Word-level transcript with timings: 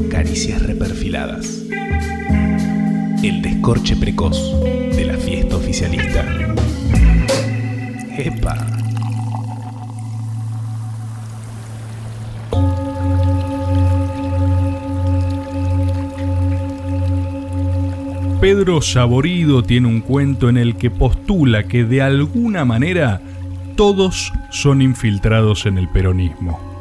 caricias 0.00 0.62
reperfiladas. 0.62 1.64
El 3.22 3.42
descorche 3.42 3.94
precoz 3.96 4.38
de 4.62 5.04
la 5.04 5.18
fiesta 5.18 5.56
oficialista. 5.56 6.24
¡Epa! 8.16 8.66
Pedro 18.40 18.80
Saborido 18.80 19.62
tiene 19.62 19.88
un 19.88 20.00
cuento 20.00 20.48
en 20.48 20.56
el 20.56 20.76
que 20.76 20.90
postula 20.90 21.64
que 21.64 21.84
de 21.84 22.00
alguna 22.02 22.64
manera 22.64 23.20
todos 23.76 24.32
son 24.50 24.80
infiltrados 24.80 25.66
en 25.66 25.76
el 25.76 25.88
peronismo. 25.88 26.71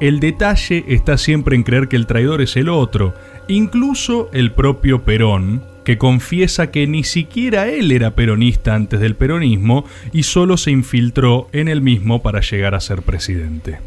El 0.00 0.18
detalle 0.18 0.82
está 0.88 1.18
siempre 1.18 1.54
en 1.54 1.62
creer 1.62 1.86
que 1.88 1.96
el 1.96 2.06
traidor 2.06 2.40
es 2.40 2.56
el 2.56 2.70
otro, 2.70 3.14
incluso 3.48 4.30
el 4.32 4.50
propio 4.50 5.02
Perón, 5.02 5.62
que 5.84 5.98
confiesa 5.98 6.70
que 6.70 6.86
ni 6.86 7.04
siquiera 7.04 7.68
él 7.68 7.92
era 7.92 8.14
peronista 8.14 8.74
antes 8.74 8.98
del 9.00 9.14
peronismo 9.14 9.84
y 10.12 10.22
solo 10.22 10.56
se 10.56 10.70
infiltró 10.70 11.48
en 11.52 11.68
el 11.68 11.82
mismo 11.82 12.22
para 12.22 12.40
llegar 12.40 12.74
a 12.74 12.80
ser 12.80 13.02
presidente. 13.02 13.78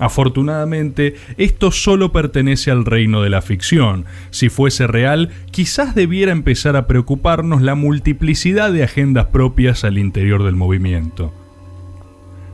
Afortunadamente, 0.00 1.14
esto 1.38 1.70
solo 1.70 2.10
pertenece 2.12 2.72
al 2.72 2.84
reino 2.84 3.22
de 3.22 3.30
la 3.30 3.42
ficción. 3.42 4.04
Si 4.30 4.48
fuese 4.48 4.88
real, 4.88 5.30
quizás 5.52 5.94
debiera 5.94 6.32
empezar 6.32 6.76
a 6.76 6.86
preocuparnos 6.86 7.62
la 7.62 7.76
multiplicidad 7.76 8.72
de 8.72 8.82
agendas 8.82 9.26
propias 9.26 9.84
al 9.84 9.98
interior 9.98 10.42
del 10.42 10.56
movimiento. 10.56 11.32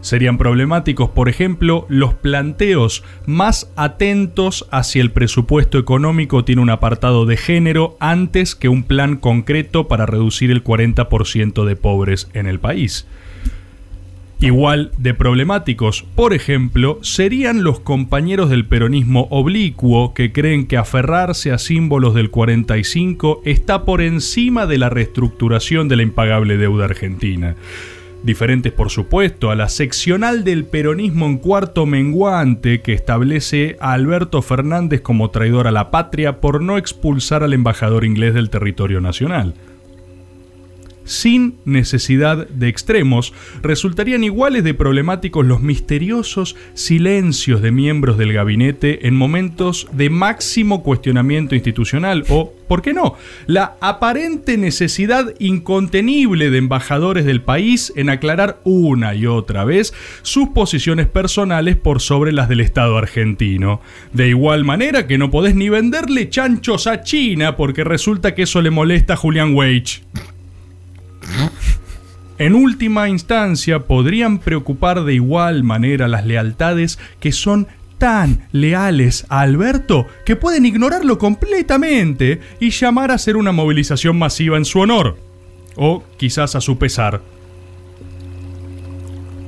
Serían 0.03 0.37
problemáticos, 0.37 1.11
por 1.11 1.29
ejemplo, 1.29 1.87
los 1.89 2.13
planteos 2.13 3.05
más 3.25 3.73
atentos 3.77 4.67
hacia 4.73 5.01
el 5.01 5.13
presupuesto 5.13 5.79
económico 5.79 6.45
tiene 6.45 6.61
un 6.61 6.71
apartado 6.71 7.25
de 7.25 7.37
género 7.37 7.97
antes 8.01 8.57
que 8.57 8.69
un 8.69 8.83
plan 8.83 9.17
concreto 9.17 9.87
para 9.87 10.05
reducir 10.05 10.51
el 10.51 10.65
40% 10.65 11.65
de 11.65 11.77
pobres 11.77 12.29
en 12.35 12.49
el 12.49 12.59
país. 12.59 13.07
Igual 14.41 14.91
de 14.99 15.15
problemáticos, 15.15 16.03
por 16.17 16.35
ejemplo, 16.35 16.99
serían 17.03 17.63
los 17.63 17.79
compañeros 17.79 18.51
del 18.51 18.67
peronismo 18.67 19.29
oblicuo 19.31 20.15
que 20.15 20.33
creen 20.33 20.67
que 20.67 20.77
aferrarse 20.77 21.53
a 21.53 21.59
símbolos 21.59 22.13
del 22.15 22.31
45 22.31 23.43
está 23.45 23.85
por 23.85 24.01
encima 24.01 24.67
de 24.67 24.79
la 24.79 24.91
reestructuración 24.91 25.87
de 25.87 25.95
la 25.95 26.03
impagable 26.03 26.57
deuda 26.57 26.87
argentina. 26.87 27.55
Diferentes, 28.23 28.73
por 28.73 28.91
supuesto, 28.91 29.51
a 29.51 29.57
la 29.57 29.69
seccional 29.69 30.45
del 30.45 30.65
peronismo 30.65 31.27
en 31.27 31.39
cuarto 31.39 31.87
menguante 31.87 32.81
que 32.81 32.93
establece 32.93 33.77
a 33.81 33.95
Alberto 33.95 34.43
Fernández 34.43 35.01
como 35.01 35.31
traidor 35.31 35.67
a 35.67 35.73
la 35.73 35.91
patria 35.91 36.41
por 36.41 36.63
no 36.63 36.79
expulsar 36.79 37.43
al 37.43 37.53
embajador 37.53 38.05
inglés 38.05 38.35
del 38.35 38.49
territorio 38.49 39.01
nacional 39.01 39.55
sin 41.05 41.57
necesidad 41.65 42.49
de 42.49 42.69
extremos, 42.69 43.33
resultarían 43.63 44.25
iguales 44.25 44.65
de 44.65 44.75
problemáticos 44.75 45.47
los 45.47 45.61
misteriosos 45.61 46.57
silencios 46.75 47.63
de 47.63 47.73
miembros 47.73 48.19
del 48.19 48.33
gabinete 48.33 49.07
en 49.07 49.15
momentos 49.15 49.89
de 49.93 50.11
máximo 50.11 50.83
cuestionamiento 50.83 51.55
institucional 51.55 52.25
o, 52.29 52.53
¿por 52.69 52.83
qué 52.83 52.93
no?, 52.93 53.17
la 53.47 53.77
aparente 53.81 54.57
necesidad 54.57 55.35
incontenible 55.39 56.51
de 56.51 56.59
embajadores 56.59 57.25
del 57.25 57.43
país 57.43 57.93
en 57.97 58.11
aclarar 58.11 58.61
una 58.65 59.15
y 59.15 59.27
otra 59.27 59.65
vez 59.65 59.93
sus 60.23 60.49
posiciones 60.49 61.07
personales 61.07 61.77
por 61.77 62.01
sobre 62.01 62.33
las 62.33 62.49
del 62.49 62.61
Estado 62.61 62.97
argentino. 62.97 63.81
De 64.13 64.29
igual 64.29 64.65
manera 64.65 65.07
que 65.07 65.19
no 65.19 65.31
podés 65.31 65.55
ni 65.55 65.69
venderle 65.69 66.29
chanchos 66.29 66.87
a 66.87 67.03
China 67.03 67.57
porque 67.57 67.85
resulta 67.85 68.35
que 68.35 68.43
eso 68.43 68.63
le 68.63 68.71
molesta 68.71 69.15
a 69.15 69.17
Julian 69.17 69.55
Wage. 69.55 70.03
En 72.39 72.55
última 72.55 73.09
instancia, 73.09 73.81
podrían 73.81 74.39
preocupar 74.39 75.05
de 75.05 75.15
igual 75.15 75.63
manera 75.63 76.09
las 76.09 76.27
lealtades 76.27 76.99
que 77.21 77.31
son 77.31 77.69
tan 77.99 78.49
leales 78.51 79.27
a 79.29 79.43
Alberto 79.43 80.07
que 80.27 80.35
pueden 80.35 80.67
ignorarlo 80.67 81.19
completamente 81.19 82.41
y 82.59 82.71
llamar 82.71 83.13
a 83.13 83.15
hacer 83.15 83.37
una 83.37 83.53
movilización 83.53 84.19
masiva 84.19 84.57
en 84.57 84.65
su 84.65 84.81
honor, 84.81 85.19
o 85.77 86.03
quizás 86.17 86.57
a 86.57 86.61
su 86.61 86.79
pesar. 86.79 87.23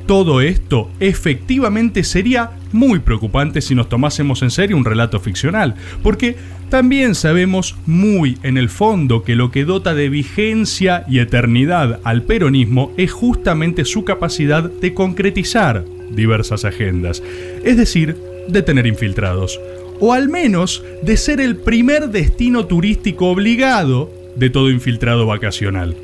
Todo 0.06 0.40
esto 0.42 0.90
efectivamente 1.00 2.04
sería 2.04 2.52
muy 2.72 2.98
preocupante 2.98 3.60
si 3.60 3.74
nos 3.74 3.88
tomásemos 3.88 4.42
en 4.42 4.50
serio 4.50 4.76
un 4.76 4.84
relato 4.84 5.18
ficcional, 5.18 5.74
porque 6.02 6.36
también 6.74 7.14
sabemos 7.14 7.76
muy 7.86 8.36
en 8.42 8.58
el 8.58 8.68
fondo 8.68 9.22
que 9.22 9.36
lo 9.36 9.52
que 9.52 9.64
dota 9.64 9.94
de 9.94 10.08
vigencia 10.08 11.04
y 11.08 11.20
eternidad 11.20 12.00
al 12.02 12.24
peronismo 12.24 12.92
es 12.96 13.12
justamente 13.12 13.84
su 13.84 14.04
capacidad 14.04 14.64
de 14.68 14.92
concretizar 14.92 15.84
diversas 16.10 16.64
agendas, 16.64 17.22
es 17.62 17.76
decir, 17.76 18.16
de 18.48 18.60
tener 18.62 18.88
infiltrados, 18.88 19.60
o 20.00 20.12
al 20.14 20.28
menos 20.28 20.82
de 21.04 21.16
ser 21.16 21.40
el 21.40 21.58
primer 21.58 22.08
destino 22.08 22.66
turístico 22.66 23.28
obligado 23.28 24.10
de 24.34 24.50
todo 24.50 24.68
infiltrado 24.68 25.26
vacacional. 25.26 25.94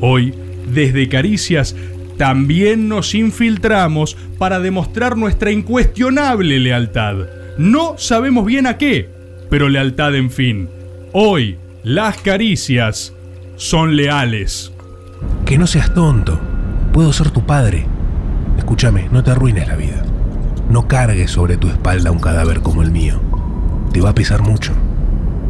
Hoy, 0.00 0.32
desde 0.72 1.10
Caricias, 1.10 1.76
también 2.16 2.88
nos 2.88 3.14
infiltramos 3.14 4.16
para 4.38 4.60
demostrar 4.60 5.18
nuestra 5.18 5.50
incuestionable 5.50 6.58
lealtad. 6.58 7.26
No 7.58 7.96
sabemos 7.98 8.46
bien 8.46 8.66
a 8.66 8.78
qué, 8.78 9.12
pero 9.54 9.68
lealtad 9.68 10.16
en 10.16 10.32
fin. 10.32 10.68
Hoy, 11.12 11.58
las 11.84 12.16
caricias 12.16 13.12
son 13.54 13.94
leales. 13.94 14.72
Que 15.44 15.58
no 15.58 15.68
seas 15.68 15.94
tonto. 15.94 16.40
Puedo 16.92 17.12
ser 17.12 17.30
tu 17.30 17.46
padre. 17.46 17.86
Escúchame, 18.58 19.08
no 19.12 19.22
te 19.22 19.30
arruines 19.30 19.68
la 19.68 19.76
vida. 19.76 20.02
No 20.68 20.88
cargues 20.88 21.30
sobre 21.30 21.56
tu 21.56 21.68
espalda 21.68 22.10
un 22.10 22.18
cadáver 22.18 22.62
como 22.62 22.82
el 22.82 22.90
mío. 22.90 23.20
Te 23.92 24.00
va 24.00 24.10
a 24.10 24.14
pesar 24.16 24.42
mucho. 24.42 24.72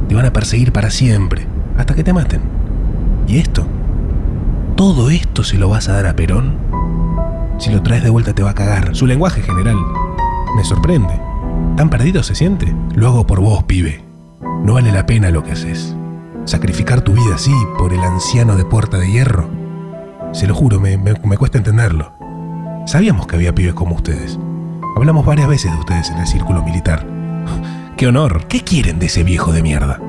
Te 0.06 0.14
van 0.14 0.26
a 0.26 0.34
perseguir 0.34 0.70
para 0.70 0.91
siempre, 0.91 1.47
hasta 1.78 1.94
que 1.94 2.04
te 2.04 2.12
maten. 2.12 2.43
¿Y 3.26 3.38
esto? 3.38 3.66
¿Todo 4.76 5.09
esto 5.09 5.44
se 5.44 5.56
lo 5.56 5.70
vas 5.70 5.88
a 5.88 5.94
dar 5.94 6.09
a 6.09 6.14
Perón? 6.14 6.59
Si 7.56 7.70
lo 7.72 7.82
traes 7.82 8.03
de 8.03 8.10
vuelta 8.10 8.34
te 8.34 8.43
va 8.43 8.50
a 8.50 8.54
cagar. 8.54 8.94
Su 8.94 9.06
lenguaje 9.06 9.41
general 9.41 9.78
me 10.59 10.62
sorprende. 10.62 11.24
¿Tan 11.76 11.91
perdido 11.91 12.22
se 12.22 12.34
siente? 12.34 12.75
Lo 12.94 13.09
hago 13.09 13.26
por 13.26 13.41
vos, 13.41 13.65
pibe. 13.65 14.04
No 14.62 14.75
vale 14.75 14.92
la 14.92 15.06
pena 15.06 15.31
lo 15.31 15.42
que 15.42 15.53
haces. 15.53 15.94
Sacrificar 16.44 17.00
tu 17.00 17.12
vida 17.12 17.34
así 17.34 17.53
por 17.78 17.92
el 17.92 18.00
anciano 18.00 18.56
de 18.56 18.65
puerta 18.65 18.98
de 18.98 19.10
hierro. 19.10 19.50
Se 20.32 20.47
lo 20.47 20.54
juro, 20.54 20.81
me, 20.81 20.97
me, 20.97 21.37
cuesta 21.37 21.59
entenderlo. 21.59 22.12
Sabíamos 22.87 23.26
que 23.26 23.37
había 23.37 23.54
pibes 23.54 23.75
como 23.75 23.97
ustedes. 23.97 24.38
Hablamos 24.97 25.26
varias 25.26 25.48
veces 25.48 25.72
de 25.72 25.78
ustedes 25.78 26.10
en 26.10 26.19
el 26.19 26.26
círculo 26.26 26.62
militar. 26.62 27.06
¡Qué 27.97 28.06
honor! 28.06 28.47
¿Qué 28.47 28.62
quieren 28.62 28.98
de 28.98 29.06
ese 29.06 29.25
viejo 29.25 29.53
de 29.53 29.62
mierda? 29.62 30.00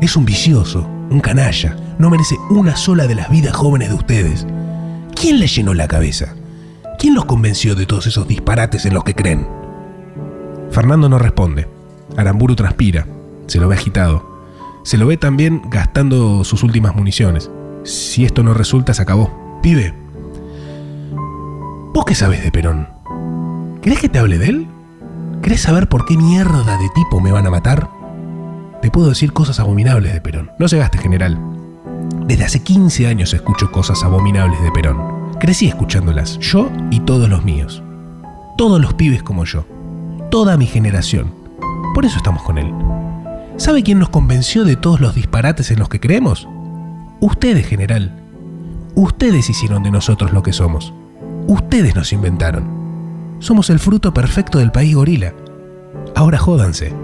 Es 0.00 0.16
un 0.16 0.24
vicioso, 0.24 0.88
un 1.10 1.20
canalla, 1.20 1.76
no 1.98 2.10
merece 2.10 2.36
una 2.50 2.76
sola 2.76 3.06
de 3.06 3.14
las 3.14 3.30
vidas 3.30 3.54
jóvenes 3.54 3.90
de 3.90 3.94
ustedes. 3.94 4.46
¿Quién 5.14 5.38
le 5.38 5.46
llenó 5.46 5.74
la 5.74 5.88
cabeza? 5.88 6.34
¿Quién 6.98 7.14
los 7.14 7.26
convenció 7.26 7.74
de 7.74 7.86
todos 7.86 8.06
esos 8.06 8.26
disparates 8.26 8.86
en 8.86 8.94
los 8.94 9.04
que 9.04 9.14
creen? 9.14 9.61
Fernando 10.72 11.08
no 11.10 11.18
responde. 11.18 11.68
Aramburu 12.16 12.56
transpira. 12.56 13.06
Se 13.46 13.60
lo 13.60 13.68
ve 13.68 13.76
agitado. 13.76 14.26
Se 14.84 14.96
lo 14.96 15.06
ve 15.06 15.18
también 15.18 15.62
gastando 15.66 16.44
sus 16.44 16.62
últimas 16.62 16.96
municiones. 16.96 17.50
Si 17.84 18.24
esto 18.24 18.42
no 18.42 18.54
resulta, 18.54 18.94
se 18.94 19.02
acabó. 19.02 19.60
Pibe. 19.62 19.94
¿Vos 21.92 22.06
qué 22.06 22.14
sabes 22.14 22.42
de 22.42 22.50
Perón? 22.50 22.88
¿Querés 23.82 24.00
que 24.00 24.08
te 24.08 24.18
hable 24.18 24.38
de 24.38 24.46
él? 24.46 24.66
¿Querés 25.42 25.60
saber 25.60 25.90
por 25.90 26.06
qué 26.06 26.16
mierda 26.16 26.78
de 26.78 26.88
tipo 26.94 27.20
me 27.20 27.32
van 27.32 27.46
a 27.46 27.50
matar? 27.50 27.90
Te 28.80 28.90
puedo 28.90 29.10
decir 29.10 29.34
cosas 29.34 29.60
abominables 29.60 30.14
de 30.14 30.22
Perón. 30.22 30.52
No 30.58 30.68
se 30.68 30.78
gaste, 30.78 30.96
general. 30.96 31.38
Desde 32.26 32.44
hace 32.44 32.62
15 32.62 33.08
años 33.08 33.34
escucho 33.34 33.70
cosas 33.70 34.02
abominables 34.04 34.62
de 34.62 34.72
Perón. 34.72 35.30
Crecí 35.38 35.68
escuchándolas, 35.68 36.38
yo 36.38 36.70
y 36.90 37.00
todos 37.00 37.28
los 37.28 37.44
míos. 37.44 37.82
Todos 38.56 38.80
los 38.80 38.94
pibes 38.94 39.22
como 39.22 39.44
yo. 39.44 39.66
Toda 40.32 40.56
mi 40.56 40.64
generación. 40.64 41.30
Por 41.92 42.06
eso 42.06 42.16
estamos 42.16 42.42
con 42.42 42.56
él. 42.56 42.72
¿Sabe 43.58 43.82
quién 43.82 43.98
nos 43.98 44.08
convenció 44.08 44.64
de 44.64 44.76
todos 44.76 44.98
los 44.98 45.14
disparates 45.14 45.70
en 45.70 45.78
los 45.78 45.90
que 45.90 46.00
creemos? 46.00 46.48
Ustedes, 47.20 47.66
general. 47.66 48.18
Ustedes 48.94 49.50
hicieron 49.50 49.82
de 49.82 49.90
nosotros 49.90 50.32
lo 50.32 50.42
que 50.42 50.54
somos. 50.54 50.94
Ustedes 51.48 51.94
nos 51.94 52.14
inventaron. 52.14 53.36
Somos 53.40 53.68
el 53.68 53.78
fruto 53.78 54.14
perfecto 54.14 54.58
del 54.58 54.72
país 54.72 54.94
gorila. 54.94 55.34
Ahora 56.14 56.38
jódanse. 56.38 56.94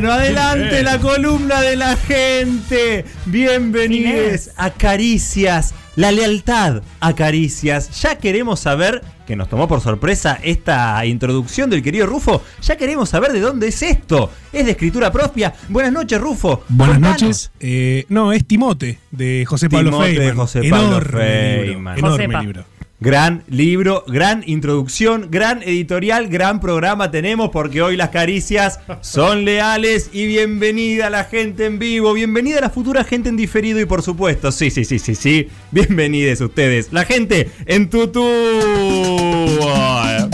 Bueno, 0.00 0.12
adelante 0.12 0.84
la 0.84 1.00
columna 1.00 1.60
de 1.60 1.74
la 1.74 1.96
gente. 1.96 3.04
Bienvenidos 3.26 4.50
a 4.56 4.70
Caricias. 4.70 5.74
La 5.96 6.12
lealtad 6.12 6.82
a 7.00 7.14
Caricias. 7.16 8.00
Ya 8.00 8.16
queremos 8.16 8.60
saber, 8.60 9.02
que 9.26 9.34
nos 9.34 9.48
tomó 9.48 9.66
por 9.66 9.80
sorpresa 9.80 10.38
esta 10.44 11.04
introducción 11.04 11.68
del 11.68 11.82
querido 11.82 12.06
Rufo, 12.06 12.44
ya 12.62 12.76
queremos 12.76 13.08
saber 13.08 13.32
de 13.32 13.40
dónde 13.40 13.66
es 13.66 13.82
esto. 13.82 14.30
Es 14.52 14.66
de 14.66 14.70
escritura 14.70 15.10
propia. 15.10 15.52
Buenas 15.68 15.92
noches, 15.92 16.20
Rufo. 16.20 16.62
Buenas 16.68 16.98
Contanos. 16.98 17.20
noches. 17.22 17.50
Eh, 17.58 18.06
no, 18.08 18.32
es 18.32 18.46
Timote, 18.46 19.00
de 19.10 19.44
José 19.48 19.68
Pablo 19.68 19.90
Timote 19.90 20.12
de. 20.12 20.32
José 20.32 20.60
Pablo 20.70 20.86
enorme 20.98 21.56
Feynman. 21.64 21.96
libro. 21.96 22.08
Enorme 22.08 22.24
Josepa. 22.26 22.42
libro. 22.42 22.77
Gran 23.00 23.44
libro, 23.46 24.02
gran 24.08 24.42
introducción, 24.44 25.28
gran 25.30 25.62
editorial, 25.62 26.26
gran 26.26 26.58
programa 26.58 27.12
tenemos 27.12 27.50
porque 27.50 27.80
hoy 27.80 27.96
las 27.96 28.08
caricias 28.08 28.80
son 29.02 29.44
leales 29.44 30.10
y 30.12 30.26
bienvenida 30.26 31.08
la 31.08 31.22
gente 31.22 31.66
en 31.66 31.78
vivo, 31.78 32.12
bienvenida 32.12 32.60
la 32.60 32.70
futura 32.70 33.04
gente 33.04 33.28
en 33.28 33.36
diferido 33.36 33.78
y 33.78 33.84
por 33.84 34.02
supuesto, 34.02 34.50
sí, 34.50 34.72
sí, 34.72 34.84
sí, 34.84 34.98
sí, 34.98 35.14
sí, 35.14 35.48
bienvenidos 35.70 36.40
ustedes, 36.40 36.92
la 36.92 37.04
gente 37.04 37.48
en 37.66 37.88
tutú. 37.88 38.24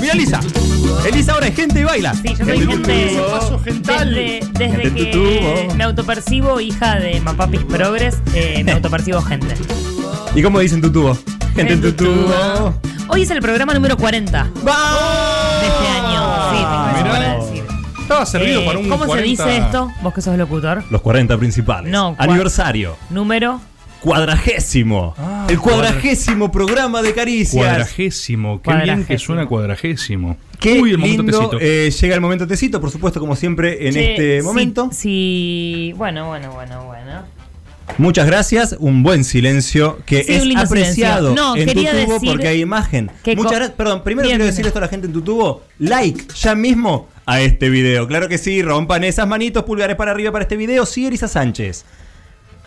Mira 0.00 0.14
Elisa, 0.14 0.40
Elisa 1.06 1.34
ahora 1.34 1.48
es 1.48 1.56
gente 1.56 1.80
y 1.80 1.84
baila. 1.84 2.14
Sí, 2.14 2.34
yo 2.38 2.46
soy 2.46 2.66
gente. 2.66 3.20
Paso 3.30 3.58
gental. 3.58 4.14
Desde, 4.14 4.40
desde 4.58 4.80
Gente 4.80 4.88
en 4.88 4.94
que 4.94 5.04
tutú. 5.68 5.74
me 5.76 5.84
autopercibo 5.84 6.58
hija 6.60 6.98
de 6.98 7.20
Mapapis 7.20 7.62
Progress, 7.64 8.16
eh, 8.34 8.62
me 8.64 8.72
autopercibo 8.72 9.20
gente. 9.20 9.54
¿Y 10.34 10.42
cómo 10.42 10.60
dicen 10.60 10.80
tutú? 10.80 11.14
Gente 11.54 11.72
en 11.74 11.80
tutú. 11.82 12.10
Hoy 13.08 13.22
es 13.22 13.30
el 13.30 13.40
programa 13.40 13.74
número 13.74 13.96
40 13.96 14.44
de 14.44 14.48
este 14.50 15.88
año. 15.88 16.50
Sí, 16.50 16.56
tengo 16.58 16.86
eso 16.88 16.96
Mirá. 17.02 17.10
para 17.12 17.36
decir. 17.44 17.64
Estaba 18.00 18.26
servido 18.26 18.60
Eh, 18.60 18.66
para 18.66 18.78
un 18.78 18.88
¿Cómo 18.88 19.06
40. 19.06 19.44
se 19.44 19.50
dice 19.50 19.58
esto? 19.64 19.90
Vos 20.02 20.12
que 20.14 20.20
sos 20.20 20.36
locutor. 20.36 20.84
Los 20.90 21.00
40 21.00 21.38
principales. 21.38 21.90
No, 21.92 22.12
cua- 22.16 22.24
Aniversario. 22.24 22.96
Número. 23.10 23.60
Cuadragésimo. 24.00 25.14
Ah, 25.16 25.46
el 25.48 25.58
cuadragésimo 25.58 26.52
programa 26.52 27.00
de 27.00 27.14
caricias. 27.14 27.64
Cuadragésimo. 27.64 28.60
Qué 28.60 28.70
bien 28.70 28.80
que 28.80 28.86
Cuadragésimo. 28.86 29.18
suena 29.26 29.46
cuadragésimo. 29.46 30.36
Qué 30.60 30.80
Uy, 30.80 30.90
el 30.90 30.98
momento 30.98 31.22
lindo, 31.22 31.48
tecito. 31.50 31.58
eh, 31.60 31.90
llega 31.90 32.14
el 32.14 32.20
momento 32.20 32.46
tecito, 32.46 32.80
por 32.80 32.90
supuesto, 32.90 33.18
como 33.20 33.34
siempre 33.36 33.86
en 33.88 33.94
Che, 33.94 34.10
este 34.12 34.40
sí, 34.40 34.46
momento. 34.46 34.90
Sí, 34.92 35.94
bueno, 35.96 36.26
bueno, 36.26 36.52
bueno, 36.52 36.84
bueno. 36.84 37.22
Muchas 37.98 38.26
gracias, 38.26 38.76
un 38.78 39.02
buen 39.02 39.24
silencio 39.24 39.98
que 40.04 40.24
Sí, 40.24 40.32
es 40.32 40.56
apreciado. 40.56 41.34
No, 41.34 41.56
en 41.56 41.66
tu 41.66 41.74
tubo 41.74 41.92
decir 41.92 42.30
porque 42.30 42.48
hay 42.48 42.60
imagen. 42.60 43.10
Muchas 43.36 43.52
gracias. 43.52 43.70
Perdón, 43.76 44.02
primero 44.02 44.26
Bien, 44.26 44.38
quiero 44.38 44.52
bien. 44.52 44.66
esto 44.66 44.78
a 44.78 44.82
la 44.82 44.88
gente 44.88 45.06
en 45.06 45.12
tu 45.12 45.22
tubo. 45.22 45.62
Like 45.78 46.24
ya 46.34 46.54
mismo 46.54 47.08
a 47.26 47.40
este 47.40 47.70
video. 47.70 48.06
Claro 48.08 48.28
que 48.28 48.38
sí, 48.38 48.62
rompan 48.62 49.04
esas 49.04 49.28
manitos, 49.28 49.64
pulgares 49.64 49.96
para 49.96 50.10
arriba 50.10 50.32
para 50.32 50.42
este 50.42 50.56
video. 50.56 50.86
Sí, 50.86 51.06
Elisa 51.06 51.28
Sánchez. 51.28 51.84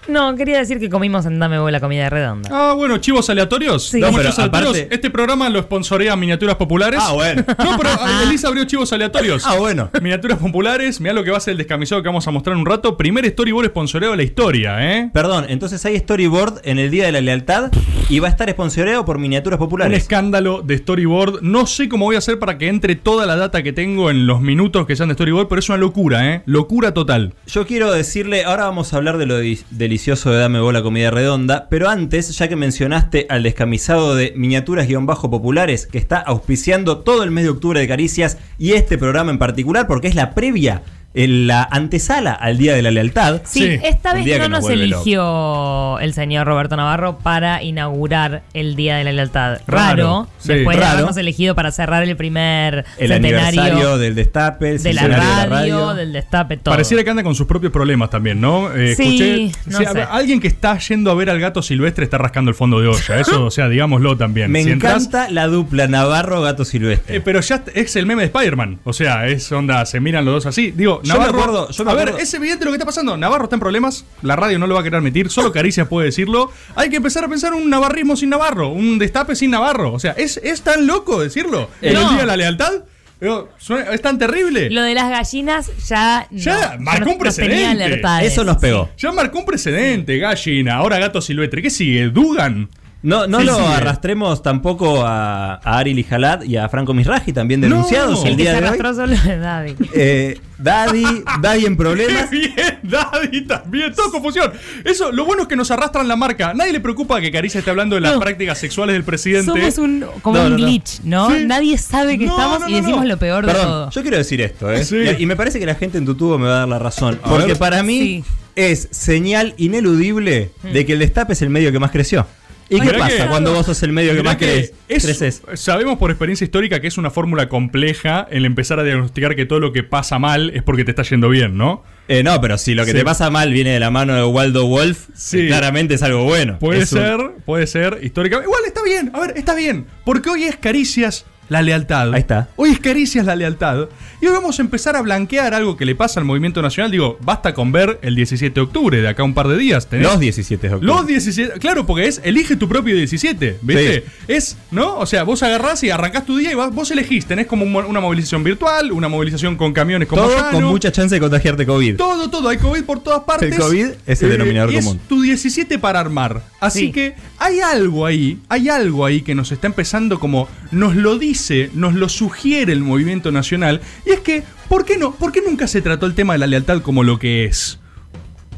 No, 0.07 0.36
quería 0.36 0.59
decir 0.59 0.80
que 0.80 0.89
comimos 0.89 1.25
en 1.25 1.38
Dame 1.39 1.59
Bola 1.59 1.80
comida 1.80 2.09
redonda. 2.09 2.50
Ah, 2.51 2.74
bueno, 2.75 2.98
chivos 3.00 3.30
aleatorios. 3.30 3.83
Sí. 3.89 4.00
No, 4.00 4.12
No, 4.12 4.18
pero 4.18 4.30
aparte- 4.30 4.88
Este 4.89 5.09
programa 5.09 5.50
lo 5.50 5.62
sponsorea 5.62 6.15
Miniaturas 6.15 6.56
Populares. 6.56 7.00
Ah, 7.04 7.13
bueno. 7.13 7.44
No, 7.57 7.77
pero 7.77 7.89
ah, 8.00 8.21
Elisa 8.24 8.48
abrió 8.48 8.63
chivos 8.65 8.92
aleatorios. 8.94 9.44
Ah, 9.45 9.56
bueno. 9.57 9.89
Miniaturas 10.01 10.38
populares, 10.39 11.01
mirá 11.01 11.13
lo 11.13 11.24
que 11.24 11.31
va 11.31 11.38
a 11.38 11.42
ser 11.42 11.51
el 11.54 11.57
descamisado 11.57 12.01
que 12.01 12.07
vamos 12.07 12.27
a 12.27 12.31
mostrar 12.31 12.54
en 12.54 12.59
un 12.62 12.65
rato. 12.65 12.95
Primer 12.98 13.27
storyboard 13.30 13.68
sponsoreado 13.68 14.12
de 14.13 14.18
la 14.18 14.24
historia, 14.24 14.95
¿eh? 14.98 15.09
Perdón, 15.13 15.45
entonces 15.50 15.83
hay 15.86 15.98
storyboard 16.00 16.62
en 16.63 16.80
el 16.80 16.89
Día 16.92 17.06
de 17.06 17.12
la 17.12 17.21
Lealtad 17.21 17.71
y 18.09 18.19
va 18.19 18.27
a 18.27 18.31
estar 18.31 18.50
sponsoreado 18.50 19.04
por 19.04 19.18
miniaturas 19.19 19.59
Un 19.59 19.65
populares. 19.65 19.98
escándalo 19.98 20.62
de 20.62 20.77
storyboard. 20.77 21.42
No 21.42 21.65
sé 21.68 21.89
cómo 21.89 22.06
voy 22.06 22.15
a 22.15 22.19
hacer 22.19 22.39
para 22.39 22.57
que 22.57 22.68
entre 22.69 22.95
toda 22.95 23.25
la 23.25 23.36
data 23.36 23.62
que 23.63 23.74
tengo 23.74 24.09
en 24.09 24.25
los 24.27 24.39
minutos 24.42 24.86
que 24.88 24.95
sean 24.95 25.09
de 25.09 25.15
storyboard, 25.15 25.48
pero 25.50 25.59
es 25.59 25.68
una 25.69 25.77
locura, 25.77 26.33
¿eh? 26.33 26.42
Locura 26.45 26.94
total. 26.94 27.33
Yo 27.48 27.65
quiero 27.68 27.92
decirle, 27.92 28.45
ahora 28.45 28.65
vamos 28.65 28.94
a 28.94 28.98
hablar 28.98 29.18
de 29.18 29.25
lo 29.25 29.38
di- 29.39 29.59
de 30.05 30.38
Dame 30.38 30.59
Bola 30.59 30.83
Comida 30.83 31.09
Redonda, 31.09 31.67
pero 31.71 31.89
antes, 31.89 32.38
ya 32.38 32.47
que 32.47 32.55
mencionaste 32.55 33.25
al 33.29 33.41
descamisado 33.41 34.13
de 34.13 34.31
miniaturas-populares, 34.35 35.88
que 35.88 35.97
está 35.97 36.19
auspiciando 36.19 36.99
todo 36.99 37.23
el 37.23 37.31
mes 37.31 37.45
de 37.45 37.49
octubre 37.49 37.79
de 37.79 37.88
Caricias 37.88 38.38
y 38.59 38.73
este 38.73 38.99
programa 38.99 39.31
en 39.31 39.39
particular, 39.39 39.88
porque 39.88 40.07
es 40.07 40.13
la 40.13 40.35
previa, 40.35 40.83
en 41.23 41.47
la 41.47 41.63
antesala 41.69 42.31
al 42.33 42.57
Día 42.57 42.73
de 42.75 42.81
la 42.81 42.91
Lealtad. 42.91 43.41
Sí, 43.43 43.57
Sí, 43.67 43.79
esta 43.83 44.13
vez 44.13 44.39
no 44.39 44.47
nos 44.49 44.69
eligió 44.69 45.99
el 45.99 46.13
señor 46.13 46.47
Roberto 46.47 46.75
Navarro 46.77 47.17
para 47.19 47.63
inaugurar 47.63 48.43
el 48.53 48.75
Día 48.75 48.97
de 48.97 49.03
la 49.03 49.11
Lealtad. 49.13 49.59
Raro, 49.67 49.87
Raro, 50.03 50.27
sí. 50.37 50.53
después 50.53 50.77
de 50.77 50.81
Raro. 50.83 50.93
habernos 50.93 51.17
elegido 51.17 51.55
para 51.55 51.71
cerrar 51.71 52.03
el 52.03 52.15
primer 52.15 52.85
El 52.97 53.09
centenario 53.09 53.61
aniversario 53.61 53.97
del 53.97 54.15
destape, 54.15 54.71
el 54.71 54.83
de 54.83 54.93
la, 54.93 55.01
centenario 55.01 55.49
radio, 55.49 55.93
del 55.95 56.13
destape, 56.13 56.57
todo. 56.57 56.73
Pareciera 56.73 57.03
que 57.03 57.09
anda 57.09 57.23
con 57.23 57.35
sus 57.35 57.47
propios 57.47 57.71
problemas 57.73 58.09
también, 58.09 58.39
¿no? 58.39 58.73
Eh, 58.75 58.95
Sí, 58.95 59.03
escuché. 59.51 59.69
no 59.71 59.77
sí, 59.79 59.85
sé. 59.91 60.01
Alguien 60.09 60.39
que 60.39 60.47
está 60.47 60.77
yendo 60.77 61.11
a 61.11 61.15
ver 61.15 61.29
al 61.29 61.39
gato 61.39 61.61
silvestre 61.61 62.03
está 62.05 62.17
rascando 62.17 62.49
el 62.49 62.55
fondo 62.55 62.79
de 62.79 62.87
olla. 62.87 63.19
Eso, 63.19 63.45
o 63.45 63.51
sea, 63.51 63.67
digámoslo 63.69 64.15
también. 64.17 64.51
Me 64.51 64.63
Si 64.63 64.69
entras- 64.71 65.05
encanta 65.07 65.29
la 65.31 65.47
dupla 65.47 65.87
Navarro-Gato 65.87 66.63
Silvestre. 66.65 67.17
Eh, 67.17 67.21
pero 67.23 67.41
ya 67.41 67.63
es 67.73 67.95
el 67.95 68.05
meme 68.05 68.21
de 68.21 68.27
Spider-Man. 68.27 68.79
O 68.83 68.93
sea, 68.93 69.27
es 69.27 69.51
onda, 69.51 69.85
se 69.85 69.99
miran 69.99 70.25
los 70.25 70.33
dos 70.35 70.45
así. 70.45 70.71
Digo, 70.71 71.01
Yo 71.07 71.13
me 71.13 71.19
Navarro. 71.19 71.39
acuerdo- 71.42 71.71
yo 71.71 71.86
me 71.86 71.92
a 71.92 71.94
ver, 71.95 72.15
es 72.19 72.33
evidente 72.33 72.65
lo 72.65 72.71
que 72.71 72.75
está 72.75 72.86
pasando. 72.86 73.18
Navarro 73.18 73.45
está 73.45 73.56
en 73.56 73.59
problemas. 73.59 74.06
La 74.21 74.36
radio 74.36 74.59
no 74.59 74.68
lo 74.68 74.75
va 74.75 74.81
a 74.81 74.83
querer 74.83 74.98
admitir. 75.00 75.30
Solo 75.30 75.51
Caricias 75.51 75.88
puede 75.88 76.07
decirlo. 76.07 76.51
Hay 76.75 76.89
que 76.89 76.98
empezar 76.98 77.24
a 77.24 77.27
pensar 77.27 77.54
un 77.54 77.69
navarrismo 77.69 78.15
sin 78.15 78.30
Navarro. 78.30 78.69
Un 78.69 79.00
destape 79.00 79.36
sin 79.36 79.51
Navarro. 79.51 79.94
O 79.94 80.00
sea, 80.00 80.12
¿es, 80.13 80.38
es 80.44 80.62
tan 80.62 80.86
loco 80.88 81.21
decirlo? 81.21 81.69
¿En 81.81 81.95
el 81.95 82.04
No. 82.04 82.09
día 82.12 82.19
de 82.21 82.25
la 82.25 82.38
lealtad? 82.38 82.71
Digo, 83.19 83.50
suena- 83.57 83.89
¿Es 83.92 84.01
tan 84.04 84.19
terrible? 84.19 84.69
Lo 84.69 84.83
de 84.83 84.94
las 84.94 85.09
gallinas 85.09 85.71
ya, 85.88 86.27
Ya, 86.30 86.75
no, 86.75 86.83
marcó 86.83 87.06
nos- 87.06 87.13
un 87.13 87.19
precedente. 87.19 88.01
Eso 88.21 88.44
nos 88.44 88.57
pegó. 88.57 88.89
Ya 88.98 89.12
marcó 89.12 89.39
un 89.39 89.45
precedente, 89.45 90.18
gallina. 90.19 90.75
Ahora 90.75 91.00
gato 91.00 91.19
silvestre. 91.19 91.63
¿Qué 91.63 91.71
sigue? 91.71 92.09
¿Dugan? 92.09 92.69
No, 93.03 93.27
no 93.27 93.39
Sí, 93.39 93.45
lo 93.45 93.55
sí, 93.55 93.61
eh. 93.61 93.75
arrastremos 93.75 94.41
tampoco 94.41 95.05
a, 95.05 95.55
a 95.63 95.77
Ari 95.77 95.94
Lijalat 95.94 96.44
y 96.45 96.57
a 96.57 96.67
Franco 96.67 96.94
Misraji, 96.95 97.31
también 97.31 97.61
denunciados 97.61 98.23
No. 98.23 98.27
el 98.29 98.35
día 98.35 98.47
se 98.47 98.51
de 98.53 98.57
hoy. 98.61 98.65
arrastró 98.67 98.94
solo 98.95 99.13
es 99.13 99.23
Daddy. 99.39 99.75
Eh, 99.94 100.39
Daddy, 100.57 101.03
Daddy 101.39 101.65
en 101.67 101.77
problemas. 101.77 102.27
Qué 102.29 102.38
bien, 102.39 102.79
Daddy, 102.81 103.41
también, 103.45 103.94
todo 103.94 104.11
confusión. 104.11 104.51
Eso, 104.83 105.11
lo 105.11 105.23
bueno 105.25 105.44
es 105.44 105.47
que 105.47 105.55
nos 105.55 105.69
arrastran 105.69 106.07
la 106.07 106.15
marca. 106.15 106.53
Nadie 106.55 106.73
le 106.73 106.79
preocupa 106.79 107.21
que 107.21 107.31
Caricia 107.31 107.59
esté 107.59 107.69
hablando 107.69 107.95
de 107.95 108.01
las 108.01 108.13
No. 108.15 108.19
prácticas 108.19 108.57
sexuales 108.57 108.94
del 108.95 109.03
presidente. 109.03 109.45
Somos 109.51 109.77
un, 109.77 110.03
como 110.23 110.39
No, 110.39 110.45
un 110.47 110.55
glitch, 110.55 111.01
¿no? 111.03 111.29
Sí. 111.29 111.45
Nadie 111.45 111.77
sabe 111.77 112.17
que 112.17 112.25
No, 112.25 112.31
estamos 112.31 112.61
no, 112.61 112.69
y 112.69 112.73
decimos 112.73 113.01
no. 113.03 113.07
lo 113.09 113.17
peor 113.17 113.45
de 113.45 113.53
todo. 113.53 113.89
yo 113.91 114.01
quiero 114.01 114.17
decir 114.17 114.41
esto, 114.41 114.71
¿eh? 114.71 114.83
Sí. 114.83 114.97
Y, 115.19 115.21
y 115.23 115.25
me 115.27 115.35
parece 115.35 115.59
que 115.59 115.67
la 115.67 115.75
gente 115.75 115.99
en 115.99 116.05
tu 116.05 116.15
tubo 116.15 116.39
me 116.39 116.47
va 116.47 116.55
a 116.55 116.59
dar 116.59 116.67
la 116.67 116.79
razón. 116.79 117.19
A 117.23 117.29
porque 117.29 117.45
ver. 117.49 117.57
para 117.59 117.83
mí 117.83 117.99
Sí. 117.99 118.23
es 118.55 118.88
señal 118.91 119.53
ineludible 119.57 120.49
de 120.63 120.85
que 120.85 120.94
el 120.94 120.99
destape 120.99 121.33
es 121.33 121.41
el 121.44 121.51
medio 121.51 121.71
que 121.71 121.77
más 121.79 121.91
creció. 121.91 122.25
¿Y 122.69 122.80
qué 122.81 122.94
pasa 122.94 123.24
que- 123.24 123.30
cuando 123.30 123.54
vos 123.54 123.66
sos 123.66 123.81
el 123.83 123.94
medio 123.94 124.14
que 124.16 124.24
más 124.24 124.36
que 124.38 124.45
cre- 124.45 124.71
es- 124.90 125.04
creces? 125.06 125.42
Sabemos 125.56 125.97
por 125.97 126.12
experiencia 126.12 126.44
histórica 126.45 126.80
que 126.81 126.88
es 126.88 126.97
una 126.97 127.09
fórmula 127.12 127.47
compleja 127.50 128.28
el 128.30 128.45
empezar 128.45 128.80
a 128.80 128.83
diagnosticar 128.83 129.36
que 129.36 129.45
todo 129.45 129.59
lo 129.59 129.71
que 129.74 129.83
pasa 129.83 130.19
mal 130.19 130.52
es 130.54 130.64
porque 130.64 130.83
te 130.83 130.92
está 130.92 131.04
yendo 131.04 131.30
bien, 131.30 131.57
¿no? 131.57 131.83
Eh, 132.09 132.24
no, 132.24 132.40
pero 132.42 132.57
si 132.57 132.74
lo 132.74 132.86
que 132.86 132.92
Sí. 132.92 132.97
te 132.97 133.04
pasa 133.04 133.30
mal 133.30 133.52
viene 133.52 133.71
de 133.71 133.80
la 133.80 133.90
mano 133.92 134.16
de 134.16 134.24
Waldo 134.24 134.66
Wolf, 134.68 135.07
Sí. 135.16 135.42
eh, 135.42 135.47
claramente 135.47 135.94
es 135.95 136.04
algo 136.04 136.24
bueno. 136.24 136.57
Puede 136.59 136.81
Es 136.81 136.92
un- 136.94 137.00
ser, 137.00 137.18
puede 137.45 137.68
ser 137.68 138.00
históricamente. 138.02 138.47
Igual 138.50 138.62
está 138.66 138.83
bien, 138.83 139.12
a 139.14 139.19
ver, 139.19 139.33
está 139.38 139.56
bien. 139.56 139.86
Porque 140.06 140.30
hoy 140.30 140.44
es 140.44 140.56
Caricias 140.57 141.26
la 141.49 141.61
lealtad. 141.61 142.13
Ahí 142.13 142.21
está. 142.21 142.49
Hoy 142.56 142.71
es 142.71 142.80
Caricias 142.80 143.25
la 143.25 143.35
lealtad. 143.35 143.87
Y 144.21 144.25
hoy 144.25 144.33
vamos 144.33 144.57
a 144.59 144.61
empezar 144.61 144.95
a 144.95 145.01
blanquear 145.01 145.54
algo 145.54 145.77
que 145.77 145.85
le 145.85 145.95
pasa 145.95 146.19
al 146.19 146.25
movimiento 146.25 146.61
nacional. 146.61 146.92
Digo, 146.92 147.18
basta 147.21 147.54
con 147.54 147.71
ver 147.71 147.99
el 148.01 148.16
17 148.16 148.54
de 148.54 148.61
octubre, 148.61 149.01
de 149.01 149.07
acá 149.07 149.21
a 149.21 149.25
un 149.25 149.33
par 149.33 149.47
de 149.47 149.57
días. 149.57 149.89
tenés- 149.89 150.04
Los 150.04 150.19
17 150.19 150.68
de 150.68 150.73
octubre. 150.75 150.94
Los 150.95 151.07
17, 151.07 151.59
claro, 151.59 151.85
porque 151.85 152.07
es 152.07 152.21
elige 152.23 152.56
tu 152.56 152.68
propio 152.68 152.95
17, 152.95 153.59
¿viste? 153.61 154.06
Es, 154.27 154.57
¿no? 154.71 154.97
O 154.97 155.06
sea, 155.06 155.23
vos 155.23 155.44
agarrás 155.44 155.83
y 155.83 155.89
arrancás 155.89 156.25
tu 156.25 156.37
día 156.37 156.51
y 156.51 156.56
vas- 156.56 156.73
vos 156.73 156.89
elegís, 156.92 157.25
tenés 157.25 157.47
como 157.47 157.63
un 157.63 157.71
mo- 157.71 157.85
una 157.87 157.99
movilización 157.99 158.44
virtual, 158.44 158.92
una 158.92 159.07
movilización 159.07 159.56
con 159.56 159.71
camiones 159.73 160.07
como 160.07 160.23
Todo 160.23 160.51
con 160.51 160.63
mucha 160.66 160.92
chance 160.92 161.13
de 161.16 161.21
contagiarte 161.21 161.66
COVID. 161.66 161.95
todo, 161.97 162.30
todo, 162.30 162.49
hay 162.49 162.57
COVID 162.57 162.83
por 162.83 163.01
todas 163.01 163.21
partes. 163.23 163.51
El 163.54 163.57
COVID 163.59 163.87
es 164.06 164.23
el 164.23 164.30
denominador 164.30 164.71
y 164.71 164.75
común. 164.77 164.99
Es 165.01 165.07
tu 165.07 165.21
17 165.21 165.80
para 165.80 165.99
armar. 165.99 166.42
Así 166.59 166.80
Sí. 166.87 166.92
que 166.92 167.16
hay 167.39 167.59
algo 167.59 168.06
ahí, 168.06 168.39
hay 168.49 168.69
algo 168.69 169.06
ahí 169.06 169.21
que 169.21 169.35
nos 169.35 169.51
está 169.51 169.68
empezando 169.68 170.19
como 170.19 170.47
nos 170.71 170.95
lo 170.95 171.18
dice, 171.19 171.36
nos 171.73 171.94
lo 171.94 172.09
sugiere 172.09 172.73
el 172.73 172.81
movimiento 172.81 173.31
nacional. 173.31 173.81
Y 174.06 174.11
es 174.11 174.19
que, 174.19 174.44
¿por 174.67 174.83
qué 174.83 174.97
no? 174.97 175.15
¿Por 175.15 175.31
qué 175.31 175.41
nunca 175.41 175.67
se 175.67 175.81
trató 175.81 176.06
el 176.06 176.15
tema 176.15 176.33
de 176.33 176.39
la 176.39 176.47
lealtad 176.47 176.81
como 176.81 177.03
lo 177.03 177.19
que 177.19 177.45
es? 177.45 177.79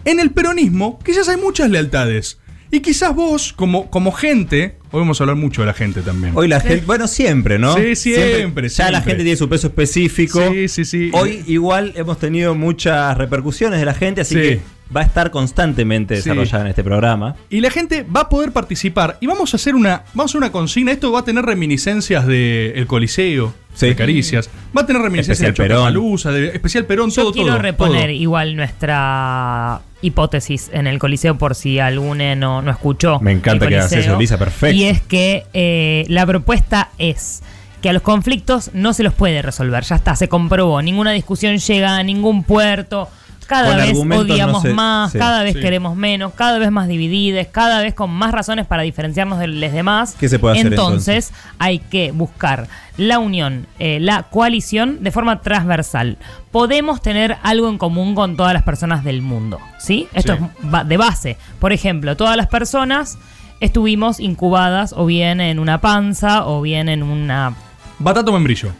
En 0.05 0.19
el 0.19 0.31
peronismo, 0.31 0.98
quizás 1.03 1.29
hay 1.29 1.38
muchas 1.38 1.69
lealtades. 1.69 2.39
Y 2.71 2.79
quizás 2.79 3.13
vos, 3.13 3.53
como, 3.53 3.91
como 3.91 4.12
gente, 4.12 4.78
hoy 4.91 5.00
vamos 5.00 5.19
a 5.19 5.24
hablar 5.24 5.36
mucho 5.38 5.62
de 5.62 5.67
la 5.67 5.74
gente 5.74 6.01
también. 6.01 6.34
Hoy 6.36 6.48
la 6.48 6.60
gente, 6.60 6.86
bueno, 6.86 7.08
siempre, 7.08 7.60
¿no? 7.60 7.75
Sí, 7.75 7.96
siempre, 7.96 8.69
Ya 8.69 8.86
la 8.86 9.00
siempre. 9.00 9.12
gente 9.12 9.24
tiene 9.24 9.38
su 9.38 9.48
peso 9.50 9.67
específico. 9.67 10.41
Sí, 10.51 10.67
sí, 10.67 10.86
sí. 10.86 11.12
Hoy 11.13 11.43
igual 11.48 11.93
hemos 11.96 12.19
tenido 12.19 12.55
muchas 12.55 13.17
repercusiones 13.17 13.79
de 13.79 13.86
la 13.86 13.93
gente, 13.93 14.22
así 14.22 14.36
Sí. 14.36 14.41
que 14.41 14.62
va 14.96 15.01
a 15.01 15.03
estar 15.03 15.29
constantemente 15.29 16.15
Sí. 16.15 16.24
desarrollada 16.24 16.62
en 16.62 16.67
este 16.72 16.84
programa. 16.84 17.36
Y 17.51 17.62
la 17.62 17.69
gente 17.69 18.03
va 18.03 18.22
a 18.22 18.29
poder 18.29 18.51
participar. 18.51 19.17
Y 19.22 19.27
vamos 19.27 19.53
a 19.53 19.58
hacer 19.58 19.75
una, 19.75 20.03
vamos 20.15 20.31
a 20.31 20.31
hacer 20.31 20.38
una 20.39 20.51
consigna. 20.51 20.91
Esto 20.91 21.12
va 21.12 21.19
a 21.19 21.24
tener 21.24 21.46
reminiscencias 21.46 22.25
de 22.25 22.72
El 22.75 22.88
Coliseo, 22.88 23.53
Sí. 23.75 23.86
de 23.86 23.96
Caricias. 23.96 24.50
Va 24.75 24.81
a 24.81 24.86
tener 24.88 25.01
reminiscencias 25.03 25.48
Especial 25.50 25.67
de 25.69 25.93
Perón. 25.93 26.34
De 26.34 26.48
Especial 26.55 26.86
Perón, 26.86 27.12
Yo 27.12 27.22
todo, 27.22 27.34
quiero 27.34 27.50
todo. 27.50 27.60
reponer 27.60 28.01
todo. 28.05 28.12
igual 28.12 28.55
nuestra 28.55 29.81
hipótesis 30.01 30.70
en 30.74 30.88
el 30.88 31.00
Coliseo 31.00 31.38
por 31.38 31.56
si 31.56 31.79
alguno 31.79 32.36
no, 32.36 32.62
no 32.62 32.72
escuchó. 32.72 33.20
Me 33.20 33.32
encanta 33.32 33.68
que 33.68 33.75
hagas 33.75 33.91
eso, 33.91 34.18
Lisa, 34.18 34.38
perfecto. 34.38 34.75
Y 34.75 34.86
es 34.86 35.01
que 35.01 35.46
eh, 35.53 36.06
la 36.08 36.25
propuesta 36.25 36.89
es 36.98 37.41
que 37.82 37.89
a 37.89 37.94
los 37.94 38.01
conflictos 38.01 38.72
no 38.74 38.94
se 38.94 39.03
los 39.03 39.13
puede 39.13 39.41
resolver. 39.41 39.84
Ya 39.84 39.96
está, 39.96 40.15
se 40.15 40.27
comprobó. 40.27 40.82
Ninguna 40.82 41.12
discusión 41.12 41.58
llega 41.58 41.98
a 41.98 42.03
ningún 42.03 42.44
puerto. 42.44 43.10
Cada 43.50 43.75
vez 43.77 44.06
no 44.06 44.18
odiamos 44.18 44.63
más, 44.65 45.12
sí. 45.12 45.18
cada 45.18 45.41
vez 45.44 45.56
Sí. 45.56 45.60
queremos 45.60 45.96
menos, 45.96 46.34
cada 46.36 46.60
vez 46.60 46.72
más 46.72 46.88
dividides, 46.88 47.48
cada 47.48 47.82
vez 47.82 47.96
con 47.96 48.12
más 48.12 48.32
razones 48.32 48.68
para 48.68 48.84
diferenciarnos 48.84 49.39
de 49.39 49.48
los 49.48 49.72
demás. 49.74 50.15
¿Qué 50.20 50.29
se 50.29 50.38
puede 50.38 50.60
hacer 50.60 50.68
entonces? 50.68 51.34
hay 51.58 51.79
que 51.79 52.12
buscar 52.12 52.68
la 52.98 53.18
unión, 53.18 53.65
eh, 53.79 53.98
la 54.00 54.24
coalición 54.24 55.03
de 55.03 55.10
forma 55.12 55.41
transversal. 55.41 56.18
Podemos 56.51 57.01
tener 57.01 57.38
algo 57.41 57.70
en 57.70 57.77
común 57.79 58.13
con 58.13 58.38
todas 58.38 58.53
las 58.53 58.63
personas 58.63 59.03
del 59.03 59.22
mundo, 59.24 59.60
¿sí? 59.79 60.08
Esto 60.13 60.38
Sí. 60.38 60.44
es 60.82 60.88
de 60.88 60.98
base. 60.98 61.38
Por 61.60 61.74
ejemplo, 61.74 62.15
todas 62.15 62.38
las 62.38 62.48
personas 62.48 63.18
estuvimos 63.62 64.20
incubadas 64.20 64.94
o 64.96 65.06
bien 65.06 65.41
en 65.41 65.58
una 65.60 65.82
panza 65.82 66.46
o 66.46 66.62
bien 66.62 66.88
en 66.88 67.01
una... 67.03 67.56
Batata 67.98 68.29
o 68.29 68.34
membrillo. 68.34 68.72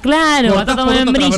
Claro, 0.00 0.54
batata 0.54 0.84
otra 0.84 1.04
membrillo. 1.04 1.36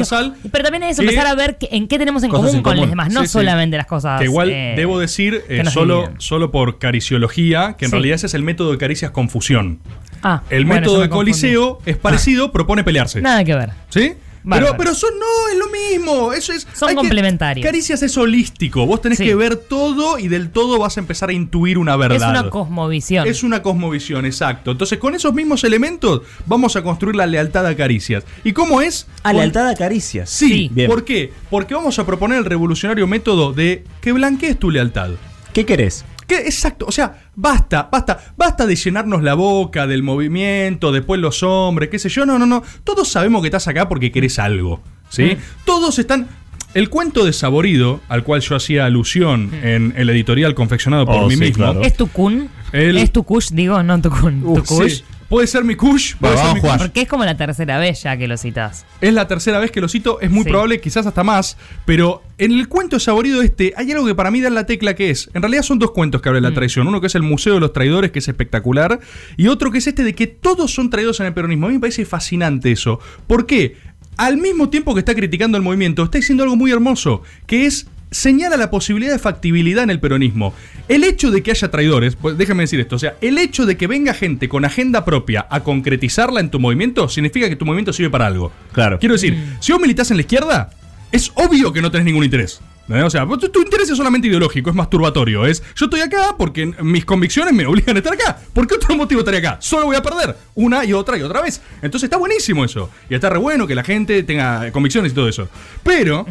Pero 0.51 0.65
también 0.65 0.83
es 0.85 0.99
empezar 0.99 1.27
a 1.27 1.35
ver 1.35 1.59
que- 1.59 1.69
en 1.73 1.89
qué 1.89 1.99
tenemos 1.99 2.23
en 2.23 2.31
común 2.31 2.57
en 2.57 2.63
con 2.63 2.77
los 2.77 2.89
demás, 2.89 3.13
no 3.13 3.21
Sí, 3.23 3.27
sí. 3.27 3.33
solamente 3.33 3.77
las 3.77 3.87
cosas... 3.87 4.19
Que 4.19 4.25
igual 4.27 4.51
eh, 4.51 4.75
debo 4.77 4.99
decir, 4.99 5.43
eh, 5.49 5.65
solo, 5.67 5.97
dividen. 6.03 6.21
solo 6.21 6.51
por 6.51 6.79
cariciología, 6.79 7.75
que 7.79 7.87
en 7.87 7.91
Sí. 7.91 7.93
realidad 7.97 8.15
ese 8.17 8.27
es 8.27 8.35
el 8.35 8.43
método 8.43 8.71
de 8.73 8.79
caricias 8.79 9.11
con 9.11 9.29
fusión. 9.29 9.81
Ah, 10.23 10.43
El 10.51 10.65
bueno, 10.65 10.81
método 10.81 11.01
de 11.01 11.09
Coliseo 11.09 11.81
es 11.85 11.97
parecido, 11.97 12.53
propone 12.53 12.85
pelearse. 12.85 13.21
Nada 13.21 13.43
que 13.45 13.55
ver. 13.55 13.71
¿Sí? 13.89 14.13
Pero, 14.49 14.75
pero 14.77 14.95
son 14.95 15.11
no, 15.19 15.49
es 15.53 15.59
lo 15.59 15.67
mismo. 15.71 16.33
Eso 16.33 16.53
es. 16.53 16.67
Son 16.75 16.89
hay 16.89 16.95
que- 16.95 17.01
complementarios. 17.01 17.65
Caricias 17.65 18.03
es 18.03 18.17
holístico. 18.17 18.87
Vos 18.87 19.01
tenés 19.01 19.19
Sí. 19.19 19.25
que 19.25 19.35
ver 19.35 19.57
todo 19.57 20.19
y 20.19 20.29
del 20.29 20.51
todo 20.51 20.79
vas 20.79 20.97
a 20.97 21.01
empezar 21.01 21.29
a 21.31 21.33
intuir 21.33 21.79
una 21.79 21.97
verdad. 21.97 22.17
Es 22.35 22.41
una 22.41 22.51
cosmovisión. 22.51 23.27
Es 23.29 23.43
una 23.43 23.63
cosmovisión, 23.63 24.27
exacto. 24.27 24.73
Entonces, 24.73 24.99
con 24.99 25.15
esos 25.15 25.33
mismos 25.35 25.63
elementos, 25.65 26.23
vamos 26.47 26.75
a 26.77 26.83
construir 26.83 27.15
la 27.17 27.27
lealtad 27.27 27.67
a 27.67 27.77
caricias. 27.77 28.25
¿Y 28.45 28.53
cómo 28.53 28.81
es? 28.83 29.07
A 29.23 29.31
Con- 29.31 29.37
lealtad 29.37 29.69
a 29.69 29.75
caricias. 29.75 30.29
Sí, 30.31 30.49
Sí. 30.49 30.71
Bien. 30.73 30.89
¿por 30.91 31.05
qué? 31.05 31.33
Porque 31.51 31.75
vamos 31.75 31.99
a 31.99 32.07
proponer 32.07 32.39
el 32.39 32.45
revolucionario 32.45 33.07
método 33.07 33.53
de 33.53 33.85
que 34.01 34.13
blanquees 34.13 34.59
tu 34.59 34.71
lealtad. 34.71 35.11
¿Qué 35.53 35.67
querés? 35.67 36.05
¿Qué? 36.27 36.37
Exacto, 36.37 36.87
o 36.89 36.93
sea, 36.93 37.21
basta, 37.35 37.89
basta, 37.91 38.19
basta 38.37 38.67
de 38.67 38.77
llenarnos 38.77 39.23
la 39.23 39.35
boca 39.35 39.87
del 39.87 40.03
movimiento, 40.03 40.93
después 40.93 41.21
los 41.21 41.43
hombres, 41.43 41.89
qué 41.91 41.99
sé 41.99 42.09
yo, 42.09 42.25
no, 42.27 42.39
no, 42.39 42.47
no. 42.47 42.63
Todos 42.85 43.09
sabemos 43.09 43.41
que 43.43 43.49
estás 43.49 43.69
acá 43.69 43.89
porque 43.89 44.11
querés 44.13 44.39
algo, 44.39 44.81
¿sí? 45.09 45.37
Todos 45.65 45.99
están... 45.99 46.29
El 46.75 46.89
cuento 46.89 47.27
de 47.27 47.35
Saborido, 47.35 48.01
al 48.09 48.25
cual 48.25 48.41
yo 48.41 48.57
hacía 48.57 48.87
alusión 48.87 49.51
en 49.63 49.93
el 49.95 50.09
editorial 50.09 50.55
confeccionado 50.55 51.05
por 51.05 51.17
Oh, 51.17 51.27
mí 51.29 51.35
sí, 51.35 51.41
mismo. 51.41 51.57
claro. 51.65 51.83
¿Es 51.83 51.95
tu 51.95 52.07
kun? 52.07 52.49
El- 52.73 52.97
¿Es 52.97 53.13
tu 53.13 53.25
kush? 53.25 53.51
Digo, 53.51 53.83
no 53.83 54.01
tu 54.01 54.09
kun. 54.09 54.41
Tu 54.43 54.65
kush. 54.65 54.91
sí. 54.99 55.05
Puede 55.33 55.47
ser 55.47 55.65
mi 55.65 55.77
kush, 55.77 56.15
puede 56.17 56.37
ser 56.37 56.53
mi 56.53 56.61
kush. 56.61 56.77
Porque 56.77 57.01
es 57.01 57.09
como 57.09 57.25
la 57.25 57.39
tercera 57.39 57.79
vez 57.79 58.03
ya 58.03 58.19
que 58.19 58.29
lo 58.29 58.37
citas. 58.37 58.85
Es 59.01 59.15
la 59.15 59.27
tercera 59.27 59.59
vez 59.61 59.71
que 59.71 59.81
lo 59.81 59.89
cito, 59.89 60.21
es 60.21 60.31
muy 60.31 60.45
Sí. 60.45 60.51
probable, 60.51 60.79
quizás 60.79 61.07
hasta 61.07 61.25
más, 61.25 61.57
pero 61.87 62.23
en 62.37 62.53
el 62.53 62.69
cuento 62.69 63.01
saborido 63.01 63.41
este 63.41 63.73
hay 63.79 63.91
algo 63.93 64.05
que 64.05 64.15
para 64.15 64.31
mí 64.31 64.43
da 64.43 64.49
en 64.49 64.55
la 64.55 64.67
tecla 64.67 64.95
que 64.95 65.09
es. 65.09 65.31
En 65.33 65.41
realidad 65.41 65.63
son 65.63 65.79
dos 65.79 65.93
cuentos 65.93 66.21
que 66.21 66.29
hablan 66.29 66.43
de 66.43 66.51
la 66.51 66.55
traición. 66.55 66.87
Uno 66.87 67.01
que 67.01 67.07
es 67.07 67.15
el 67.15 67.23
Museo 67.23 67.55
de 67.55 67.61
los 67.61 67.73
Traidores, 67.73 68.11
que 68.11 68.19
es 68.19 68.29
espectacular, 68.29 69.01
y 69.39 69.49
otro 69.49 69.71
que 69.71 69.79
es 69.79 69.87
este 69.87 70.05
de 70.05 70.15
que 70.15 70.27
todos 70.27 70.71
son 70.75 70.91
traidores 70.91 71.19
en 71.21 71.27
el 71.29 71.33
peronismo. 71.33 71.65
A 71.65 71.69
mí 71.71 71.77
me 71.77 71.81
parece 71.81 72.05
fascinante 72.05 72.71
eso. 72.71 73.01
¿Por 73.27 73.47
qué? 73.47 73.77
Al 74.19 74.37
mismo 74.37 74.69
tiempo 74.69 74.93
que 74.93 74.99
está 74.99 75.15
criticando 75.15 75.57
el 75.57 75.65
movimiento, 75.65 76.03
está 76.05 76.19
diciendo 76.19 76.45
algo 76.45 76.57
muy 76.57 76.71
hermoso, 76.73 77.23
que 77.47 77.65
es 77.65 77.87
señala 78.13 78.57
la 78.57 78.71
posibilidad 78.71 79.13
de 79.13 79.19
factibilidad 79.19 79.83
en 79.83 79.91
el 79.91 79.99
peronismo. 79.99 80.55
El 80.89 81.03
hecho 81.03 81.33
de 81.33 81.43
que 81.43 81.51
haya 81.51 81.71
traidores, 81.71 82.15
pues 82.15 82.39
déjame 82.39 82.63
decir 82.63 82.79
esto, 82.79 82.97
o 82.97 82.99
sea, 82.99 83.17
el 83.21 83.39
hecho 83.39 83.67
de 83.67 83.77
que 83.77 83.89
venga 83.89 84.15
gente 84.15 84.49
con 84.49 84.65
agenda 84.65 85.05
propia 85.05 85.47
a 85.51 85.65
concretizarla 85.65 86.39
en 86.39 86.51
tu 86.51 86.61
movimiento 86.61 87.09
significa 87.09 87.49
que 87.49 87.57
tu 87.57 87.65
movimiento 87.65 87.93
sirve 87.93 88.11
para 88.11 88.27
algo. 88.27 88.53
Claro. 88.73 88.99
Quiero 89.01 89.15
decir, 89.15 89.37
si 89.59 89.73
vos 89.73 89.81
militás 89.81 90.11
en 90.13 90.19
la 90.19 90.23
izquierda, 90.23 90.71
es 91.11 91.33
obvio 91.35 91.73
que 91.73 91.83
no 91.83 91.91
tenés 91.91 92.05
ningún 92.05 92.25
interés. 92.25 92.61
O 92.89 93.09
sea, 93.09 93.27
tu 93.27 93.63
interés 93.63 93.89
es 93.89 93.97
solamente 93.97 94.29
ideológico, 94.29 94.69
es 94.69 94.77
masturbatorio. 94.77 95.47
Es 95.47 95.63
yo 95.77 95.87
estoy 95.87 96.01
acá 96.01 96.35
porque 96.37 96.67
mis 96.83 97.07
convicciones 97.07 97.55
me 97.55 97.65
obligan 97.65 97.97
a 97.97 98.01
estar 98.01 98.13
acá. 98.13 98.39
¿Por 98.53 98.67
qué 98.67 98.75
otro 98.75 98.95
motivo 98.97 99.21
estaría 99.21 99.41
acá? 99.41 99.57
Solo 99.61 99.87
voy 99.87 99.97
a 99.97 100.03
perder 100.03 100.37
una 100.55 100.85
y 100.85 100.93
otra 100.93 101.17
y 101.17 101.23
otra 101.23 101.41
vez. 101.41 101.63
Entonces 101.77 102.05
está 102.05 102.19
buenísimo 102.19 102.65
eso. 102.65 102.91
Y 103.09 103.15
está 103.15 103.31
re 103.31 103.39
bueno 103.39 103.67
que 103.67 103.75
la 103.75 103.85
gente 103.85 104.23
tenga 104.25 104.71
convicciones 104.73 105.13
y 105.13 105.15
todo 105.15 105.29
eso. 105.29 105.49
Pero, 105.83 106.27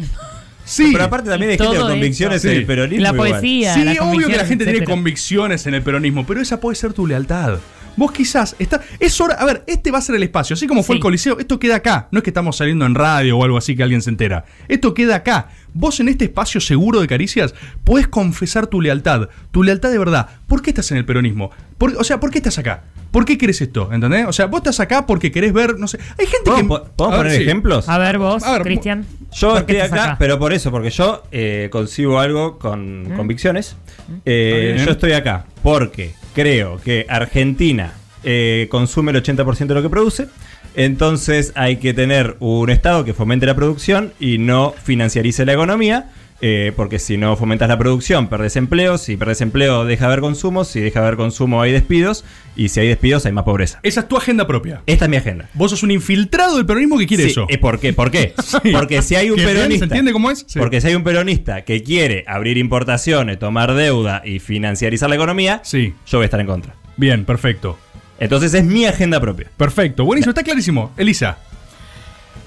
sí. 0.64 0.90
Pero 0.92 1.04
aparte 1.04 1.30
también 1.30 1.52
hay 1.52 1.58
gente 1.58 1.78
con 1.78 1.88
convicciones 1.90 2.44
en 2.44 2.50
Sí. 2.50 2.56
el 2.58 2.66
peronismo. 2.66 3.02
La 3.02 3.10
igual. 3.12 3.30
poesía. 3.30 3.74
Sí, 3.74 3.84
las 3.84 3.98
obvio 4.00 4.28
que 4.28 4.36
la 4.36 4.44
gente 4.46 4.64
tiene 4.64 4.78
etcétera. 4.78 4.94
convicciones 4.96 5.66
en 5.66 5.74
el 5.74 5.82
peronismo, 5.82 6.26
pero 6.26 6.40
esa 6.40 6.60
puede 6.60 6.76
ser 6.76 6.92
tu 6.92 7.06
lealtad. 7.06 7.58
Vos 7.96 8.10
quizás 8.12 8.56
está 8.58 8.80
es 8.98 9.20
hora, 9.20 9.34
a 9.34 9.44
ver, 9.44 9.64
este 9.66 9.90
va 9.90 9.98
a 9.98 10.02
ser 10.02 10.16
el 10.16 10.22
espacio, 10.22 10.54
así 10.54 10.66
como 10.66 10.82
fue 10.82 10.94
Sí. 10.94 10.98
el 10.98 11.02
Coliseo, 11.02 11.38
esto 11.38 11.58
queda 11.58 11.76
acá, 11.76 12.08
no 12.10 12.18
es 12.18 12.22
que 12.24 12.30
estamos 12.30 12.56
saliendo 12.56 12.86
en 12.86 12.94
radio 12.94 13.36
o 13.36 13.44
algo 13.44 13.58
así 13.58 13.76
que 13.76 13.82
alguien 13.82 14.00
se 14.02 14.10
entera. 14.10 14.44
Esto 14.68 14.94
queda 14.94 15.16
acá. 15.16 15.48
Vos 15.74 16.00
en 16.00 16.08
este 16.08 16.24
espacio 16.26 16.60
seguro 16.60 17.00
de 17.00 17.06
caricias 17.06 17.54
podés 17.84 18.06
confesar 18.08 18.66
tu 18.66 18.80
lealtad, 18.80 19.28
tu 19.50 19.62
lealtad 19.62 19.90
de 19.90 19.98
verdad. 19.98 20.28
¿Por 20.46 20.60
qué 20.62 20.70
estás 20.70 20.90
en 20.90 20.98
el 20.98 21.04
peronismo? 21.06 21.50
Por- 21.78 21.96
o 21.96 22.04
sea, 22.04 22.20
¿por 22.20 22.30
qué 22.30 22.38
estás 22.38 22.58
acá? 22.58 22.84
¿Por 23.10 23.24
qué 23.26 23.36
querés 23.36 23.60
esto? 23.60 23.90
¿Entendés? 23.92 24.26
O 24.26 24.32
sea, 24.32 24.46
vos 24.46 24.58
estás 24.60 24.80
acá 24.80 25.06
porque 25.06 25.30
querés 25.30 25.52
ver, 25.52 25.78
no 25.78 25.86
sé, 25.86 25.98
hay 26.18 26.26
gente 26.26 26.44
que 26.44 26.64
¿Podemos, 26.64 26.80
poner 26.96 27.30
sí. 27.36 27.42
ejemplos? 27.42 27.88
A 27.88 27.98
ver 27.98 28.18
vos, 28.18 28.42
Cristian. 28.62 29.04
Yo 29.32 29.50
¿por 29.54 29.66
qué 29.66 29.80
estoy 29.82 29.98
acá, 29.98 30.16
pero 30.18 30.38
por 30.38 30.52
eso, 30.54 30.70
porque 30.70 30.90
yo 30.90 31.22
eh, 31.30 31.68
concibo 31.70 32.18
algo 32.20 32.58
con 32.58 33.12
convicciones. 33.16 33.76
Eh, 34.24 34.52
Está 34.60 34.74
bien. 34.74 34.86
yo 34.86 34.92
estoy 34.92 35.12
acá 35.12 35.44
porque 35.62 36.14
creo 36.34 36.78
que 36.78 37.06
Argentina 37.08 37.92
eh, 38.24 38.68
consume 38.70 39.12
el 39.12 39.22
80% 39.22 39.66
de 39.66 39.74
lo 39.74 39.82
que 39.82 39.90
produce. 39.90 40.28
Entonces 40.74 41.52
hay 41.54 41.76
que 41.76 41.92
tener 41.92 42.36
un 42.40 42.70
Estado 42.70 43.04
que 43.04 43.14
fomente 43.14 43.46
la 43.46 43.54
producción 43.54 44.12
y 44.18 44.38
no 44.38 44.74
financiarice 44.82 45.44
la 45.44 45.52
economía. 45.52 46.10
Eh, 46.42 46.72
porque 46.76 46.98
si 46.98 47.16
no 47.16 47.36
fomentas 47.36 47.68
la 47.68 47.78
producción, 47.78 48.28
perdés 48.28 48.56
empleo. 48.56 48.98
Si 48.98 49.16
perdés 49.16 49.40
empleo, 49.40 49.84
deja 49.84 50.06
de 50.06 50.12
haber 50.12 50.20
consumo. 50.20 50.64
Si 50.64 50.80
deja 50.80 51.00
de 51.00 51.06
haber 51.06 51.16
consumo, 51.16 51.62
hay 51.62 51.70
despidos. 51.72 52.24
Y 52.56 52.68
si 52.68 52.80
hay 52.80 52.88
despidos, 52.88 53.24
hay 53.24 53.32
más 53.32 53.44
pobreza. 53.44 53.78
Esa 53.82 54.00
es 54.00 54.08
tu 54.08 54.16
agenda 54.16 54.46
propia. 54.46 54.82
Esta 54.86 55.04
es 55.06 55.10
mi 55.10 55.16
agenda. 55.16 55.48
Vos 55.54 55.70
sos 55.70 55.82
un 55.84 55.92
infiltrado 55.92 56.56
del 56.56 56.66
peronismo 56.66 56.98
que 56.98 57.06
quiere 57.06 57.24
Sí, 57.24 57.30
eso. 57.30 57.46
¿eh, 57.48 57.58
¿Por 57.58 57.78
qué? 57.78 57.92
¿Por 57.92 58.10
qué? 58.10 58.34
Sí. 58.42 58.72
Porque 58.72 59.00
si 59.02 59.14
hay 59.14 59.30
un 59.30 59.36
bien, 59.36 59.48
peronista. 59.48 59.78
¿Se 59.78 59.84
entiende 59.84 60.12
cómo 60.12 60.30
es? 60.30 60.44
Sí. 60.46 60.58
Porque 60.58 60.80
si 60.80 60.88
hay 60.88 60.94
un 60.96 61.04
peronista 61.04 61.62
que 61.62 61.82
quiere 61.82 62.24
abrir 62.26 62.58
importaciones, 62.58 63.38
tomar 63.38 63.72
deuda 63.74 64.20
y 64.24 64.40
financiarizar 64.40 65.08
la 65.08 65.14
economía, 65.16 65.60
Sí. 65.64 65.94
yo 66.06 66.18
voy 66.18 66.24
a 66.24 66.26
estar 66.26 66.40
en 66.40 66.46
contra. 66.48 66.74
Bien, 66.96 67.24
perfecto. 67.24 67.78
Entonces 68.18 68.52
es 68.54 68.64
mi 68.64 68.84
agenda 68.84 69.20
propia. 69.20 69.48
Perfecto, 69.56 70.04
buenísimo, 70.04 70.30
está 70.30 70.42
clarísimo. 70.42 70.92
Elisa. 70.96 71.38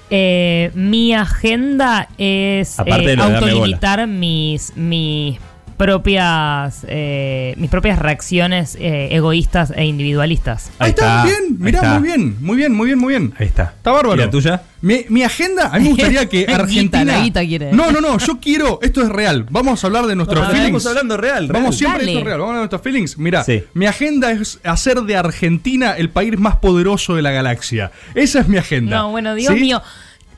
Eh, 0.08 0.70
mi 0.74 1.14
agenda 1.14 2.08
es 2.16 2.78
eh, 2.78 3.16
autolimitar 3.18 4.06
mis, 4.06 4.72
mis 4.76 5.38
propias 5.76 6.84
eh, 6.88 7.54
mis 7.56 7.70
propias 7.70 7.98
reacciones 7.98 8.76
eh, 8.80 9.08
egoístas 9.12 9.72
e 9.74 9.84
individualistas. 9.84 10.70
Ahí, 10.78 10.90
está, 10.90 11.22
muy 11.22 11.30
bien, 11.30 11.56
mirá, 11.58 11.78
está. 11.78 11.98
muy 11.98 12.08
bien, 12.08 12.36
muy 12.40 12.56
bien, 12.56 12.72
muy 12.74 12.86
bien, 12.86 12.98
muy 12.98 13.12
bien. 13.14 13.34
Ahí 13.38 13.46
está. 13.46 13.74
Está 13.76 13.92
bárbaro. 13.92 14.14
¿Y 14.20 14.24
la 14.24 14.30
tuya? 14.30 14.62
Mi, 14.82 15.04
mi 15.08 15.22
agenda, 15.22 15.68
a 15.72 15.78
mí 15.78 15.84
me 15.84 15.90
gustaría 15.90 16.28
que 16.28 16.46
Argentina. 16.52 17.04
la 17.04 17.20
guita 17.22 17.40
quiere. 17.44 17.72
No, 17.72 17.90
no, 17.90 18.00
no, 18.00 18.18
yo 18.18 18.38
quiero, 18.40 18.78
esto 18.82 19.02
es 19.02 19.08
real. 19.08 19.46
Vamos 19.50 19.82
a 19.82 19.86
hablar 19.86 20.06
de 20.06 20.14
nuestros 20.16 20.40
No, 20.40 20.46
feelings. 20.50 20.66
estamos 20.66 20.86
hablando 20.86 21.16
real, 21.16 21.48
real. 21.48 21.52
Vamos 21.52 21.76
siempre 21.76 22.00
Dale. 22.00 22.10
esto 22.12 22.18
es 22.20 22.24
real, 22.26 22.38
vamos 22.38 22.48
a 22.48 22.56
hablar 22.56 22.68
de 22.68 22.76
nuestros 22.76 22.82
feelings. 22.82 23.18
Mira, 23.18 23.44
Sí. 23.44 23.64
mi 23.74 23.86
agenda 23.86 24.30
es 24.32 24.60
hacer 24.64 25.00
de 25.02 25.16
Argentina 25.16 25.92
el 25.96 26.10
país 26.10 26.38
más 26.38 26.56
poderoso 26.56 27.14
de 27.16 27.22
la 27.22 27.30
galaxia. 27.30 27.90
Esa 28.14 28.40
es 28.40 28.48
mi 28.48 28.58
agenda. 28.58 28.96
No, 28.96 29.10
bueno, 29.10 29.34
Dios 29.34 29.54
¿Sí? 29.54 29.60
mío. 29.60 29.82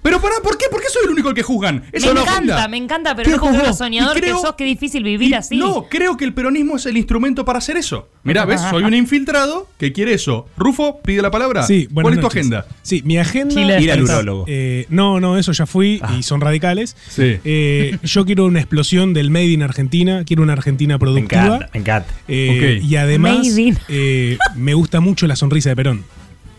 Pero 0.02 0.21
pará, 0.21 0.37
¿por 0.43 0.57
qué? 0.57 0.67
¿Por 0.71 0.81
qué 0.81 0.87
soy 0.93 1.02
el 1.05 1.11
único 1.11 1.28
al 1.28 1.35
que 1.35 1.43
juzgan? 1.43 1.85
Esa 1.93 2.09
Me 2.09 2.14
la 2.14 2.21
encanta, 2.23 2.69
me 2.69 2.76
encanta, 2.76 3.14
pero 3.17 3.31
¿Qué 3.31 3.37
no 3.37 3.43
juzgó? 3.43 3.62
lo 3.67 3.73
soñador 3.75 4.17
Y 4.19 4.21
que 4.21 4.31
sos, 4.31 4.55
qué 4.57 4.64
difícil 4.64 5.02
vivir 5.02 5.31
y 5.31 5.35
así. 5.35 5.57
No, 5.57 5.87
creo 5.90 6.17
que 6.17 6.25
el 6.25 6.33
peronismo 6.33 6.76
es 6.76 6.87
el 6.87 6.97
instrumento 6.97 7.45
para 7.45 7.59
hacer 7.59 7.76
eso. 7.76 8.09
Mirá, 8.23 8.45
¿ves? 8.45 8.61
Soy 8.71 8.85
un 8.85 8.95
infiltrado 8.95 9.67
que 9.78 9.93
quiere 9.93 10.14
eso. 10.14 10.47
Rufo, 10.57 11.00
pide 11.02 11.21
la 11.23 11.31
palabra. 11.31 11.62
Sí, 11.64 11.88
¿Cuál 11.93 12.07
es 12.14 12.14
tu 12.21 12.23
noches. 12.23 12.38
agenda? 12.40 12.67
Sí, 12.83 13.02
mi 13.05 13.19
agenda. 13.19 13.55
Chile 13.55 13.81
Ir 13.83 13.93
al 13.93 14.02
urólogo. 14.05 14.45
Eh, 14.47 14.87
no, 14.90 15.21
no, 15.21 15.37
eso 15.38 15.52
ya 15.52 15.67
fui 15.67 16.00
Ah. 16.02 16.14
y 16.19 16.23
son 16.23 16.40
radicales. 16.40 16.97
Sí. 17.09 17.38
Eh, 17.45 17.99
yo 18.02 18.25
quiero 18.25 18.45
una 18.47 18.61
explosión 18.61 19.14
del 19.14 19.31
Made 19.31 19.47
in 19.47 19.62
Argentina, 19.62 20.23
quiero 20.25 20.43
una 20.43 20.52
Argentina 20.52 20.95
Me 20.95 20.99
productiva. 20.99 21.45
encanta, 21.47 21.71
me 21.75 21.81
encanta. 21.81 22.14
Eh. 22.28 22.81
Y 22.83 22.97
además 22.97 23.38
Made 23.49 23.61
in. 23.62 23.78
eh, 23.88 24.38
me 24.55 24.75
gusta 24.75 25.00
mucho 25.00 25.26
la 25.26 25.37
sonrisa 25.37 25.71
de 25.71 25.76
Perón. 25.76 26.05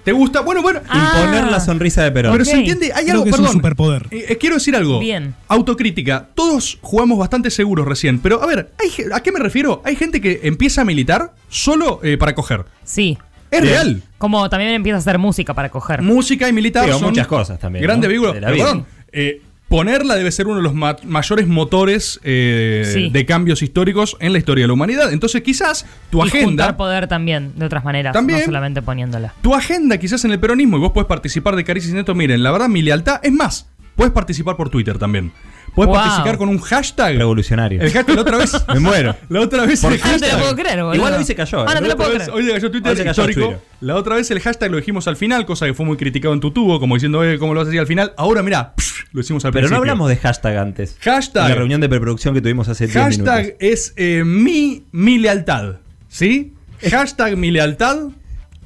¿Te 0.09 0.13
gusta? 0.13 0.41
Bueno, 0.41 0.63
bueno. 0.63 0.79
Imponer 0.91 1.45
la 1.51 1.59
sonrisa 1.59 2.03
de 2.03 2.11
Perón. 2.11 2.31
Pero 2.31 2.43
se 2.45 2.53
entiende, 2.55 2.91
hay 2.95 3.03
Creo 3.03 3.11
algo, 3.13 3.23
que 3.25 3.29
es 3.29 3.35
un 3.35 3.41
perdón. 3.43 3.53
superpoder. 3.53 4.07
Eh, 4.09 4.25
eh, 4.29 4.37
quiero 4.37 4.55
decir 4.55 4.75
algo. 4.75 4.99
Bien. 4.99 5.35
Autocrítica. 5.47 6.29
Todos 6.33 6.79
jugamos 6.81 7.19
bastante 7.19 7.51
seguros 7.51 7.85
recién. 7.87 8.19
Pero 8.19 8.41
a 8.41 8.47
ver, 8.47 8.71
hay 8.81 8.89
ge- 8.89 9.05
¿a 9.13 9.19
qué 9.21 9.31
me 9.31 9.39
refiero? 9.39 9.83
Hay 9.85 9.95
gente 9.95 10.19
que 10.19 10.39
empieza 10.43 10.81
a 10.81 10.85
militar 10.85 11.33
solo 11.47 11.99
eh, 12.03 12.17
para 12.17 12.33
coger. 12.33 12.65
Sí. 12.83 13.19
Es 13.51 13.61
Bien. 13.61 13.73
real. 13.73 14.03
Como 14.17 14.49
también 14.49 14.71
empieza 14.71 14.95
a 14.95 14.99
hacer 14.99 15.19
música 15.19 15.53
para 15.53 15.69
coger. 15.69 16.01
Música 16.01 16.49
y 16.49 16.53
militar 16.53 16.85
Sí, 16.85 16.89
o 16.89 16.93
son 16.99 17.09
muchas 17.09 17.27
cosas 17.27 17.59
también, 17.59 17.83
Grandes 17.83 18.07
¿no? 18.07 18.09
vehículos. 18.09 18.33
De 18.33 18.41
la 18.41 18.47
Pero, 18.47 18.55
vida. 18.55 18.65
perdón, 18.65 18.85
eh, 19.11 19.41
ponerla 19.69 20.15
debe 20.15 20.31
ser 20.31 20.47
uno 20.47 20.57
de 20.57 20.63
los 20.63 20.73
ma- 20.73 20.97
mayores 21.05 21.47
motores 21.47 22.19
eh, 22.23 22.83
Sí. 22.93 23.09
de 23.09 23.25
cambios 23.25 23.61
históricos 23.61 24.17
en 24.19 24.33
la 24.33 24.39
historia 24.39 24.63
de 24.63 24.67
la 24.67 24.73
humanidad. 24.73 25.13
Entonces, 25.13 25.41
quizás 25.43 25.85
tu 26.09 26.17
y 26.17 26.27
agenda. 26.27 26.45
juntar 26.47 26.77
poder 26.77 27.07
también, 27.07 27.53
de 27.55 27.65
otras 27.65 27.85
maneras, 27.85 28.13
También. 28.13 28.39
no 28.39 28.45
solamente 28.45 28.81
poniéndola. 28.81 29.33
Tu 29.41 29.53
agenda 29.55 29.97
quizás 29.97 30.25
en 30.25 30.31
el 30.31 30.39
peronismo 30.39 30.77
y 30.77 30.79
vos 30.81 30.91
podés 30.91 31.07
participar 31.07 31.55
de 31.55 31.63
Caricias 31.63 31.93
y 31.93 31.95
Neto. 31.95 32.15
Miren, 32.15 32.43
la 32.43 32.51
verdad, 32.51 32.67
mi 32.67 32.81
lealtad. 32.81 33.19
Es 33.23 33.31
más, 33.31 33.69
puedes 33.95 34.11
participar 34.11 34.57
por 34.57 34.69
Twitter 34.69 34.97
también. 34.97 35.31
Puedes 35.75 35.87
Wow. 35.89 35.95
participar 35.95 36.37
con 36.37 36.49
un 36.49 36.59
hashtag. 36.59 37.17
Revolucionario. 37.17 37.81
El 37.81 37.91
hashtag 37.91 38.15
la 38.15 38.21
otra 38.21 38.37
vez. 38.37 38.51
Me 38.73 38.79
muero. 38.79 39.15
La 39.29 39.41
otra 39.41 39.65
vez 39.65 39.81
¿Por 39.81 39.93
el? 39.93 39.99
Ah, 40.03 40.07
no 40.07 40.13
te 40.13 40.19
lo 40.19 40.25
hashtag. 40.27 40.39
puedo 40.41 40.55
creer, 40.55 40.77
boludo. 40.79 40.95
Igual 40.95 41.13
hoy 41.13 41.23
se 41.23 41.35
cayó, 41.35 41.59
¿eh? 41.61 41.65
Ah, 41.67 41.73
no 41.75 41.75
te 41.75 41.81
La 41.81 41.87
lo 41.87 41.93
otra 41.93 41.95
puedo 41.97 42.09
vez- 42.11 42.27
creer. 42.27 42.37
Hoy 42.37 42.45
se 42.45 42.51
cayó 42.53 42.71
Twitter 42.71 42.91
se 42.97 43.03
cayó 43.03 43.11
histórico. 43.11 43.41
Twitter. 43.41 43.59
La 43.81 43.95
otra 43.95 44.15
vez 44.15 44.31
el 44.31 44.39
hashtag 44.39 44.71
lo 44.71 44.77
dijimos 44.77 45.07
al 45.07 45.15
final, 45.15 45.45
cosa 45.45 45.65
que 45.65 45.73
fue 45.73 45.85
muy 45.85 45.97
criticado 45.97 46.33
en 46.33 46.39
tu 46.39 46.51
tubo, 46.51 46.79
como 46.79 46.95
diciendo, 46.95 47.23
eh, 47.23 47.37
¿cómo 47.39 47.53
lo 47.53 47.59
vas 47.61 47.67
a 47.67 47.69
decir 47.69 47.79
al 47.79 47.87
final? 47.87 48.13
Ahora, 48.17 48.43
mira, 48.43 48.73
lo 49.13 49.21
hicimos 49.21 49.45
al 49.45 49.51
Pero 49.51 49.63
no 49.63 49.69
principio. 49.69 49.77
hablamos 49.79 50.09
de 50.09 50.17
hashtag 50.17 50.57
antes. 50.57 50.97
Hashtag. 51.01 51.43
En 51.43 51.49
la 51.49 51.55
reunión 51.55 51.81
de 51.81 51.89
preproducción 51.89 52.33
que 52.33 52.41
tuvimos 52.41 52.67
hace 52.67 52.87
10 52.87 52.97
Hashtag 52.97 53.37
minutos. 53.43 53.55
es 53.59 53.93
eh, 53.95 54.23
mi, 54.25 54.83
mi 54.91 55.17
lealtad. 55.17 55.75
¿Sí? 56.07 56.53
Hashtag 56.89 57.37
mi 57.37 57.51
lealtad. 57.51 57.97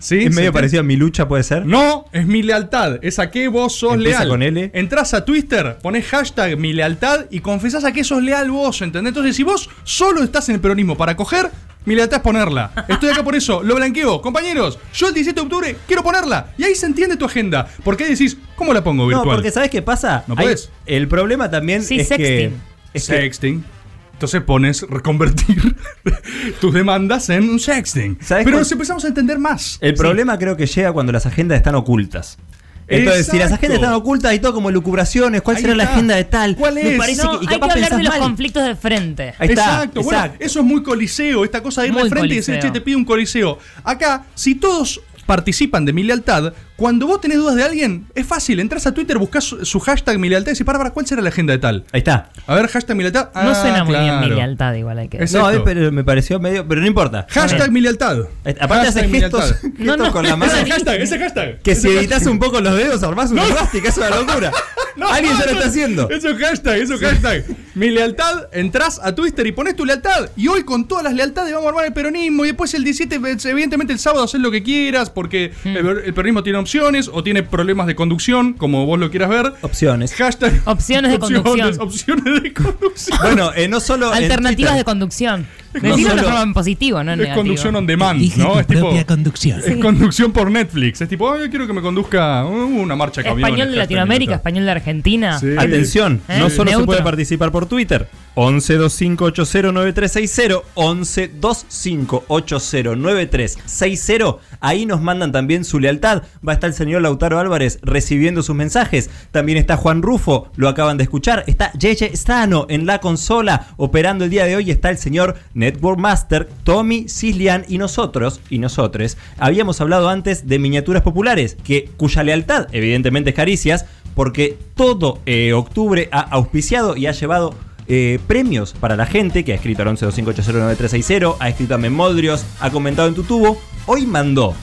¿Sí? 0.04 0.18
Es 0.18 0.24
¿Se 0.24 0.30
medio 0.32 0.52
parecido 0.52 0.82
a 0.82 0.84
mi 0.84 0.98
lucha, 0.98 1.28
¿puede 1.30 1.44
ser? 1.44 1.66
No, 1.66 2.06
es 2.12 2.26
mi 2.28 2.44
lealtad. 2.44 3.00
Es 3.02 3.20
a 3.20 3.32
qué 3.32 3.48
vos 3.48 3.74
sos 3.76 3.94
Empieza 3.94 4.20
leal. 4.20 4.30
con 4.30 4.44
L. 4.44 4.70
Entrás 4.74 5.14
a 5.14 5.24
Twitter, 5.24 5.78
ponés 5.82 6.06
hashtag 6.08 6.58
mi 6.58 6.74
lealtad 6.74 7.26
y 7.32 7.40
confesás 7.40 7.86
a 7.86 7.94
qué 7.94 8.04
sos 8.04 8.22
leal 8.22 8.52
vos, 8.52 8.82
¿entendés? 8.82 9.12
Entonces, 9.12 9.36
si 9.36 9.44
vos 9.44 9.70
solo 9.86 10.22
estás 10.22 10.50
en 10.50 10.56
el 10.56 10.62
peronismo 10.62 10.98
para 10.98 11.16
coger, 11.16 11.50
mi 11.86 11.96
lealtad 11.96 12.18
es 12.18 12.24
ponerla. 12.24 12.86
Estoy 12.90 13.12
acá 13.12 13.24
por 13.24 13.34
eso, 13.36 13.64
lo 13.64 13.76
blanqueo. 13.76 14.22
Compañeros, 14.22 14.78
yo 14.94 15.08
el 15.08 15.14
17 15.14 15.40
de 15.40 15.46
octubre 15.46 15.76
quiero 15.88 16.04
ponerla. 16.04 16.48
Y 16.58 16.66
ahí 16.66 16.76
se 16.76 16.86
entiende 16.86 17.16
tu 17.16 17.24
agenda. 17.26 17.68
Porque 17.86 18.04
ahí 18.04 18.10
decís, 18.12 18.38
¿cómo 18.58 18.74
la 18.74 18.84
pongo 18.84 19.04
No, 19.04 19.08
virtual? 19.08 19.38
porque 19.38 19.52
¿sabes 19.52 19.70
qué 19.70 19.82
pasa? 19.82 20.26
No 20.28 20.36
Hay- 20.38 20.46
podés. 20.48 20.70
el 20.86 21.08
problema 21.08 21.50
también 21.50 21.82
Sí, 21.82 22.00
es 22.02 22.10
que... 22.10 22.16
sexting. 22.18 22.62
Es 22.94 23.08
que 23.08 23.16
sexting. 23.22 23.64
Entonces 24.13 24.41
pones 24.41 24.82
reconvertir 24.84 25.75
tus 26.62 26.74
demandas 26.74 27.29
en 27.29 27.50
un 27.50 27.60
sexting. 27.60 28.17
¿Sabes 28.22 28.46
Pero 28.46 28.55
cuál- 28.55 28.62
nos 28.62 28.72
empezamos 28.72 29.03
a 29.03 29.08
entender 29.08 29.39
más. 29.39 29.77
el 29.82 29.93
problema 29.96 30.38
creo 30.38 30.55
que 30.55 30.65
llega 30.65 30.93
cuando 30.93 31.12
las 31.12 31.25
agendas 31.25 31.58
están 31.58 31.75
ocultas. 31.75 32.38
Entonces, 32.86 33.27
si 33.27 33.38
las 33.39 33.51
agendas 33.51 33.77
están 33.79 33.93
ocultas 33.93 34.34
y 34.34 34.39
todo 34.39 34.53
como 34.53 34.70
lucubraciones, 34.70 35.41
¿cuál 35.41 35.55
Ahí 35.55 35.62
será 35.63 35.74
la 35.75 35.86
agenda 35.86 36.15
de 36.15 36.25
tal? 36.25 36.55
¿Cuál 36.58 36.75
Me 36.75 36.91
es? 36.91 36.98
parece 36.98 37.24
No, 37.24 37.39
que, 37.39 37.46
y 37.46 37.48
hay 37.53 37.60
que 37.60 37.72
hablar 37.72 37.96
de 37.98 38.03
los 38.03 38.10
mal. 38.13 38.20
conflictos 38.20 38.63
de 38.65 38.75
frente. 38.75 39.34
Ahí 39.39 39.50
está, 39.50 39.63
exacto, 39.75 40.03
bueno, 40.03 40.34
eso 40.39 40.60
es 40.60 40.65
muy 40.65 40.84
coliseo, 40.84 41.46
esta 41.46 41.63
cosa 41.63 41.82
de 41.82 41.88
ir 41.88 41.93
de 41.96 42.10
frente 42.10 42.34
y 42.34 42.36
decir, 42.38 42.60
che, 42.60 42.72
te 42.72 42.82
pido 42.82 42.98
un 42.98 43.05
coliseo. 43.05 43.58
Acá, 43.86 44.25
si 44.36 44.55
todos 44.55 45.01
participan 45.25 45.86
de 45.86 45.93
mi 45.93 46.03
lealtad, 46.03 46.53
cuando 46.75 47.06
vos 47.08 47.22
tenés 47.22 47.38
dudas 47.38 47.56
de 47.56 47.63
alguien, 47.63 48.08
es 48.15 48.25
fácil, 48.25 48.60
entras 48.60 48.88
a 48.88 48.94
Twitter, 48.94 49.18
buscas 49.18 49.44
su, 49.44 49.63
su 49.65 49.80
hashtag 49.80 50.18
mi 50.20 50.27
lealtad 50.30 50.50
y 50.50 50.53
decís, 50.53 50.65
para, 50.65 50.80
para, 50.80 50.92
¿cuál 50.92 51.06
será 51.06 51.22
la 51.22 51.30
agenda 51.30 51.53
de 51.53 51.60
tal? 51.60 51.86
Ahí 51.92 52.00
está. 52.00 52.30
A 52.48 52.56
ver, 52.56 52.68
hashtag 52.68 52.96
mi 52.98 53.03
lealtad. 53.03 53.30
No 53.36 53.42
Ah, 53.51 53.56
suena 53.56 53.84
muy 53.84 53.96
bien 53.96 54.20
mi 54.22 54.30
lealtad, 54.30 54.74
igual 54.74 54.98
hay 55.00 55.08
que 55.10 55.18
No, 55.20 55.24
Exacto. 55.24 55.51
eh, 55.51 55.62
pero 55.63 55.92
me 55.92 56.03
pareció 56.03 56.39
medio... 56.39 56.68
Pero 56.68 56.82
no 56.82 56.88
importa. 56.88 57.27
Hashtag 57.30 57.72
mi 57.72 57.82
lealtad. 57.82 58.18
Eh, 58.46 58.56
Aparte 58.60 58.88
hace 58.88 59.01
Hashtag 59.01 59.22
gestos, 59.22 59.51
gestos 59.62 59.72
No, 59.80 59.98
no, 59.98 60.12
con 60.12 60.25
la 60.27 60.36
mano. 60.36 60.51
Ese 60.51 60.65
hashtag, 60.72 61.01
ese 61.01 61.20
hashtag. 61.20 61.62
Que 61.62 61.75
si 61.75 61.88
editas 61.89 62.25
un 62.25 62.39
poco 62.39 62.60
los 62.60 62.75
dedos, 62.75 63.03
armás 63.03 63.32
una 63.32 63.44
plástica, 63.44 63.89
es 63.89 63.98
una 63.98 64.10
locura. 64.10 64.51
No, 64.96 65.08
Alguien 65.08 65.34
ya 65.39 65.46
lo 65.48 65.53
no, 65.53 65.58
está 65.58 65.70
haciendo. 65.70 66.08
Eso 66.12 66.30
es 66.30 66.38
hashtag, 66.38 66.77
eso 66.77 66.94
es 66.94 67.01
hashtag. 67.01 67.46
Mi 67.74 67.89
lealtad, 67.89 68.44
entras 68.51 69.00
a 69.03 69.15
Twitter 69.15 69.48
y 69.48 69.51
pones 69.51 69.75
tu 69.75 69.86
lealtad. 69.86 70.30
Y 70.36 70.48
hoy 70.50 70.63
con 70.63 70.88
todas 70.88 71.03
las 71.03 71.13
lealtades 71.15 71.51
vamos 71.51 71.65
a 71.65 71.70
armar 71.70 71.86
el 71.86 71.94
peronismo. 71.94 72.44
Y 72.46 72.50
después 72.50 72.72
el 72.75 72.84
17, 72.84 73.20
evidentemente 73.50 73.92
el 73.92 73.98
sábado 73.98 74.24
haces 74.25 74.39
lo 74.39 74.51
que 74.51 74.62
quieras. 74.62 75.10
Porque 75.10 75.51
Hmm. 75.63 75.77
el, 75.77 75.88
el 76.06 76.13
peronismo 76.13 76.44
tiene 76.44 76.60
opciones 76.63 77.10
o 77.12 77.24
tiene 77.24 77.43
problemas 77.43 77.88
de 77.88 77.96
conducción, 77.96 78.53
como 78.53 78.86
vos 78.86 79.00
lo 79.00 79.12
quieras 79.12 79.29
ver. 79.29 79.53
Opciones. 79.62 80.13
Hashtag. 80.15 80.62
Opciones 80.65 81.12
de 81.12 81.20
conducción. 81.20 81.79
Opciones 81.79 82.43
de 82.43 82.53
conducción. 82.53 83.20
Bueno, 83.22 83.53
eh, 83.53 83.67
no 83.67 83.79
solo. 83.79 84.08
en 84.13 84.24
Alternativas 84.24 84.75
de 84.75 84.84
Twitter. 84.84 85.46
No 85.82 86.42
en 86.44 86.53
positivo, 86.53 87.03
no 87.03 87.12
en 87.13 87.20
es 87.20 87.24
negativo. 87.25 87.36
conducción 87.44 87.75
on 87.75 87.86
demand, 87.88 88.20
Elige 88.20 88.39
¿no? 88.42 88.53
tu 88.53 88.60
Es 88.60 88.68
tipo. 88.68 88.80
propia 88.82 89.06
conducción. 89.06 89.62
Es 89.65 89.77
conducción 89.77 90.32
por 90.32 90.51
Netflix. 90.51 91.02
Es 91.02 91.10
tipo, 91.10 91.32
"Ay, 91.32 91.41
yo 91.43 91.50
quiero 91.50 91.67
que 91.67 91.74
me 91.74 91.82
conduzca 91.82 92.45
uh, 92.45 92.50
una 92.50 92.95
marcha 92.95 93.21
de 93.21 93.30
camiones. 93.30 93.50
Español 93.50 93.71
de 93.71 93.78
Latinoamérica, 93.78 94.19
mi 94.19 94.28
lealtad". 94.28 94.39
español 94.41 94.65
de 94.65 94.71
Argentina. 94.71 95.39
Sí. 95.39 95.48
Atención, 95.58 96.21
¿Eh? 96.28 96.38
no 96.39 96.50
solo 96.50 96.71
se 96.71 96.84
puede 96.86 97.02
participar 97.02 97.52
por 97.52 97.65
Twitter. 97.65 98.08
11 98.36 98.78
25 98.80 99.26
80 99.26 99.71
9360 99.74 100.67
11 100.74 101.28
25 101.39 102.24
80 102.28 102.95
9360 102.95 104.38
Ahí 104.60 104.86
nos 104.86 105.02
mandan 105.02 105.32
también 105.32 105.65
su 105.65 105.80
lealtad. 105.80 106.24
Va 106.48 106.54
a 106.54 106.56
estar 106.56 106.69
el 106.69 106.74
señor 106.74 107.02
Lautaro 107.02 107.38
Álvarez 107.39 107.80
recibiendo 107.84 108.41
sus 108.41 108.56
mensajes. 108.56 109.10
También 109.32 109.58
está 109.58 109.78
Juan 109.78 110.02
Rufo, 110.02 110.50
lo 110.56 110.67
acaban 110.69 110.98
de 110.98 111.04
escuchar. 111.04 111.43
Está 111.48 111.71
Yeye 111.74 112.15
Stano 112.15 112.65
en 112.69 112.86
la 112.86 113.00
consola 113.00 113.67
operando 113.78 114.24
el 114.24 114.30
día 114.32 114.45
de 114.45 114.56
hoy. 114.56 114.71
Está 114.71 114.89
el 114.89 114.98
señor 114.98 115.36
Network 115.63 115.97
Master, 115.97 116.49
Tommy 116.65 117.08
Cislian 117.08 117.63
y 117.69 117.78
nosotros 117.78 118.41
y 118.49 118.60
nosotres. 118.60 119.17
Habíamos 119.38 119.80
hablado 119.80 120.10
antes 120.10 120.45
de 120.45 120.60
miniaturas 120.60 121.04
populares, 121.04 121.56
que 121.63 121.89
cuya 121.95 122.21
lealtad 122.23 122.67
evidentemente 122.73 123.30
es 123.30 123.36
Caricias, 123.36 123.86
porque 124.13 124.58
todo 124.76 125.19
eh, 125.26 125.54
octubre 125.54 126.10
ha 126.12 126.19
auspiciado 126.19 126.97
y 126.97 127.08
ha 127.08 127.13
llevado 127.13 127.56
eh, 127.88 128.19
premios 128.28 128.73
para 128.73 128.97
la 128.97 129.06
gente 129.06 129.45
que 129.45 129.54
ha 129.54 129.56
escrito 129.56 129.84
al 129.84 129.89
1125809360, 129.89 131.38
ha 131.39 131.49
escrito 131.49 131.76
a 131.76 131.78
Memoldrios, 131.78 132.45
ha 132.60 132.69
comentado 132.69 133.08
en 133.08 133.15
tu 133.15 133.23
tubo. 133.23 133.58
Hoy 133.86 134.06
mandó. 134.06 134.54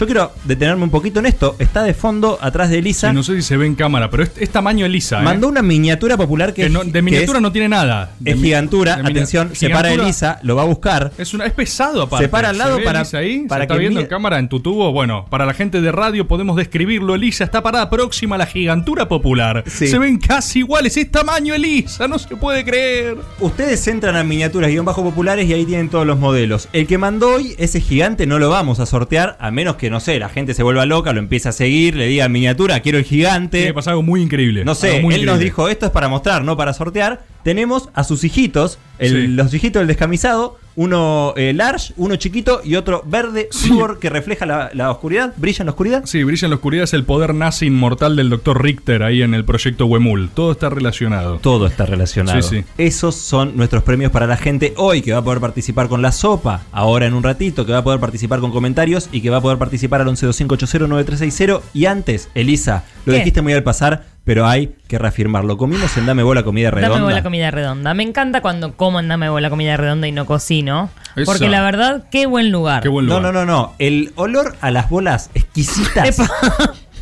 Yo 0.00 0.06
quiero 0.06 0.32
detenerme 0.44 0.84
un 0.84 0.90
poquito 0.90 1.20
en 1.20 1.26
esto. 1.26 1.56
Está 1.58 1.82
de 1.82 1.92
fondo 1.92 2.38
atrás 2.40 2.70
de 2.70 2.78
Elisa. 2.78 3.10
Sí, 3.10 3.14
no 3.14 3.22
sé 3.22 3.36
si 3.36 3.42
se 3.42 3.58
ve 3.58 3.66
en 3.66 3.74
cámara, 3.74 4.08
pero 4.10 4.22
es, 4.22 4.32
es 4.38 4.48
tamaño 4.48 4.86
Elisa. 4.86 5.20
¿eh? 5.20 5.22
Mandó 5.24 5.46
una 5.46 5.60
miniatura 5.60 6.16
popular 6.16 6.54
que, 6.54 6.62
Que 6.64 6.70
no- 6.70 6.82
de 6.84 6.90
que 6.90 7.02
miniatura 7.02 7.38
es, 7.38 7.42
no 7.42 7.52
tiene 7.52 7.68
nada. 7.68 8.12
De 8.18 8.30
es 8.30 8.40
gigantura. 8.40 8.96
de 8.96 9.10
Atención, 9.10 9.50
se 9.54 9.68
para 9.68 9.92
Elisa, 9.92 10.38
lo 10.42 10.56
va 10.56 10.62
a 10.62 10.64
buscar. 10.64 11.12
Es, 11.18 11.34
una, 11.34 11.44
es 11.44 11.52
pesado 11.52 12.00
aparte. 12.02 12.24
Se 12.24 12.28
para 12.30 12.48
al 12.48 12.56
lado 12.58 12.78
ve 12.78 12.82
para- 12.84 13.00
Elisa 13.00 13.18
ahí, 13.18 13.40
para 13.46 13.60
se 13.60 13.64
está 13.64 13.74
que 13.74 13.80
viendo 13.80 14.00
en 14.00 14.06
cámara 14.06 14.38
en 14.38 14.48
tu 14.48 14.60
tubo. 14.60 14.90
Bueno, 14.92 15.26
para 15.28 15.44
la 15.44 15.52
gente 15.52 15.82
de 15.82 15.92
radio 15.92 16.26
podemos 16.26 16.56
describirlo. 16.56 17.14
Elisa 17.14 17.44
está 17.44 17.62
parada 17.62 17.90
próxima 17.90 18.36
a 18.36 18.38
la 18.38 18.46
gigantura 18.46 19.06
popular. 19.06 19.64
Sí. 19.66 19.86
Se 19.86 19.98
ven 19.98 20.18
casi 20.18 20.60
iguales. 20.60 20.96
Es 20.96 21.10
tamaño 21.12 21.52
Elisa, 21.54 22.08
no 22.08 22.18
se 22.18 22.36
puede 22.36 22.64
creer. 22.64 23.18
Ustedes 23.38 23.86
entran 23.86 24.16
a 24.16 24.24
miniaturas 24.24 24.70
guion 24.70 24.86
bajo 24.86 25.02
populares 25.02 25.46
y 25.46 25.52
ahí 25.52 25.66
tienen 25.66 25.90
todos 25.90 26.06
los 26.06 26.18
modelos. 26.18 26.68
El 26.72 26.86
que 26.86 26.96
mandó 26.96 27.34
hoy, 27.34 27.54
ese 27.58 27.82
gigante, 27.82 28.26
no 28.26 28.38
lo 28.38 28.48
vamos 28.48 28.80
a 28.80 28.86
sortear, 28.86 29.36
a 29.40 29.50
menos 29.50 29.76
que, 29.76 29.89
no 29.90 30.00
sé, 30.00 30.18
la 30.18 30.28
gente 30.28 30.54
se 30.54 30.62
vuelva 30.62 30.86
loca, 30.86 31.12
lo 31.12 31.18
empiece 31.18 31.48
a 31.48 31.52
seguir, 31.52 31.96
le 31.96 32.06
diga 32.06 32.28
miniatura, 32.28 32.80
quiero 32.80 32.98
el 32.98 33.04
Tiene 33.04 33.24
gigante. 33.24 33.66
que 33.66 33.74
pasar 33.74 33.92
algo 33.92 34.02
muy 34.02 34.22
increíble. 34.22 34.64
No 34.64 34.74
sé, 34.74 34.98
él 34.98 35.26
nos 35.26 35.38
dijo, 35.38 35.68
esto 35.68 35.86
es 35.86 35.92
para 35.92 36.08
mostrar, 36.08 36.44
no 36.44 36.56
para 36.56 36.72
sortear. 36.72 37.22
Tenemos 37.42 37.88
a 37.94 38.04
sus 38.04 38.24
hijitos, 38.24 38.78
el- 38.98 39.10
Sí. 39.10 39.26
los 39.28 39.52
hijitos 39.52 39.80
del 39.80 39.88
descamisado, 39.88 40.58
uno 40.80 41.34
eh, 41.36 41.52
large, 41.52 41.92
uno 41.98 42.16
chiquito 42.16 42.62
y 42.64 42.76
otro 42.76 43.02
verde 43.04 43.50
flúor 43.52 43.98
que 43.98 44.08
refleja 44.08 44.46
la, 44.46 44.70
la 44.72 44.90
oscuridad, 44.90 45.34
brilla 45.36 45.60
en 45.60 45.66
la 45.66 45.72
oscuridad. 45.72 46.02
Sí, 46.06 46.24
brilla 46.24 46.46
en 46.46 46.50
la 46.50 46.56
oscuridad 46.56 46.84
es 46.84 46.94
el 46.94 47.04
poder 47.04 47.34
nazi 47.34 47.66
inmortal 47.66 48.16
del 48.16 48.30
doctor 48.30 48.62
Richter 48.62 49.02
ahí 49.02 49.20
en 49.20 49.34
el 49.34 49.44
proyecto 49.44 49.84
Wemul. 49.84 50.30
Todo 50.30 50.52
está 50.52 50.70
relacionado. 50.70 51.36
Todo 51.36 51.66
está 51.66 51.84
relacionado. 51.84 52.40
Sí, 52.40 52.60
sí. 52.60 52.64
Esos 52.78 53.14
son 53.14 53.58
nuestros 53.58 53.82
premios 53.82 54.10
para 54.10 54.26
la 54.26 54.38
gente 54.38 54.72
hoy, 54.78 55.02
que 55.02 55.12
va 55.12 55.18
a 55.18 55.24
poder 55.24 55.40
participar 55.40 55.88
con 55.88 56.00
la 56.00 56.12
sopa, 56.12 56.62
ahora 56.72 57.04
en 57.04 57.12
un 57.12 57.24
ratito, 57.24 57.66
que 57.66 57.72
va 57.72 57.78
a 57.78 57.84
poder 57.84 58.00
participar 58.00 58.40
con 58.40 58.50
comentarios 58.50 59.10
y 59.12 59.20
que 59.20 59.28
va 59.28 59.36
a 59.36 59.42
poder 59.42 59.58
participar 59.58 60.00
al 60.00 60.06
1125809360. 60.06 61.60
Y 61.74 61.84
antes, 61.84 62.30
Elisa, 62.34 62.84
lo 63.04 63.12
¿Qué? 63.12 63.18
dijiste 63.18 63.42
muy 63.42 63.52
al 63.52 63.62
pasar, 63.62 64.06
pero 64.30 64.46
hay 64.46 64.76
que 64.86 64.96
reafirmarlo. 64.96 65.56
Comimos 65.56 65.96
en 65.96 66.06
Dame 66.06 66.22
Bola 66.22 66.44
Comida 66.44 66.70
Redonda. 66.70 66.94
Dame 66.94 67.04
bola 67.04 67.22
comida 67.24 67.50
redonda. 67.50 67.94
Me 67.94 68.04
encanta 68.04 68.40
cuando 68.40 68.76
como 68.76 69.00
en 69.00 69.08
Dame 69.08 69.28
bola 69.28 69.50
comida 69.50 69.76
redonda 69.76 70.06
y 70.06 70.12
no 70.12 70.24
cocino. 70.24 70.88
Eso. 71.16 71.24
Porque 71.24 71.48
la 71.48 71.62
verdad, 71.62 72.04
qué 72.12 72.26
buen 72.26 72.52
lugar. 72.52 72.80
Qué 72.80 72.88
buen 72.88 73.06
No, 73.06 73.16
lugar. 73.18 73.34
no, 73.34 73.44
no, 73.44 73.44
no. 73.44 73.72
El 73.80 74.12
olor 74.14 74.54
a 74.60 74.70
las 74.70 74.88
bolas 74.88 75.30
exquisitas. 75.34 76.18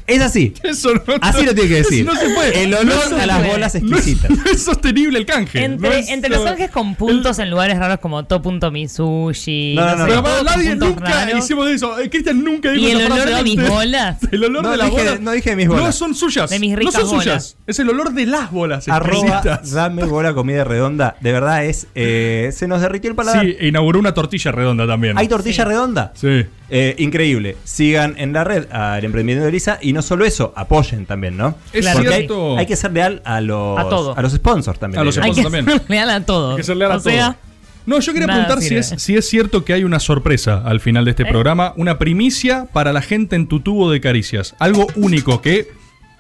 Es 0.09 0.21
así. 0.23 0.55
Eso 0.65 0.95
no, 0.95 1.03
Así 1.21 1.45
lo 1.45 1.55
tiene 1.55 1.69
que 1.69 1.75
decir. 1.83 2.05
No 2.05 2.17
se 2.17 2.29
puede. 2.31 2.65
El 2.65 2.75
olor 2.75 3.11
No 3.11 3.17
a 3.21 3.27
las 3.27 3.47
bolas 3.47 3.75
No 3.83 3.97
es, 3.97 4.07
exquisitas. 4.09 4.31
no 4.45 4.45
es 4.51 4.63
sostenible 4.63 5.19
el 5.19 5.27
canje. 5.27 5.63
Entre, 5.63 5.89
No 5.89 5.95
es- 5.95 6.09
entre 6.09 6.31
los 6.31 6.45
ángeles 6.47 6.71
con 6.71 6.95
puntos 6.95 7.39
en 7.39 7.51
lugares 7.51 7.79
raros 7.79 7.99
como 8.01 8.25
to.misushi. 8.25 9.75
No, 9.77 9.85
no, 9.85 9.97
no, 9.97 10.07
Pero 10.07 10.23
no. 10.23 10.43
nadie 10.45 10.75
nunca 10.77 11.05
raros. 11.27 11.39
hicimos 11.45 11.69
eso. 11.71 11.99
Eh, 11.99 12.09
Cristian 12.11 12.43
nunca 12.43 12.71
dijo 12.71 12.85
Y 12.87 12.91
el 12.91 13.13
olor 13.13 13.29
de 13.29 13.43
mis 13.43 13.69
bolas. 13.69 14.17
El 14.33 14.45
olor 14.45 14.63
No 14.63 14.71
de 14.71 14.77
las 14.79 14.91
bolas. 14.91 15.21
no 15.21 15.31
dije 15.33 15.51
de 15.51 15.57
mis 15.57 15.69
bolas. 15.69 15.85
No 15.85 15.93
son 15.93 16.15
suyas. 16.15 16.51
De 16.51 16.59
mis 16.59 16.71
no 16.73 16.79
ricas 16.79 16.95
son 16.95 17.11
bolas. 17.11 17.23
suyas. 17.25 17.57
Es 17.67 17.79
el 17.79 17.89
olor 17.91 18.13
de 18.13 18.27
las 18.27 18.51
bolas. 18.51 18.89
Arroba 18.89 19.27
exquisitas. 19.29 19.71
Dame 19.73 20.05
Bola 20.05 20.33
Comida 20.35 20.65
Redonda. 20.65 21.17
De 21.21 21.33
verdad 21.33 21.65
es. 21.65 21.87
eh, 21.95 22.51
se 22.55 22.67
nos 22.67 22.81
derritió 22.81 23.11
el 23.11 23.17
paladar. 23.17 23.45
Sí, 23.45 23.57
e 23.59 23.69
inauguró 23.69 23.99
una 23.99 24.15
tortilla 24.15 24.53
redonda 24.53 24.87
también. 24.87 25.19
¿Hay 25.19 25.29
tortilla 25.29 25.65
Sí. 25.65 25.69
redonda? 25.69 26.13
Sí. 26.15 26.47
Eh, 26.71 26.95
increíble. 26.99 27.57
Sigan 27.65 28.15
en 28.19 28.33
la 28.33 28.45
red 28.45 28.71
al 28.71 29.03
emprendimiento 29.05 29.43
de 29.45 29.49
Elisa 29.49 29.79
y 29.81 29.93
no 29.95 30.03
solo 30.03 30.25
eso, 30.27 30.53
apoyen 30.55 31.07
también, 31.07 31.37
¿no? 31.37 31.55
Es 31.73 31.81
Claro. 31.81 31.99
Porque 32.01 32.15
hay, 32.15 32.21
cierto. 32.21 32.59
hay 32.59 32.67
que 32.67 32.77
ser 32.77 32.93
leal 32.93 33.23
a 33.25 33.41
los, 33.41 33.79
A 33.79 33.89
todo. 33.89 34.15
los 34.21 34.33
sponsors 34.33 34.79
también. 34.79 35.01
A 35.01 35.05
los 35.05 35.17
Hay 35.19 35.33
que 35.33 35.43
también. 35.43 35.65
ser 35.65 35.83
leal 35.89 36.11
a 36.11 36.27
todo. 36.27 36.51
Hay 36.53 36.57
que 36.59 36.63
ser 36.65 36.77
leal 36.77 36.93
a 36.93 36.95
todo. 36.97 37.05
sea, 37.05 37.37
No, 37.87 38.01
yo 38.01 38.13
quería 38.13 38.27
preguntar 38.29 38.61
si 38.61 38.77
es, 38.77 38.95
si 38.99 39.17
es 39.17 39.27
cierto 39.27 39.65
que 39.65 39.73
hay 39.73 39.83
una 39.85 39.99
sorpresa 39.99 40.63
al 40.63 40.81
final 40.81 41.07
de 41.07 41.13
este 41.13 41.23
¿Eh? 41.23 41.27
programa, 41.31 41.73
una 41.79 41.99
primicia 41.99 42.67
para 42.71 42.93
la 42.93 43.01
gente 43.01 43.35
en 43.37 43.49
tu 43.49 43.61
tubo 43.61 43.91
de 43.91 44.03
caricias. 44.03 44.55
Algo 44.59 44.89
único 44.95 45.41
que, 45.41 45.69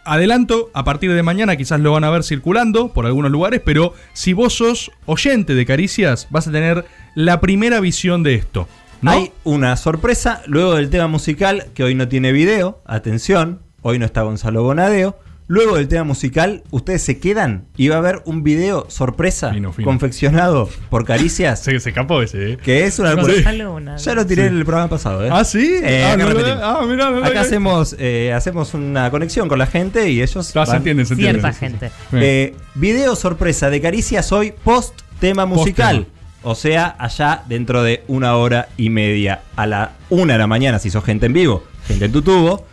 adelanto, 0.06 0.70
a 0.72 0.84
partir 0.84 1.12
de 1.12 1.22
mañana 1.22 1.56
quizás 1.56 1.80
lo 1.80 1.92
van 1.92 2.04
a 2.04 2.10
ver 2.10 2.24
circulando 2.24 2.88
por 2.94 3.04
algunos 3.04 3.30
lugares, 3.30 3.60
pero 3.62 3.92
si 4.14 4.32
vos 4.32 4.54
sos 4.54 4.90
oyente 5.04 5.54
de 5.54 5.66
caricias, 5.66 6.26
vas 6.30 6.48
a 6.48 6.52
tener 6.52 6.86
la 7.14 7.40
primera 7.40 7.80
visión 7.80 8.22
de 8.22 8.34
esto. 8.36 8.66
¿No? 9.02 9.10
Hay 9.10 9.32
una 9.44 9.76
sorpresa 9.76 10.42
luego 10.46 10.74
del 10.74 10.90
tema 10.90 11.06
musical 11.06 11.66
que 11.74 11.84
hoy 11.84 11.94
no 11.94 12.08
tiene 12.08 12.32
video. 12.32 12.80
Atención, 12.86 13.60
hoy 13.82 13.98
no 13.98 14.04
está 14.06 14.22
Gonzalo 14.22 14.62
Bonadeo. 14.62 15.18
Luego 15.50 15.76
del 15.76 15.88
tema 15.88 16.04
musical, 16.04 16.62
ustedes 16.72 17.00
se 17.02 17.18
quedan 17.20 17.68
y 17.74 17.88
va 17.88 17.94
a 17.94 17.98
haber 18.00 18.20
un 18.26 18.42
video 18.42 18.84
sorpresa 18.90 19.50
Fino, 19.54 19.72
fino. 19.72 19.86
confeccionado 19.86 20.68
por 20.90 21.06
Caricias. 21.06 21.60
Se, 21.64 21.80
se 21.80 21.88
escapó 21.88 22.20
ese, 22.20 22.52
¿eh? 22.52 22.56
Que 22.58 22.84
es 22.84 22.98
una 22.98 23.14
locura. 23.14 23.32
Gonzalo 23.32 23.72
Bonadeo. 23.72 24.04
Ya 24.04 24.14
lo 24.14 24.26
tiré 24.26 24.44
en 24.48 24.58
el 24.58 24.64
programa 24.66 24.90
pasado, 24.90 25.24
¿eh? 25.24 25.30
¿Ah, 25.32 25.44
sí? 25.44 25.76
Eh, 25.82 26.04
ah, 26.04 26.12
acá 26.12 26.22
no, 26.24 26.28
repetimos. 26.28 26.60
ah, 26.62 26.80
mirá, 26.86 27.06
mirá, 27.08 27.18
Acá 27.20 27.28
mirá. 27.30 27.40
hacemos, 27.40 27.96
eh, 27.98 28.30
hacemos 28.34 28.74
una 28.74 29.10
conexión 29.10 29.48
con 29.48 29.58
la 29.58 29.66
gente 29.66 30.10
y 30.10 30.20
ellos. 30.20 30.54
Ah, 30.54 30.66
se 30.66 30.72
van- 30.72 30.76
entiende, 30.76 31.06
se 31.06 31.14
entiende. 31.14 31.40
Cierta 31.40 31.52
Sí, 31.58 31.58
sí, 31.58 31.64
sí. 31.64 31.78
gente. 31.78 31.90
Bien. 32.12 32.22
Eh, 32.24 32.54
video 32.74 33.16
sorpresa 33.16 33.70
de 33.70 33.80
Caricias 33.80 34.30
hoy 34.32 34.52
post 34.64 35.00
tema 35.18 35.46
musical. 35.46 36.06
O 36.42 36.54
sea, 36.54 36.94
allá 36.98 37.42
dentro 37.48 37.82
de 37.82 38.04
una 38.08 38.36
hora 38.36 38.68
y 38.76 38.90
media. 38.90 39.42
A 39.56 39.66
la 39.66 39.92
una 40.10 40.34
de 40.34 40.38
la 40.38 40.46
mañana 40.46 40.78
si 40.78 40.90
sos 40.90 41.04
gente 41.04 41.26
en 41.26 41.32
vivo, 41.32 41.64
gente 41.86 42.04
en 42.06 42.12
tu 42.12 42.22
tubo. 42.22 42.64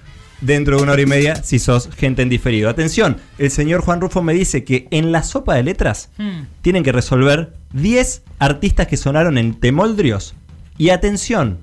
Dentro 0.41 0.77
de 0.77 0.83
una 0.83 0.91
hora 0.91 1.01
y 1.01 1.05
media 1.05 1.37
si 1.43 1.59
sos 1.59 1.89
gente 1.97 2.21
en 2.21 2.29
diferido. 2.29 2.69
Atención, 2.69 3.17
el 3.37 3.49
señor 3.49 3.81
Juan 3.81 4.01
Rufo 4.01 4.21
me 4.21 4.33
dice 4.33 4.63
que 4.63 4.87
en 4.91 5.11
la 5.11 5.23
sopa 5.23 5.55
de 5.55 5.63
letras 5.63 6.09
Hmm. 6.17 6.43
tienen 6.61 6.83
que 6.83 6.91
resolver 6.91 7.53
10 7.73 8.21
artistas 8.39 8.87
que 8.87 8.97
sonaron 8.97 9.37
en 9.37 9.55
Temoldrios. 9.55 10.35
Y 10.77 10.89
atención, 10.89 11.57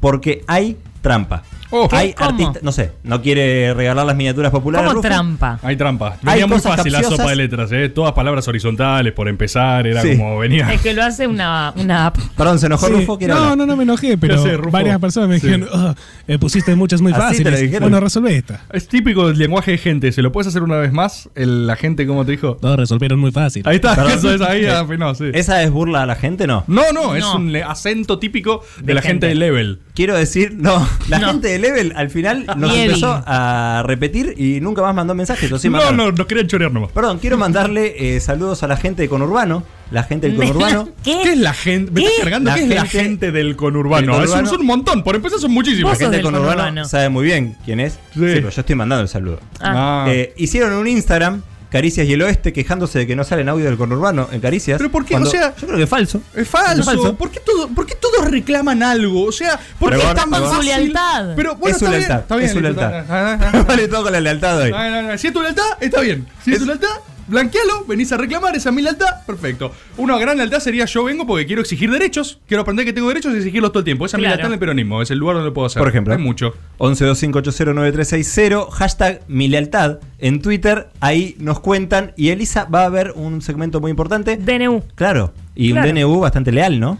porque 0.00 0.42
hay 0.48 0.76
trampa. 1.02 1.44
Oh. 1.70 1.88
hay 1.92 2.14
artistas, 2.16 2.62
no 2.62 2.70
sé, 2.72 2.92
no 3.02 3.20
quiere 3.22 3.74
regalar 3.74 4.06
las 4.06 4.16
miniaturas 4.16 4.50
populares. 4.52 4.86
¿Cómo 4.88 4.96
Rufo? 5.02 5.08
trampa? 5.08 5.58
Hay 5.62 5.76
trampa. 5.76 6.16
Hay 6.24 6.40
Venía 6.40 6.46
muy 6.46 6.60
fácil 6.60 6.92
la 6.92 6.98
capciosas. 7.00 7.16
sopa 7.18 7.30
de 7.30 7.36
letras, 7.36 7.72
¿eh? 7.72 7.88
Todas 7.88 8.12
palabras 8.12 8.46
horizontales 8.48 9.12
por 9.12 9.28
empezar, 9.28 9.86
era 9.86 10.02
Sí. 10.02 10.16
como 10.16 10.38
venía. 10.38 10.72
Es 10.72 10.80
que 10.80 10.94
lo 10.94 11.02
hace 11.02 11.26
una, 11.26 11.72
una 11.76 12.06
app. 12.06 12.18
Perdón, 12.36 12.58
se 12.58 12.66
enojó 12.66 12.86
Sí. 12.86 12.92
Rufo, 12.92 13.18
No, 13.26 13.34
hablar. 13.34 13.56
no, 13.58 13.66
no 13.66 13.76
me 13.76 13.82
enojé, 13.82 14.16
pero 14.18 14.42
sé, 14.42 14.56
varias 14.56 14.98
personas 15.00 15.28
me 15.28 15.40
Sí. 15.40 15.46
dijeron, 15.46 15.68
"Ah, 15.72 15.94
eh, 16.28 16.38
pusiste 16.38 16.74
muchas 16.76 17.00
muy 17.00 17.12
¿Así 17.12 17.42
te 17.42 17.50
lo 17.50 17.56
fáciles. 17.56 17.80
Bueno, 17.80 18.00
resolvé 18.00 18.36
esta. 18.36 18.60
Es 18.72 18.88
típico 18.88 19.26
del 19.28 19.38
lenguaje 19.38 19.72
de 19.72 19.78
gente. 19.78 20.12
¿Se 20.12 20.22
lo 20.22 20.32
puedes 20.32 20.46
hacer 20.48 20.62
una 20.62 20.76
vez 20.76 20.92
más? 20.92 21.28
El- 21.34 21.66
la 21.66 21.76
gente, 21.76 22.06
¿cómo 22.06 22.24
te 22.24 22.32
dijo? 22.32 22.56
Todos 22.60 22.76
resolvieron 22.76 23.18
muy 23.18 23.32
fácil. 23.32 23.62
Ahí 23.66 23.76
está, 23.76 23.94
Perdón. 23.94 24.12
eso 24.12 24.34
es 24.34 24.40
ahí. 24.40 24.66
ah, 24.66 24.84
no, 24.98 25.14
sí. 25.14 25.24
¿Esa 25.34 25.62
es 25.62 25.70
burla 25.70 26.02
a 26.02 26.06
la 26.06 26.14
gente? 26.14 26.46
No. 26.46 26.64
No, 26.68 26.92
no, 26.92 27.14
es 27.16 27.22
No. 27.24 27.36
un 27.36 27.54
acento 27.56 28.18
típico 28.18 28.62
de, 28.78 28.86
De 28.86 28.94
la 28.94 29.02
gente 29.02 29.26
gente. 29.26 29.26
de 29.28 29.34
Level. 29.34 29.80
Quiero 29.96 30.14
decir, 30.14 30.52
no. 30.54 30.86
La 31.08 31.18
No. 31.18 31.28
gente 31.28 31.48
de 31.48 31.58
Level 31.58 31.94
al 31.96 32.10
final 32.10 32.44
nos 32.56 32.70
Nieve. 32.70 32.84
empezó 32.84 33.22
a 33.26 33.82
repetir 33.86 34.34
y 34.36 34.60
nunca 34.60 34.82
más 34.82 34.94
mandó 34.94 35.14
mensajes. 35.14 35.50
o 35.50 35.58
sí 35.58 35.70
no, 35.70 35.90
no, 35.90 36.12
nos 36.12 36.26
querían 36.26 36.46
chorear 36.46 36.70
nomás. 36.70 36.92
Perdón, 36.92 37.18
quiero 37.18 37.38
mandarle 37.38 37.94
eh, 38.16 38.20
saludos 38.20 38.62
a 38.62 38.68
la 38.68 38.76
gente 38.76 39.00
de 39.02 39.08
Conurbano. 39.08 39.64
La 39.90 40.02
gente 40.02 40.28
del 40.28 40.36
Conurbano. 40.36 40.90
¿Qué? 41.02 41.18
¿Qué 41.22 41.32
es 41.32 41.38
la 41.38 41.54
gente? 41.54 41.90
¿Me 41.92 42.02
estás 42.02 42.20
cargando? 42.20 42.50
La 42.50 42.56
¿Qué 42.56 42.62
es 42.64 42.68
la 42.68 42.84
gente 42.84 43.32
del 43.32 43.56
conurbano? 43.56 44.18
del 44.20 44.28
son 44.28 44.60
un 44.60 44.66
montón. 44.66 45.02
Por 45.02 45.16
empezar, 45.16 45.38
son 45.38 45.52
muchísimos. 45.52 45.92
La 45.92 45.96
gente 45.96 46.16
del 46.16 46.24
Conurbano, 46.24 46.50
Conurbano. 46.50 46.84
sabe 46.84 47.08
muy 47.08 47.24
bien 47.24 47.56
quién 47.64 47.80
es. 47.80 47.94
Sí. 48.12 48.20
pero 48.20 48.50
yo 48.50 48.60
estoy 48.60 48.76
mandando 48.76 49.02
el 49.02 49.08
saludo. 49.08 49.40
Ah. 49.60 50.04
Ah. 50.04 50.10
Eh, 50.10 50.34
hicieron 50.36 50.74
un 50.74 50.86
Instagram, 50.88 51.42
Caricias 51.76 52.06
y 52.06 52.12
el 52.12 52.22
Oeste, 52.22 52.52
quejándose 52.52 52.98
de 53.00 53.06
que 53.06 53.14
no 53.16 53.24
sale 53.24 53.42
en 53.42 53.48
audio 53.48 53.64
del 53.66 53.76
Conurbano 53.76 54.28
en 54.32 54.40
Caricias. 54.40 54.78
¿Pero 54.78 54.90
por 54.90 55.04
qué? 55.04 55.10
cuando- 55.12 55.28
O 55.28 55.32
sea- 55.32 55.54
yo 55.56 55.66
creo 55.66 55.76
que 55.78 55.84
es 55.84 55.88
falso. 55.90 56.20
Es 56.34 56.48
falso. 56.48 56.80
Es 56.80 56.86
falso. 56.86 57.14
¿Por, 57.16 57.30
qué 57.30 57.40
todo, 57.40 57.68
¿Por 57.68 57.86
qué 57.86 57.94
todos 57.94 58.30
reclaman 58.30 58.82
algo? 58.82 59.24
O 59.24 59.32
sea, 59.32 59.58
¿por 59.78 59.90
qué 59.90 59.96
Pregón, 59.98 60.16
es 60.16 60.22
tan 60.22 60.30
pregón. 60.30 60.48
fácil? 60.50 60.62
Su 60.72 60.78
lealtad. 60.78 61.32
Pero 61.36 61.56
bueno, 61.56 61.74
es 61.76 61.78
su 61.78 61.84
está 61.84 61.96
bien, 61.96 62.08
lealtad. 62.08 62.20
está 62.22 62.36
bien, 62.36 62.46
es 62.48 62.52
su 62.54 62.60
lealtad. 62.60 63.04
ah. 63.08 63.64
vale 63.68 63.88
todo 63.88 64.02
con 64.04 64.12
la 64.12 64.20
lealtad 64.20 64.58
hoy. 64.60 64.70
No, 64.70 64.90
no, 64.90 65.02
no. 65.02 65.18
Si 65.18 65.26
es 65.28 65.32
tu 65.32 65.42
lealtad, 65.42 65.64
está 65.80 66.00
bien. 66.00 66.26
Si 66.44 66.50
es, 66.50 66.56
Es- 66.56 66.60
tu 66.62 66.66
lealtad, 66.66 66.88
blanquealo, 67.28 67.84
venís 67.86 68.12
a 68.12 68.16
reclamar, 68.16 68.54
esa 68.56 68.68
es 68.70 68.74
mi 68.74 68.82
lealtad, 68.82 69.24
perfecto. 69.26 69.72
Una 69.96 70.16
gran 70.18 70.36
lealtad 70.36 70.60
sería 70.60 70.84
yo 70.84 71.04
vengo 71.04 71.26
porque 71.26 71.46
quiero 71.46 71.62
exigir 71.62 71.90
derechos, 71.90 72.38
quiero 72.46 72.62
aprender 72.62 72.84
que 72.84 72.92
tengo 72.92 73.08
derechos 73.08 73.34
y 73.34 73.38
exigirlos 73.38 73.70
todo 73.72 73.80
el 73.80 73.84
tiempo. 73.84 74.06
Esa 74.06 74.16
es 74.16 74.18
mi 74.18 74.22
Claro. 74.24 74.36
lealtad 74.36 74.46
en 74.48 74.52
el 74.54 74.58
peronismo, 74.58 75.02
es 75.02 75.10
el 75.10 75.18
lugar 75.18 75.36
donde 75.36 75.50
lo 75.50 75.54
puedo 75.54 75.66
hacer. 75.66 75.80
Por 75.80 75.88
ejemplo. 75.88 76.14
Hay 76.14 76.20
mucho. 76.20 76.54
1125809360, 76.78 78.70
hashtag 78.70 79.20
mi 79.28 79.48
lealtad 79.48 79.98
en 80.18 80.40
Twitter, 80.42 80.88
ahí 81.00 81.36
nos 81.38 81.60
cuentan 81.60 82.12
y 82.16 82.28
Elisa 82.30 82.64
va 82.64 82.84
a 82.84 82.88
ver 82.88 83.12
un 83.16 83.42
segmento 83.42 83.80
muy 83.80 83.90
importante. 83.90 84.36
DNU. 84.36 84.82
Claro, 84.94 85.32
y 85.54 85.72
Claro. 85.72 85.88
un 85.88 85.94
DNU 85.94 86.20
bastante 86.20 86.52
leal, 86.52 86.80
¿no? 86.80 86.98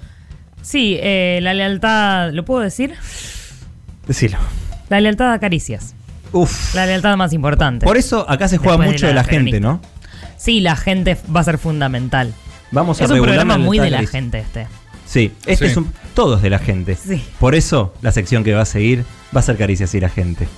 Sí, 0.63 0.97
eh, 1.01 1.39
la 1.43 1.55
lealtad, 1.55 2.33
¿lo 2.33 2.45
puedo 2.45 2.61
decir? 2.61 2.95
Decilo. 4.07 4.39
La 4.89 5.01
lealtad 5.01 5.33
a 5.33 5.39
caricias. 5.39 5.95
Uf. 6.33 6.75
La 6.75 6.87
lealtad 6.87 7.17
más 7.17 7.33
importante. 7.33 7.87
Por 7.87 7.97
eso 7.97 8.29
acá 8.29 8.49
se 8.49 8.59
juega 8.59 8.73
Después 8.73 8.91
mucho 8.93 9.07
de 9.07 9.15
la 9.15 9.23
la, 9.23 9.29
gente. 9.29 9.61
¿no? 9.61 9.81
Sí, 10.37 10.61
la 10.61 10.77
gente 10.77 11.17
va 11.35 11.41
a 11.41 11.45
ser 11.45 11.59
fundamental. 11.59 12.33
Vamos 12.71 13.01
a 13.01 13.05
Es 13.05 13.11
un 13.11 13.23
programa 13.23 13.59
muy 13.59 13.79
de 13.79 13.91
la 13.91 14.07
gente 14.07 14.39
este. 14.41 14.67
Sí, 15.07 15.33
este 15.47 15.67
Sí. 15.67 15.71
es 15.73 15.77
un. 15.77 15.93
Todos 16.15 16.43
de 16.43 16.51
la 16.51 16.59
gente. 16.59 16.97
Sí. 16.97 17.23
Por 17.39 17.55
eso 17.55 17.95
la 18.03 18.11
sección 18.13 18.43
que 18.45 18.55
va 18.55 18.63
a 18.63 18.67
seguir 18.67 19.05
va 19.35 19.41
a 19.41 19.43
ser 19.43 19.57
Caricias 19.57 19.95
y 19.95 20.01
la 20.01 20.09
gente. 20.09 20.49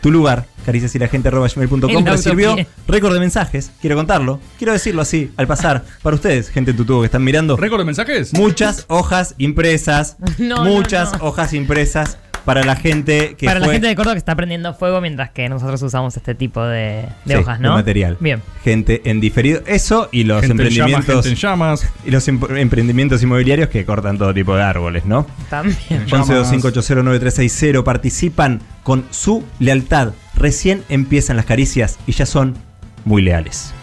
Tu 0.00 0.12
lugar, 0.12 0.46
caricias 0.64 0.94
y 0.94 1.00
la 1.00 1.08
gente 1.08 1.28
gmail.com 1.28 1.90
En 1.90 2.04
la 2.04 2.12
recibió 2.12 2.52
utopía. 2.52 2.66
récord 2.86 3.12
de 3.14 3.18
mensajes. 3.18 3.72
Quiero 3.80 3.96
contarlo. 3.96 4.38
Quiero 4.56 4.72
decirlo 4.72 5.02
así, 5.02 5.32
al 5.36 5.48
pasar. 5.48 5.84
Para 6.02 6.14
ustedes, 6.14 6.50
gente 6.50 6.70
en 6.70 6.76
tu 6.76 6.84
tubo 6.84 7.00
que 7.00 7.06
están 7.06 7.24
mirando. 7.24 7.56
¿Récord 7.56 7.80
de 7.80 7.84
mensajes? 7.84 8.32
Muchas 8.32 8.84
hojas 8.88 9.34
impresas. 9.38 10.16
No, 10.38 10.64
muchas 10.64 11.12
no, 11.14 11.18
no. 11.18 11.24
hojas 11.24 11.52
impresas 11.52 12.16
para 12.48 12.64
la 12.64 12.76
gente 12.76 13.34
que 13.36 13.44
Para 13.44 13.60
la 13.60 13.68
gente 13.68 13.88
de 13.88 13.94
Córdoba 13.94 14.14
que 14.14 14.20
está 14.20 14.34
prendiendo 14.34 14.72
fuego 14.72 15.02
mientras 15.02 15.28
que 15.28 15.50
nosotros 15.50 15.82
usamos 15.82 16.16
este 16.16 16.34
tipo 16.34 16.64
de, 16.64 17.06
de 17.26 17.34
Sí, 17.34 17.40
hojas, 17.42 17.60
¿no? 17.60 17.74
material. 17.74 18.16
Bien. 18.20 18.40
Gente 18.64 19.02
en 19.04 19.20
diferido. 19.20 19.60
Eso 19.66 20.08
y 20.12 20.24
los 20.24 20.40
Gente 20.40 20.62
en 20.62 20.70
llamas, 20.70 20.78
emprendimientos. 21.00 21.24
gente 21.26 21.28
en 21.28 21.34
llamas. 21.36 21.86
y 22.06 22.10
los 22.10 22.26
em- 22.26 22.40
emprendimientos 22.56 23.22
inmobiliarios 23.22 23.68
que 23.68 23.84
cortan 23.84 24.16
todo 24.16 24.32
tipo 24.32 24.56
de 24.56 24.62
árboles, 24.62 25.04
¿no? 25.04 25.26
También. 25.50 26.06
Llamas. 26.06 26.26
1125809360 26.30 27.84
participan 27.84 28.62
con 28.82 29.04
su 29.10 29.44
lealtad. 29.58 30.14
Recién 30.34 30.84
empiezan 30.88 31.36
las 31.36 31.44
caricias 31.44 31.98
y 32.06 32.12
ya 32.12 32.24
son 32.24 32.56
muy 33.04 33.20
leales. 33.20 33.74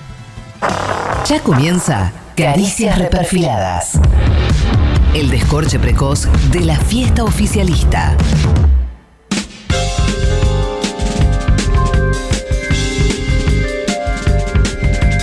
Ya 1.30 1.39
comienza 1.41 2.12
Caricias 2.36 2.97
Reperfiladas. 2.97 3.99
El 5.15 5.30
descorche 5.30 5.80
precoz 5.80 6.28
de 6.51 6.60
la 6.60 6.78
fiesta 6.78 7.23
oficialista. 7.23 8.17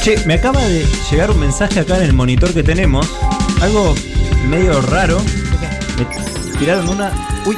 Che, 0.03 0.17
me 0.27 0.35
acaba 0.35 0.61
de 0.65 0.85
llegar 1.11 1.31
un 1.31 1.39
mensaje 1.39 1.81
acá 1.81 1.97
en 1.99 2.03
el 2.05 2.13
monitor 2.13 2.53
que 2.53 2.63
tenemos. 2.63 3.09
Algo 3.61 3.95
medio 4.49 4.81
raro. 4.83 5.21
Me 5.97 6.59
tiraron 6.59 6.89
una. 6.89 7.13
Uy, 7.47 7.57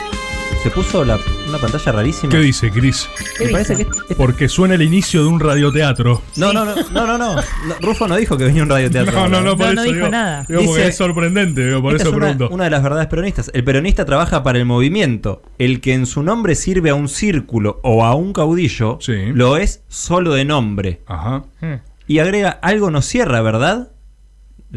se 0.62 0.70
puso 0.70 1.04
la- 1.04 1.18
una 1.54 1.62
pantalla 1.62 1.92
rarísima. 1.92 2.30
¿Qué 2.30 2.38
dice, 2.38 2.70
Chris? 2.70 3.08
Me 3.40 3.48
parece 3.48 3.76
que. 3.76 3.82
es- 3.82 4.16
Porque 4.16 4.48
suena 4.48 4.74
el 4.74 4.82
inicio 4.82 5.22
de 5.22 5.28
un 5.28 5.40
radioteatro. 5.40 6.22
No, 6.36 6.52
no, 6.52 6.64
no, 6.64 6.74
no, 6.74 7.06
no, 7.06 7.18
no. 7.18 7.34
No, 7.36 7.42
Rufo 7.80 8.06
no 8.08 8.16
dijo 8.16 8.36
que 8.36 8.44
venía 8.44 8.62
un 8.62 8.68
radioteatro. 8.70 9.12
No, 9.14 9.28
no, 9.28 9.40
no, 9.40 9.56
por 9.56 9.66
No, 9.66 9.72
eso 9.72 9.74
no 9.74 9.82
dijo 9.82 9.94
digo, 9.96 10.08
nada. 10.08 10.44
digo, 10.48 10.60
porque 10.64 10.78
Dice- 10.80 10.88
es 10.88 10.96
sorprendente, 10.96 11.66
digo, 11.66 11.80
por 11.82 11.92
Esta 11.94 12.02
eso 12.04 12.10
es 12.10 12.16
una, 12.16 12.26
pregunto. 12.32 12.54
una 12.54 12.64
de 12.64 12.70
las 12.70 12.82
verdades 12.82 13.06
peronistas. 13.06 13.50
El 13.54 13.64
peronista 13.64 14.04
trabaja 14.04 14.42
para 14.42 14.58
el 14.58 14.64
movimiento. 14.64 15.42
El 15.58 15.80
que 15.80 15.94
en 15.94 16.06
su 16.06 16.22
nombre 16.22 16.54
sirve 16.54 16.90
a 16.90 16.94
un 16.94 17.08
círculo 17.08 17.80
o 17.82 18.04
a 18.04 18.14
un 18.14 18.32
caudillo, 18.32 18.98
Sí. 19.00 19.26
lo 19.32 19.56
es 19.56 19.82
solo 19.88 20.34
de 20.34 20.44
nombre. 20.44 21.02
Ajá. 21.06 21.44
Hmm. 21.60 21.74
Y 22.06 22.18
agrega, 22.18 22.50
algo 22.50 22.90
no 22.90 23.00
cierra, 23.00 23.40
¿verdad? 23.40 23.88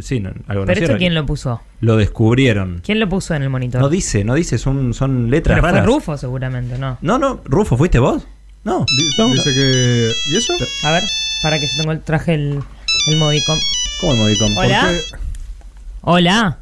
Sí, 0.01 0.19
no, 0.19 0.29
algo 0.47 0.61
no 0.63 0.67
Pero 0.67 0.85
esto 0.85 0.97
quién 0.97 1.13
lo 1.13 1.25
puso? 1.25 1.61
Lo 1.81 1.97
descubrieron. 1.97 2.81
¿Quién 2.83 2.99
lo 2.99 3.07
puso 3.09 3.33
en 3.35 3.43
el 3.43 3.49
monitor? 3.49 3.81
No 3.81 3.89
dice, 3.89 4.23
no 4.23 4.35
dice, 4.35 4.57
son, 4.57 4.93
son 4.93 5.29
letras 5.29 5.55
Pero 5.55 5.61
fue 5.61 5.71
raras. 5.71 5.85
Rufo 5.85 6.17
seguramente, 6.17 6.77
¿no? 6.77 6.97
No, 7.01 7.17
no, 7.17 7.41
Rufo, 7.45 7.77
¿fuiste 7.77 7.99
vos? 7.99 8.27
No. 8.63 8.85
Di- 8.97 9.31
Dice 9.33 9.53
que. 9.53 10.11
¿Y 10.33 10.37
eso? 10.37 10.53
A 10.83 10.91
ver, 10.91 11.03
para 11.41 11.57
que 11.59 11.67
yo 11.67 11.73
tengo 11.77 11.91
el 11.93 12.01
traje 12.01 12.33
el, 12.33 12.59
el 13.07 13.17
modicom. 13.17 13.57
¿Cómo 14.01 14.13
el 14.13 14.19
modicom? 14.19 14.57
Hola. 14.57 14.81
¿Por 14.81 14.89
qué? 14.89 15.01
Hola. 16.01 16.57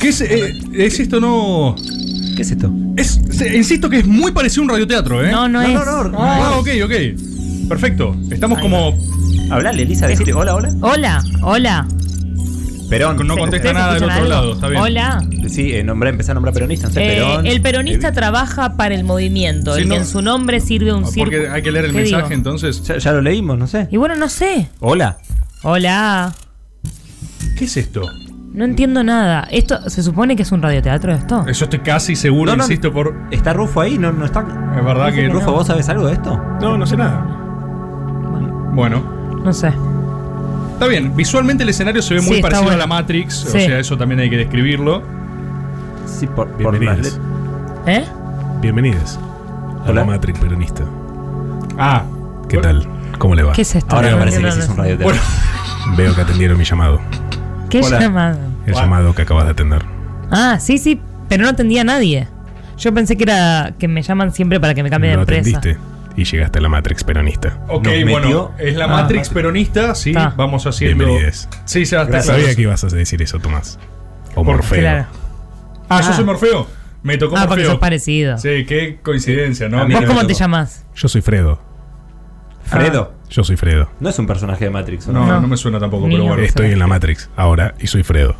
¿Qué 0.00 0.08
es, 0.08 0.20
eh, 0.20 0.54
es 0.74 1.00
esto? 1.00 1.20
No. 1.20 1.74
¿Qué 2.36 2.42
es 2.42 2.50
esto? 2.50 2.70
Es, 2.96 3.20
se- 3.30 3.56
insisto 3.56 3.88
que 3.88 3.98
es 3.98 4.06
muy 4.06 4.30
parecido 4.32 4.62
a 4.62 4.64
un 4.64 4.70
radioteatro, 4.70 5.24
¿eh? 5.24 5.30
No, 5.30 5.48
no, 5.48 5.62
No, 5.62 5.68
es. 5.68 5.74
no, 5.86 6.04
no, 6.04 6.18
Ah, 6.22 6.56
ok, 6.58 6.68
ok. 6.84 7.68
Perfecto. 7.68 8.16
Estamos 8.30 8.58
como. 8.60 8.96
Hablale, 9.50 9.82
Elisa, 9.82 10.06
decirle 10.06 10.34
hola, 10.34 10.54
hola. 10.54 10.74
Hola, 10.80 11.22
hola. 11.42 11.86
Perón. 12.90 13.16
No 13.26 13.34
¿Se- 13.34 13.40
contesta 13.40 13.72
nada 13.72 13.94
del 13.94 14.04
otro 14.04 14.14
algo? 14.14 14.28
lado, 14.28 14.52
está 14.54 14.68
bien. 14.68 14.80
Hola. 14.82 15.24
Sí, 15.48 15.72
eh, 15.74 15.82
nombré, 15.84 16.10
empecé 16.10 16.30
a 16.32 16.34
nombrar 16.34 16.54
peronistas. 16.54 16.90
No 16.90 16.94
sé, 16.94 17.04
Eh, 17.04 17.14
Perón. 17.20 17.46
el 17.46 17.60
peronista 17.60 18.12
trabaja 18.12 18.76
para 18.76 18.94
el 18.94 19.04
movimiento, 19.04 19.74
Sí, 19.74 19.82
el 19.82 19.88
que 19.88 19.94
no. 19.94 20.00
en 20.00 20.06
su 20.06 20.22
nombre 20.22 20.60
sirve 20.60 20.92
un 20.92 21.04
círculo. 21.06 21.38
Porque 21.38 21.48
hay 21.52 21.62
que 21.62 21.72
leer 21.72 21.86
el 21.86 21.90
¿Qué 21.92 21.98
mensaje, 21.98 22.22
digo? 22.24 22.34
entonces. 22.34 22.82
Ya, 22.84 22.98
ya 22.98 23.12
lo 23.12 23.20
leímos, 23.22 23.58
no 23.58 23.66
sé. 23.66 23.88
Y 23.90 23.96
bueno, 23.96 24.14
no 24.16 24.28
sé. 24.28 24.68
Hola. 24.80 25.18
Hola. 25.62 26.32
¿Qué 27.58 27.64
es 27.64 27.76
esto? 27.76 28.02
No 28.52 28.64
entiendo 28.64 29.02
nada. 29.02 29.46
¿Esto 29.50 29.88
se 29.90 30.02
supone 30.02 30.34
que 30.36 30.42
es 30.42 30.52
un 30.52 30.62
radioteatro 30.62 31.12
esto? 31.12 31.44
Eso 31.48 31.64
estoy 31.64 31.80
casi 31.80 32.14
seguro, 32.16 32.52
No, 32.52 32.58
no. 32.58 32.64
insisto, 32.64 32.92
por. 32.92 33.14
¿Está 33.30 33.52
Rufo 33.52 33.80
ahí? 33.80 33.98
No, 33.98 34.12
no 34.12 34.24
está. 34.24 34.40
Es 34.76 34.84
verdad 34.84 35.12
que. 35.12 35.28
Rufo, 35.28 35.52
¿vos 35.52 35.66
sabés 35.66 35.88
algo 35.88 36.06
de 36.06 36.14
esto? 36.14 36.36
No, 36.60 36.76
no 36.78 36.86
sé 36.86 36.96
nada. 36.96 37.24
Bueno. 38.72 39.15
No 39.46 39.52
sé. 39.52 39.68
Está 40.72 40.86
bien, 40.88 41.14
visualmente 41.16 41.62
el 41.62 41.68
escenario 41.68 42.02
se 42.02 42.14
ve 42.14 42.20
Sí, 42.20 42.26
muy 42.26 42.36
está 42.38 42.48
parecido 42.48 42.64
bueno. 42.64 42.76
a 42.82 42.86
la 42.86 42.86
Matrix, 42.88 43.44
o 43.46 43.50
Sí. 43.50 43.60
sea, 43.60 43.78
eso 43.78 43.96
también 43.96 44.20
hay 44.20 44.28
que 44.28 44.36
describirlo. 44.38 45.02
Sí, 46.06 46.26
por, 46.26 46.48
por 46.48 46.82
las 46.82 46.98
let- 46.98 47.18
¿Eh? 47.86 48.04
Bienvenidos 48.60 49.18
a 49.86 49.90
Hola. 49.90 50.00
la 50.00 50.04
Matrix 50.04 50.38
peronista. 50.40 50.82
Ah. 51.78 52.02
¿Qué 52.48 52.58
tal? 52.58 52.86
¿Cómo 53.18 53.34
le 53.36 53.44
va? 53.44 53.52
¿Qué 53.52 53.62
es 53.62 53.74
esto? 53.76 53.94
Ahora 53.94 54.08
me 54.08 54.12
No 54.14 54.18
parece 54.18 54.42
que 54.42 54.50
sí 54.52 54.58
es 54.58 54.68
un. 54.68 54.76
Bueno, 54.76 55.20
Veo 55.96 56.12
que 56.16 56.20
atendieron 56.22 56.58
mi 56.58 56.64
llamado. 56.64 57.00
¿Qué 57.70 57.80
Hola. 57.80 58.00
llamado? 58.00 58.38
El 58.66 58.74
llamado 58.74 59.14
que 59.14 59.22
acabas 59.22 59.44
de 59.44 59.52
atender. 59.52 59.84
Ah, 60.32 60.58
sí, 60.58 60.78
sí, 60.78 61.00
pero 61.28 61.44
no 61.44 61.50
atendía 61.50 61.82
a 61.82 61.84
nadie. 61.84 62.26
Yo 62.76 62.92
pensé 62.92 63.16
que 63.16 63.22
era 63.22 63.72
que 63.78 63.86
me 63.86 64.02
llaman 64.02 64.32
siempre 64.32 64.58
para 64.58 64.74
que 64.74 64.82
me 64.82 64.90
cambie 64.90 65.10
de 65.10 65.16
Lo 65.16 65.22
empresa. 65.22 65.56
atendiste 65.58 65.78
y 66.16 66.24
llegaste 66.24 66.58
a 66.58 66.62
la 66.62 66.68
Matrix 66.68 67.04
peronista. 67.04 67.58
ok, 67.68 67.84
Nos 67.86 68.10
bueno, 68.10 68.20
metió- 68.20 68.50
es 68.58 68.74
la 68.76 68.84
Ah, 68.84 68.88
Matrix 68.88 69.02
Matrix. 69.20 69.28
peronista, 69.30 69.94
sí, 69.94 70.10
Está. 70.10 70.30
vamos 70.36 70.66
haciendo. 70.66 71.04
Bienvenidos. 71.04 71.48
Sí, 71.64 71.84
ya 71.84 71.98
está 72.02 72.10
claro. 72.10 72.24
Sabía 72.24 72.54
que 72.54 72.62
ibas 72.62 72.82
a 72.84 72.86
decir 72.88 73.20
eso, 73.22 73.38
Tomás. 73.38 73.78
O 74.34 74.44
Por- 74.44 74.56
Morfeo. 74.56 74.80
Claro. 74.80 75.06
Ah, 75.88 76.00
yo 76.02 76.08
Ah. 76.10 76.12
soy 76.14 76.24
Morfeo. 76.24 76.66
Me 77.02 77.18
tocó 77.18 77.36
Ah, 77.36 77.42
porque 77.42 77.60
Morfeo. 77.62 77.70
sos 77.72 77.78
parecido. 77.80 78.38
Sí, 78.38 78.64
qué 78.66 78.98
coincidencia, 79.02 79.68
¿no? 79.68 79.78
A 79.80 79.84
mí 79.86 79.92
¿Vos 79.94 80.02
no 80.02 80.08
me 80.08 80.14
cómo 80.14 80.20
te 80.26 80.32
tocó. 80.32 80.40
llamas? 80.40 80.84
Yo 80.94 81.08
soy 81.08 81.20
Fredo. 81.22 81.60
Fredo. 82.64 83.12
Yo 83.30 83.44
soy 83.44 83.56
Fredo. 83.56 83.90
No 84.00 84.08
es 84.08 84.18
un 84.18 84.26
personaje 84.26 84.64
de 84.64 84.70
Matrix, 84.70 85.06
¿o 85.08 85.12
No, 85.12 85.20
¿no? 85.20 85.26
no, 85.34 85.40
No. 85.42 85.48
me 85.48 85.56
suena 85.56 85.78
tampoco, 85.78 86.06
Ni 86.08 86.14
pero 86.14 86.24
yo. 86.24 86.28
bueno. 86.30 86.42
Estoy 86.42 86.72
en 86.72 86.78
la 86.78 86.86
Matrix 86.86 87.30
ahora 87.36 87.74
y 87.78 87.86
soy 87.86 88.02
Fredo. 88.02 88.34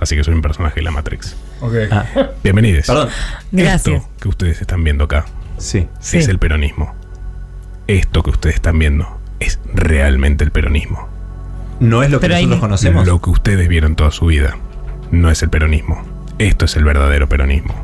Así 0.00 0.16
que 0.16 0.24
soy 0.24 0.34
un 0.34 0.42
personaje 0.42 0.76
de 0.76 0.82
la 0.82 0.90
Matrix. 0.90 1.36
Ok. 1.60 1.74
Ah, 1.90 2.04
Bienvenidos. 2.42 2.86
perdón. 2.86 3.08
Gracias. 3.52 3.96
Esto 4.02 4.08
que 4.20 4.28
ustedes 4.28 4.60
están 4.60 4.82
viendo 4.84 5.04
acá 5.04 5.26
Sí. 5.58 5.88
Sí. 6.00 6.18
es 6.18 6.28
el 6.28 6.38
peronismo. 6.38 6.94
Esto 7.90 8.22
que 8.22 8.30
ustedes 8.30 8.56
están 8.56 8.78
viendo 8.78 9.18
es 9.40 9.58
realmente 9.74 10.44
el 10.44 10.50
peronismo. 10.52 11.08
No 11.80 12.02
es 12.02 12.10
lo 12.10 12.18
que 12.20 12.24
Pero 12.26 12.36
ahí- 12.36 12.44
nosotros 12.44 12.60
conocemos. 12.60 13.06
Lo 13.06 13.20
que 13.20 13.30
ustedes 13.30 13.68
vieron 13.68 13.96
toda 13.96 14.10
su 14.10 14.26
vida 14.26 14.56
no 15.10 15.30
es 15.30 15.42
el 15.42 15.50
peronismo. 15.50 16.02
Esto 16.38 16.66
es 16.66 16.76
el 16.76 16.84
verdadero 16.84 17.28
peronismo. 17.28 17.74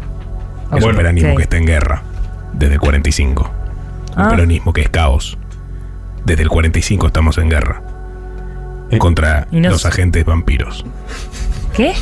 Es 0.64 0.71
bueno, 0.71 0.88
un 0.90 0.97
peronismo 0.97 1.35
que 1.35 1.42
está 1.42 1.57
en 1.57 1.66
guerra 1.66 2.03
desde 2.53 2.75
el 2.75 2.81
45. 2.81 3.51
Un 4.16 4.23
Ah. 4.23 4.29
peronismo 4.31 4.73
que 4.73 4.83
es 4.83 4.88
caos. 4.90 5.38
Desde 6.25 6.42
el 6.42 6.49
45 6.51 7.07
estamos 7.09 7.38
en 7.38 7.49
guerra 7.51 7.83
Eh, 8.90 8.99
contra 8.99 9.49
no 9.51 9.71
los 9.71 9.87
agentes 9.87 10.25
vampiros. 10.25 10.85
¿Qué? 11.75 11.95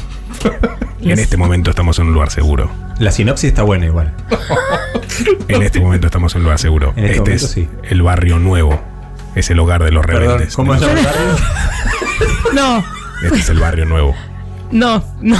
En 1.00 1.18
este 1.18 1.36
momento 1.36 1.70
estamos 1.70 1.98
en 1.98 2.06
un 2.08 2.12
lugar 2.14 2.30
seguro. 2.30 2.70
La 2.98 3.10
sinopsis 3.10 3.48
está 3.48 3.62
buena 3.62 3.86
igual. 3.86 4.12
En 5.46 5.62
este 5.62 5.78
momento 5.78 6.06
estamos 6.08 6.34
en 6.34 6.42
lugar 6.42 6.58
seguro. 6.58 6.92
En 6.96 7.04
este 7.04 7.18
este 7.18 7.20
momento 7.20 7.44
es 7.46 7.50
sí. 7.52 7.68
el 7.84 8.02
barrio 8.02 8.38
nuevo. 8.40 8.80
Es 9.36 9.48
el 9.50 9.58
hogar 9.60 9.84
de 9.84 9.92
los 9.92 10.04
Perdón, 10.04 10.22
rebeldes. 10.22 10.54
¿cómo 10.56 10.74
llama 10.74 10.92
el 10.98 11.04
barrio? 11.04 11.36
No, 12.54 12.84
Este 13.22 13.38
es 13.38 13.48
el 13.48 13.58
barrio 13.60 13.84
nuevo. 13.84 14.14
no, 14.72 15.04
no. 15.20 15.36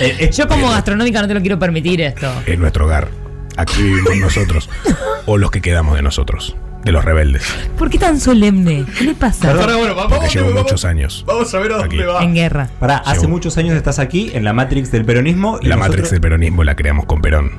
Eh, 0.00 0.16
eh, 0.20 0.30
Yo 0.32 0.46
como 0.48 0.70
gastronómica 0.70 1.20
no 1.20 1.28
te 1.28 1.34
lo 1.34 1.40
quiero 1.40 1.58
permitir 1.58 2.00
esto. 2.00 2.30
Es 2.46 2.58
nuestro 2.58 2.84
hogar. 2.86 3.08
Aquí 3.56 3.82
vivimos 3.82 4.16
nosotros. 4.20 4.70
O 5.26 5.36
los 5.36 5.50
que 5.50 5.60
quedamos 5.60 5.94
de 5.96 6.00
nosotros. 6.02 6.56
De 6.84 6.92
los 6.92 7.04
rebeldes. 7.04 7.44
¿Por 7.76 7.90
qué 7.90 7.98
tan 7.98 8.20
solemne? 8.20 8.84
¿Qué 8.96 9.04
le 9.04 9.14
pasa? 9.14 9.50
Ahora, 9.50 9.76
bueno, 9.76 9.94
va- 9.96 10.02
Porque 10.04 10.16
vamos, 10.16 10.34
llevo 10.34 10.48
vamos- 10.48 10.62
muchos 10.62 10.84
años. 10.84 11.24
Vamos 11.26 11.52
a 11.54 11.58
ver 11.58 11.72
a 11.72 11.76
dónde 11.78 11.96
Aquí. 11.96 12.04
va. 12.06 12.22
En 12.22 12.34
guerra. 12.34 12.70
Pará, 12.78 12.98
hace 12.98 13.22
Llevo- 13.22 13.30
muchos 13.30 13.58
años 13.58 13.74
estás 13.74 13.98
aquí 13.98 14.30
en 14.32 14.44
la 14.44 14.52
Matrix 14.52 14.90
del 14.92 15.04
peronismo. 15.04 15.58
Y 15.60 15.66
La 15.66 15.74
nosotros- 15.76 15.88
Matrix 15.96 16.10
del 16.12 16.20
peronismo 16.20 16.64
la 16.64 16.76
creamos 16.76 17.04
con 17.06 17.20
Perón. 17.20 17.50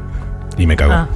Y 0.57 0.65
me 0.65 0.75
cagó. 0.75 0.93
Ah, 0.93 1.07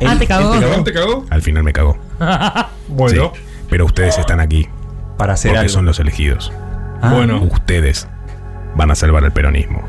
Él- 0.00 0.08
Ah, 0.10 0.16
te 0.18 0.26
cagó. 0.26 0.54
él 0.54 0.60
¿Cagó? 0.60 0.84
¿Te 0.84 0.92
cagó? 0.92 1.26
Al 1.30 1.42
final 1.42 1.62
me 1.62 1.72
cagó. 1.72 1.96
Bueno. 2.88 3.32
Sí. 3.34 3.40
Pero 3.70 3.86
ustedes 3.86 4.18
están 4.18 4.40
aquí 4.40 4.68
Para 5.16 5.34
hacer 5.34 5.50
porque 5.52 5.60
algo. 5.60 5.72
son 5.72 5.84
los 5.86 5.98
elegidos. 6.00 6.52
Ah, 7.00 7.12
Bueno. 7.14 7.40
Ustedes 7.42 8.08
van 8.76 8.90
a 8.90 8.94
salvar 8.96 9.24
el 9.24 9.32
peronismo. 9.32 9.82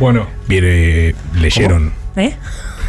Bueno. 0.00 0.26
Viene, 0.48 1.14
leyeron, 1.34 1.92
¿Eh? 2.16 2.34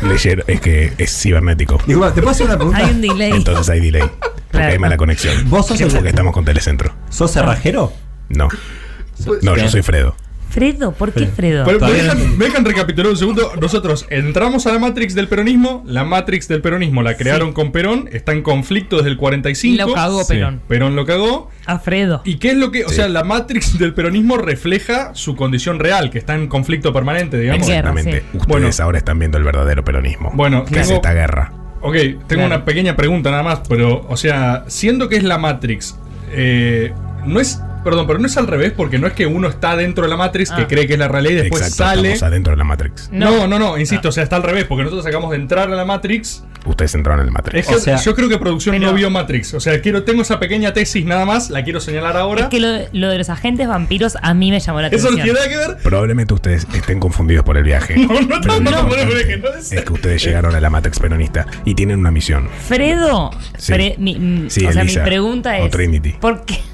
Leyeron, 0.01 0.45
es 0.47 0.61
que 0.61 0.93
es 0.97 1.21
cibernético. 1.21 1.77
Disculpa, 1.85 2.13
¿te 2.13 2.21
puedo 2.21 2.31
hacer 2.31 2.45
una 2.47 2.55
pregunta? 2.55 2.79
Hay 2.79 2.91
un 2.91 3.01
delay. 3.01 3.31
Entonces 3.31 3.69
hay 3.69 3.79
delay. 3.79 4.01
Porque 4.01 4.35
Claro. 4.51 4.71
hay 4.71 4.79
mala 4.79 4.97
conexión. 4.97 5.49
¿Vos 5.49 5.67
sos 5.67 5.79
el- 5.81 5.91
porque 5.91 6.09
estamos 6.09 6.33
con 6.33 6.45
Telecentro. 6.45 6.93
¿Sos 7.09 7.31
cerrajero? 7.31 7.91
No. 8.29 8.47
No, 9.41 9.55
yo 9.57 9.69
soy 9.69 9.81
Fredo. 9.81 10.15
Fredo, 10.55 10.93
¿por 10.93 11.11
qué 11.11 11.27
Fredo? 11.27 11.65
Pero, 11.65 11.79
me, 11.81 11.91
dejan, 11.91 12.17
entendí. 12.17 12.37
me 12.37 12.45
dejan 12.45 12.63
recapitular 12.65 13.11
un 13.11 13.17
segundo. 13.17 13.51
Nosotros 13.61 14.07
entramos 14.09 14.65
a 14.65 14.71
la 14.71 14.79
Matrix 14.79 15.13
del 15.13 15.27
peronismo. 15.27 15.83
La 15.85 16.03
Matrix 16.05 16.47
del 16.47 16.61
peronismo 16.61 17.01
la 17.03 17.17
crearon 17.17 17.51
con 17.53 17.71
Perón. 17.73 18.09
Está 18.11 18.31
en 18.31 18.41
conflicto 18.41 18.95
desde 18.97 19.09
el 19.09 19.17
45. 19.17 19.85
Lo 19.87 19.93
cagó 19.93 20.23
Sí. 20.23 20.33
Perón. 20.33 20.61
Perón 20.67 20.95
lo 20.95 21.05
cagó. 21.05 21.51
A 21.65 21.77
Fredo. 21.79 22.21
¿Y 22.23 22.35
qué 22.37 22.51
es 22.51 22.57
lo 22.57 22.71
que.? 22.71 22.85
O 22.85 22.89
Sí. 22.89 22.95
sea, 22.95 23.09
la 23.09 23.23
Matrix 23.25 23.77
del 23.77 23.93
peronismo 23.93 24.37
refleja 24.37 25.13
su 25.13 25.35
condición 25.35 25.77
real, 25.79 26.09
que 26.09 26.17
está 26.19 26.35
en 26.35 26.47
conflicto 26.47 26.93
permanente, 26.93 27.37
digamos. 27.37 27.67
Exactamente. 27.67 28.19
sí. 28.21 28.25
Ustedes 28.37 28.47
Bueno. 28.47 28.69
ahora 28.79 28.97
están 28.97 29.19
viendo 29.19 29.37
el 29.37 29.43
verdadero 29.43 29.83
peronismo. 29.83 30.31
Bueno, 30.33 30.63
que 30.63 30.79
es 30.79 30.89
esta 30.89 31.13
guerra. 31.13 31.51
Ok, 31.81 31.93
tengo 31.95 32.23
Claro. 32.27 32.45
una 32.47 32.65
pequeña 32.65 32.95
pregunta 32.95 33.29
nada 33.29 33.43
más, 33.43 33.61
pero, 33.67 34.05
o 34.09 34.17
sea, 34.17 34.63
siendo 34.67 35.09
que 35.09 35.17
es 35.17 35.23
la 35.23 35.37
Matrix, 35.37 35.97
eh, 36.31 36.93
no 37.25 37.39
es. 37.41 37.59
Perdón, 37.85 38.05
pero 38.07 38.19
no 38.19 38.25
es 38.27 38.35
al 38.35 38.47
revés, 38.47 38.73
porque 38.75 38.99
no 38.99 39.07
es 39.07 39.13
que 39.13 39.25
uno 39.25 39.47
está 39.47 39.77
dentro 39.77 40.03
de 40.03 40.09
la 40.09 40.17
Matrix, 40.17 40.51
que 40.51 40.63
Ah. 40.63 40.67
cree 40.67 40.85
que 40.87 40.93
es 40.93 40.99
la 40.99 41.07
realidad 41.07 41.31
y 41.31 41.35
después 41.43 41.61
Exacto, 41.61 41.83
sale. 41.95 42.11
estamos 42.11 42.23
adentro 42.31 42.51
de 42.51 42.57
la 42.57 42.63
Matrix. 42.65 43.09
No, 43.13 43.47
no, 43.47 43.57
no, 43.57 43.77
insisto, 43.77 44.09
o 44.09 44.11
sea, 44.11 44.23
está 44.23 44.35
al 44.35 44.43
revés, 44.43 44.65
porque 44.65 44.83
nosotros 44.83 45.05
acabamos 45.05 45.31
de 45.31 45.37
entrar 45.37 45.71
a 45.71 45.75
la 45.75 45.85
Matrix. 45.85 46.43
Ustedes 46.65 46.95
entraron 46.95 47.21
en 47.21 47.27
el 47.27 47.31
Matrix. 47.31 47.59
Es 47.59 47.67
que 47.67 47.75
O 47.75 47.79
sea- 47.79 47.97
yo 47.97 48.15
creo 48.15 48.27
que 48.27 48.39
producción 48.39 48.75
Pero- 48.75 48.87
no 48.87 48.93
vio 48.97 49.09
Matrix. 49.11 49.53
O 49.53 49.59
sea, 49.59 49.79
quiero, 49.81 50.03
tengo 50.03 50.23
esa 50.23 50.39
pequeña 50.39 50.73
tesis 50.73 51.05
nada 51.05 51.23
más, 51.25 51.51
la 51.51 51.63
quiero 51.63 51.79
señalar 51.79 52.17
ahora. 52.17 52.41
Es 52.41 52.47
que 52.47 52.59
lo, 52.59 52.69
lo 52.91 53.09
de 53.09 53.19
los 53.19 53.29
agentes 53.29 53.67
vampiros 53.67 54.17
a 54.19 54.33
mí 54.33 54.49
me 54.49 54.59
llamó 54.59 54.81
la 54.81 54.87
Eso 54.87 55.07
atención. 55.09 55.17
no 55.19 55.23
tiene 55.23 55.39
nada 55.39 55.47
que 55.49 55.57
ver. 55.73 55.77
Probablemente 55.83 56.33
ustedes 56.33 56.65
estén 56.73 56.99
confundidos 56.99 57.45
por 57.45 57.55
el 57.57 57.63
viaje. 57.63 57.95
No, 58.05 58.19
no, 58.19 58.41
Pero 58.41 58.59
no, 58.61 58.71
no, 58.71 58.83
no, 58.89 58.95
es 58.95 59.83
que 59.83 59.93
ustedes 59.93 60.23
llegaron 60.25 60.55
a 60.55 60.59
la 60.59 60.69
Matrix 60.71 60.97
peronista 60.99 61.45
y 61.65 61.75
tienen 61.75 61.99
una 61.99 62.09
misión. 62.09 62.49
Fredo, 62.67 63.29
Sí. 63.57 63.73
Fre- 63.73 63.97
mi, 63.99 64.49
Sí, 64.49 64.65
o 64.65 64.71
sea, 64.71 64.81
Elisa. 64.81 65.01
mi 65.01 65.05
pregunta 65.05 65.51
O 65.59 65.65
es: 65.65 65.71
Trinity. 65.71 66.13
¿por 66.19 66.43
qué? 66.45 66.59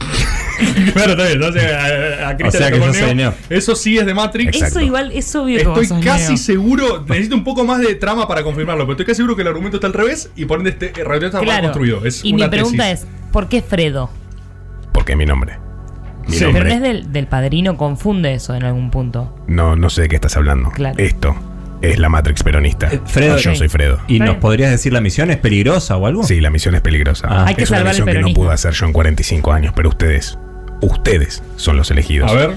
Claro, 1.03 1.11
está 1.11 1.23
bien. 1.23 1.33
Entonces, 1.43 1.63
a, 1.71 2.29
a 2.29 2.37
Cristian 2.37 2.47
O 2.47 2.51
sea 2.51 2.59
le 2.61 2.71
que 2.73 2.79
tocó 2.79 2.87
sos 2.93 3.01
Neo. 3.01 3.09
el 3.11 3.17
Neo. 3.17 3.33
Eso 3.49 3.75
sí 3.75 3.97
es 3.97 4.05
de 4.05 4.13
Matrix. 4.13 4.47
Exacto. 4.55 4.79
Eso 4.79 4.85
igual 4.85 5.11
es 5.13 5.35
obvio 5.35 5.57
que 5.73 5.81
Estoy 5.81 6.01
casi 6.01 6.27
Neo. 6.33 6.37
seguro, 6.37 7.05
necesito 7.07 7.35
un 7.35 7.43
poco 7.43 7.63
más 7.63 7.79
de 7.79 7.95
trama 7.95 8.27
para 8.27 8.43
confirmarlo, 8.43 8.83
pero 8.85 8.93
estoy 8.93 9.05
casi 9.05 9.17
seguro 9.17 9.35
que 9.35 9.41
el 9.41 9.47
argumento 9.47 9.77
está 9.77 9.87
al 9.87 9.93
revés 9.93 10.29
y 10.35 10.45
por 10.45 10.59
ende 10.59 10.71
este 10.71 11.03
radio 11.03 11.27
está 11.27 11.37
mal 11.39 11.45
Claro. 11.45 11.63
construido. 11.63 12.05
Es 12.05 12.23
y 12.23 12.33
mi 12.33 12.41
una 12.41 12.49
pregunta 12.51 12.83
tesis. 12.83 13.05
es: 13.05 13.31
¿por 13.31 13.47
qué 13.49 13.61
Fredo? 13.61 14.09
Porque 14.93 15.13
es 15.13 15.17
mi 15.17 15.25
nombre. 15.25 15.57
Mi 16.27 16.35
Sí. 16.35 16.43
nombre. 16.43 16.63
Pero 16.63 16.75
no 16.75 16.75
es 16.75 16.81
del, 16.81 17.11
del 17.11 17.27
padrino, 17.27 17.77
confunde 17.77 18.33
eso 18.33 18.53
en 18.55 18.63
algún 18.63 18.91
punto. 18.91 19.35
No, 19.47 19.75
no 19.75 19.89
sé 19.89 20.03
de 20.03 20.09
qué 20.09 20.15
estás 20.15 20.37
hablando. 20.37 20.69
Claro. 20.71 20.95
Esto 20.99 21.35
es 21.81 21.97
la 21.97 22.09
Matrix 22.09 22.43
peronista. 22.43 22.89
Eh, 22.91 22.99
Fredo- 23.05 23.37
yo 23.37 23.51
Ok. 23.51 23.55
soy 23.57 23.69
Fredo. 23.69 23.99
¿Y 24.07 24.19
nos 24.19 24.35
podrías 24.37 24.69
decir 24.69 24.93
la 24.93 25.01
misión 25.01 25.31
es 25.31 25.37
peligrosa 25.37 25.97
o 25.97 26.05
algo? 26.05 26.23
Sí, 26.23 26.39
la 26.39 26.51
misión 26.51 26.75
es 26.75 26.81
peligrosa. 26.81 27.27
Ah. 27.29 27.45
Hay 27.47 27.55
que 27.55 27.63
es 27.63 27.69
una 27.71 27.79
salvar 27.79 27.95
el 27.95 28.01
misión 28.03 28.15
que 28.23 28.29
no 28.29 28.33
pude 28.35 28.53
hacer 28.53 28.73
yo 28.73 28.85
en 28.85 28.93
45 28.93 29.51
años, 29.51 29.73
pero 29.75 29.89
ustedes, 29.89 30.37
ustedes 30.81 31.43
son 31.55 31.77
los 31.77 31.89
elegidos. 31.91 32.31
A 32.31 32.33
ver. 32.33 32.51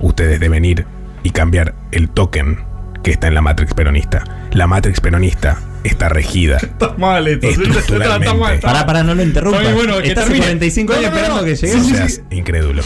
Ustedes 0.00 0.40
deben 0.40 0.64
ir 0.64 0.86
y 1.22 1.30
cambiar 1.30 1.74
el 1.92 2.08
token 2.10 2.58
que 3.02 3.10
está 3.10 3.28
en 3.28 3.34
la 3.34 3.42
Matrix 3.42 3.74
peronista. 3.74 4.24
La 4.52 4.66
Matrix 4.66 5.00
peronista 5.00 5.58
está 5.84 6.08
regida. 6.08 6.56
está 6.62 6.94
mal 6.96 7.26
esto. 7.28 7.46
Estructuralmente. 7.48 8.24
Está 8.26 8.34
mal, 8.38 8.54
está 8.54 8.66
Pará, 8.68 8.78
mal. 8.80 8.86
pará, 8.86 9.02
no 9.02 9.14
lo 9.14 9.22
interrumpas. 9.22 9.62
Está 9.62 9.74
bueno, 9.74 9.98
que 10.00 10.08
Estás 10.08 10.24
hace 10.24 10.32
termine. 10.32 10.46
45 10.46 10.92
No, 10.92 10.98
años 10.98 11.10
no, 11.10 11.16
no, 11.16 11.22
esperando 11.22 11.44
que 11.44 11.56
Sí, 11.56 11.66
llegue. 11.66 11.78
No 11.78 11.84
sí, 11.84 11.94
seas 11.94 12.22
incrédulo. 12.30 12.82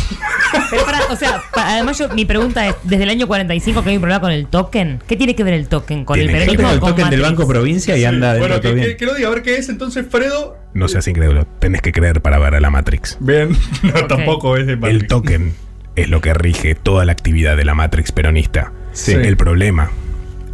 Pero 0.71 0.85
pará, 0.85 1.01
o 1.11 1.17
sea, 1.17 1.43
además 1.53 1.99
yo, 1.99 2.09
mi 2.11 2.25
pregunta 2.25 2.67
es: 2.69 2.75
¿desde 2.83 3.05
el 3.05 3.11
año 3.11 3.27
45 3.29 3.83
que 3.85 3.91
hay 3.91 3.97
un 3.97 4.03
problema 4.03 4.21
con 4.21 4.33
el 4.33 4.47
token? 4.49 5.01
¿Qué 5.07 5.17
tiene 5.17 5.37
que 5.37 5.45
ver 5.45 5.55
el 5.55 5.69
token 5.69 6.05
con 6.05 6.15
Tiene 6.19 6.33
el 6.33 6.39
peronismo 6.41 6.71
el 6.73 6.81
token 6.81 7.11
del? 7.11 7.21
Banco 7.23 7.47
Provincia 7.47 7.97
y 7.97 8.01
Sí, 8.01 8.05
anda 8.05 8.35
dentro 8.35 8.49
Bueno, 8.49 8.61
que, 8.81 8.89
que, 8.89 8.97
que 8.97 9.07
lo 9.07 9.15
diga, 9.15 9.29
a 9.29 9.31
ver 9.33 9.43
qué 9.43 9.57
es 9.57 9.69
entonces 9.69 10.05
Fredo. 10.11 10.57
No 10.75 10.89
seas 10.89 11.09
incrédulo. 11.09 11.47
Tenés 11.59 11.81
que 11.83 11.93
creer 11.93 12.21
para 12.21 12.39
ver 12.39 12.55
a 12.55 12.61
la 12.61 12.71
Matrix. 12.71 13.17
Bien, 13.21 13.51
no, 13.83 14.07
tampoco 14.07 14.57
es 14.57 14.67
de 14.67 14.77
Matrix. 14.77 15.03
El 15.03 15.07
token 15.09 15.55
es 15.97 16.09
lo 16.09 16.21
que 16.21 16.35
rige 16.35 16.75
toda 16.75 17.05
la 17.05 17.13
actividad 17.13 17.57
de 17.57 17.65
la 17.65 17.75
Matrix 17.75 18.13
peronista. 18.13 18.73
Sí. 18.93 19.13
El 19.13 19.37
problema 19.37 19.91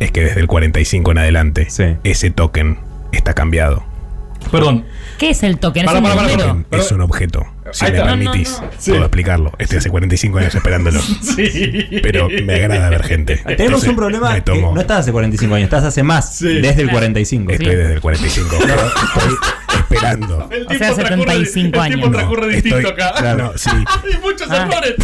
es 0.01 0.11
que 0.11 0.23
desde 0.23 0.41
el 0.41 0.47
45 0.47 1.11
en 1.13 1.19
adelante, 1.19 1.67
Sí. 1.71 1.97
ese 2.05 2.31
token 2.31 2.79
está 3.13 3.35
cambiado. 3.35 3.85
Perdón, 4.51 4.85
¿Qué 5.19 5.31
es 5.31 5.43
el 5.43 5.59
token? 5.59 5.83
¿Es 5.83 5.87
Para, 5.87 5.99
un 5.99 6.05
para, 6.05 6.17
para, 6.17 6.29
número? 6.29 6.47
para. 6.49 6.63
Token 6.65 6.81
es 6.81 6.93
un 6.93 7.01
objeto. 7.01 7.47
Si 7.75 7.85
me 7.85 7.91
permitís, 7.91 8.51
No, 8.53 8.57
no, 8.59 8.63
no. 8.65 8.71
puedo 8.71 8.81
Sí. 8.81 8.93
explicarlo. 8.93 9.53
Estoy 9.59 9.79
hace 9.79 9.91
45 9.91 10.39
años 10.39 10.55
esperándolo. 10.55 11.01
Sí. 11.23 11.89
Pero 12.03 12.29
me 12.29 12.55
agrada 12.55 12.89
ver 12.91 13.03
gente. 13.05 13.37
Tenemos 13.37 13.61
Entonces, 13.61 13.89
un 13.91 13.97
problema 13.97 14.29
me 14.31 14.35
que 14.37 14.43
tomo- 14.43 14.73
no 14.75 14.81
estás 14.81 15.01
hace 15.01 15.13
45 15.13 15.55
años, 15.57 15.65
estás 15.65 15.85
hace 15.85 16.03
más, 16.03 16.37
Sí. 16.39 16.47
desde 16.61 16.69
el 16.69 16.75
Claro. 16.89 16.93
45. 16.93 17.53
Estoy 17.53 17.75
desde 17.75 17.93
el 17.95 18.01
45. 18.01 18.57
pero 18.61 18.75
estoy 18.87 19.37
esperando. 19.81 20.49
El 20.53 20.67
O 20.67 20.71
sea, 20.71 20.79
transcurre- 20.95 21.09
75 21.09 21.83
El 21.83 21.89
tiempo 21.89 22.07
años. 22.07 22.13
transcurre 22.13 22.49
distinto 22.49 22.79
Estoy- 22.79 22.93
acá. 22.93 23.13
claro, 23.19 23.53
sí. 23.57 23.71
Hay 24.15 24.21
muchos 24.23 24.51
Ah. 24.51 24.69
errores. 24.71 24.95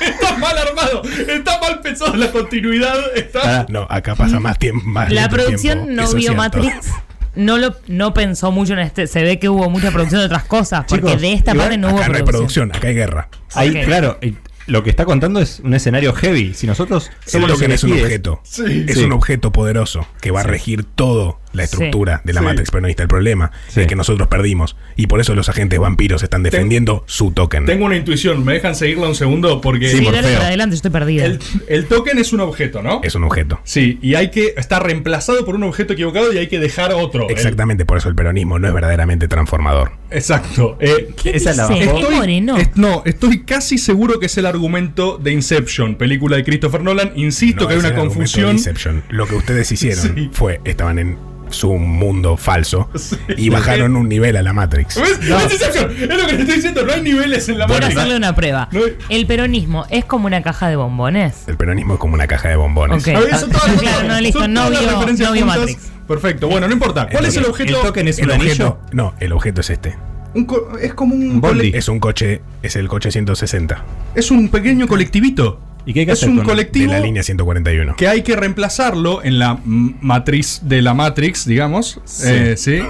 Está 0.00 0.38
mal 0.38 0.56
armado. 0.58 1.02
Está 1.28 1.60
mal 1.60 1.80
pensado 1.80 2.14
la 2.16 2.30
continuidad. 2.30 2.96
Está. 3.16 3.40
Pará. 3.40 3.66
No, 3.68 3.86
acá 3.90 4.14
pasa 4.14 4.38
más 4.40 4.58
tiempo. 4.58 4.82
Más 4.86 5.10
La 5.12 5.28
producción 5.28 5.84
tiempo. 5.84 5.92
no 5.94 6.02
Eso 6.04 6.12
vio 6.16 6.32
cierto. 6.32 6.36
Matrix. 6.42 6.90
No 7.34 7.58
lo 7.58 7.74
no 7.88 8.12
pensó 8.14 8.50
mucho 8.52 8.72
en 8.74 8.80
este. 8.80 9.06
Se 9.06 9.22
ve 9.22 9.38
que 9.38 9.48
hubo 9.48 9.68
mucha 9.70 9.90
producción 9.90 10.20
de 10.20 10.26
otras 10.26 10.44
cosas. 10.44 10.84
Porque 10.88 11.06
Chicos, 11.06 11.20
de 11.20 11.32
esta 11.32 11.54
parte 11.54 11.78
no 11.78 11.88
hubo 11.90 12.02
Acá 12.02 12.24
producción. 12.24 12.70
acá 12.74 12.88
hay 12.88 12.94
guerra. 12.94 13.28
Ahí, 13.54 13.72
claro, 13.84 14.18
y 14.22 14.36
lo 14.66 14.82
que 14.84 14.90
está 14.90 15.04
contando 15.04 15.40
es 15.40 15.60
un 15.64 15.74
escenario 15.74 16.12
heavy. 16.12 16.54
Si 16.54 16.66
nosotros 16.66 17.10
El 17.26 17.30
somos 17.32 17.50
token 17.52 17.72
es 17.72 17.82
un 17.84 17.92
objeto. 17.92 18.40
Sí. 18.44 18.84
Es 18.86 18.98
Sí. 18.98 19.04
un 19.04 19.12
objeto 19.12 19.50
poderoso 19.52 20.06
que 20.20 20.30
va 20.30 20.40
a 20.40 20.44
regir 20.44 20.84
todo 20.84 21.39
la 21.52 21.64
estructura 21.64 22.20
de 22.24 22.32
la 22.32 22.40
Sí. 22.40 22.46
Matrix, 22.46 22.70
pero 22.70 22.80
no 22.82 22.88
está 22.88 23.02
el 23.02 23.08
problema. 23.08 23.50
Sí. 23.68 23.80
Es 23.80 23.86
que 23.86 23.96
nosotros 23.96 24.28
perdimos. 24.28 24.76
Y 24.96 25.06
por 25.06 25.20
eso 25.20 25.34
los 25.34 25.48
agentes 25.48 25.78
vampiros 25.78 26.22
están 26.22 26.42
defendiendo 26.42 27.04
su 27.06 27.32
token. 27.32 27.66
Tengo 27.66 27.86
una 27.86 27.96
intuición. 27.96 28.44
¿Me 28.44 28.54
dejan 28.54 28.74
seguirla 28.74 29.08
un 29.08 29.14
segundo? 29.14 29.60
Porque 29.60 29.88
Sí, 29.90 29.98
Sí, 29.98 30.04
dale 30.04 30.36
adelante, 30.36 30.76
estoy 30.76 30.90
perdida. 30.90 31.24
el, 31.26 31.40
el 31.68 31.86
token 31.86 32.18
es 32.18 32.32
un 32.32 32.40
objeto, 32.40 32.82
¿no? 32.82 33.00
Es 33.02 33.14
un 33.14 33.24
objeto. 33.24 33.60
Sí, 33.64 33.98
y 34.02 34.14
hay 34.14 34.30
que. 34.30 34.54
Está 34.56 34.78
reemplazado 34.78 35.44
por 35.44 35.54
un 35.54 35.62
objeto 35.64 35.92
equivocado 35.94 36.32
y 36.32 36.38
hay 36.38 36.48
que 36.48 36.58
dejar 36.58 36.92
otro. 36.92 37.26
El- 37.28 37.32
Exactamente, 37.32 37.84
por 37.84 37.98
eso 37.98 38.08
el 38.08 38.14
peronismo 38.14 38.58
no 38.58 38.68
es 38.68 38.74
verdaderamente 38.74 39.28
transformador. 39.28 39.92
Exacto. 40.10 40.76
Eh, 40.80 41.14
¿Qué 41.22 41.30
esa 41.36 41.50
es 41.50 41.56
la 41.56 41.68
dice? 41.68 41.86
bajó. 41.86 41.98
¿Es 41.98 42.10
moreno? 42.16 42.56
es- 42.56 42.70
no, 42.76 43.02
estoy 43.04 43.40
casi 43.44 43.78
seguro 43.78 44.18
que 44.20 44.26
es 44.26 44.36
el 44.38 44.46
argumento 44.46 45.18
de 45.18 45.32
Inception, 45.32 45.94
película 45.96 46.36
de 46.36 46.44
Christopher 46.44 46.82
Nolan. 46.82 47.12
Insisto 47.16 47.62
No 47.62 47.68
que 47.68 47.74
hay 47.74 47.80
una 47.80 47.94
confusión. 47.94 48.52
Inception. 48.52 49.02
Lo 49.08 49.26
que 49.26 49.34
ustedes 49.36 49.70
hicieron 49.72 50.14
Sí. 50.14 50.30
fue, 50.32 50.60
estaban 50.64 50.98
en 50.98 51.18
su 51.50 51.72
mundo 51.74 52.36
falso 52.36 52.88
y 53.36 53.48
bajaron 53.48 53.96
un 53.96 54.08
nivel 54.08 54.36
a 54.36 54.42
la 54.42 54.52
Matrix. 54.52 54.94
¿Ves? 55.00 55.18
Es 55.20 55.52
Inception. 55.52 55.90
Es 55.90 56.08
lo 56.08 56.26
que 56.28 56.34
te 56.34 56.40
estoy 56.42 56.54
diciendo. 56.56 56.84
No 56.86 56.92
hay 56.92 57.02
niveles 57.02 57.48
en 57.48 57.58
la 57.58 57.66
Quiero 57.66 57.80
Matrix. 57.80 57.98
hacerle 57.98 58.16
una 58.18 58.34
prueba. 58.36 58.68
No 58.70 58.80
hay- 58.84 58.96
El 59.08 59.26
peronismo 59.26 59.84
es 59.90 60.04
como 60.04 60.26
una 60.26 60.42
caja 60.42 60.68
de 60.68 60.76
bombones. 60.76 61.48
El 61.48 61.56
peronismo 61.56 61.94
es 61.94 61.98
como 62.00 62.14
una 62.14 62.28
caja 62.28 62.50
de 62.50 62.54
bombones. 62.56 63.02
Ok. 63.02 63.16
A 63.16 63.18
ver, 63.20 63.36
son 63.36 63.50
todas- 63.50 63.64
Claro, 63.80 64.06
no, 64.08 64.20
listo, 64.20 64.46
no 64.46 64.70
vio- 64.70 64.80
no 65.18 65.32
vio. 65.32 65.46
Matrix. 65.46 65.90
Perfecto, 66.10 66.48
bueno, 66.48 66.66
no 66.66 66.72
importa. 66.72 67.08
¿Cuál 67.10 67.24
es 67.26 67.36
el 67.36 67.44
El 67.44 67.50
objeto? 67.50 67.80
token 67.80 68.08
es 68.08 68.18
El 68.18 68.26
un 68.26 68.30
anillo. 68.32 68.50
objeto, 68.68 68.80
no, 68.92 69.14
el 69.20 69.32
objeto 69.32 69.60
es 69.60 69.70
este. 69.70 69.96
Un 70.34 70.44
co- 70.44 70.76
es 70.80 70.92
como 70.94 71.14
un, 71.14 71.22
Un 71.30 71.40
bondi. 71.40 71.70
cole- 71.70 71.78
Es 71.78 71.88
un 71.88 71.98
coche, 72.00 72.40
es 72.62 72.76
el 72.76 72.88
coche 72.88 73.10
160 73.10 73.84
es 74.14 74.30
un 74.30 74.48
pequeño 74.48 74.86
colectivito. 74.88 75.60
¿Y 75.86 75.94
qué 75.94 76.00
hay 76.00 76.06
que 76.06 76.12
es 76.12 76.18
hacer 76.18 76.28
un 76.28 76.36
con- 76.36 76.44
de 76.46 76.50
colectivo 76.52 76.92
la 76.92 77.00
línea 77.00 77.22
141. 77.22 77.96
que 77.96 78.06
hay 78.06 78.22
que 78.22 78.36
reemplazarlo 78.36 79.24
en 79.24 79.38
la 79.38 79.58
matriz 79.64 80.60
de 80.64 80.82
la 80.82 80.92
Matrix, 80.94 81.46
digamos. 81.46 82.00
Sí. 82.04 82.56
sí. 82.56 82.82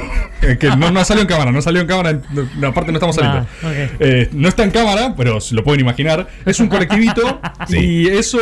Eh, 0.42 0.56
que 0.58 0.68
no, 0.76 0.90
no 0.90 1.04
salió 1.04 1.22
en 1.22 1.28
cámara, 1.28 1.52
no 1.52 1.62
salió 1.62 1.80
en 1.82 1.86
cámara. 1.86 2.20
no, 2.32 2.48
no, 2.58 2.66
aparte 2.68 2.90
no 2.90 2.96
estamos 2.98 3.14
saliendo. 3.16 3.46
Ah, 3.62 3.66
ok. 3.68 4.00
Eh, 4.00 4.28
no 4.32 4.48
está 4.48 4.64
en 4.64 4.70
cámara, 4.72 5.14
pero 5.16 5.40
se 5.40 5.54
lo 5.54 5.62
pueden 5.62 5.80
imaginar. 5.80 6.26
Es 6.44 6.58
un 6.58 6.66
colectivito 6.68 7.40
Sí. 7.68 7.78
y 7.78 8.06
eso, 8.08 8.38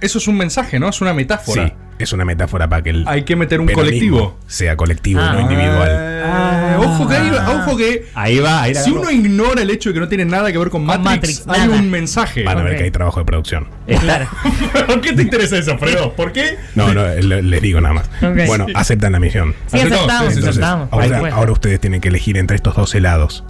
eso 0.00 0.18
es 0.18 0.28
un 0.28 0.36
mensaje, 0.36 0.78
¿no? 0.78 0.88
Es 0.88 1.00
una 1.00 1.14
metáfora. 1.14 1.68
Sí, 1.68 1.72
es 2.04 2.12
una 2.12 2.24
metáfora 2.24 2.68
para 2.68 2.82
que 2.82 2.90
el 2.90 3.04
Hay 3.06 3.24
que 3.24 3.36
meter 3.36 3.60
un 3.60 3.68
colectivo. 3.68 4.38
sea 4.46 4.76
colectivo, 4.76 5.20
Ah. 5.22 5.32
no 5.34 5.40
individual. 5.40 5.88
Eh, 5.92 6.74
ojo 6.78 7.08
que, 7.08 7.16
ahí- 7.16 7.30
ojo 7.30 7.76
que 7.76 8.06
Ahí 8.14 8.38
va, 8.38 8.62
ahí 8.62 8.74
si 8.74 8.90
uno 8.90 9.10
ignora 9.10 9.62
el 9.62 9.70
hecho 9.70 9.90
de 9.90 9.94
que 9.94 10.00
no 10.00 10.08
tiene 10.08 10.24
nada 10.24 10.50
que 10.52 10.58
ver 10.58 10.70
con 10.70 10.84
Matrix, 10.84 11.04
Matrix, 11.04 11.44
hay 11.48 11.68
nada. 11.68 11.80
un 11.80 11.90
mensaje. 11.90 12.42
Van 12.44 12.58
a 12.58 12.62
ver 12.62 12.76
que 12.76 12.84
hay 12.84 12.90
trabajo 12.90 13.20
de 13.20 13.26
producción. 13.26 13.68
Está- 13.86 14.28
¿Por 14.86 15.00
qué 15.00 15.12
te 15.12 15.22
interesa 15.22 15.56
eso, 15.58 15.76
Fredo? 15.78 16.12
¿Por 16.14 16.32
qué? 16.32 16.56
No, 16.74 16.92
no, 16.94 17.06
le- 17.06 17.42
les 17.42 17.62
digo 17.62 17.80
nada 17.80 17.94
más. 17.94 18.10
Bueno, 18.46 18.66
aceptan 18.74 19.12
la 19.12 19.20
misión. 19.20 19.54
Sí, 19.66 19.78
Aceptamos, 19.78 20.10
Entonces, 20.34 20.44
aceptamos. 20.48 20.88
ahora, 20.92 21.34
ahora 21.34 21.52
ustedes 21.52 21.80
tienen 21.80 22.00
que 22.00 22.08
elegir 22.08 22.36
entre 22.38 22.56
estos 22.56 22.74
dos 22.76 22.94
helados. 22.94 23.44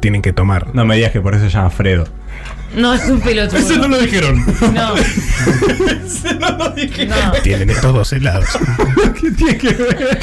Tienen 0.00 0.22
que 0.22 0.32
tomar. 0.32 0.74
No 0.74 0.84
me 0.84 0.94
digas 0.96 1.10
que 1.10 1.20
por 1.20 1.34
eso 1.34 1.44
se 1.44 1.50
llama 1.50 1.70
Fredo. 1.70 2.04
No, 2.76 2.94
es 2.94 3.08
un 3.08 3.20
pelotudo. 3.20 3.58
Eso 3.58 3.76
no 3.78 3.88
lo 3.88 3.98
dijeron. 3.98 4.44
No, 4.74 4.94
Eso 4.96 6.34
no 6.38 6.58
lo 6.58 6.70
dijeron. 6.70 7.18
no. 7.18 7.32
Tienen 7.42 7.70
estos 7.70 7.92
dos 7.94 8.12
helados. 8.12 8.46
¿Qué 9.20 9.30
tiene 9.30 9.58
que 9.58 9.68
ver? 9.72 10.18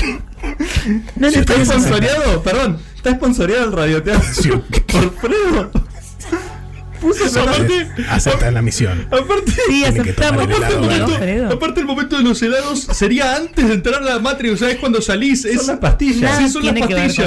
No 1.16 1.30
le 1.30 1.40
¿Está 1.40 1.56
esponsoreado? 1.56 2.44
Perdón, 2.44 2.80
¿está 2.96 3.10
esponsoreado 3.10 3.66
el 3.66 3.72
radioteatro? 3.74 4.64
por 4.88 5.14
Fredo. 5.22 5.72
Puso 7.04 7.42
Aparte, 7.42 7.88
Aceptan 8.10 8.54
la 8.54 8.62
misión. 8.62 9.06
aparte, 9.12 9.52
Sí, 9.52 9.84
que 10.04 10.14
el 11.82 11.86
momento 11.86 12.18
de 12.18 12.24
los 12.24 12.42
helados 12.42 12.80
sería 12.80 13.36
antes 13.36 13.68
de 13.68 13.74
entrar 13.74 14.02
a 14.02 14.06
la 14.06 14.20
Matrix, 14.20 14.54
o 14.54 14.58
sea, 14.58 14.70
es 14.70 14.78
cuando 14.78 15.02
salís. 15.02 15.44
Es, 15.44 15.58
Son 15.58 15.68
las 15.68 15.80
pastillas. 15.80 16.22
Nada 16.22 16.38
Sí, 16.40 16.50
son 16.50 16.64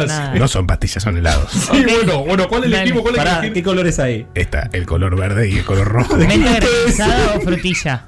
las. 0.09 0.35
No 0.39 0.49
son 0.49 0.67
pastillas, 0.67 1.03
son 1.03 1.17
helados. 1.19 1.51
Sí, 1.77 1.85
bueno, 1.85 2.25
bueno, 2.25 2.49
¿cuál 2.49 2.65
elegimos? 2.65 3.03
¿Cuál 3.03 3.17
Pará? 3.17 3.53
¿qué 3.53 3.62
colores 3.62 3.99
hay? 3.99 4.27
Está 4.35 4.71
el 4.73 4.87
color 4.87 5.15
verde 5.17 5.51
y 5.51 5.59
el 5.59 5.65
color 5.65 5.89
rojo. 5.89 6.17
¿Menta 6.17 6.55
granizada 6.61 7.35
o 7.37 7.41
frutilla? 7.43 8.05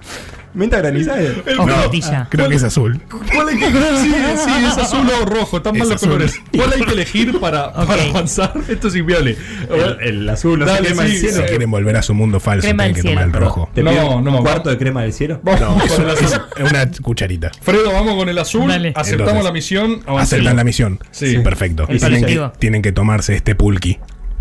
¿Menta 0.59 0.79
granizada? 0.79 1.21
El 1.21 1.59
O 1.59 1.66
no, 1.66 1.75
frutilla. 1.77 2.27
Creo 2.31 2.49
que 2.49 2.57
es 2.57 2.62
azul. 2.64 3.01
¿Cuál 3.33 3.49
hay 3.49 3.59
que 3.59 3.66
Sí, 3.71 4.12
sí, 4.44 4.64
es 4.66 4.77
azul 4.77 5.07
o 5.09 5.25
rojo, 5.25 5.59
están 5.59 5.79
mal 5.79 5.88
los 5.88 6.01
colores. 6.01 6.40
¿Cuál 6.55 6.73
hay 6.73 6.83
que 6.83 6.92
elegir 6.92 7.38
para, 7.38 7.73
para 7.73 8.03
avanzar? 8.05 8.53
Esto 8.68 8.88
es 8.88 8.97
inviable. 8.97 9.37
El, 9.71 10.09
el 10.21 10.29
azul, 10.29 10.59
no 10.59 10.66
Dale, 10.66 10.88
crema 10.88 11.05
sí, 11.05 11.09
del 11.12 11.18
cielo. 11.21 11.37
Si 11.37 11.42
quieren 11.49 11.71
volver 11.71 11.97
a 11.97 12.03
su 12.03 12.12
mundo 12.14 12.40
falso, 12.40 12.66
Crema 12.66 12.85
tienen 12.85 13.03
que 13.03 13.09
tomar 13.09 13.25
el 13.25 13.31
cielo. 13.31 13.47
rojo. 13.47 13.71
¿Te 13.75 13.83
No, 13.83 14.21
no, 14.21 14.37
un 14.38 14.42
cuarto 14.42 14.68
de 14.71 14.79
crema 14.79 15.03
del 15.03 15.12
cielo? 15.12 15.40
Vamos 15.42 15.83
con 15.85 16.03
el 16.03 16.11
azul. 16.11 16.40
Es 16.57 16.71
una 16.71 16.90
cucharita. 17.03 17.51
Fredo, 17.62 17.92
vamos 17.92 18.16
con 18.16 18.29
el 18.29 18.38
azul. 18.38 18.68
Dale. 18.68 18.92
Aceptamos 18.97 19.29
Entonces, 19.29 19.44
la 19.44 19.53
misión. 19.53 20.01
Aceptan 20.07 20.57
la 20.57 20.64
misión. 20.64 20.99
Sí. 21.12 21.38
Perfecto. 21.38 21.87
Y 21.88 21.99
tienen 21.99 22.25
que, 22.25 22.51
tienen 22.59 22.83
que 22.83 22.92
tomarse 22.92 23.35
este 23.35 23.55
pulqui 23.55 23.99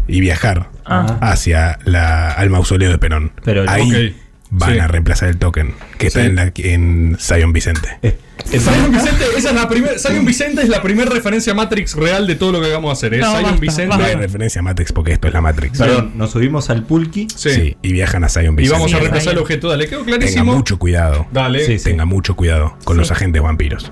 y 0.07 0.19
viajar 0.21 0.69
Ah. 0.85 1.17
hacia 1.21 1.77
la, 1.83 2.31
al 2.31 2.49
mausoleo 2.49 2.89
de 2.89 2.97
Perón. 2.97 3.33
Pero- 3.43 3.65
Ahí. 3.69 4.15
Van 4.49 4.73
Sí. 4.73 4.79
a 4.79 4.87
reemplazar 4.87 5.29
el 5.29 5.37
token 5.37 5.73
que 5.97 6.07
está 6.07 6.21
Sí. 6.21 6.27
en, 6.27 6.35
la, 6.35 6.51
en 6.55 7.17
Zion 7.19 7.51
Vicente. 7.53 7.89
Eh, 8.01 8.17
eh, 8.51 8.59
Zion 8.59 8.91
Vicente, 8.91 9.25
esa 9.37 9.49
es 9.49 9.55
la 9.55 9.67
primera. 9.67 9.97
Zion 9.99 10.25
Vicente 10.25 10.61
es 10.61 10.69
la 10.69 10.81
primera 10.81 11.09
referencia 11.09 11.51
a 11.53 11.55
Matrix 11.55 11.95
real 11.95 12.27
de 12.27 12.35
todo 12.35 12.53
lo 12.53 12.61
que 12.61 12.71
vamos 12.71 12.89
a 12.89 12.93
hacer. 12.93 13.13
Es 13.15 13.21
No, 13.21 13.31
Zion 13.31 13.43
basta, 13.43 13.59
Vicente. 13.59 13.97
No 13.97 14.03
hay 14.05 14.15
referencia 14.15 14.59
a 14.59 14.63
Matrix 14.63 14.91
porque 14.93 15.11
esto 15.13 15.27
es 15.27 15.33
la 15.33 15.41
Matrix. 15.41 15.77
Perdón, 15.77 16.11
nos 16.15 16.31
subimos 16.31 16.69
al 16.69 16.83
pulqui. 16.83 17.27
Sí. 17.35 17.75
y 17.81 17.91
viajan 17.91 18.23
a 18.23 18.29
Zion 18.29 18.53
Y 18.53 18.57
Vicente. 18.57 18.73
vamos 18.73 18.93
a 18.93 18.99
reemplazar 18.99 19.33
el 19.33 19.39
objeto. 19.39 19.67
Dale, 19.69 19.87
quedó 19.87 20.03
Tenga 20.03 20.17
clarísimo. 20.17 20.53
mucho 20.55 20.79
cuidado. 20.79 21.27
Dale. 21.31 21.65
Sí, 21.65 21.77
sí. 21.79 21.83
Tenga 21.85 22.05
mucho 22.05 22.35
cuidado 22.35 22.77
con 22.85 22.95
los 22.97 23.11
agentes 23.11 23.41
vampiros. 23.41 23.91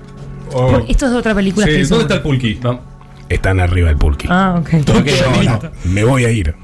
Oh. 0.52 0.84
Esto 0.88 1.06
es 1.06 1.12
de 1.12 1.18
otra 1.18 1.34
película 1.34 1.66
que. 1.66 1.84
¿Dónde 1.84 2.02
está 2.04 2.14
el 2.14 2.22
pulqui? 2.22 2.54
Vamos. 2.62 2.82
Están 3.28 3.58
arriba 3.60 3.88
del 3.88 3.96
pulqui. 3.98 4.28
Ah, 4.30 4.54
ok. 4.60 4.72
No, 4.86 5.42
no, 5.42 5.60
me 5.84 6.04
voy 6.04 6.24
a 6.24 6.30
ir. 6.30 6.54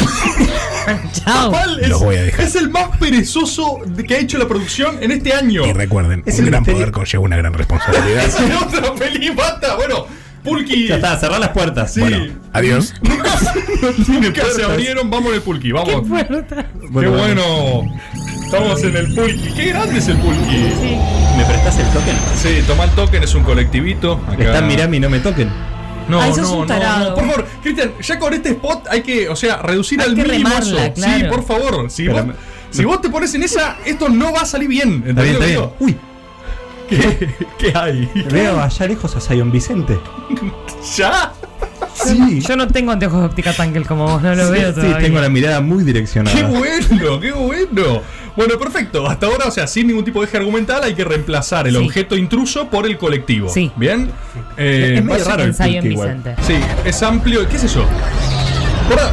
Chao. 1.12 1.50
¿Cuál 1.50 1.80
es, 1.80 1.88
Los 1.88 2.00
voy 2.00 2.16
a 2.16 2.22
dejar. 2.22 2.44
es 2.46 2.54
el 2.56 2.70
más 2.70 2.96
perezoso 2.98 3.78
de- 3.86 4.04
que 4.04 4.14
ha 4.14 4.18
hecho 4.18 4.38
la 4.38 4.48
producción 4.48 4.98
en 5.02 5.10
este 5.12 5.32
año. 5.32 5.64
Y 5.66 5.72
recuerden, 5.72 6.22
Es 6.26 6.38
un 6.38 6.44
el 6.46 6.50
gran 6.50 6.62
misterio. 6.62 6.78
poder 6.80 6.92
conlleva 6.92 7.24
una 7.24 7.36
gran 7.36 7.52
responsabilidad. 7.54 8.24
Es 8.26 8.40
en 8.40 8.52
otra 8.56 8.94
peli, 8.94 9.30
basta. 9.30 9.76
Bueno, 9.76 10.06
Pulqui. 10.42 10.88
Ya 10.88 10.96
está, 10.96 11.18
cerrar 11.18 11.38
las 11.38 11.50
puertas. 11.50 11.92
Sí. 11.94 12.00
Bueno, 12.00 12.32
adiós. 12.52 12.94
Nunca 14.08 14.42
se 14.56 14.64
abrieron, 14.64 15.10
vamos 15.10 15.28
en 15.30 15.34
el 15.36 15.42
Pulqui, 15.42 15.70
vamos. 15.72 16.02
Qué 16.02 17.06
bueno. 17.08 17.82
Estamos 18.44 18.82
en 18.82 18.96
el 18.96 19.14
Pulqui. 19.14 19.52
Qué 19.54 19.66
grande 19.66 19.98
es 19.98 20.08
el 20.08 20.16
Pulqui. 20.16 20.64
¿Me 21.36 21.44
prestás 21.44 21.78
el 21.78 21.86
token? 21.88 22.16
Sí, 22.36 22.62
toma 22.66 22.84
el 22.84 22.90
token, 22.90 23.22
es 23.22 23.34
un 23.34 23.44
colectivito. 23.44 24.20
Acá. 24.28 24.42
Están 24.44 24.66
mirando 24.66 24.96
y 24.96 25.00
no 25.00 25.08
me 25.10 25.20
toquen. 25.20 25.50
No, 26.10 26.20
Ay, 26.20 26.32
no, 26.36 26.52
un 26.52 26.58
no, 26.60 26.66
tarado. 26.66 27.10
no. 27.10 27.14
Por 27.14 27.24
favor, 27.26 27.46
Cristian, 27.62 27.92
ya 28.00 28.18
con 28.18 28.34
este 28.34 28.50
spot 28.50 28.86
hay 28.90 29.02
que, 29.02 29.28
o 29.28 29.36
sea, 29.36 29.58
reducir 29.62 30.00
Hay 30.00 30.08
al 30.10 30.14
que 30.16 30.22
mínimo 30.24 30.48
remarla, 30.50 30.86
eso. 30.86 31.02
Sí, 31.06 31.24
por 31.24 31.42
favor. 31.44 31.90
Si, 31.90 32.02
Pero 32.04 32.16
vos, 32.18 32.26
me- 32.26 32.34
si 32.70 32.84
vos 32.84 33.00
te 33.00 33.08
pones 33.08 33.34
en 33.34 33.42
esa, 33.42 33.78
esto 33.84 34.08
no 34.08 34.32
va 34.32 34.40
a 34.42 34.46
salir 34.46 34.68
bien. 34.68 35.02
Está 35.06 35.22
bien. 35.22 35.36
Uy, 35.80 35.96
¿Qué, 36.88 37.34
qué 37.58 37.72
hay? 37.74 38.10
veo 38.30 38.60
allá 38.60 38.86
lejos 38.86 39.14
a 39.16 39.20
Zion 39.20 39.50
Vicente. 39.52 39.98
¿Ya? 40.96 41.32
Sí. 42.04 42.40
Yo 42.40 42.56
no 42.56 42.66
tengo 42.68 42.92
anteojos 42.92 43.20
de 43.20 43.26
óptica 43.26 43.52
tangle 43.52 43.84
como 43.84 44.04
vos, 44.06 44.22
no 44.22 44.34
lo 44.34 44.46
Sí, 44.46 44.52
veo 44.52 44.68
sí, 44.70 44.74
todavía. 44.74 44.98
tengo 44.98 45.20
la 45.20 45.28
mirada 45.28 45.60
muy 45.60 45.78
¡Qué 45.78 45.84
direccionada. 45.84 46.48
bueno! 46.48 47.20
¡Qué 47.20 47.32
bueno! 47.32 48.02
Bueno, 48.36 48.58
perfecto. 48.58 49.06
Hasta 49.08 49.26
ahora, 49.26 49.46
o 49.46 49.50
sea, 49.50 49.66
sin 49.66 49.88
ningún 49.88 50.04
tipo 50.04 50.20
de 50.20 50.26
eje 50.26 50.36
argumental, 50.38 50.82
hay 50.84 50.94
que 50.94 51.04
reemplazar 51.04 51.66
el 51.66 51.76
Sí. 51.76 51.84
objeto 51.84 52.16
intruso 52.16 52.68
por 52.70 52.86
el 52.86 52.96
colectivo. 52.96 53.48
Sí. 53.48 53.70
¿Bien? 53.76 54.10
Eh, 54.56 54.94
Es 54.98 55.04
medio 55.04 55.24
basi- 55.24 55.28
raro 55.28 55.42
el. 55.42 55.50
Vicente. 55.82 56.36
Sí, 56.46 56.54
es 56.84 57.02
amplio. 57.02 57.46
¿Qué 57.48 57.56
es 57.56 57.64
eso? 57.64 57.84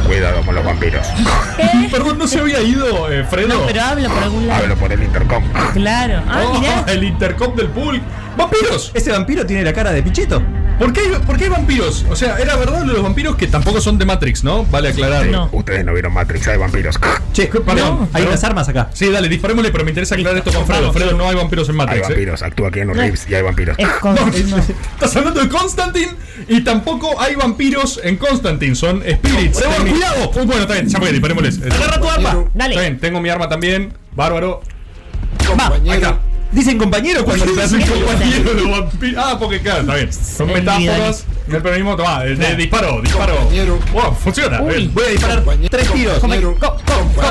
Cuidado 0.06 0.40
con 0.44 0.54
los 0.56 0.64
vampiros. 0.64 1.06
Perdón, 1.92 2.18
no 2.18 2.26
se 2.26 2.40
había 2.40 2.60
ido, 2.60 3.10
eh, 3.12 3.24
Fredo. 3.24 3.48
No, 3.48 3.66
pero 3.66 3.80
habla 3.82 4.08
por 4.08 4.22
algún 4.24 4.46
lado. 4.48 4.62
Hablo 4.64 4.76
por 4.76 4.92
el 4.92 5.02
intercom. 5.02 5.44
Claro. 5.72 6.22
Ah, 6.26 6.42
Oh, 6.46 6.58
mirá. 6.58 6.84
el 6.88 7.04
intercom 7.04 7.54
del 7.54 7.68
pool. 7.68 8.00
¡Vampiros! 8.36 8.90
¿Ese 8.94 9.12
vampiro 9.12 9.46
tiene 9.46 9.62
la 9.62 9.72
cara 9.72 9.92
de 9.92 10.02
Pichito? 10.02 10.42
¿Por 10.78 10.92
qué, 10.92 11.00
hay, 11.00 11.08
por 11.26 11.36
qué 11.36 11.44
hay 11.44 11.50
vampiros? 11.50 12.06
O 12.08 12.14
sea, 12.14 12.38
era 12.38 12.54
verdad 12.56 12.80
lo 12.82 12.86
de 12.88 12.92
los 12.94 13.02
vampiros 13.02 13.34
que 13.36 13.48
tampoco 13.48 13.80
son 13.80 13.98
de 13.98 14.04
Matrix, 14.04 14.44
¿no? 14.44 14.64
Vale 14.66 14.90
aclarar. 14.90 15.26
No. 15.26 15.48
Ustedes 15.52 15.84
no 15.84 15.92
vieron 15.92 16.12
Matrix, 16.12 16.46
hay 16.48 16.56
vampiros. 16.58 16.96
Che, 17.32 17.46
perdón, 17.46 18.08
hay 18.12 18.12
perdón. 18.12 18.28
unas 18.28 18.44
armas 18.44 18.68
acá. 18.68 18.90
Sí, 18.92 19.10
dale, 19.10 19.28
disparémosle, 19.28 19.70
pero 19.70 19.84
me 19.84 19.90
interesa 19.90 20.14
aclarar 20.14 20.38
esto 20.38 20.52
con 20.52 20.66
Fredo. 20.66 20.92
Fredo, 20.92 21.12
no 21.14 21.28
hay 21.28 21.36
vampiros 21.36 21.68
en 21.68 21.74
Hay 21.74 21.78
Matrix. 21.86 22.00
¿eh? 22.06 22.08
vampiros, 22.12 22.42
actúa 22.42 22.70
Keanu 22.70 22.94
Reeves 22.94 23.26
y 23.28 23.34
hay 23.34 23.42
vampiros. 23.42 23.76
Es 23.78 23.88
No, 24.04 24.14
no. 24.14 24.26
estás 24.32 25.16
hablando 25.16 25.40
de 25.40 25.48
Constantine 25.48 26.12
y 26.48 26.62
tampoco 26.62 27.20
hay 27.20 27.34
vampiros 27.34 28.00
en 28.02 28.16
Constantine, 28.16 28.74
son 28.74 29.02
spirits. 29.02 29.58
¡Trevor, 29.58 29.88
cuidado! 29.88 30.30
Uy, 30.36 30.46
bueno, 30.46 30.62
está 30.62 30.74
bien, 30.74 30.88
ya 30.88 30.98
fue, 30.98 31.12
disparémosles. 31.12 31.60
Agarra 31.62 32.00
tu 32.00 32.08
arma. 32.08 32.30
Está 32.30 32.50
Dale. 32.54 32.80
bien, 32.80 32.98
tengo 32.98 33.20
mi 33.20 33.28
arma 33.28 33.48
también. 33.48 33.92
Bárbaro. 34.14 34.62
Va, 35.58 35.66
Ahí 35.74 35.90
está. 35.90 36.18
Dicen 36.50 36.78
compañero 36.78 37.24
cuando 37.24 37.44
le 37.44 37.52
choco. 37.52 38.06
compañero 38.06 38.54
de 38.54 38.60
los 38.62 38.70
vampiros. 38.70 39.24
Ah, 39.24 39.36
porque 39.38 39.60
claro, 39.60 39.80
está 39.82 39.94
bien. 39.96 40.12
Son 40.12 40.46
metáforas. 40.48 41.24
El 41.48 41.62
peronismo, 41.62 41.96
toma, 41.96 42.24
eh, 42.26 42.36
eh, 42.38 42.54
disparo, 42.56 43.00
disparo. 43.00 43.34
Wow, 43.92 44.14
funciona. 44.14 44.60
Uy. 44.60 44.88
Voy 44.92 45.04
a 45.04 45.08
disparar 45.08 45.42
tres 45.70 45.92
tiros. 45.92 46.22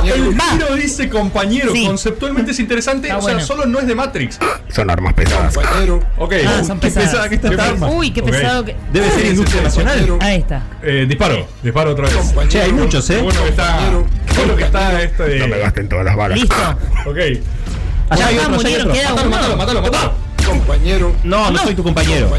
El 0.03 0.37
tiro 0.37 0.75
dice 0.75 1.09
compañero, 1.09 1.71
Sí. 1.73 1.85
conceptualmente 1.85 2.51
es 2.51 2.59
interesante, 2.59 3.07
o 3.07 3.21
sea, 3.21 3.33
bueno. 3.33 3.39
solo 3.41 3.65
no 3.65 3.79
es 3.79 3.87
de 3.87 3.95
Matrix. 3.95 4.39
Son 4.69 4.89
armas 4.89 5.13
pesadas. 5.13 5.55
Ok. 6.17 6.33
Ah, 6.47 6.63
son 6.65 6.79
Qué 6.79 6.87
pesadas. 6.87 7.09
pesada 7.09 7.29
que 7.29 7.35
está 7.35 7.49
esta 7.49 7.65
arma. 7.69 7.89
Uy, 7.89 8.11
qué 8.11 8.23
pesado 8.23 8.65
que. 8.65 8.75
Debe 8.91 9.09
ser 9.11 9.25
industria 9.27 9.61
nacional. 9.63 10.17
Ahí 10.19 10.37
está. 10.39 10.63
Eh, 10.83 11.05
disparo, 11.07 11.47
disparo 11.63 11.91
otra 11.91 12.07
vez. 12.07 12.33
Che, 12.49 12.61
hay 12.61 12.71
muchos, 12.73 13.09
eh. 13.09 13.19
bueno 13.21 13.43
que 13.43 13.49
está. 13.49 13.79
Bueno 14.35 14.55
que 14.55 14.63
está 14.63 15.01
este. 15.01 15.39
No 15.39 15.47
me 15.47 15.57
gasten 15.59 15.89
todas 15.89 16.05
las 16.05 16.15
balas. 16.15 16.39
Listo. 16.39 16.55
Ok. 17.05 17.17
Allá 18.09 18.27
hay 18.27 18.37
otro, 18.37 18.55
allá 18.55 18.67
hay 18.69 18.85
matalo, 18.85 19.27
uno. 19.47 19.57
matalo, 19.57 19.81
matalo. 19.81 20.13
No, 21.23 21.51
no 21.51 21.57
soy 21.59 21.75
tu 21.75 21.83
compañero. 21.83 22.29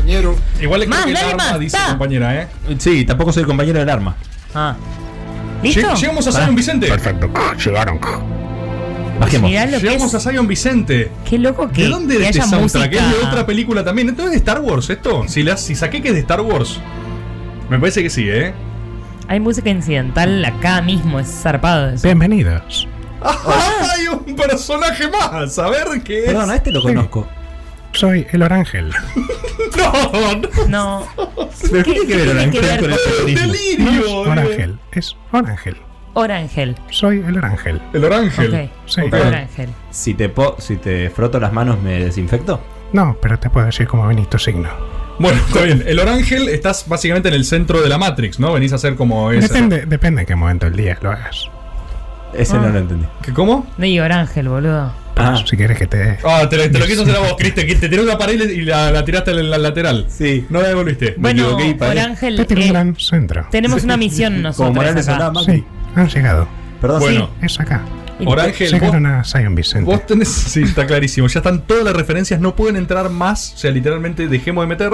Igual 0.61 0.83
es 0.83 0.89
Más, 0.89 1.05
que 1.05 1.11
el 1.11 1.17
arma 1.17 1.37
más, 1.37 1.59
dice 1.61 1.77
ta. 1.77 1.89
compañera, 1.91 2.43
eh. 2.43 2.49
Sí, 2.79 3.05
tampoco 3.05 3.33
soy 3.33 3.43
el 3.43 3.47
compañero 3.47 3.79
del 3.79 3.89
arma. 3.91 4.17
Ah. 4.55 4.75
¿Listo? 5.63 5.81
Lleg- 5.81 5.97
Llegamos 6.01 6.27
a. 6.27 6.33
Zion 6.33 6.55
Vicente. 6.55 6.87
Perfecto. 6.89 7.31
Llegaron. 7.65 8.01
Bajemos. 9.21 9.51
Mirá 9.51 9.67
lo 9.67 9.79
que 9.79 9.87
Llegamos 9.89 10.15
a 10.15 10.21
Zion 10.21 10.47
Vicente. 10.47 11.11
Qué 11.29 11.39
loco 11.39 11.69
que, 11.71 11.83
¿De 11.83 11.89
dónde 11.89 12.17
que 12.17 12.23
es 12.29 12.37
este 12.37 12.43
soundtrack? 12.49 12.91
música. 12.93 13.11
¿Es 13.11 13.19
de 13.21 13.27
otra 13.27 13.45
película 13.45 13.85
también? 13.85 14.09
¿Entonces 14.09 14.37
es 14.37 14.45
de 14.45 14.51
Star 14.51 14.63
Wars 14.63 14.89
esto? 14.89 15.25
Si, 15.29 15.43
la- 15.43 15.57
si 15.57 15.75
saqué 15.75 16.01
que 16.01 16.09
es 16.09 16.15
de 16.15 16.21
Star 16.21 16.41
Wars. 16.41 16.81
Me 17.69 17.79
parece 17.79 18.03
que 18.03 18.09
sí, 18.11 18.27
¿eh? 18.29 18.55
Hay 19.27 19.41
música 19.41 19.69
incidental 19.69 20.43
acá 20.45 20.81
mismo, 20.81 21.21
es 21.21 21.29
zarpado 21.29 21.91
eso. 21.91 22.05
Bienvenidos. 22.05 22.89
¡Hay 23.95 24.07
un 24.09 24.37
personaje 24.37 25.09
más! 25.09 25.59
A 25.59 25.69
ver 25.69 25.87
qué 26.05 26.21
es. 26.21 26.27
Perdón, 26.27 26.51
a 26.51 26.57
este 26.57 26.71
lo 26.73 26.83
conozco. 26.83 27.27
Soy 27.93 28.27
el 28.33 28.43
Orángel. 28.43 28.93
No, 29.77 30.13
no. 30.67 30.67
No. 30.69 31.07
¿Pero 31.71 31.85
qué 31.85 31.93
tiene 32.05 32.51
que 32.51 32.61
ver 32.61 32.71
ver 32.71 32.81
con 32.81 32.91
el 32.91 32.97
con- 32.97 33.27
¡Un 33.29 33.35
terrorismo? 33.35 33.53
delirio! 33.53 34.17
Orángel. 34.21 34.79
Es 34.93 35.17
Orángel. 35.33 35.77
Orangel. 36.15 36.75
Soy 36.91 37.19
el 37.27 37.37
Orángel. 37.39 37.81
El 37.93 38.05
orángel. 38.05 38.55
Ok. 38.55 38.71
Sí. 38.87 39.01
Ok. 39.03 39.15
Orangel. 39.15 39.69
Si 39.91 40.15
te, 40.15 40.29
po- 40.29 40.57
si 40.59 40.77
te 40.77 41.11
froto 41.11 41.39
las 41.39 41.53
manos, 41.53 41.81
¿me 41.81 42.03
desinfecto? 42.05 42.61
No, 42.93 43.17
pero 43.23 43.39
te 43.39 43.51
puedo 43.51 43.67
decir 43.67 43.87
cómo 43.87 44.07
venís 44.07 44.29
tu 44.29 44.39
signo. 44.39 44.69
Bueno, 45.21 45.39
está 45.47 45.63
bien. 45.63 45.85
El 45.87 45.99
orángel 46.01 46.49
estás 46.49 46.89
básicamente 46.89 47.29
en 47.29 47.35
el 47.35 47.45
centro 47.45 47.81
de 47.83 47.89
la 47.89 47.99
Matrix, 47.99 48.41
¿no? 48.41 48.53
Venís 48.53 48.73
a 48.73 48.77
hacer 48.77 48.97
como 48.97 49.31
esa. 49.31 49.47
Depende, 49.49 49.87
depende 49.87 50.23
en 50.23 50.27
qué 50.27 50.35
momento 50.35 50.67
del 50.67 50.77
día 50.77 50.99
lo 51.03 51.11
hagas. 51.13 51.49
Ese 52.39 52.57
Ah. 52.57 52.61
no 52.61 52.69
lo 52.71 52.79
entendí. 52.79 53.07
¿Qué, 53.23 53.33
¿Cómo? 53.33 53.67
No 53.77 53.85
digo 53.85 54.05
Orangel, 54.05 54.49
boludo. 54.49 54.93
Ah, 55.17 55.37
Si 55.45 55.57
quieres 55.57 55.77
que 55.77 55.89
te... 55.89 56.19
Ah, 56.25 56.47
te, 56.49 56.57
lo- 56.57 56.71
te 56.71 56.79
lo 56.79 56.87
quiso 56.87 57.03
hacer 57.03 57.17
a 57.17 57.19
vos, 57.19 57.35
Cristian. 57.37 57.67
Que 57.67 57.75
te 57.75 57.89
tiró 57.89 58.05
una 58.05 58.17
pared 58.17 58.41
y 58.51 58.61
la, 58.63 58.93
la 58.93 59.05
tiraste 59.05 59.33
en 59.33 59.51
la 59.51 59.59
lateral. 59.59 60.07
sí. 60.09 60.47
No 60.49 60.63
la 60.63 60.69
devolviste. 60.69 61.15
Bueno, 61.19 61.43
equivoqué 61.45 61.69
y 61.71 61.75
paré. 61.75 62.01
Orangel. 62.01 62.37
Te 62.37 62.45
tiene 62.45 62.63
eh, 62.63 62.67
un 62.67 62.73
gran 62.73 62.97
centro. 62.97 63.47
tenemos 63.51 63.83
una 63.83 63.97
misión 63.97 64.35
Como 64.35 64.43
nosotros 64.49 64.75
Morales 64.77 65.09
acá. 65.09 65.33
Sí, 65.45 65.65
han 65.97 66.09
llegado. 66.09 66.49
Perdón, 66.81 67.01
Bueno, 67.01 67.31
Es 67.43 67.59
acá. 67.59 67.83
Vos, 68.21 68.37
Llegaron 68.59 69.07
a 69.07 69.23
Zion 69.25 69.55
Vicente. 69.55 69.85
vos 69.91 70.05
tenés. 70.07 70.29
Sí, 70.49 70.63
está 70.63 70.87
clarísimo. 70.87 71.27
Ya 71.29 71.41
están 71.41 71.63
todas 71.63 71.85
las 71.85 71.95
referencias, 71.95 72.41
no 72.41 72.55
pueden 72.55 72.77
entrar 72.77 73.11
más. 73.11 73.55
O 73.55 73.59
sea, 73.59 73.71
literalmente 73.73 74.29
dejemos 74.29 74.63
de 74.65 74.69
meter. 74.69 74.93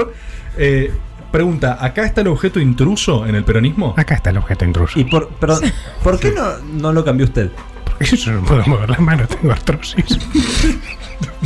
Eh, 0.57 0.91
pregunta: 1.35 1.77
¿acá 1.85 2.05
está 2.07 2.21
el 2.21 2.29
objeto 2.29 2.61
intruso 2.61 3.27
en 3.27 3.35
el 3.35 3.45
peronismo? 3.45 3.93
Acá 3.97 4.15
está 4.15 4.31
el 4.31 4.39
objeto 4.39 4.65
intruso. 4.65 4.99
Y 4.99 5.05
por, 5.05 5.29
perdón, 5.29 5.63
¿por 6.03 6.19
qué 6.21 6.31
no, 6.31 6.59
no 6.81 6.93
lo 6.93 7.05
cambió 7.05 7.27
usted? 7.27 7.51
Porque 7.85 8.17
yo 8.17 8.33
no 8.33 8.43
puedo 8.45 8.65
mover 8.67 8.91
las 8.91 9.01
manos, 9.01 9.29
tengo 9.29 9.53
artrosis. 9.53 10.19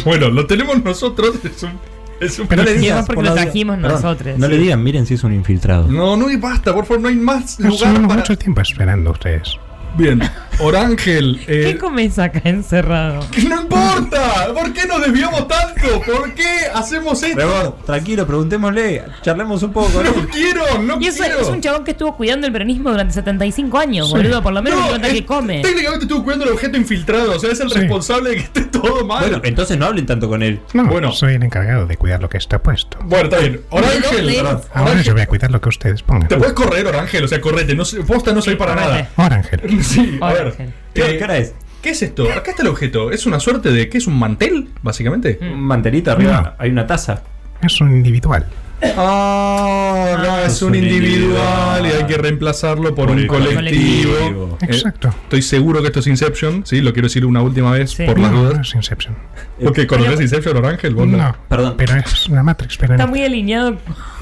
Bueno, 0.04 0.30
lo 0.30 0.46
tenemos 0.46 0.82
nosotros. 0.82 1.38
Es 1.44 1.62
un. 1.62 1.72
Es 2.20 2.38
un 2.38 2.46
Pero 2.48 2.62
no 2.62 2.68
le 2.68 2.74
digas. 2.78 2.90
además 2.92 3.06
porque 3.06 3.14
por 3.16 3.24
lo 3.24 3.28
la 3.30 3.34
duda. 3.34 3.42
trajimos 3.44 3.76
Perdón, 3.76 3.92
nosotros. 4.02 4.38
No 4.38 4.46
sí. 4.46 4.52
le 4.52 4.58
digan, 4.58 4.82
miren 4.82 5.06
si 5.06 5.14
es 5.14 5.24
un 5.24 5.32
infiltrado. 5.34 5.88
No, 5.88 6.16
no, 6.16 6.30
y 6.30 6.36
basta, 6.36 6.72
por 6.74 6.84
favor, 6.86 7.02
no 7.02 7.08
hay 7.08 7.16
más 7.16 7.58
lugar 7.60 7.78
llevamos 7.78 8.08
para. 8.08 8.20
mucho 8.20 8.38
tiempo 8.38 8.60
esperando 8.60 9.10
ustedes. 9.12 9.56
Bien, 9.98 10.20
Orángel. 10.60 11.40
¿Qué 11.44 11.70
Eh, 11.70 11.76
comes 11.78 12.18
acá 12.20 12.40
encerrado? 12.44 13.20
¡No 13.48 13.62
importa! 13.62 14.52
¿Por 14.54 14.72
qué 14.72 14.86
nos 14.86 15.00
desviamos 15.04 15.46
tanto? 15.48 16.00
¿Por 16.06 16.34
qué 16.34 16.44
hacemos 16.74 17.20
esto? 17.22 17.36
Trevor, 17.36 17.76
tranquilo, 17.84 18.26
preguntémosle, 18.26 19.02
charlemos 19.22 19.62
un 19.64 19.72
poco. 19.72 20.02
¿no? 20.02 20.10
No 20.22 20.28
quiero, 20.28 20.62
no 20.82 20.98
Y 21.00 21.08
eso 21.08 21.22
quiero. 21.24 21.40
es 21.40 21.48
un 21.48 21.60
chabón 21.60 21.84
que 21.84 21.90
estuvo 21.92 22.16
cuidando 22.16 22.46
el 22.46 22.52
peronismo 22.52 22.90
durante 22.90 23.12
75 23.14 23.76
años, 23.78 24.10
boludo. 24.10 24.42
Por 24.42 24.52
lo 24.52 24.62
menos 24.62 24.78
No, 24.78 24.84
me 24.84 24.90
cuenta 24.90 25.08
es- 25.08 25.14
que 25.14 25.26
come. 25.26 25.62
Técnicamente 25.62 26.04
estuvo 26.04 26.22
cuidando 26.24 26.44
el 26.46 26.52
objeto 26.52 26.76
infiltrado, 26.76 27.36
o 27.36 27.38
sea, 27.38 27.50
es 27.52 27.60
el 27.60 27.70
Sí. 27.70 27.78
responsable 27.80 28.30
de 28.30 28.36
que 28.36 28.42
esté 28.42 28.60
todo 28.62 29.04
mal. 29.04 29.20
Bueno, 29.22 29.40
entonces 29.44 29.76
no 29.78 29.86
hablen 29.86 30.06
tanto 30.06 30.28
con 30.28 30.42
él. 30.42 30.60
No, 30.74 30.86
Bueno. 30.86 31.12
soy 31.12 31.34
el 31.34 31.42
encargado 31.42 31.86
de 31.86 31.96
cuidar 31.96 32.20
lo 32.20 32.28
que 32.28 32.38
está 32.38 32.60
puesto. 32.62 32.98
Bueno, 33.04 33.24
está 33.24 33.38
bien. 33.38 33.60
Orángel, 33.70 34.46
Ahora 34.74 35.02
yo 35.02 35.12
voy 35.12 35.22
a 35.22 35.26
cuidar 35.26 35.50
lo 35.50 35.60
que 35.60 35.68
ustedes 35.68 36.02
pongan. 36.02 36.28
¿te 36.28 36.36
puedes 36.36 36.54
correr, 36.54 36.86
Orángel? 36.86 37.24
O 37.24 37.28
sea, 37.28 37.40
correte, 37.40 37.74
no 37.74 37.84
sé, 37.84 38.00
posta 38.02 38.32
no 38.32 38.40
soy 38.42 38.54
para 38.56 38.74
nada. 38.76 39.08
Orángel. 39.16 39.60
Sí, 39.94 40.18
a 40.20 40.32
ver. 40.32 40.42
Orángel. 40.46 40.72
¿Qué, 40.94 41.02
Eh, 41.02 41.18
qué 41.18 41.24
hora 41.24 41.36
es? 41.38 41.54
¿Qué 41.82 41.90
es 41.90 42.02
esto? 42.02 42.30
Acá 42.32 42.50
está 42.50 42.62
el 42.62 42.68
objeto. 42.68 43.10
¿Es 43.12 43.24
una 43.26 43.38
suerte 43.40 43.70
de 43.70 43.88
qué 43.88 43.98
es 43.98 44.06
un 44.06 44.18
mantel, 44.18 44.68
básicamente? 44.82 45.38
Mm. 45.40 45.52
Un 45.52 45.60
mantelito 45.60 46.10
arriba, 46.10 46.40
No. 46.42 46.52
hay 46.62 46.70
una 46.70 46.86
taza. 46.86 47.22
Es 47.62 47.80
un 47.80 47.92
individual. 47.92 48.46
Ah, 48.82 50.16
no, 50.22 50.38
es 50.40 50.52
es 50.54 50.62
un 50.62 50.68
un 50.70 50.74
individual 50.76 51.84
y 51.86 51.88
hay 51.90 52.04
que 52.06 52.16
reemplazarlo 52.16 52.94
por, 52.94 53.10
un 53.10 53.26
colectivo. 53.26 54.56
Eh, 54.60 54.66
Exacto. 54.66 55.08
estoy 55.24 55.42
seguro 55.42 55.80
que 55.80 55.88
esto 55.88 56.00
es 56.00 56.06
Inception, 56.06 56.64
sí, 56.64 56.80
lo 56.80 56.92
quiero 56.92 57.06
decir 57.06 57.26
una 57.26 57.42
última 57.42 57.72
vez 57.72 57.90
Sí. 57.90 58.04
por 58.04 58.18
las 58.18 58.30
no, 58.30 58.42
no 58.42 58.48
dudas. 58.50 58.68
es 58.68 58.74
Inception. 58.74 59.16
Porque 59.62 59.86
conoces 59.86 60.20
Inception, 60.20 60.56
Orángel, 60.56 60.94
vos 60.94 61.06
No, 61.08 61.36
Perdón. 61.48 61.74
pero 61.76 61.94
es 61.96 62.28
una 62.28 62.42
Matrix, 62.42 62.76
pero 62.76 62.94
Está 62.94 63.04
no. 63.06 63.10
muy 63.10 63.24
alineado 63.24 63.76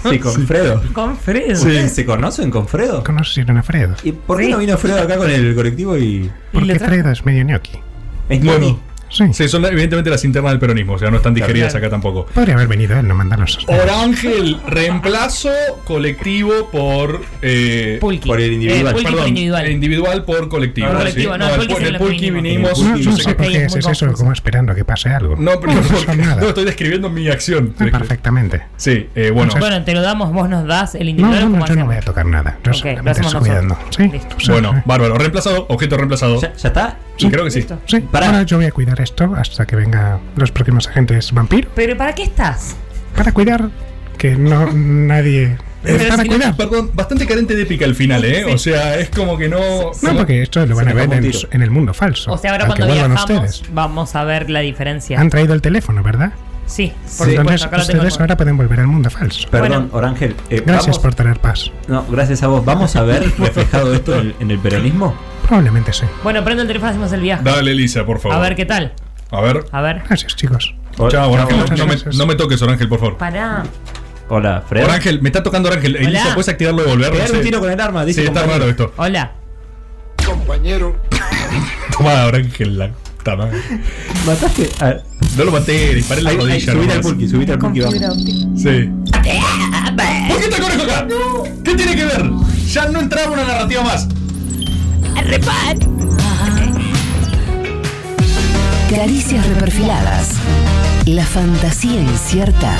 Sí, 0.09 0.19
con 0.19 0.47
Fredo. 0.47 0.83
con 0.93 1.17
Fredo. 1.17 1.53
¿Ustedes 1.53 1.93
se 1.93 2.05
conocen 2.07 2.51
con 2.51 2.67
Fredo? 2.67 3.03
¿Conoces 3.05 3.47
a 3.49 3.63
Fredo? 3.63 3.95
¿Y 4.05 4.13
por 4.13 4.39
qué 4.39 4.45
Sí. 4.47 4.51
no 4.53 4.59
vino 4.59 4.79
Fredo 4.79 5.01
acá 5.03 5.17
con 5.17 5.31
el 5.31 5.55
colectivo 5.55 5.97
y. 5.99 6.31
Porque 6.53 6.79
Fredo 6.79 7.11
es 7.11 7.25
medio 7.25 7.45
gnocchi. 7.45 7.73
Es 8.29 8.43
Bueno. 8.45 8.81
Sí. 9.09 9.25
Sí, 9.33 9.49
son 9.49 9.65
evidentemente 9.65 10.11
las 10.11 10.25
internas 10.25 10.53
del 10.53 10.59
peronismo, 10.61 10.95
o 10.95 10.99
sea, 10.99 11.11
no 11.11 11.17
están 11.19 11.33
digeridas 11.35 11.73
Claro. 11.73 11.87
acá 11.87 11.91
tampoco. 11.95 12.27
Podría 12.27 12.55
haber 12.55 12.69
venido 12.69 12.99
él, 12.99 13.07
no 13.07 13.15
mandarnos. 13.15 13.59
Orángel, 13.69 14.59
reemplazo 14.67 15.51
colectivo 15.85 16.69
por. 16.71 17.21
Eh, 17.43 17.99
Pulqui. 18.01 18.29
Por 18.29 18.41
el 18.41 18.53
individual. 18.55 18.87
Eh, 18.89 18.91
Pulqui 18.93 19.05
perdón, 19.05 19.21
por 19.21 19.29
individual. 19.29 19.71
individual 19.71 20.25
por 20.25 20.49
colectivo. 20.49 20.87
Por 20.89 20.97
¿sí? 20.97 21.03
colectivo, 21.03 21.39
no, 21.39 21.49
el 21.49 21.57
Pulqui 21.57 21.75
pu- 21.75 21.77
es 21.81 21.89
el 21.89 21.97
Pulqui 21.99 22.31
vinimos. 22.31 22.83
No, 22.83 22.97
no 22.97 23.17
sé 23.17 23.35
por 23.35 23.47
qué 23.49 23.57
es 23.65 23.77
haces 23.77 23.87
eso 23.87 24.13
como 24.13 24.33
esperando 24.33 24.75
que 24.75 24.85
pase 24.85 25.09
algo. 25.11 25.37
No, 25.37 25.59
pero 25.61 25.75
No 25.75 25.81
porque- 25.83 26.17
nada. 26.17 26.41
no, 26.43 26.49
estoy 26.49 26.65
describiendo 26.65 27.09
mi 27.11 27.29
acción. 27.29 27.75
Ah, 27.79 27.87
perfectamente. 27.91 28.63
Sí, 28.77 29.09
eh, 29.15 29.31
bueno. 29.31 29.53
Bueno, 29.59 29.85
te 29.85 29.95
lo 29.95 30.03
damos, 30.03 30.33
vos 30.33 30.49
nos 30.49 30.67
das 30.67 30.95
el 30.95 31.05
No, 31.05 31.11
individual. 31.11 31.41
no, 31.45 31.51
¿cómo 31.51 31.59
no, 31.61 31.67
yo 31.67 31.77
no 31.77 31.87
voy 31.87 31.97
a 31.97 32.01
tocar 32.01 32.27
nada. 32.27 32.59
Yo 32.65 32.71
Ok, 32.73 32.75
lo 32.77 32.81
solamente 32.83 33.21
estoy 33.23 33.41
cuidando. 33.41 33.79
Sí, 33.91 34.11
Bueno, 34.51 34.75
eh, 34.79 34.83
bárbaro. 34.85 35.17
Reemplazado, 35.17 35.67
objeto 35.69 35.97
reemplazado. 35.97 36.41
¿Ya, 36.41 36.49
está? 36.49 36.99
Sí, 37.17 37.31
creo 37.31 37.45
que 37.45 37.51
sí. 37.51 37.65
Sí, 37.87 38.05
ahora 38.13 38.43
yo 38.43 38.57
voy 38.59 38.67
a 38.67 38.73
cuidar 38.73 38.96
esto 39.01 39.35
hasta 39.37 39.67
que 39.67 39.77
vengan 39.77 40.21
los 40.37 40.51
próximos 40.53 40.89
agentes 40.89 41.33
vampiro 41.33 41.69
Pero 41.75 41.97
¿para 41.97 42.15
qué 42.15 42.23
estás? 42.25 42.77
para 43.17 43.33
cuidar 43.33 43.71
que 44.19 44.37
no 44.37 44.71
nadie 44.73 45.57
para 45.83 46.23
si 46.23 46.29
no- 46.29 46.35
cuidar. 46.37 46.57
Perdón, 46.57 46.91
bastante 46.95 47.27
carente 47.27 47.55
de 47.55 47.63
épica 47.63 47.85
el 47.85 47.95
final, 47.95 48.25
¿eh? 48.25 48.45
O 48.53 48.59
sea, 48.59 48.99
es 48.99 49.09
como 49.11 49.39
que 49.39 49.49
no. 49.49 49.59
No, 50.03 50.17
porque 50.17 50.43
esto 50.43 50.67
lo 50.67 50.75
van 50.75 50.89
a 50.89 50.95
me 50.95 51.07
ver 51.07 51.25
en, 51.25 51.33
en 51.53 51.63
el 51.63 51.71
mundo 51.71 51.95
falso. 51.95 52.33
O 52.33 52.39
sea, 52.39 52.51
ahora 52.53 52.65
al 52.65 52.69
cuando 52.71 52.87
vuelvan 52.87 53.11
viajamos 53.13 53.47
ustedes. 53.47 53.63
vamos 53.73 54.15
a 54.17 54.25
ver 54.25 54.51
la 54.51 54.61
diferencia. 54.61 55.21
Han 55.21 55.31
traído 55.31 55.55
el 55.55 55.63
teléfono, 55.63 56.03
¿verdad? 56.03 56.33
Sí, 56.67 56.93
por 56.97 57.29
supuesto, 57.29 57.41
Entonces 57.41 57.63
acá 57.67 57.77
lo 57.79 57.87
tengo. 57.87 57.99
ustedes 58.03 58.21
ahora 58.21 58.37
pueden 58.37 58.57
volver 58.57 58.81
al 58.81 58.89
mundo 58.89 59.09
falso. 59.11 59.47
Perdón, 59.49 59.69
Bueno. 59.69 59.89
Orángel. 59.93 60.35
eh, 60.51 60.63
Gracias 60.67 60.87
vamos- 60.87 60.99
por 60.99 61.15
traer 61.15 61.39
paz. 61.39 61.71
No, 61.87 62.05
gracias 62.11 62.43
a 62.43 62.49
vos. 62.49 62.65
¿Vamos 62.65 62.97
a 62.97 63.03
ver 63.03 63.23
reflejado 63.39 63.95
esto 63.95 64.15
en 64.15 64.21
el, 64.21 64.35
en 64.41 64.51
el 64.51 64.59
peronismo? 64.59 65.15
Probablemente 65.47 65.93
sí. 65.93 66.05
Bueno, 66.23 66.43
prende 66.45 66.63
el 66.63 66.69
teléfono, 66.69 66.91
hacemos 66.91 67.13
el 67.13 67.21
viaje. 67.21 67.43
Dale, 67.45 67.71
Elisa, 67.73 68.05
por 68.05 68.19
favor. 68.21 68.37
A 68.37 68.41
ver 68.41 68.57
qué 68.57 68.65
tal. 68.67 68.93
A 69.31 69.41
ver. 69.41 69.65
A 69.73 69.81
ver. 69.81 70.03
Gracias, 70.07 70.35
chicos. 70.37 70.75
Chao, 71.11 71.31
muchas 71.31 71.71
No 71.79 71.87
me, 71.87 71.95
gracias. 71.95 72.17
no 72.17 72.27
me 72.27 72.35
toques, 72.35 72.61
Orángel, 72.63 72.89
por 72.89 72.99
favor. 72.99 73.17
Pará. 73.19 73.63
Hola, 74.29 74.63
Fredo. 74.69 74.87
Orángel, 74.87 75.23
me 75.23 75.29
está 75.29 75.43
tocando 75.43 75.69
Orángel. 75.69 75.97
Elisa, 75.97 76.35
¿puedes 76.35 76.49
activarlo 76.49 76.83
de 76.83 76.89
volver? 76.91 77.13
Pegar 77.13 77.31
un 77.33 77.43
tiro 77.43 77.61
con 77.61 77.71
el 77.71 77.81
arma, 77.81 78.05
Sí, 78.05 78.11
está 78.11 78.25
compañero. 78.27 78.53
raro 78.59 78.71
esto. 78.71 78.93
Hola. 78.97 79.33
Toma, 81.97 82.25
Orángel, 82.27 82.79
la 82.79 82.91
madre. 83.37 83.59
¿Mataste? 84.27 84.71
A 84.81 84.95
No 85.37 85.45
lo 85.45 85.53
maté, 85.53 85.95
disparé 85.95 86.21
en 86.21 86.25
la 86.27 86.33
rodilla. 86.33 86.73
subite 86.73 86.93
al 86.93 87.01
pulqui, 87.01 87.29
subite 87.29 87.53
al 87.53 87.59
pulqui. 87.59 87.83
Sí. 88.57 88.91
¿Por 90.29 90.41
qué 90.41 90.61
conejo 90.61 90.83
acá? 90.83 91.07
¿Qué 91.65 91.75
tiene 91.75 91.97
que 91.97 92.05
ver? 92.05 92.23
Ya 92.69 92.89
no 92.89 93.01
entraba 93.01 93.33
una 93.33 93.45
narrativa 93.45 93.83
más. 93.83 94.09
Caricias 98.91 99.47
reperfiladas. 99.49 100.31
La 101.07 101.25
fantasía 101.25 102.01
incierta 102.01 102.77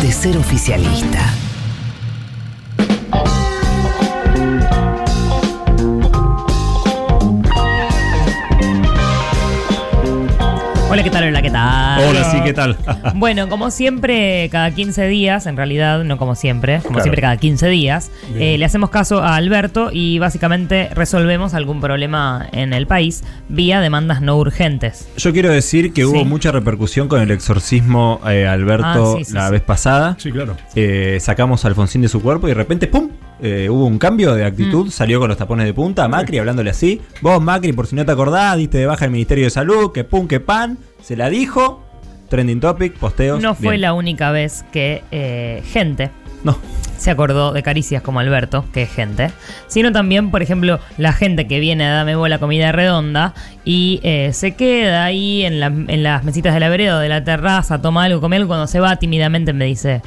de 0.00 0.12
ser 0.12 0.36
oficialista. 0.38 1.20
Hola, 11.02 11.10
¿qué 11.10 11.10
tal? 11.18 11.24
Hola, 11.28 11.42
¿qué 11.42 11.50
tal? 11.50 12.08
Hola, 12.08 12.24
sí, 12.30 12.36
¿qué 12.44 12.52
tal? 12.52 12.76
Bueno, 13.16 13.48
como 13.48 13.72
siempre, 13.72 14.48
cada 14.52 14.70
15 14.70 15.08
días, 15.08 15.46
en 15.46 15.56
realidad, 15.56 16.04
no 16.04 16.16
como 16.16 16.36
siempre, 16.36 16.76
como 16.78 16.90
Claro. 16.90 17.02
siempre 17.02 17.22
cada 17.22 17.36
15 17.38 17.66
días, 17.68 18.12
eh, 18.36 18.56
le 18.56 18.64
hacemos 18.64 18.90
caso 18.90 19.20
a 19.20 19.34
Alberto 19.34 19.90
y 19.92 20.20
básicamente 20.20 20.90
resolvemos 20.94 21.54
algún 21.54 21.80
problema 21.80 22.46
en 22.52 22.72
el 22.72 22.86
país 22.86 23.24
vía 23.48 23.80
demandas 23.80 24.22
no 24.22 24.36
urgentes. 24.36 25.08
Yo 25.16 25.32
quiero 25.32 25.50
decir 25.50 25.92
que 25.92 26.04
hubo 26.06 26.20
Sí. 26.20 26.24
mucha 26.24 26.52
repercusión 26.52 27.08
con 27.08 27.20
el 27.20 27.32
exorcismo 27.32 28.20
eh, 28.28 28.46
Alberto 28.46 29.14
Ah, 29.14 29.14
sí, 29.18 29.24
sí, 29.24 29.32
la 29.34 29.46
sí. 29.46 29.52
vez 29.52 29.62
pasada. 29.62 30.14
Sí, 30.20 30.30
claro. 30.30 30.56
Eh, 30.76 31.18
sacamos 31.20 31.64
a 31.64 31.68
Alfonsín 31.68 32.02
de 32.02 32.08
su 32.08 32.22
cuerpo 32.22 32.46
y 32.46 32.50
de 32.50 32.54
repente, 32.54 32.86
¡pum! 32.86 33.08
Eh, 33.42 33.68
hubo 33.68 33.86
un 33.86 33.98
cambio 33.98 34.34
de 34.34 34.44
Mm. 34.44 34.46
actitud, 34.46 34.90
salió 34.90 35.18
con 35.18 35.28
los 35.28 35.36
tapones 35.36 35.66
de 35.66 35.74
punta, 35.74 36.06
Macri 36.06 36.38
hablándole 36.38 36.70
así. 36.70 37.00
Vos, 37.20 37.42
Macri, 37.42 37.72
por 37.72 37.86
si 37.88 37.96
no 37.96 38.06
te 38.06 38.12
acordás, 38.12 38.56
diste 38.56 38.78
de 38.78 38.86
baja 38.86 39.04
el 39.04 39.10
Ministerio 39.10 39.44
de 39.44 39.50
Salud, 39.50 39.90
que 39.92 40.04
pum, 40.04 40.28
que 40.28 40.38
pan, 40.40 40.78
se 41.02 41.16
la 41.16 41.28
dijo. 41.28 41.82
Trending 42.28 42.60
topic, 42.60 42.94
posteos. 42.94 43.42
No 43.42 43.54
fue 43.54 43.70
bien. 43.72 43.80
la 43.82 43.92
única 43.94 44.30
vez 44.30 44.64
que 44.72 45.02
eh, 45.10 45.62
gente 45.70 46.10
No. 46.44 46.56
se 46.96 47.10
acordó 47.10 47.52
de 47.52 47.62
caricias 47.62 48.00
como 48.00 48.20
Alberto, 48.20 48.64
que 48.72 48.82
es 48.84 48.90
gente, 48.90 49.30
sino 49.66 49.92
también, 49.92 50.30
por 50.30 50.40
ejemplo, 50.40 50.78
la 50.96 51.12
gente 51.12 51.46
que 51.46 51.60
viene 51.60 51.84
a 51.84 51.92
Dame 51.92 52.16
Bola 52.16 52.38
Comida 52.38 52.72
Redonda 52.72 53.34
y 53.66 54.00
eh, 54.02 54.30
se 54.32 54.52
queda 54.54 55.04
ahí 55.04 55.44
en, 55.44 55.60
la- 55.60 55.66
en 55.66 56.02
las 56.02 56.24
mesitas 56.24 56.54
de 56.54 56.60
la 56.60 56.68
vereda 56.70 56.96
o 56.96 57.00
de 57.00 57.08
la 57.10 57.22
terraza, 57.22 57.82
toma 57.82 58.04
algo, 58.04 58.20
come 58.22 58.36
algo, 58.36 58.48
cuando 58.48 58.66
se 58.66 58.80
va 58.80 58.96
tímidamente 58.96 59.52
me 59.52 59.66
dice, 59.66 60.00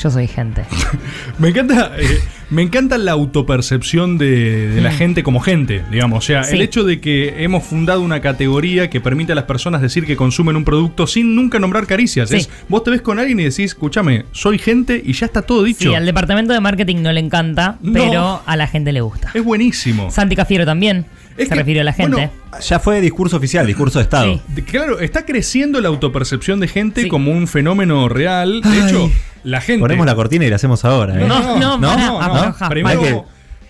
yo 0.00 0.10
soy 0.10 0.26
gente. 0.26 0.62
Me 1.38 1.48
encanta, 1.48 1.92
eh, 1.98 2.06
me 2.50 2.62
encanta 2.62 2.98
la 2.98 3.12
autopercepción 3.12 4.18
de, 4.18 4.68
de 4.68 4.80
la 4.80 4.90
Mm. 4.90 4.94
gente 4.96 5.22
como 5.22 5.40
gente, 5.40 5.82
digamos. 5.90 6.18
O 6.18 6.26
sea, 6.26 6.44
Sí. 6.44 6.54
el 6.56 6.62
hecho 6.62 6.84
de 6.84 7.00
que 7.00 7.42
hemos 7.44 7.64
fundado 7.64 8.00
una 8.02 8.20
categoría 8.20 8.90
que 8.90 9.00
permite 9.00 9.32
a 9.32 9.34
las 9.34 9.44
personas 9.44 9.80
decir 9.80 10.04
que 10.04 10.16
consumen 10.16 10.56
un 10.56 10.64
producto 10.64 11.06
sin 11.06 11.34
nunca 11.34 11.58
nombrar 11.58 11.86
caricias. 11.86 12.28
Sí. 12.30 12.36
Es, 12.36 12.50
vos 12.68 12.84
te 12.84 12.90
ves 12.90 13.00
con 13.02 13.18
alguien 13.18 13.40
y 13.40 13.44
decís, 13.44 13.60
escúchame, 13.60 14.24
soy 14.32 14.58
gente 14.58 15.00
y 15.04 15.12
ya 15.14 15.26
está 15.26 15.42
todo 15.42 15.62
dicho. 15.64 15.88
Sí, 15.88 15.94
al 15.94 16.04
departamento 16.06 16.52
de 16.52 16.60
marketing 16.60 16.96
no 17.02 17.12
le 17.12 17.20
encanta, 17.20 17.78
No. 17.80 17.92
pero 17.92 18.42
a 18.44 18.56
la 18.56 18.66
gente 18.66 18.92
le 18.92 19.00
gusta. 19.00 19.30
Es 19.34 19.42
buenísimo. 19.44 20.10
Santi 20.10 20.36
Cafiero 20.36 20.66
también 20.66 21.06
Es 21.36 21.44
se 21.48 21.54
que, 21.54 21.54
refirió 21.60 21.82
a 21.82 21.84
la 21.84 21.92
gente. 21.92 22.12
bueno, 22.16 22.30
Ya 22.68 22.78
fue 22.78 23.00
discurso 23.00 23.36
oficial, 23.36 23.66
discurso 23.66 23.98
de 23.98 24.02
Estado. 24.04 24.40
Sí. 24.54 24.62
Claro, 24.62 25.00
está 25.00 25.24
creciendo 25.24 25.80
la 25.80 25.88
autopercepción 25.88 26.60
de 26.60 26.68
gente 26.68 27.02
Sí. 27.02 27.08
como 27.08 27.30
un 27.32 27.46
fenómeno 27.48 28.08
real. 28.08 28.60
De 28.62 28.68
Ay. 28.68 28.82
hecho, 28.88 29.10
la 29.44 29.60
gente. 29.60 29.80
Ponemos 29.80 30.06
la 30.06 30.14
cortina 30.14 30.44
y 30.44 30.50
la 30.50 30.56
hacemos 30.56 30.84
ahora. 30.84 31.20
¿eh? 31.20 31.26
No, 31.26 31.58
no, 31.58 31.78
¿No? 31.78 31.96
¿No? 31.96 32.20
afloja. 32.20 32.68
Primero, 32.68 33.00
Hay 33.00 33.06
que- 33.06 33.22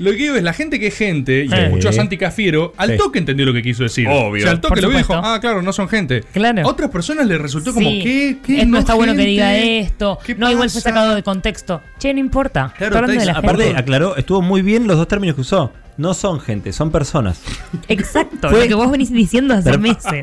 lo 0.02 0.10
que 0.10 0.16
digo 0.18 0.34
es 0.36 0.42
la 0.42 0.52
gente 0.52 0.78
que 0.78 0.88
es 0.88 0.96
gente 0.96 1.44
y 1.44 1.48
Sí. 1.48 1.54
escuchó 1.54 1.88
a 1.88 1.92
Santi 1.92 2.16
Cafiero, 2.18 2.72
al 2.76 2.90
Sí. 2.92 2.96
toque 2.98 3.18
entendió 3.18 3.46
lo 3.46 3.52
que 3.52 3.62
quiso 3.62 3.82
decir. 3.84 4.06
Obvio. 4.08 4.42
O 4.42 4.42
sea, 4.42 4.50
al 4.50 4.60
toque 4.60 4.68
Por 4.74 4.82
lo 4.82 4.88
vio 4.88 4.98
dijo, 4.98 5.14
ah, 5.14 5.38
claro, 5.40 5.62
no 5.62 5.72
son 5.72 5.88
gente. 5.88 6.22
Claro. 6.32 6.62
A 6.62 6.66
otras 6.68 6.90
personas 6.90 7.26
les 7.26 7.40
resultó 7.40 7.72
como, 7.72 7.88
Sí, 7.88 8.00
¿qué? 8.02 8.36
¿Qué? 8.44 8.60
es- 8.62 8.66
no, 8.68 8.78
está 8.78 8.94
bueno 8.94 9.14
que 9.14 9.22
diga 9.24 9.56
esto. 9.56 10.18
¿Qué 10.24 10.34
No, 10.34 10.50
igual 10.50 10.68
fue 10.70 10.80
pasa? 10.80 10.90
sacado 10.90 11.14
de 11.14 11.22
contexto. 11.22 11.80
Che, 11.98 12.12
no 12.12 12.20
importa. 12.20 12.74
Claro, 12.76 13.06
de 13.06 13.14
la 13.14 13.20
gente. 13.20 13.30
Aparte, 13.30 13.74
aclaró, 13.76 14.16
estuvo 14.16 14.42
muy 14.42 14.62
bien 14.62 14.86
los 14.86 14.96
dos 14.96 15.08
términos 15.08 15.34
que 15.36 15.40
usó. 15.42 15.72
No 15.98 16.14
son 16.14 16.40
gente, 16.40 16.72
son 16.72 16.90
personas. 16.90 17.40
Exacto, 17.88 18.48
Fue- 18.48 18.62
lo 18.62 18.68
que 18.68 18.74
vos 18.74 18.90
venís 18.90 19.12
diciendo 19.12 19.54
hace 19.54 19.64
Pero- 19.70 19.78
meses. 19.78 20.22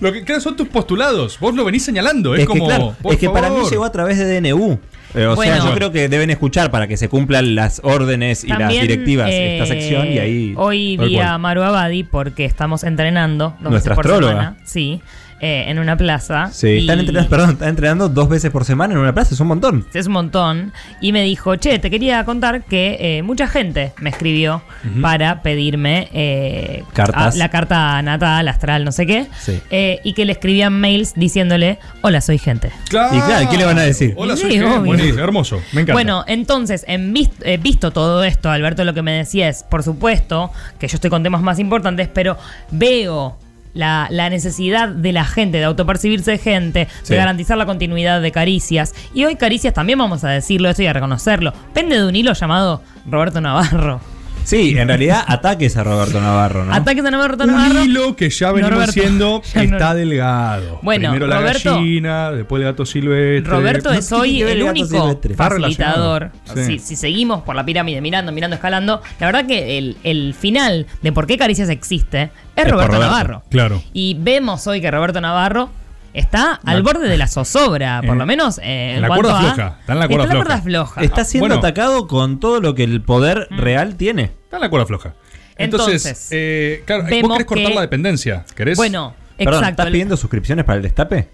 Lo 0.00 0.12
que 0.12 0.24
claro, 0.24 0.40
son 0.40 0.56
tus 0.56 0.68
postulados. 0.68 1.38
Vos 1.38 1.54
lo 1.54 1.64
venís 1.64 1.84
señalando. 1.84 2.34
Es, 2.34 2.40
Es, 2.42 2.46
como. 2.46 2.64
que, 2.64 2.74
claro, 2.74 2.96
por 3.00 3.12
es 3.14 3.18
que 3.20 3.30
para 3.30 3.48
mí 3.50 3.56
llegó 3.70 3.84
a 3.84 3.92
través 3.92 4.18
de 4.18 4.24
DNU. 4.40 4.78
Eh, 5.14 5.26
o 5.26 5.34
Bueno. 5.36 5.54
sea, 5.56 5.64
yo 5.64 5.74
creo 5.74 5.92
que 5.92 6.08
deben 6.08 6.30
escuchar 6.30 6.70
para 6.70 6.86
que 6.88 6.96
se 6.96 7.08
cumplan 7.08 7.54
las 7.54 7.80
órdenes 7.84 8.42
y 8.44 8.48
las 8.48 8.70
directivas 8.70 9.30
eh, 9.30 9.54
esta 9.58 9.66
sección 9.66 10.12
y 10.12 10.18
ahí. 10.18 10.54
Hoy 10.56 10.96
vi 10.96 11.18
a. 11.18 11.38
Maru 11.38 11.62
Abadi 11.62 12.02
porque 12.04 12.44
estamos 12.44 12.82
entrenando 12.84 13.54
dos 13.60 13.70
Nuestra 13.70 13.94
veces 13.94 13.94
por 13.94 14.06
astróloga. 14.06 14.32
semana. 14.32 14.56
Sí, 14.64 15.00
eh, 15.44 15.70
en 15.70 15.78
una 15.78 15.96
plaza. 15.96 16.48
Sí, 16.52 16.68
y- 16.68 16.78
están 16.78 17.00
entrenando, 17.00 17.28
perdón, 17.30 17.50
están 17.50 17.68
entrenando 17.68 18.08
dos 18.08 18.28
veces 18.28 18.50
por 18.50 18.64
semana 18.64 18.94
en 18.94 19.00
una 19.00 19.12
plaza, 19.12 19.34
es 19.34 19.40
un 19.40 19.48
montón. 19.48 19.86
Es 19.92 20.06
un 20.06 20.12
montón. 20.14 20.72
Y 21.00 21.12
me 21.12 21.22
dijo, 21.22 21.56
che, 21.56 21.78
te 21.78 21.90
quería 21.90 22.24
contar 22.24 22.64
que 22.64 22.96
eh, 23.00 23.22
mucha 23.22 23.46
gente 23.46 23.92
me 24.00 24.10
escribió 24.10 24.62
para 25.02 25.42
pedirme 25.42 26.08
eh, 26.12 26.82
Cartas. 26.94 27.34
a- 27.34 27.38
la 27.38 27.48
carta 27.50 28.00
natal, 28.02 28.48
astral, 28.48 28.84
no 28.84 28.92
sé 28.92 29.06
qué. 29.06 29.26
Sí. 29.38 29.60
eh, 29.70 30.00
y 30.04 30.14
que 30.14 30.24
le 30.24 30.32
escribían 30.32 30.80
mails 30.80 31.12
diciéndole, 31.14 31.78
hola, 32.00 32.20
soy 32.20 32.38
gente. 32.38 32.70
Claro. 32.88 33.16
Y 33.16 33.20
claro, 33.20 33.48
¿qué 33.50 33.56
le 33.58 33.64
van 33.64 33.78
a 33.78 33.82
decir? 33.82 34.14
Hola, 34.16 34.36
Sí, 34.36 34.42
soy 34.42 34.50
gente. 34.52 34.66
obvio. 34.66 34.84
Buenísimo, 34.84 35.18
hermoso. 35.20 35.56
Me 35.72 35.82
encanta. 35.82 35.92
Bueno, 35.92 36.24
entonces, 36.26 36.84
en 36.88 37.12
vis- 37.12 37.30
eh, 37.42 37.58
visto 37.60 37.90
todo 37.90 38.24
esto, 38.24 38.50
Alberto 38.50 38.84
lo 38.84 38.94
que 38.94 39.02
me 39.02 39.12
decía 39.12 39.48
es, 39.48 39.62
por 39.64 39.82
supuesto, 39.82 40.50
que 40.78 40.88
yo 40.88 40.96
estoy 40.96 41.10
con 41.10 41.22
temas 41.22 41.42
más 41.42 41.58
importantes, 41.58 42.08
pero 42.12 42.38
veo 42.70 43.36
la, 43.74 44.06
la 44.10 44.30
necesidad 44.30 44.88
de 44.88 45.12
la 45.12 45.24
gente, 45.24 45.58
de 45.58 45.64
autopercibirse 45.64 46.38
gente, 46.38 46.88
Sí. 47.02 47.12
de 47.12 47.16
garantizar 47.18 47.58
la 47.58 47.66
continuidad 47.66 48.22
de 48.22 48.32
Caricias. 48.32 48.94
Y 49.12 49.24
hoy 49.24 49.36
Caricias 49.36 49.74
también 49.74 49.98
vamos 49.98 50.24
a 50.24 50.30
decirlo 50.30 50.70
esto 50.70 50.82
y 50.82 50.86
a 50.86 50.92
reconocerlo. 50.92 51.52
Pende 51.74 51.98
de 51.98 52.06
un 52.06 52.16
hilo 52.16 52.32
llamado 52.32 52.82
Roberto 53.06 53.40
Navarro. 53.40 54.00
Sí, 54.44 54.76
en 54.78 54.88
realidad 54.88 55.24
ataques 55.26 55.76
a 55.76 55.84
Roberto 55.84 56.20
Navarro, 56.20 56.64
¿no? 56.64 56.72
Ataques 56.74 57.04
a 57.04 57.10
Roberto 57.10 57.44
un 57.44 57.50
Navarro. 57.52 57.84
hilo 57.84 58.14
que 58.16 58.30
ya 58.30 58.52
venimos 58.52 58.94
Ya 58.94 59.10
no- 59.10 59.42
está 59.54 59.94
delgado. 59.94 60.78
Bueno, 60.82 61.10
Primero 61.10 61.26
la 61.26 61.40
Roberto- 61.40 61.74
gallina, 61.74 62.30
después 62.30 62.60
el 62.60 62.66
gato 62.66 62.86
silvestre. 62.86 63.50
Roberto 63.50 63.92
es 63.92 64.10
hoy 64.12 64.42
el 64.42 64.48
el 64.48 64.62
único 64.62 65.20
facilitador. 65.36 66.30
Sí. 66.54 66.64
Si, 66.64 66.78
si 66.78 66.96
seguimos 66.96 67.42
por 67.42 67.56
la 67.56 67.64
pirámide 67.64 68.00
mirando, 68.00 68.32
mirando, 68.32 68.54
escalando, 68.56 69.02
la 69.20 69.26
verdad 69.26 69.46
que 69.46 69.78
el, 69.78 69.96
el 70.04 70.34
final 70.34 70.86
de 71.02 71.12
por 71.12 71.26
qué 71.26 71.36
Caricias 71.38 71.68
existe 71.68 72.30
es, 72.56 72.70
Roberto, 72.70 72.98
Navarro. 72.98 73.42
claro. 73.50 73.82
Y 73.92 74.16
vemos 74.20 74.66
hoy 74.66 74.80
que 74.80 74.90
Roberto 74.90 75.20
Navarro 75.20 75.70
está 76.14 76.54
al 76.64 76.82
borde 76.82 77.08
de 77.08 77.16
la 77.18 77.26
zozobra, 77.28 78.00
por 78.06 78.16
lo 78.16 78.24
menos 78.26 78.58
eh, 78.62 78.94
en 78.94 79.02
la 79.02 79.08
cuerda 79.08 79.36
a- 79.38 79.40
floja, 79.42 79.76
está 79.80 79.92
en 79.92 79.98
la 79.98 80.08
cuerda 80.08 80.26
floja. 80.30 80.62
floja. 80.62 81.02
Está 81.02 81.24
siendo 81.24 81.48
Bueno. 81.48 81.58
atacado 81.60 82.06
con 82.06 82.40
todo 82.40 82.60
lo 82.60 82.74
que 82.74 82.84
el 82.84 83.02
poder 83.02 83.48
Mm. 83.50 83.58
real 83.58 83.96
tiene. 83.96 84.22
Está 84.44 84.56
en 84.56 84.62
la 84.62 84.70
cuerda 84.70 84.86
floja. 84.86 85.14
Entonces, 85.56 86.04
Entonces, 86.06 86.28
eh, 86.32 86.82
claro, 86.86 87.02
vos 87.02 87.10
querés 87.10 87.44
cortar 87.46 87.68
que- 87.68 87.74
la 87.74 87.80
dependencia. 87.82 88.44
¿Querés? 88.56 88.76
Bueno, 88.76 89.14
Perdón, 89.36 89.54
exacto. 89.54 89.82
¿estás 89.82 89.92
pidiendo 89.92 90.16
suscripciones 90.16 90.64
para 90.64 90.76
el 90.76 90.82
destape? 90.82 91.28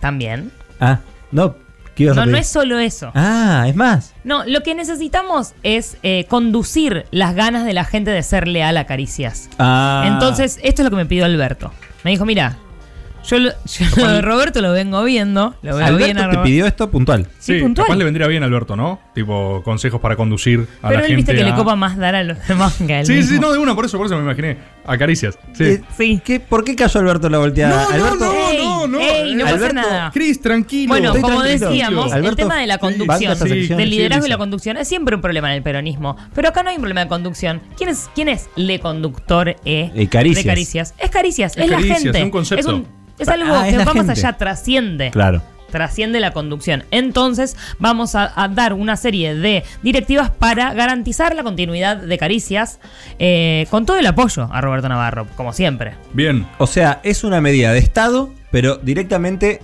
También. 0.00 0.50
Ah, 0.80 0.98
no. 1.30 1.54
¿qué 1.94 2.04
ibas 2.04 2.16
a 2.16 2.24
No, 2.24 2.32
no 2.32 2.38
es 2.38 2.46
solo 2.48 2.78
eso. 2.78 3.12
Ah, 3.14 3.64
es 3.68 3.76
más. 3.76 4.14
No, 4.24 4.44
lo 4.46 4.62
que 4.62 4.74
necesitamos 4.74 5.52
es 5.62 5.98
eh, 6.02 6.24
conducir 6.28 7.04
las 7.10 7.34
ganas 7.34 7.66
de 7.66 7.74
la 7.74 7.84
gente 7.84 8.10
de 8.10 8.22
ser 8.22 8.48
leal 8.48 8.78
a 8.78 8.86
Caricias. 8.86 9.50
Ah. 9.58 10.04
Entonces, 10.06 10.58
esto 10.62 10.80
es 10.82 10.84
lo 10.84 10.90
que 10.90 10.96
me 10.96 11.04
pidió 11.06 11.26
Alberto. 11.26 11.70
Me 12.02 12.10
dijo, 12.10 12.24
mira, 12.24 12.56
yo, 13.24 13.38
lo, 13.38 13.50
yo 13.64 13.86
lo 13.96 14.12
de 14.12 14.22
Roberto 14.22 14.60
lo 14.60 14.72
vengo 14.72 15.02
viendo. 15.04 15.54
Lo 15.62 15.76
veo 15.76 15.96
bien 15.96 16.18
a 16.18 16.24
Alberto 16.24 16.42
te 16.42 16.48
pidió 16.48 16.66
esto 16.66 16.90
puntual. 16.90 17.26
Sí, 17.38 17.54
Sí, 17.56 17.60
puntual. 17.60 17.86
capaz 17.86 17.96
le 17.98 18.04
vendría 18.04 18.26
bien 18.26 18.42
a 18.42 18.46
Alberto, 18.46 18.76
¿no? 18.76 19.00
Tipo, 19.14 19.60
consejos 19.62 20.00
para 20.00 20.16
conducir 20.16 20.66
a 20.80 20.88
Pero 20.88 21.00
la 21.00 21.06
él 21.06 21.06
gente. 21.08 21.16
viste 21.16 21.34
que 21.34 21.44
le 21.44 21.54
copa 21.54 21.76
más 21.76 21.98
dar 21.98 22.14
a 22.14 22.22
los 22.24 22.38
demás 22.48 22.74
que 22.86 22.94
a 22.94 23.00
él 23.00 23.06
Sí, 23.06 23.22
sí, 23.22 23.32
mismo. 23.32 23.48
no, 23.48 23.52
de 23.52 23.58
una, 23.58 23.74
por 23.74 23.84
eso, 23.84 23.98
por 23.98 24.06
eso 24.06 24.16
me 24.16 24.22
imaginé. 24.22 24.56
A 24.86 24.96
caricias. 24.96 25.38
Sí. 25.52 25.64
Eh, 25.64 25.82
Sí. 25.96 26.22
¿qué- 26.24 26.40
¿Por 26.40 26.64
qué 26.64 26.74
cayó 26.74 26.98
Alberto 26.98 27.28
la 27.28 27.36
volteada? 27.38 27.82
No, 27.84 27.88
no, 27.90 27.94
Alberto, 28.06 28.24
no, 28.24 28.32
Ey, 28.32 28.58
no, 28.58 28.88
no. 28.88 29.00
ey, 29.00 29.34
no 29.34 29.44
pasa 29.44 29.54
Alberto, 29.56 29.74
nada. 29.74 30.10
Cris, 30.12 30.40
tranquilo. 30.40 30.88
Bueno, 30.88 31.08
Estoy 31.08 31.20
como 31.22 31.40
tranquilo. 31.42 31.68
decíamos, 31.70 32.06
el 32.06 32.12
Alberto, 32.14 32.36
tema 32.36 32.58
de 32.58 32.66
la 32.66 32.78
banca 32.78 32.86
conducción, 32.96 33.32
esta 33.32 33.46
sección. 33.46 33.78
del 33.78 33.90
liderazgo 33.90 34.22
Sí, 34.24 34.28
y 34.28 34.30
la 34.30 34.38
conducción 34.38 34.76
es 34.78 34.88
siempre 34.88 35.14
un 35.14 35.20
problema 35.20 35.50
en 35.50 35.56
el 35.58 35.62
peronismo. 35.62 36.16
Pero 36.34 36.48
acá 36.48 36.62
no 36.62 36.70
hay 36.70 36.76
un 36.76 36.80
problema 36.82 37.02
de 37.02 37.08
conducción. 37.08 37.60
¿Quién 37.76 37.90
es, 37.90 38.08
quién 38.14 38.28
es 38.30 38.48
le 38.56 38.80
conductor 38.80 39.50
e 39.50 39.90
Eh, 39.94 40.08
Caricias. 40.08 40.42
de 40.44 40.50
Caricias? 40.50 40.94
Es 40.98 41.10
Caricias, 41.10 41.56
es, 41.56 41.64
Es 41.64 41.70
la 41.70 41.80
gente. 41.82 42.18
es 42.18 42.24
un 42.24 42.30
concepto. 42.30 42.76
Es, 43.18 43.28
es 43.28 43.28
algo 43.28 43.52
Ah, 43.54 43.66
es 43.68 43.72
que 43.72 43.78
la 43.78 43.84
va 43.84 43.92
más 43.94 44.06
gente. 44.06 44.20
allá, 44.20 44.32
trasciende. 44.38 45.10
Claro. 45.10 45.42
Trasciende 45.72 46.20
la 46.20 46.30
conducción. 46.30 46.84
Entonces, 46.92 47.56
vamos 47.80 48.14
a, 48.14 48.32
a 48.40 48.46
dar 48.46 48.74
una 48.74 48.96
serie 48.96 49.34
de 49.34 49.64
directivas 49.82 50.30
para 50.30 50.72
garantizar 50.74 51.34
la 51.34 51.42
continuidad 51.42 51.96
de 51.96 52.18
Caricias 52.18 52.78
eh, 53.18 53.66
con 53.70 53.86
todo 53.86 53.96
el 53.96 54.06
apoyo 54.06 54.48
a 54.52 54.60
Roberto 54.60 54.88
Navarro, 54.88 55.26
como 55.36 55.52
siempre. 55.52 55.94
Bien. 56.12 56.46
O 56.58 56.66
sea, 56.66 57.00
es 57.02 57.24
una 57.24 57.40
medida 57.40 57.72
de 57.72 57.78
Estado, 57.78 58.32
pero 58.50 58.76
directamente 58.76 59.60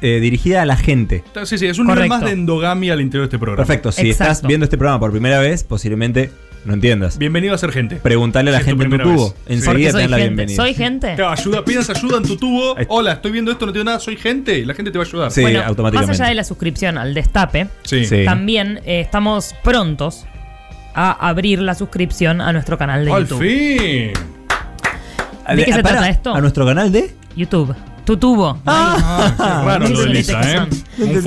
eh, 0.00 0.20
dirigida 0.20 0.62
a 0.62 0.66
la 0.66 0.76
gente. 0.76 1.24
Sí, 1.44 1.58
sí, 1.58 1.66
es 1.66 1.78
un 1.78 1.86
nivel 1.88 2.08
más 2.08 2.22
de 2.22 2.32
endogamia 2.32 2.92
al 2.92 3.00
interior 3.00 3.24
de 3.24 3.26
este 3.26 3.38
programa. 3.38 3.66
Perfecto, 3.66 3.92
si 3.92 4.10
Exacto. 4.10 4.32
estás 4.32 4.46
viendo 4.46 4.64
este 4.64 4.78
programa 4.78 5.00
por 5.00 5.10
primera 5.10 5.38
vez, 5.40 5.64
posiblemente 5.64 6.30
no 6.64 6.74
entiendas. 6.74 7.18
Bienvenido 7.18 7.54
a 7.54 7.58
ser 7.58 7.72
gente. 7.72 7.96
Preguntale 7.96 8.50
a 8.50 8.52
la 8.54 8.58
Si 8.60 8.68
es 8.70 8.74
tu 8.74 8.78
gente 8.78 8.84
en 8.84 8.90
tu 8.90 8.96
primera 9.04 9.16
tubo. 9.16 9.34
vez. 9.34 9.42
Enseguida 9.58 9.86
te 9.88 9.92
soy 9.92 10.00
dan 10.02 10.10
la 10.10 10.16
gente. 10.18 10.28
bienvenida. 10.30 10.56
Soy 10.62 10.74
gente. 10.74 11.16
Te 11.16 11.24
ayuda, 11.24 11.64
pidas 11.64 11.90
ayuda 11.90 12.16
en 12.18 12.22
tu 12.24 12.36
tubo. 12.36 12.76
Hola, 12.88 13.12
estoy 13.12 13.32
viendo 13.32 13.50
esto, 13.52 13.64
no 13.66 13.70
entiendo 13.70 13.90
nada, 13.90 14.00
soy 14.00 14.16
gente. 14.16 14.58
y 14.58 14.64
La 14.64 14.74
gente 14.74 14.90
te 14.90 14.98
va 14.98 15.04
a 15.04 15.06
ayudar. 15.06 15.30
Sí, 15.30 15.40
Bueno, 15.42 15.62
automáticamente. 15.64 16.12
Más 16.12 16.20
allá 16.20 16.28
de 16.28 16.34
la 16.34 16.44
suscripción 16.44 16.98
al 16.98 17.14
Destape, 17.14 17.68
Sí. 17.82 18.04
Sí. 18.04 18.24
también 18.24 18.80
eh, 18.84 19.00
estamos 19.00 19.54
prontos 19.64 20.26
a 20.94 21.28
abrir 21.28 21.60
la 21.60 21.74
suscripción 21.74 22.40
a 22.40 22.52
nuestro 22.52 22.76
canal 22.76 23.04
de 23.04 23.12
¡Al 23.12 23.22
YouTube. 23.26 23.40
fin! 23.40 24.12
¿De 25.56 25.64
qué 25.64 25.72
se 25.72 25.82
Para, 25.82 25.94
trata 25.96 26.08
esto? 26.10 26.34
A 26.34 26.40
nuestro 26.40 26.66
canal 26.66 26.90
de. 26.92 27.14
YouTube. 27.36 27.74
Tu 28.08 28.16
tubo. 28.16 28.58
Ah, 28.64 29.62
raro 29.66 29.86
lo 29.86 30.00
de 30.00 30.06
Elisa, 30.06 30.40
que 30.40 30.52
¿eh? 30.54 30.60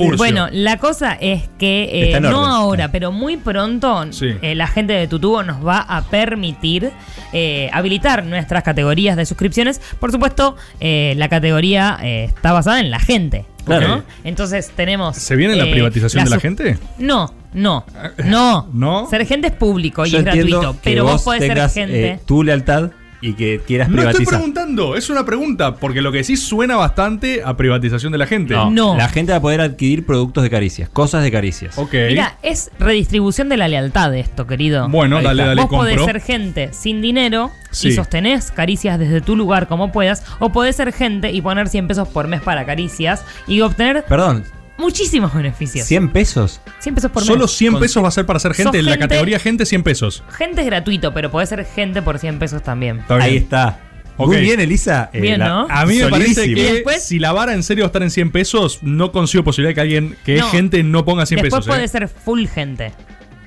Un. 0.00 0.16
Bueno, 0.16 0.48
la 0.50 0.78
cosa 0.78 1.12
es 1.12 1.48
que 1.56 2.12
eh, 2.12 2.20
no 2.20 2.40
orden. 2.40 2.50
ahora, 2.50 2.90
pero 2.90 3.12
muy 3.12 3.36
pronto 3.36 4.04
Sí. 4.10 4.32
eh, 4.42 4.56
la 4.56 4.66
gente 4.66 4.92
de 4.92 5.06
Tutubo 5.06 5.44
nos 5.44 5.64
va 5.64 5.78
a 5.78 6.02
permitir 6.02 6.90
eh, 7.32 7.70
habilitar 7.72 8.24
nuestras 8.24 8.64
categorías 8.64 9.16
de 9.16 9.26
suscripciones. 9.26 9.80
Por 10.00 10.10
supuesto, 10.10 10.56
eh, 10.80 11.14
la 11.18 11.28
categoría 11.28 11.98
eh, 12.02 12.24
está 12.24 12.50
basada 12.50 12.80
en 12.80 12.90
la 12.90 12.98
gente. 12.98 13.44
Claro. 13.64 13.86
¿no? 13.86 14.02
Entonces 14.24 14.72
tenemos. 14.74 15.16
¿Se 15.16 15.36
viene 15.36 15.54
la 15.54 15.70
privatización 15.70 16.24
de 16.24 16.30
la 16.30 16.40
gente? 16.40 16.78
No, 16.98 17.32
no, 17.52 17.84
no. 18.24 18.66
¿No? 18.72 19.06
Ser 19.08 19.24
gente 19.24 19.46
es 19.46 19.52
público 19.54 20.04
y 20.04 20.10
Yo 20.10 20.18
es 20.18 20.24
gratuito, 20.24 20.72
que 20.72 20.78
pero 20.82 21.04
vos, 21.04 21.22
podés 21.22 21.42
ser 21.44 21.70
gente. 21.70 22.06
eh, 22.08 22.20
tu 22.26 22.42
lealtad 22.42 22.90
y 23.22 23.32
que 23.34 23.60
quieras 23.66 23.88
No 23.88 23.96
estoy 24.02 24.08
privatizar. 24.16 24.34
preguntando, 24.38 24.96
es 24.96 25.08
una 25.08 25.24
pregunta, 25.24 25.76
porque 25.76 26.02
lo 26.02 26.12
que 26.12 26.22
sí 26.24 26.36
suena 26.36 26.76
bastante 26.76 27.40
a 27.44 27.56
privatización 27.56 28.12
de 28.12 28.18
la 28.18 28.26
gente. 28.26 28.52
No, 28.54 28.70
No. 28.70 28.96
La 28.96 29.08
gente 29.08 29.32
va 29.32 29.38
a 29.38 29.40
poder 29.40 29.60
adquirir 29.62 30.04
productos 30.04 30.42
de 30.42 30.50
caricias, 30.50 30.88
cosas 30.90 31.22
de 31.22 31.30
caricias. 31.30 31.78
Ok. 31.78 31.94
Mira, 32.08 32.36
es 32.42 32.70
redistribución 32.78 33.48
de 33.48 33.56
la 33.56 33.68
lealtad 33.68 34.10
de 34.10 34.20
esto, 34.20 34.46
querido. 34.46 34.88
Bueno, 34.88 35.18
Ahí 35.18 35.24
dale, 35.24 35.42
está. 35.42 35.48
dale, 35.50 35.62
Vos 35.62 35.70
podés 35.70 35.96
compro. 35.96 36.12
ser 36.12 36.20
gente 36.22 36.68
sin 36.72 37.00
dinero 37.00 37.50
Sí. 37.70 37.88
y 37.88 37.92
sostenés 37.92 38.50
caricias 38.50 38.98
desde 38.98 39.20
tu 39.22 39.36
lugar 39.36 39.66
como 39.68 39.92
puedas, 39.92 40.24
o 40.40 40.50
podés 40.50 40.76
ser 40.76 40.92
gente 40.92 41.30
y 41.32 41.40
poner 41.40 41.68
100 41.68 41.86
pesos 41.88 42.08
por 42.08 42.28
mes 42.28 42.42
para 42.42 42.66
caricias 42.66 43.24
y 43.46 43.60
obtener 43.62 44.04
Perdón, 44.04 44.44
muchísimos 44.82 45.32
beneficios. 45.32 45.86
100 45.86 46.10
pesos. 46.12 46.60
100 46.80 46.94
pesos 46.94 47.10
por 47.10 47.22
Solo 47.24 47.42
mes. 47.44 47.50
100 47.52 47.72
Con- 47.72 47.80
pesos 47.80 48.04
va 48.04 48.08
a 48.08 48.10
ser 48.10 48.26
para 48.26 48.38
ser 48.38 48.52
gente. 48.54 48.70
Sos 48.72 48.78
En 48.80 48.84
la 48.84 48.92
gente- 48.92 49.04
categoría 49.08 49.38
gente, 49.38 49.64
100 49.64 49.82
pesos. 49.82 50.22
Gente 50.36 50.60
es 50.60 50.66
gratuito, 50.66 51.14
pero 51.14 51.30
podés 51.30 51.48
ser 51.48 51.64
gente 51.64 52.02
por 52.02 52.18
100 52.18 52.38
pesos 52.38 52.62
también. 52.62 52.98
Está 53.00 53.16
bien. 53.16 53.26
Ahí 53.28 53.36
está. 53.36 53.80
Ok. 54.18 54.26
Muy 54.28 54.36
bien, 54.42 54.60
Elisa. 54.60 55.08
Eh, 55.14 55.20
Bien, 55.22 55.40
¿no? 55.40 55.66
A 55.70 55.86
mí 55.86 55.96
me 55.96 56.08
parece 56.08 56.44
que 56.44 56.60
Y 56.60 56.62
después- 56.74 57.02
si 57.02 57.18
la 57.18 57.32
vara 57.32 57.54
en 57.54 57.62
serio 57.62 57.84
va 57.84 57.86
a 57.86 57.88
estar 57.88 58.02
en 58.02 58.10
100 58.10 58.30
pesos, 58.30 58.80
no 58.82 59.10
consigo 59.10 59.42
posibilidad 59.42 59.70
de 59.70 59.74
que 59.74 59.80
alguien 59.80 60.16
que 60.24 60.36
No. 60.36 60.46
es 60.46 60.52
gente 60.52 60.82
no 60.82 61.04
ponga 61.06 61.24
100 61.24 61.40
Después 61.40 61.60
pesos. 61.60 61.66
¿eh? 61.74 61.76
podés 61.78 61.90
ser 61.90 62.08
full 62.08 62.44
gente. 62.46 62.92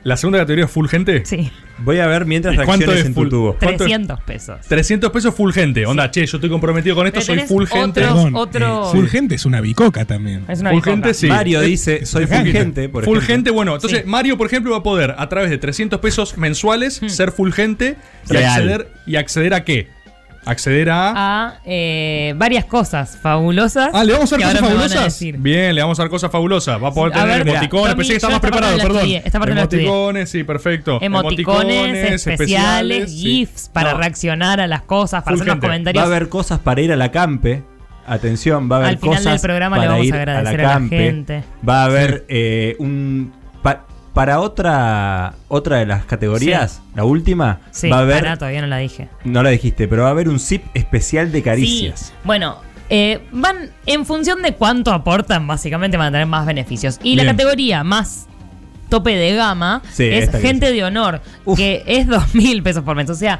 La 0.06 0.16
segunda 0.18 0.38
categoría 0.38 0.66
es 0.66 0.72
full 0.72 0.88
gente. 0.88 1.26
Sí. 1.26 1.52
Voy 1.80 1.98
a 1.98 2.06
ver 2.06 2.26
mientras 2.28 2.54
¿Y 2.54 2.58
cuánto 2.58 2.86
reacciones 2.86 3.00
es 3.02 3.06
en 3.08 3.14
full? 3.16 3.24
tu 3.28 3.30
tubo. 3.38 3.58
¿Cuánto 3.60 3.84
es? 3.86 3.90
300 3.90 4.22
pesos. 4.22 4.60
300 4.68 5.12
pesos 5.12 5.34
full 5.34 5.52
gente. 5.52 5.84
Onda, 5.88 6.12
che, 6.12 6.24
yo 6.28 6.38
estoy 6.38 6.50
comprometido 6.50 6.96
con 6.96 7.08
esto, 7.08 7.16
Pero 7.16 7.26
soy 7.26 7.36
tenés 7.38 7.50
full 7.50 7.66
gente. 7.66 8.02
otros- 8.02 8.14
Perdón, 8.24 8.36
otro- 8.36 8.88
eh, 8.88 8.92
full 8.92 9.08
gente 9.08 9.34
es 9.36 9.46
una 9.46 9.62
bicoca 9.62 10.06
también. 10.06 10.46
Es 10.48 10.60
una 10.62 10.70
Full 10.70 10.78
bicoca. 10.78 10.92
gente, 10.92 11.14
sí. 11.16 11.28
Mario 11.28 11.60
dice, 11.62 12.06
soy 12.06 12.28
full 12.28 12.46
gente, 12.52 12.88
por 12.88 13.04
full 13.04 13.18
ejemplo. 13.18 13.36
gente, 13.36 13.50
bueno, 13.50 13.74
entonces 13.74 14.02
Sí. 14.04 14.08
Mario, 14.08 14.38
por 14.38 14.46
ejemplo, 14.46 14.72
va 14.74 14.78
a 14.78 14.84
poder 14.84 15.16
a 15.18 15.28
través 15.28 15.50
de 15.50 15.58
300 15.58 16.00
pesos 16.00 16.38
mensuales 16.38 17.02
Hmm. 17.02 17.10
ser 17.10 17.32
full 17.32 17.52
gente 17.52 17.98
y 18.30 18.34
Real. 18.34 18.46
acceder, 18.52 18.88
y 19.08 19.16
acceder 19.16 19.54
a 19.56 19.64
qué? 19.66 19.88
Acceder 20.46 20.90
a... 20.92 21.14
A 21.48 21.54
eh, 21.66 22.34
varias 22.38 22.66
cosas 22.66 23.18
fabulosas. 23.22 23.90
Ah, 23.94 24.04
le 24.04 24.14
vamos 24.14 24.32
a 24.32 24.38
dar 24.38 24.48
cosas 24.52 24.62
fabulosas. 24.70 25.20
Bien, 25.40 25.74
le 25.76 25.82
vamos 25.82 26.00
a 26.00 26.04
dar 26.04 26.10
cosas 26.10 26.32
fabulosas. 26.32 26.84
Va 26.84 26.90
a 26.90 26.92
poder 26.94 27.14
A 27.14 27.22
tener 27.24 27.40
ver, 27.40 27.48
emoticones. 27.48 27.90
Tommy, 27.96 27.98
Pensé 27.98 28.08
que 28.08 28.14
yo 28.14 28.16
estaba 28.18 28.32
más 28.34 28.38
esta 28.38 28.42
parte 28.42 28.58
preparado, 28.60 28.72
no 28.72 28.78
la 28.78 28.84
perdón. 29.02 29.22
esta 29.26 29.40
parte 29.40 29.54
emoticones, 29.54 30.30
sí, 30.30 30.44
perfecto. 30.44 31.00
Emoticones, 31.02 32.28
especiales, 32.28 33.12
sí. 33.12 33.18
GIFs 33.18 33.70
para 33.74 33.94
No. 33.94 33.98
reaccionar 33.98 34.60
a 34.62 34.68
las 34.68 34.82
cosas, 34.84 35.24
para 35.24 35.36
Full 35.36 35.42
hacer 35.42 35.48
los 35.48 35.54
gente. 35.56 35.68
Va 35.68 35.72
comentarios. 35.72 36.04
a 36.04 36.08
haber 36.08 36.30
cosas 36.30 36.60
para 36.60 36.82
ir 36.82 36.92
a 36.92 36.96
la 36.96 37.12
campe. 37.12 37.64
Atención, 38.08 38.70
va 38.72 38.76
a 38.76 38.80
haber 38.80 38.90
Al 38.92 38.98
final 39.00 39.18
cosas 39.18 39.32
del 39.34 39.42
programa 39.42 39.78
le 39.78 39.82
para 39.82 39.92
vamos 39.94 40.04
a 40.04 40.08
ir 40.08 40.14
agradecer 40.14 40.62
a 40.62 40.80
la 40.80 40.88
gente. 40.90 41.44
Va 41.68 41.82
a 41.82 41.86
haber 41.86 42.26
eh, 42.30 42.76
un 42.78 43.34
para 44.16 44.40
otra 44.40 45.36
otra 45.50 45.78
de 45.78 45.86
las 45.86 46.06
categorías, 46.06 46.82
la 46.96 47.04
última, 47.04 47.60
Sí, 47.70 47.90
va 47.90 47.98
a 47.98 48.00
haber 48.00 48.24
pará, 48.24 48.38
todavía 48.38 48.62
no 48.62 48.68
la 48.68 48.78
dije. 48.78 49.10
no 49.26 49.44
la 49.44 49.52
dijiste, 49.52 49.88
pero 49.88 50.02
va 50.04 50.08
a 50.08 50.12
haber 50.12 50.30
un 50.30 50.40
zip 50.40 50.64
especial 50.74 51.32
de 51.32 51.44
caricias. 51.44 52.00
Sí, 52.00 52.14
bueno, 52.24 52.58
eh, 52.90 53.22
van 53.32 53.72
en 53.86 54.06
función 54.06 54.42
de 54.42 54.54
cuánto 54.56 54.92
aportan, 54.94 55.46
básicamente 55.46 55.98
van 55.98 56.08
a 56.08 56.12
tener 56.12 56.28
más 56.28 56.46
beneficios. 56.48 56.98
Y 57.04 57.16
Bien. 57.16 57.26
la 57.28 57.32
categoría 57.34 57.84
más 57.84 58.28
tope 58.90 59.16
de 59.16 59.36
gama 59.36 59.82
Sí, 59.92 60.06
es 60.06 60.30
gente 60.32 60.72
de 60.72 60.84
honor, 60.84 61.22
que 61.56 61.84
es 61.86 62.08
dos 62.08 62.34
mil 62.36 62.64
pesos 62.64 62.84
por 62.84 62.96
mes. 62.96 63.10
O 63.10 63.16
sea, 63.16 63.40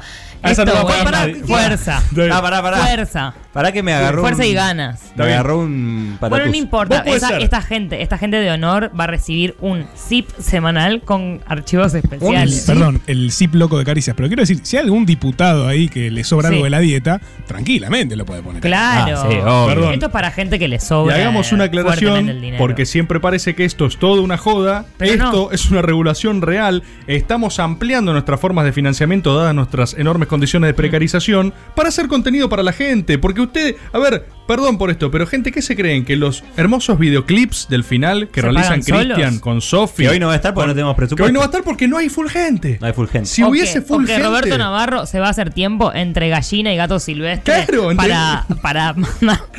esto, 0.50 0.64
no 0.64 0.72
va 0.74 0.80
a 0.80 0.82
güey, 1.26 1.34
fuerza, 1.42 2.02
Ah, 2.32 2.42
pará, 2.42 2.62
pará. 2.62 2.78
fuerza, 2.78 3.34
Pará 3.52 3.72
que 3.72 3.82
me 3.82 3.94
agarró 3.94 4.20
fuerza 4.20 4.42
un- 4.42 4.48
y 4.48 4.52
ganas. 4.52 5.00
Me 5.16 5.24
agarró 5.24 5.60
un. 5.60 6.18
Bueno, 6.20 6.46
no 6.46 6.54
importa. 6.54 6.98
Esa- 7.06 7.38
esta 7.38 7.62
gente, 7.62 8.02
esta 8.02 8.18
gente 8.18 8.36
de 8.36 8.50
honor 8.50 8.90
va 8.98 9.04
a 9.04 9.06
recibir 9.06 9.56
un 9.60 9.86
zip 9.96 10.28
semanal 10.38 11.00
con 11.02 11.40
archivos 11.46 11.94
especiales. 11.94 12.64
perdón, 12.66 13.00
el 13.06 13.32
zip 13.32 13.54
loco 13.54 13.78
de 13.78 13.84
caricias. 13.86 14.14
Pero 14.14 14.28
quiero 14.28 14.42
decir, 14.42 14.60
si 14.62 14.76
hay 14.76 14.82
algún 14.84 15.06
diputado 15.06 15.66
ahí 15.68 15.88
que 15.88 16.10
le 16.10 16.22
sobra 16.22 16.48
Sí. 16.48 16.54
algo 16.56 16.64
de 16.64 16.70
la 16.70 16.80
dieta, 16.80 17.20
tranquilamente 17.46 18.14
lo 18.16 18.26
puede 18.26 18.42
poner. 18.42 18.60
Claro. 18.60 19.16
Ah, 19.18 19.26
sí, 19.30 19.36
obvio. 19.38 19.66
Perdón. 19.66 19.94
Esto 19.94 20.06
es 20.06 20.12
para 20.12 20.30
gente 20.30 20.58
que 20.58 20.68
le 20.68 20.76
Y 20.76 20.80
sobra. 20.80 21.14
hagamos 21.16 21.52
una 21.52 21.64
aclaración, 21.64 22.30
porque 22.58 22.84
siempre 22.84 23.20
parece 23.20 23.54
que 23.54 23.64
esto 23.64 23.86
es 23.86 23.96
toda 23.98 24.20
una 24.20 24.36
joda. 24.36 24.84
Pero 24.98 25.12
esto 25.14 25.32
no. 25.32 25.50
es 25.52 25.70
una 25.70 25.80
regulación 25.80 26.42
real. 26.42 26.82
Estamos 27.06 27.58
ampliando 27.58 28.12
nuestras 28.12 28.38
formas 28.38 28.66
de 28.66 28.72
financiamiento, 28.72 29.34
dadas 29.34 29.54
nuestras 29.54 29.94
enormes 29.94 30.28
condiciones 30.36 30.68
de 30.68 30.72
Mm. 30.72 30.76
precarización, 30.76 31.54
para 31.74 31.88
hacer 31.88 32.06
contenido 32.08 32.48
para 32.48 32.62
la 32.62 32.72
gente. 32.72 33.18
Porque 33.18 33.40
usted, 33.40 33.76
a 33.92 33.98
ver, 33.98 34.26
perdón 34.46 34.78
por 34.78 34.90
esto, 34.90 35.10
pero 35.10 35.26
gente, 35.26 35.50
¿qué 35.52 35.62
se 35.62 35.74
creen? 35.74 36.04
Que 36.04 36.14
los 36.16 36.44
hermosos 36.56 36.98
videoclips 36.98 37.68
del 37.68 37.82
final 37.84 38.28
que 38.28 38.40
¿Se 38.40 38.46
realizan? 38.48 38.82
Cristian 38.82 39.38
con 39.40 39.60
Sofi. 39.60 40.04
Que 40.04 40.08
hoy 40.10 40.20
no 40.20 40.26
va 40.28 40.34
a 40.34 40.36
estar 40.36 40.54
porque 40.54 40.68
no 40.68 40.74
tenemos 40.74 40.94
Que 40.94 40.98
presupuesto. 40.98 41.24
hoy 41.26 41.32
no 41.32 41.38
va 41.40 41.44
a 41.46 41.48
estar 41.48 41.62
porque 41.64 41.88
no 41.88 41.96
hay 41.98 42.08
full 42.08 42.28
gente. 42.28 42.78
No 42.80 42.86
hay 42.86 42.92
full 42.92 43.06
gente. 43.08 43.26
Si 43.28 43.42
hubiese 43.42 43.80
que- 43.80 43.82
full 43.82 44.04
o 44.04 44.06
que 44.06 44.12
gente. 44.12 44.26
Roberto 44.28 44.58
Navarro 44.58 45.06
se 45.06 45.18
va 45.20 45.26
a 45.28 45.30
hacer 45.30 45.50
tiempo 45.52 45.92
entre 45.94 46.28
gallina 46.28 46.72
y 46.72 46.76
gato 46.76 46.98
silvestre 47.00 47.64
Claro, 47.66 47.90
entre- 47.90 48.08
para, 48.08 48.46
para 48.62 48.94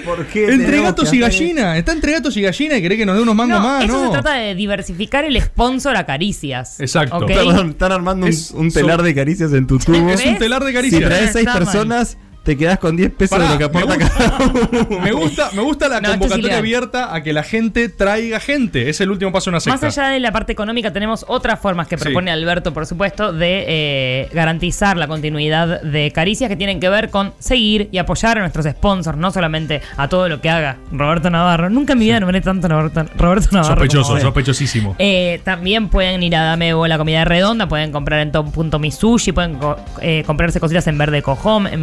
¿Por 0.06 0.26
qué 0.28 0.52
Entre 0.54 0.82
gatos 0.82 1.10
que 1.10 1.18
y 1.18 1.20
gallina. 1.20 1.78
Está 1.78 1.92
entre 1.92 2.12
gatos 2.14 2.36
y 2.38 2.42
gallina 2.42 2.78
y 2.78 2.82
querés 2.82 2.98
que 2.98 3.06
nos 3.06 3.16
dé 3.16 3.22
unos 3.24 3.36
mangos 3.36 3.60
No, 3.60 3.68
más, 3.68 3.84
eso 3.84 3.94
¿no? 3.94 4.06
se 4.06 4.12
trata 4.12 4.34
de 4.36 4.56
diversificar 4.56 5.24
el 5.26 5.42
sponsor 5.42 5.98
a 5.98 6.06
caricias. 6.06 6.80
Exacto. 6.80 7.26
Perdón, 7.26 7.70
están 7.72 7.92
armando 7.92 8.26
un, 8.26 8.32
Es- 8.32 8.52
un 8.52 8.72
telar 8.72 8.98
son- 8.98 9.06
de 9.06 9.16
caricias 9.16 9.54
en 9.54 9.68
tu 9.68 9.80
tubo. 9.80 9.96
Es 10.10 10.24
un 10.26 10.34
¿Ves? 10.34 10.40
Telar 10.60 10.84
de 10.84 10.90
Si 10.90 11.00
traes 11.00 11.32
seis 11.32 11.48
personas, 11.50 12.18
te 12.48 12.56
quedás 12.58 12.80
con 12.80 12.96
10 12.96 13.12
pesos 13.12 13.38
Pará, 13.38 13.52
de 13.52 13.60
lo 13.60 13.70
que 13.70 13.78
me 13.78 13.84
aporta 13.84 14.06
gusta- 14.06 14.30
cada 14.30 14.46
uno. 14.48 15.00
Me 15.04 15.12
gusta, 15.12 15.50
me 15.54 15.62
gusta 15.62 15.90
la 15.90 15.96
No, 16.00 16.08
esto 16.08 16.14
es 16.14 16.20
convocatoria 16.32 16.58
abierta 16.60 17.14
a 17.14 17.22
que 17.22 17.34
la 17.34 17.44
gente 17.44 17.90
traiga 17.90 18.40
gente. 18.40 18.90
Es 18.90 19.02
el 19.02 19.12
último 19.12 19.34
paso 19.34 19.46
de 19.50 19.56
una 19.56 19.60
secta. 19.60 19.86
Más 19.86 19.98
allá 19.98 20.08
de 20.14 20.22
la 20.22 20.32
parte 20.32 20.54
económica, 20.54 20.94
tenemos 20.94 21.26
otras 21.28 21.60
formas 21.60 21.88
que 21.90 21.98
Sí. 21.98 22.06
propone 22.06 22.32
Alberto, 22.32 22.74
por 22.74 22.86
supuesto, 22.86 23.34
de 23.34 23.66
eh, 23.68 24.30
garantizar 24.32 24.96
la 24.96 25.08
continuidad 25.08 25.82
de 25.82 26.10
Caricias 26.12 26.50
que 26.50 26.56
tienen 26.56 26.80
que 26.80 26.88
ver 26.88 27.10
con 27.10 27.34
seguir 27.38 27.90
y 27.92 27.98
apoyar 27.98 28.38
a 28.38 28.42
nuestros 28.42 28.66
sponsors, 28.66 29.18
no 29.18 29.30
solamente 29.32 29.82
a 29.98 30.08
todo 30.08 30.30
lo 30.30 30.40
que 30.40 30.50
haga 30.50 30.78
Roberto 30.94 31.30
Navarro. 31.30 31.70
Nunca 31.70 31.94
en 31.94 32.00
mi 32.00 32.06
vida 32.06 32.22
nombré 32.22 32.40
tanto 32.40 32.68
a 32.68 32.70
Roberto, 32.70 33.04
Roberto 33.18 33.48
Navarro. 33.52 33.76
Sospechoso, 33.76 34.20
sospechosísimo. 34.22 34.96
Eh, 35.00 35.42
también 35.44 35.90
pueden 35.90 36.24
ir 36.24 36.34
a 36.38 36.44
Dame 36.44 36.74
Bola 36.74 36.98
Comida 36.98 37.26
Redonda, 37.26 37.68
pueden 37.68 37.92
comprar 37.92 38.22
en 38.22 38.32
top.misushi, 38.32 39.34
pueden 39.34 39.56
co- 39.56 39.78
eh, 40.02 40.24
comprarse 40.26 40.62
cositas 40.62 40.88
en 40.88 40.98
verde 40.98 41.22
cojom, 41.22 41.68
en 41.68 41.82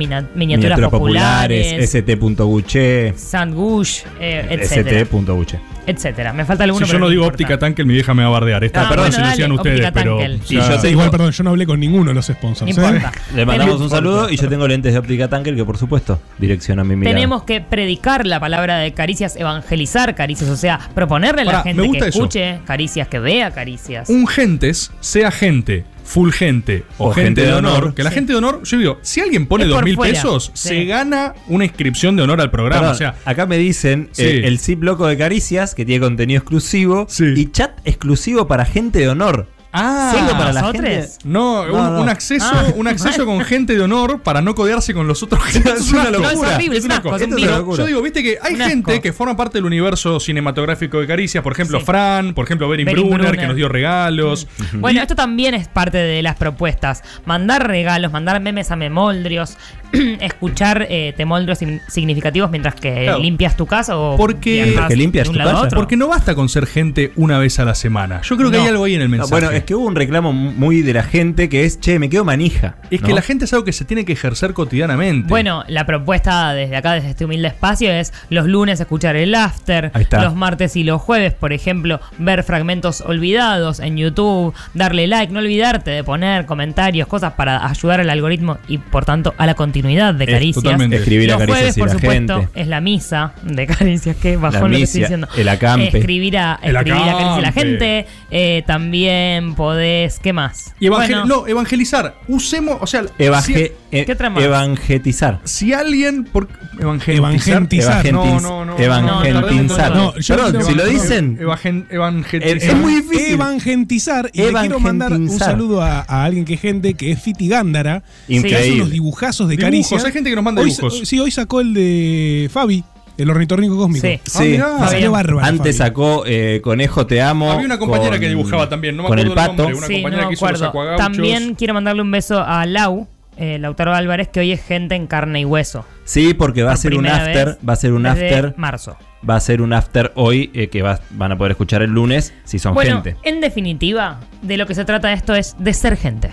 miniaturas, 0.59 0.90
populares, 0.90 1.90
st.guche, 1.90 3.14
sandwich, 3.16 4.05
eh, 4.20 4.46
etcétera, 4.50 5.00
st.guche. 5.00 5.61
etcétera. 5.86 6.32
Me 6.32 6.44
falta 6.44 6.64
alguno. 6.64 6.86
Si 6.86 6.92
yo 6.92 6.98
no 6.98 7.09
digo 7.09 7.22
importa. 7.24 7.34
óptica 7.44 7.59
tanque, 7.59 7.84
mi 7.84 7.94
vieja 7.94 8.14
me 8.14 8.22
va 8.22 8.28
a 8.28 8.32
bardear. 8.32 8.64
Está, 8.64 8.86
Ah, 8.86 8.88
perdón 8.88 9.11
bueno, 9.11 9.12
si 9.12 9.18
lo 9.18 9.24
dale, 9.26 9.30
decían 9.36 9.52
ustedes, 9.52 9.90
pero. 9.92 10.16
o 10.16 10.20
sea, 10.20 10.74
yo 10.76 10.78
sé- 10.80 10.90
Igual, 10.90 11.11
perdón, 11.11 11.30
yo 11.32 11.44
no 11.44 11.50
hablé 11.50 11.66
con 11.66 11.80
ninguno 11.80 12.11
de 12.11 12.14
los 12.14 12.26
sponsors. 12.26 12.76
No 12.76 12.88
¿eh? 12.90 13.02
Le 13.34 13.46
mandamos 13.46 13.80
un 13.80 13.90
saludo 13.90 14.30
y 14.30 14.36
yo 14.36 14.48
tengo 14.48 14.66
lentes 14.68 14.92
de 14.92 14.98
óptica 14.98 15.28
tanker 15.28 15.55
que 15.55 15.64
por 15.64 15.76
supuesto 15.78 16.20
direcciona 16.38 16.84
mi 16.84 16.96
mirada. 16.96 17.14
Tenemos 17.14 17.42
que 17.44 17.61
predicar 17.61 18.26
la 18.26 18.40
palabra 18.40 18.78
de 18.78 18.92
caricias, 18.92 19.36
evangelizar 19.36 20.14
caricias, 20.14 20.48
o 20.50 20.57
sea, 20.57 20.78
proponerle 20.94 21.42
a 21.42 21.44
la 21.44 21.62
gente 21.62 21.82
que 21.90 21.98
eso. 21.98 22.07
escuche 22.07 22.61
caricias, 22.64 23.09
que 23.09 23.18
vea 23.18 23.50
caricias. 23.50 24.09
un 24.09 24.26
gentes, 24.26 24.90
sea 25.00 25.30
gente, 25.30 25.84
full 26.05 26.30
gente 26.30 26.84
o, 26.98 27.12
gente, 27.12 27.40
de 27.42 27.52
honor, 27.55 27.94
que 27.94 28.02
la 28.02 28.11
Sí. 28.11 28.14
gente 28.16 28.32
de 28.32 28.38
honor, 28.38 28.62
yo 28.62 28.78
digo, 28.78 28.98
si 29.02 29.20
alguien 29.20 29.46
pone 29.46 29.64
dos 29.64 29.82
mil 29.82 29.96
pesos, 29.96 30.50
Sí. 30.55 30.68
se 30.68 30.84
gana 30.84 31.34
una 31.48 31.64
inscripción 31.64 32.14
de 32.16 32.22
honor 32.22 32.40
al 32.40 32.50
programa. 32.50 32.92
Perdón, 32.92 32.94
o 32.94 32.98
sea, 32.98 33.14
acá 33.24 33.46
me 33.46 33.57
dicen 33.59 34.11
Sí. 34.12 34.22
eh, 34.22 34.42
el 34.46 34.59
zip 34.59 34.82
loco 34.82 35.07
de 35.07 35.16
caricias 35.16 35.74
que 35.74 35.84
tiene 35.84 36.00
contenido 36.00 36.38
exclusivo 36.38 37.07
Sí. 37.09 37.24
y 37.36 37.50
chat 37.50 37.72
exclusivo 37.84 38.46
para 38.46 38.64
gente 38.64 38.98
de 39.00 39.09
honor. 39.09 39.48
Ah, 39.77 40.12
Solo 40.14 40.39
para 40.39 40.53
la 40.53 40.61
¿nosotros? 40.61 40.85
gente. 40.89 41.09
No, 41.25 41.66
No, 41.66 41.75
un, 41.75 41.95
no. 41.95 42.01
un 42.03 42.09
acceso, 42.09 42.47
Ah. 42.49 42.66
un 42.77 42.87
acceso 42.87 43.27
con 43.27 43.41
gente 43.41 43.75
de 43.75 43.83
honor 43.83 44.20
para 44.22 44.41
no 44.41 44.55
codearse 44.55 44.95
con 44.95 45.09
los 45.09 45.22
otros. 45.25 45.43
Es 45.57 45.91
una 45.93 46.11
locura. 46.11 46.33
No, 46.33 46.45
es 46.45 46.55
horrible, 46.55 46.79
es 46.79 46.85
un 46.85 46.91
una 46.93 46.95
asco, 46.99 47.16
es 47.16 47.22
un 47.22 47.31
Pero 47.35 47.37
virus. 47.64 47.79
Yo 47.79 47.87
digo, 47.87 48.01
viste 48.03 48.22
que 48.22 48.39
hay 48.41 48.55
gente 48.57 48.93
asco. 48.93 49.03
que 49.03 49.12
forma 49.12 49.37
parte 49.37 49.59
del 49.59 49.64
universo 49.64 50.20
cinematográfico 50.20 51.01
de 51.01 51.07
Caricias, 51.09 51.43
por 51.43 51.53
ejemplo, 51.55 51.81
Sí. 51.81 51.85
Fran, 51.85 52.35
por 52.35 52.45
ejemplo, 52.45 52.68
Berin 52.68 52.87
Brunner. 52.87 53.37
que 53.37 53.47
nos 53.49 53.57
dio 53.57 53.68
regalos. 53.68 54.47
Bueno, 54.75 55.03
esto 55.03 55.16
también 55.16 55.55
es 55.55 55.66
parte 55.66 55.99
de 55.99 56.22
las 56.22 56.37
propuestas. 56.37 57.03
Mandar 57.27 57.66
regalos, 57.66 58.12
mandar 58.12 58.41
memes 58.41 58.70
a 58.70 58.77
memoldrios, 58.77 59.57
escuchar 60.20 60.86
eh, 60.88 61.12
temoldrios 61.16 61.59
sin- 61.59 61.80
significativos 61.88 62.51
mientras 62.51 62.74
que 62.74 63.05
Claro. 63.05 63.18
limpias 63.18 63.57
tu 63.57 63.66
casa 63.66 63.97
o 63.99 64.16
Porque- 64.16 64.76
que 64.88 64.97
limpias 64.97 65.28
tu 65.28 65.34
casa. 65.38 65.68
Porque 65.74 65.97
no 65.97 66.09
basta 66.09 66.34
con 66.34 66.49
ser 66.49 66.66
gente 66.66 67.12
una 67.16 67.38
vez 67.38 67.59
a 67.59 67.64
la 67.64 67.74
semana. 67.74 68.20
Yo 68.22 68.36
creo 68.36 68.51
que 68.51 68.57
No. 68.59 68.62
hay 68.64 68.68
algo 68.68 68.84
ahí 68.84 68.95
en 68.95 69.03
el 69.03 69.09
No, 69.09 69.16
mensaje. 69.18 69.30
bueno, 69.30 69.51
es 69.51 69.64
que 69.64 69.74
hubo 69.74 69.86
un 69.86 69.95
reclamo 69.97 70.32
muy 70.32 70.82
de 70.82 70.92
la 70.95 71.03
gente 71.03 71.49
que 71.49 71.64
es, 71.64 71.80
che, 71.80 71.99
me 71.99 72.09
quedo 72.09 72.24
manija. 72.24 72.76
Es 72.90 73.01
que 73.03 73.12
la 73.12 73.22
gente 73.22 73.45
es 73.45 73.53
algo 73.53 73.64
que 73.64 73.72
se 73.72 73.84
tiene 73.84 74.05
que 74.05 74.12
ejercer 74.12 74.53
cotidianamente. 74.55 75.28
Bueno, 75.28 75.64
la 75.68 75.86
propuesta 75.86 76.53
desde 76.55 76.76
acá, 76.76 76.92
desde 76.92 77.11
este 77.11 77.24
humilde 77.24 77.49
espacio, 77.49 77.90
es 77.92 78.12
los 78.30 78.47
lunes 78.47 78.80
escuchar 78.80 79.16
el 79.16 79.34
after, 79.34 79.90
Ahí 79.95 80.03
está. 80.03 80.22
los 80.22 80.34
martes 80.34 80.76
y 80.76 80.84
los 80.84 81.01
jueves, 81.01 81.32
por 81.34 81.53
ejemplo, 81.53 82.01
ver 82.18 82.42
fragmentos 82.42 83.01
olvidados 83.01 83.80
en 83.80 83.97
YouTube, 83.97 84.55
darle 84.74 85.07
like, 85.07 85.32
no 85.32 85.40
olvidarte 85.40 85.90
de 85.90 86.05
poner 86.05 86.47
comentarios, 86.47 87.09
cosas 87.09 87.32
para 87.34 87.66
ayudar 87.66 88.01
al 88.01 88.11
algoritmo 88.11 88.59
y 88.68 88.78
por 88.78 89.05
tanto 89.05 89.34
a 89.38 89.47
la 89.47 89.55
continuidad 89.85 90.14
de 90.14 90.24
Es 90.24 90.30
Caricias. 90.30 90.62
totalmente. 90.62 90.97
Escribir 90.97 91.30
a 91.30 91.32
los 91.35 91.39
Caricias 91.41 91.59
jueves, 91.61 91.76
y 91.76 91.80
por 91.80 91.89
la 91.89 91.95
supuesto, 91.95 92.41
gente. 92.41 92.61
es 92.61 92.66
la 92.68 92.80
misa 92.80 93.32
de 93.43 93.66
Caricias, 93.66 94.16
que 94.16 94.37
bajó 94.37 94.55
La 94.55 94.61
lo 94.68 94.76
que 94.76 94.82
estoy 94.82 95.01
diciendo. 95.03 95.28
el 95.37 95.49
acampe. 95.49 95.99
Escribir 95.99 96.39
a, 96.39 96.59
El 96.62 96.74
escribir 96.76 97.03
a 97.03 97.12
Caricias 97.12 97.39
y 97.39 97.43
la 97.43 97.53
gente. 97.53 98.07
eh, 98.30 98.62
también 98.66 99.55
podés, 99.55 100.18
¿qué 100.20 100.32
más? 100.32 100.74
Y 100.80 100.87
evangel- 100.87 100.91
Bueno, 101.20 101.24
no, 101.26 101.47
evangelizar. 101.47 102.14
Usemos, 102.28 102.78
o 102.80 102.87
sea, 102.87 103.03
Evangel- 103.18 103.72
eh, 104.01 104.05
¿Qué 104.05 104.12
otra 104.12 104.30
más? 104.30 104.42
evangetizar. 104.42 105.40
si, 105.45 105.72
alguien 105.72 106.24
por 106.24 106.49
evangelizar, 106.78 107.16
Evangentizar. 107.16 108.12
No, 108.12 108.40
no, 108.40 108.64
no. 108.64 108.78
Evangentizar. 108.78 109.95
No, 109.95 110.14
yo- 110.18 110.36
Perdón, 110.36 110.64
si 110.64 110.74
lo 110.74 110.84
dicen. 110.86 111.38
Evangen- 111.40 111.86
evangelizar. 111.90 112.57
Es- 112.57 112.76
muy 112.76 112.95
difícil. 112.97 113.34
Evangentizar. 113.34 114.30
Y 114.32 114.42
le 114.42 114.53
quiero 114.53 114.80
mandar 114.80 115.12
un 115.12 115.30
saludo 115.30 115.82
a, 115.82 116.01
a 116.01 116.24
alguien 116.24 116.45
que 116.45 116.55
es 116.55 116.61
gente 116.61 116.95
que 116.95 117.12
es 117.12 117.20
Fiti 117.22 117.49
Gándara. 117.49 118.03
Que 118.26 118.36
hace 118.38 118.49
Increíble. 118.49 118.74
unos 118.82 118.90
dibujazos 118.90 119.49
de 119.49 119.57
Dibujos, 119.57 120.05
hay 120.05 120.12
gente 120.12 120.30
que 120.30 120.36
nos 120.36 120.45
manda 120.45 120.62
dibujos. 120.62 121.01
sí, 121.05 121.18
hoy 121.18 121.30
sacó 121.30 121.61
el 121.61 121.72
de 121.74 122.49
Fabi, 122.53 122.84
el 123.16 123.30
ornitorrinco 123.30 123.76
cósmico. 123.76 124.07
Sí. 124.07 124.18
Ah, 124.24 124.28
Sí. 124.38 124.45
mirá. 124.45 124.78
Me 124.80 124.88
salió 124.88 125.12
bárbaro. 125.12 125.40
Antes 125.47 125.78
Fabi. 125.78 125.88
sacó 125.88 126.24
eh, 126.26 126.61
Conejo 126.62 127.07
Te 127.07 127.22
Amo. 127.22 127.51
Había 127.53 127.66
una 127.66 127.78
compañera 127.78 128.12
con- 128.12 128.20
que 128.20 128.28
dibujaba 128.28 128.68
también, 128.68 128.97
no 128.97 129.05
me 129.05 129.09
con 129.09 129.18
acuerdo 129.18 129.32
el 129.34 129.38
el 129.38 129.47
pato. 129.47 129.62
nombre, 129.62 129.76
una 129.78 129.86
Sí, 129.86 129.92
compañera 129.95 130.22
no 130.22 130.28
que 130.28 130.34
hizo 130.34 130.49
los. 130.51 130.97
También 130.97 131.55
quiero 131.55 131.74
mandarle 131.74 132.03
un 132.03 132.11
beso 132.11 132.40
a 132.45 132.66
Lau, 132.66 133.07
eh, 133.37 133.59
Lautaro 133.59 133.95
Álvarez, 133.95 134.28
que 134.28 134.41
hoy 134.41 134.53
es 134.53 134.62
gente 134.62 134.95
en 134.95 135.07
carne 135.07 135.41
y 135.41 135.45
hueso. 135.45 135.85
Sí, 136.05 136.35
porque 136.35 136.62
va 136.62 136.72
a 136.72 136.76
ser 136.76 136.95
un 136.97 137.07
after. 137.07 137.59
Va 137.66 137.72
a 137.72 137.76
ser 137.76 137.93
un 137.93 138.07
after. 138.07 138.55
marzo. 138.57 138.97
Va 139.28 139.37
a 139.37 139.41
ser 139.41 139.62
un 139.62 139.72
after 139.72 140.12
hoy 140.16 140.51
eh, 140.55 140.68
que 140.68 140.82
va- 140.82 141.01
van 141.11 141.32
a 141.32 141.39
poder 141.39 141.53
escuchar 141.53 141.80
el 141.82 141.91
lunes 141.91 142.35
si 142.45 142.59
son 142.59 142.74
Bueno, 142.74 143.03
gente. 143.03 143.16
en 143.22 143.41
definitiva, 143.41 144.20
de 144.43 144.57
lo 144.59 144.66
que 144.66 144.74
se 144.74 144.85
trata 144.85 145.12
esto 145.12 145.35
es 145.35 145.57
de 145.59 145.72
ser 145.72 145.97
gente. 145.97 146.30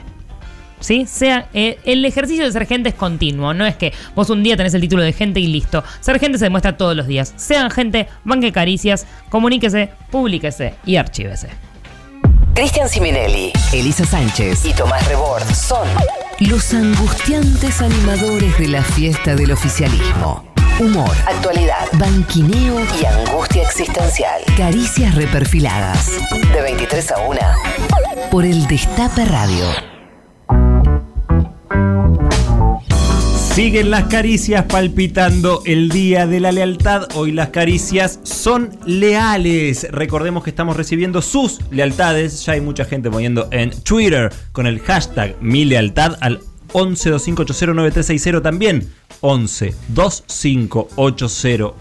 ¿Sí? 0.81 1.05
Sea, 1.05 1.45
eh, 1.53 1.77
el 1.85 2.03
ejercicio 2.05 2.43
de 2.43 2.51
ser 2.51 2.65
gente 2.65 2.89
es 2.89 2.95
continuo, 2.95 3.53
no 3.53 3.67
es 3.67 3.75
que 3.75 3.93
vos 4.15 4.31
un 4.31 4.41
día 4.41 4.57
tenés 4.57 4.73
el 4.73 4.81
título 4.81 5.03
de 5.03 5.13
gente 5.13 5.39
y 5.39 5.45
listo. 5.45 5.83
Ser 5.99 6.19
gente 6.19 6.39
se 6.39 6.45
demuestra 6.45 6.75
todos 6.75 6.95
los 6.95 7.05
días. 7.05 7.33
Sean 7.37 7.69
gente, 7.69 8.07
banque 8.23 8.51
caricias, 8.51 9.05
comuníquese, 9.29 9.91
publíquese 10.09 10.73
y 10.83 10.95
archívese. 10.95 11.49
Cristian 12.53 12.89
Siminelli, 12.89 13.53
Elisa 13.71 14.05
Sánchez 14.05 14.65
y 14.65 14.73
Tomás 14.73 15.07
Rebord 15.07 15.43
son 15.53 15.87
los 16.39 16.73
angustiantes 16.73 17.81
animadores 17.81 18.57
de 18.57 18.67
la 18.67 18.83
fiesta 18.83 19.35
del 19.35 19.51
oficialismo. 19.51 20.43
Humor, 20.79 21.11
actualidad, 21.27 21.87
banquineo 21.93 22.79
y 23.01 23.05
angustia 23.05 23.63
existencial. 23.63 24.41
Caricias 24.57 25.15
reperfiladas. 25.15 26.11
De 26.53 26.61
23 26.61 27.11
a 27.11 27.19
1 27.19 27.39
por 28.29 28.45
el 28.45 28.67
Destape 28.67 29.25
Radio. 29.25 29.90
Siguen 33.53 33.89
las 33.89 34.05
caricias 34.05 34.63
palpitando 34.63 35.61
el 35.65 35.89
día 35.89 36.25
de 36.25 36.39
la 36.39 36.53
lealtad. 36.53 37.09
Hoy 37.15 37.33
las 37.33 37.49
caricias 37.49 38.21
son 38.23 38.69
leales. 38.85 39.87
Recordemos 39.91 40.45
que 40.45 40.51
estamos 40.51 40.77
recibiendo 40.77 41.21
sus 41.21 41.59
lealtades. 41.69 42.45
Ya 42.45 42.53
hay 42.53 42.61
mucha 42.61 42.85
gente 42.85 43.11
poniendo 43.11 43.49
en 43.51 43.71
Twitter 43.83 44.31
con 44.53 44.67
el 44.67 44.79
hashtag 44.79 45.35
mi 45.41 45.65
lealtad 45.65 46.15
al 46.21 46.39
1125809360 46.69 48.41
también. 48.41 48.87
11 49.19 49.75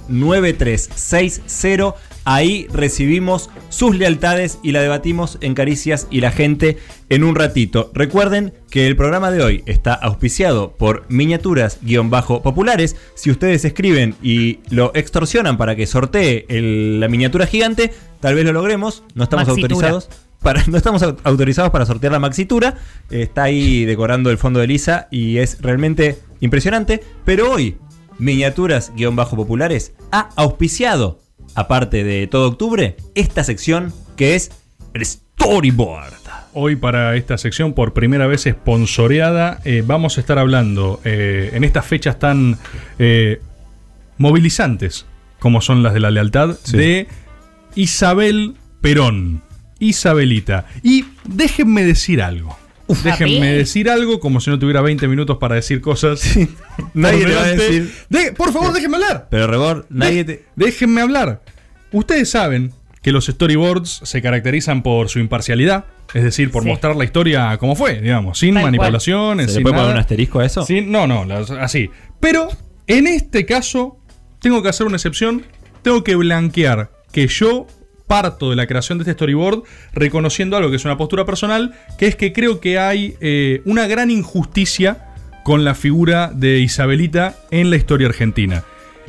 9360 0.09 1.95
Ahí 2.25 2.67
recibimos 2.73 3.49
sus 3.71 3.97
lealtades 3.97 4.59
y 4.63 4.73
la 4.73 4.83
debatimos 4.83 5.39
en 5.41 5.55
Caricias 5.55 6.07
y 6.11 6.21
la 6.21 6.31
gente 6.31 6.77
en 7.09 7.25
un 7.25 7.35
ratito. 7.35 7.91
Recuerden 7.95 8.53
que 8.71 8.87
el 8.87 8.95
programa 8.97 9.31
de 9.31 9.43
hoy 9.43 9.63
está 9.67 9.95
auspiciado 9.95 10.73
por 10.77 11.07
miniaturas-populares. 11.09 12.97
Si 13.15 13.31
ustedes 13.31 13.65
escriben 13.65 14.15
y 14.23 14.59
lo 14.71 14.93
extorsionan 14.95 15.57
para 15.57 15.77
que 15.77 15.87
sortee 15.87 16.45
el- 16.49 17.01
la 17.01 17.09
miniatura 17.09 17.47
gigante, 17.47 17.93
tal 18.21 18.35
vez 18.35 18.45
lo 18.45 18.53
logremos. 18.53 19.03
No 19.15 19.25
estamos 19.25 19.49
Maxitura. 19.49 19.75
autorizados. 19.89 20.09
Para, 20.43 20.63
no 20.69 20.77
estamos 20.77 21.03
au- 21.03 21.17
autorizados 21.25 21.71
para 21.71 21.87
sortear 21.87 22.13
la 22.13 22.19
maxitura. 22.19 22.77
Está 23.11 23.45
ahí 23.45 23.85
decorando 23.85 24.31
el 24.31 24.39
fondo 24.39 24.61
de 24.61 24.67
Lisa 24.67 25.09
y 25.11 25.39
es 25.39 25.61
realmente 25.61 26.19
impresionante. 26.41 27.03
Pero 27.25 27.51
hoy, 27.51 27.77
miniaturas-populares 28.19 29.93
ha 30.13 30.29
auspiciado, 30.37 31.21
aparte 31.55 32.05
de 32.05 32.27
todo 32.27 32.49
octubre, 32.49 32.97
esta 33.15 33.45
sección 33.45 33.93
que 34.17 34.35
es 34.35 34.51
el 34.95 35.05
storyboard. 35.05 36.15
Hoy 36.53 36.75
para 36.77 37.15
esta 37.17 37.39
sección, 37.39 37.75
por 37.75 37.93
primera 37.93 38.27
vez 38.27 38.43
sponsoreada, 38.43 39.61
eh, 39.65 39.83
vamos 39.87 40.17
a 40.17 40.21
estar 40.21 40.39
hablando 40.39 41.01
eh, 41.05 41.51
en 41.53 41.63
estas 41.63 41.87
fechas 41.87 42.19
tan 42.19 42.59
eh, 42.99 43.41
movilizantes 44.19 45.07
como 45.39 45.61
son 45.61 45.83
las 45.83 45.95
de 45.95 46.01
la 46.01 46.11
lealtad, 46.11 46.57
Sí. 46.65 46.77
de 46.77 47.09
Isabel 47.75 48.55
Perón. 48.81 49.43
Isabelita. 49.79 50.67
Y 50.83 51.07
déjenme 51.25 51.85
decir 51.85 52.21
algo. 52.21 52.55
Déjenme 53.05 53.53
decir 53.53 53.89
algo 53.91 54.21
como 54.21 54.41
si 54.41 54.51
no 54.51 54.59
tuviera 54.59 54.81
20 54.81 55.09
minutos 55.09 55.39
para 55.39 55.55
decir 55.55 55.81
cosas. 55.81 56.23
Nadie 56.95 57.27
le 57.27 57.35
va 57.35 57.43
a 57.43 57.47
decir. 57.49 57.93
De- 58.09 58.33
por 58.33 58.53
favor, 58.53 58.73
déjenme 58.73 58.97
hablar. 58.97 59.29
Pero 59.31 59.47
Rebor, 59.47 59.87
nadie 59.91 60.25
te. 60.25 60.45
Déjenme 60.57 61.01
hablar. 61.01 61.43
Ustedes 61.93 62.31
saben 62.31 62.73
que 63.03 63.13
los 63.13 63.27
storyboards 63.27 64.01
se 64.05 64.21
caracterizan 64.23 64.83
por 64.83 65.09
su 65.09 65.19
imparcialidad, 65.21 65.87
es 66.13 66.23
decir, 66.23 66.51
por 66.51 66.63
Sí. 66.65 66.69
mostrar 66.69 66.95
la 66.97 67.05
historia 67.05 67.57
como 67.59 67.75
fue, 67.75 68.01
digamos, 68.01 68.39
sin 68.39 68.55
Tal 68.55 68.65
manipulaciones, 68.65 69.53
¿Se 69.53 69.59
le 69.59 69.63
puede 69.63 69.77
poner 69.77 69.93
un 69.93 69.99
asterisco 69.99 70.41
a 70.41 70.45
eso? 70.47 70.65
Sin- 70.67 70.93
no, 70.93 71.07
no, 71.07 71.25
así. 71.61 71.91
Pero 72.21 72.49
en 72.87 73.07
este 73.07 73.47
caso 73.47 73.99
tengo 74.41 74.63
que 74.63 74.69
hacer 74.69 74.87
una 74.87 74.97
excepción, 74.97 75.45
tengo 75.83 76.05
que 76.05 76.15
blanquear 76.15 76.91
que 77.11 77.27
yo 77.27 77.67
parto 78.11 78.51
de 78.51 78.57
la 78.57 78.67
creación 78.67 78.99
de 78.99 79.03
este 79.03 79.13
storyboard 79.13 79.63
reconociendo 79.93 80.57
algo 80.57 80.69
que 80.69 80.77
es 80.77 80.85
una 80.85 80.97
postura 80.97 81.25
personal, 81.25 81.77
que 81.97 82.09
es 82.09 82.17
que 82.17 82.33
creo 82.33 82.59
que 82.59 82.77
hay 82.77 83.15
eh, 83.21 83.63
una 83.67 83.87
gran 83.87 84.11
injusticia 84.11 85.15
con 85.45 85.65
la 85.65 85.77
figura 85.77 86.33
de 86.35 86.59
Isabelita 86.59 87.37
en 87.53 87.71
la 87.71 87.77
historia 87.77 88.09
argentina. 88.09 88.65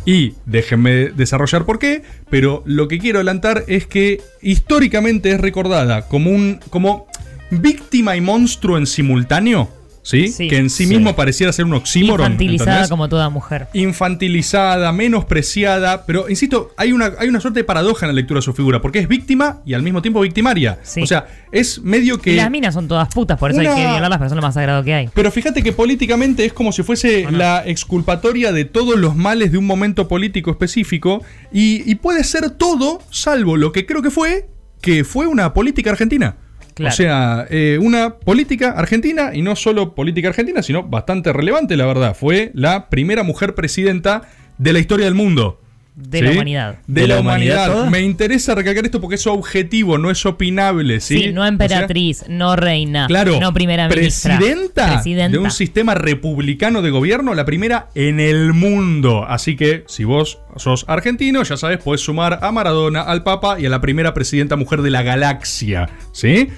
Y 0.05 0.33
déjenme 0.45 1.09
desarrollar 1.09 1.65
por 1.65 1.79
qué, 1.79 2.03
pero 2.29 2.61
lo 2.67 2.87
que 2.87 2.99
quiero 2.99 3.17
adelantar 3.17 3.63
es 3.67 3.87
que 3.87 4.21
históricamente 4.39 5.31
es 5.31 5.41
recordada 5.41 6.07
como 6.07 6.29
un 6.29 6.59
como 6.69 7.07
víctima 7.49 8.15
y 8.15 8.21
monstruo 8.21 8.77
en 8.77 8.85
simultáneo, 8.85 9.67
¿sí? 10.03 10.27
Sí. 10.29 10.47
que 10.47 10.57
en 10.57 10.69
sí, 10.69 10.85
Sí. 10.85 10.93
mismo 10.95 11.15
pareciera 11.15 11.51
ser 11.53 11.65
un 11.65 11.73
oxímoron. 11.73 12.25
Infantilizada 12.27 12.71
¿entendés? 12.71 12.89
como 12.89 13.07
toda 13.09 13.29
mujer. 13.29 13.67
infantilizada, 13.73 14.91
menospreciada, 14.91 16.05
pero 16.05 16.29
insisto, 16.29 16.71
hay 16.77 16.91
una, 16.91 17.11
hay 17.19 17.29
una 17.29 17.39
suerte 17.39 17.59
de 17.59 17.63
paradoja 17.63 18.05
en 18.05 18.09
la 18.09 18.13
lectura 18.13 18.39
de 18.39 18.41
su 18.41 18.53
figura, 18.53 18.81
porque 18.81 18.99
es 18.99 19.07
víctima 19.07 19.61
y 19.65 19.73
al 19.73 19.83
mismo 19.83 20.01
tiempo 20.01 20.21
victimaria. 20.21 20.79
Sí. 20.83 21.01
O 21.01 21.07
sea, 21.07 21.27
es 21.51 21.79
medio 21.81 22.19
que... 22.19 22.33
Y 22.33 22.35
las 22.35 22.51
minas 22.51 22.73
son 22.73 22.87
todas 22.87 23.07
putas, 23.13 23.37
por 23.37 23.51
eso 23.51 23.59
Una- 23.59 23.69
hay 23.71 23.75
que 23.75 23.87
violarlas, 23.89 24.17
pero 24.19 24.29
son 24.29 24.35
lo 24.37 24.41
más 24.41 24.53
sagrado 24.53 24.83
que 24.83 24.93
hay. 24.93 25.09
Pero 25.13 25.31
fíjate 25.31 25.63
que 25.63 25.71
políticamente 25.71 26.45
es 26.45 26.53
como 26.53 26.71
si 26.71 26.83
fuese 26.83 27.27
la 27.31 27.63
exculpatoria 27.65 28.51
de 28.51 28.65
todos 28.65 28.97
los 28.99 29.15
males 29.15 29.51
de 29.51 29.57
un 29.57 29.65
momento 29.65 30.07
político 30.07 30.51
específico 30.51 31.23
y, 31.51 31.89
y 31.89 31.95
puede 31.95 32.23
ser 32.23 32.49
todo 32.51 33.01
salvo 33.09 33.57
lo 33.57 33.71
que 33.71 33.85
creo 33.85 34.01
que 34.01 34.11
fue, 34.11 34.47
que 34.81 35.03
fue 35.03 35.27
una 35.27 35.53
política 35.53 35.91
argentina. 35.91 36.35
O 36.79 36.91
sea, 36.91 37.45
eh, 37.49 37.77
una 37.81 38.15
política 38.15 38.71
argentina 38.71 39.31
y 39.33 39.41
no 39.41 39.55
solo 39.55 39.93
política 39.93 40.29
argentina, 40.29 40.61
sino 40.61 40.83
bastante 40.83 41.33
relevante, 41.33 41.75
la 41.77 41.85
verdad. 41.85 42.15
Fue 42.15 42.51
la 42.53 42.89
primera 42.89 43.23
mujer 43.23 43.55
presidenta 43.55 44.23
de 44.57 44.73
la 44.73 44.79
historia 44.79 45.05
del 45.05 45.15
mundo. 45.15 45.59
De 45.95 46.19
¿sí? 46.19 46.25
la 46.25 46.31
humanidad. 46.31 46.75
De, 46.87 47.07
la, 47.07 47.19
humanidad. 47.19 47.89
Me 47.89 48.01
interesa 48.01 48.55
recalcar 48.55 48.85
esto 48.85 49.01
porque 49.01 49.15
es 49.15 49.27
objetivo, 49.27 49.97
no 49.97 50.09
es 50.09 50.25
opinable, 50.25 51.01
¿sí? 51.01 51.17
Sí, 51.17 51.33
no 51.33 51.41
O 51.41 51.43
sea, 51.43 51.49
emperatriz, 51.49 52.23
no 52.29 52.55
reina, 52.55 53.07
Claro, 53.07 53.39
no 53.39 53.53
primera 53.53 53.89
ministra. 53.89 54.37
presidenta, 54.37 54.93
Presidenta. 54.93 55.37
de 55.37 55.43
un 55.43 55.51
sistema 55.51 55.93
republicano 55.93 56.81
de 56.81 56.89
gobierno, 56.91 57.33
la 57.33 57.45
primera 57.45 57.89
en 57.93 58.19
el 58.19 58.53
mundo. 58.53 59.25
Así 59.27 59.55
que 59.55 59.83
si 59.87 60.03
vos 60.05 60.39
sos 60.55 60.85
argentino, 60.87 61.43
ya 61.43 61.57
sabes, 61.57 61.79
podés 61.79 62.01
sumar 62.01 62.39
a 62.41 62.51
Maradona, 62.51 63.01
al 63.01 63.23
Papa 63.23 63.59
y 63.59 63.65
a 63.65 63.69
la 63.69 63.81
primera 63.81 64.13
presidenta 64.13 64.55
mujer 64.55 64.81
de 64.81 64.91
la 64.91 65.03
galaxia. 65.03 65.89
¿Sí? 66.13 66.49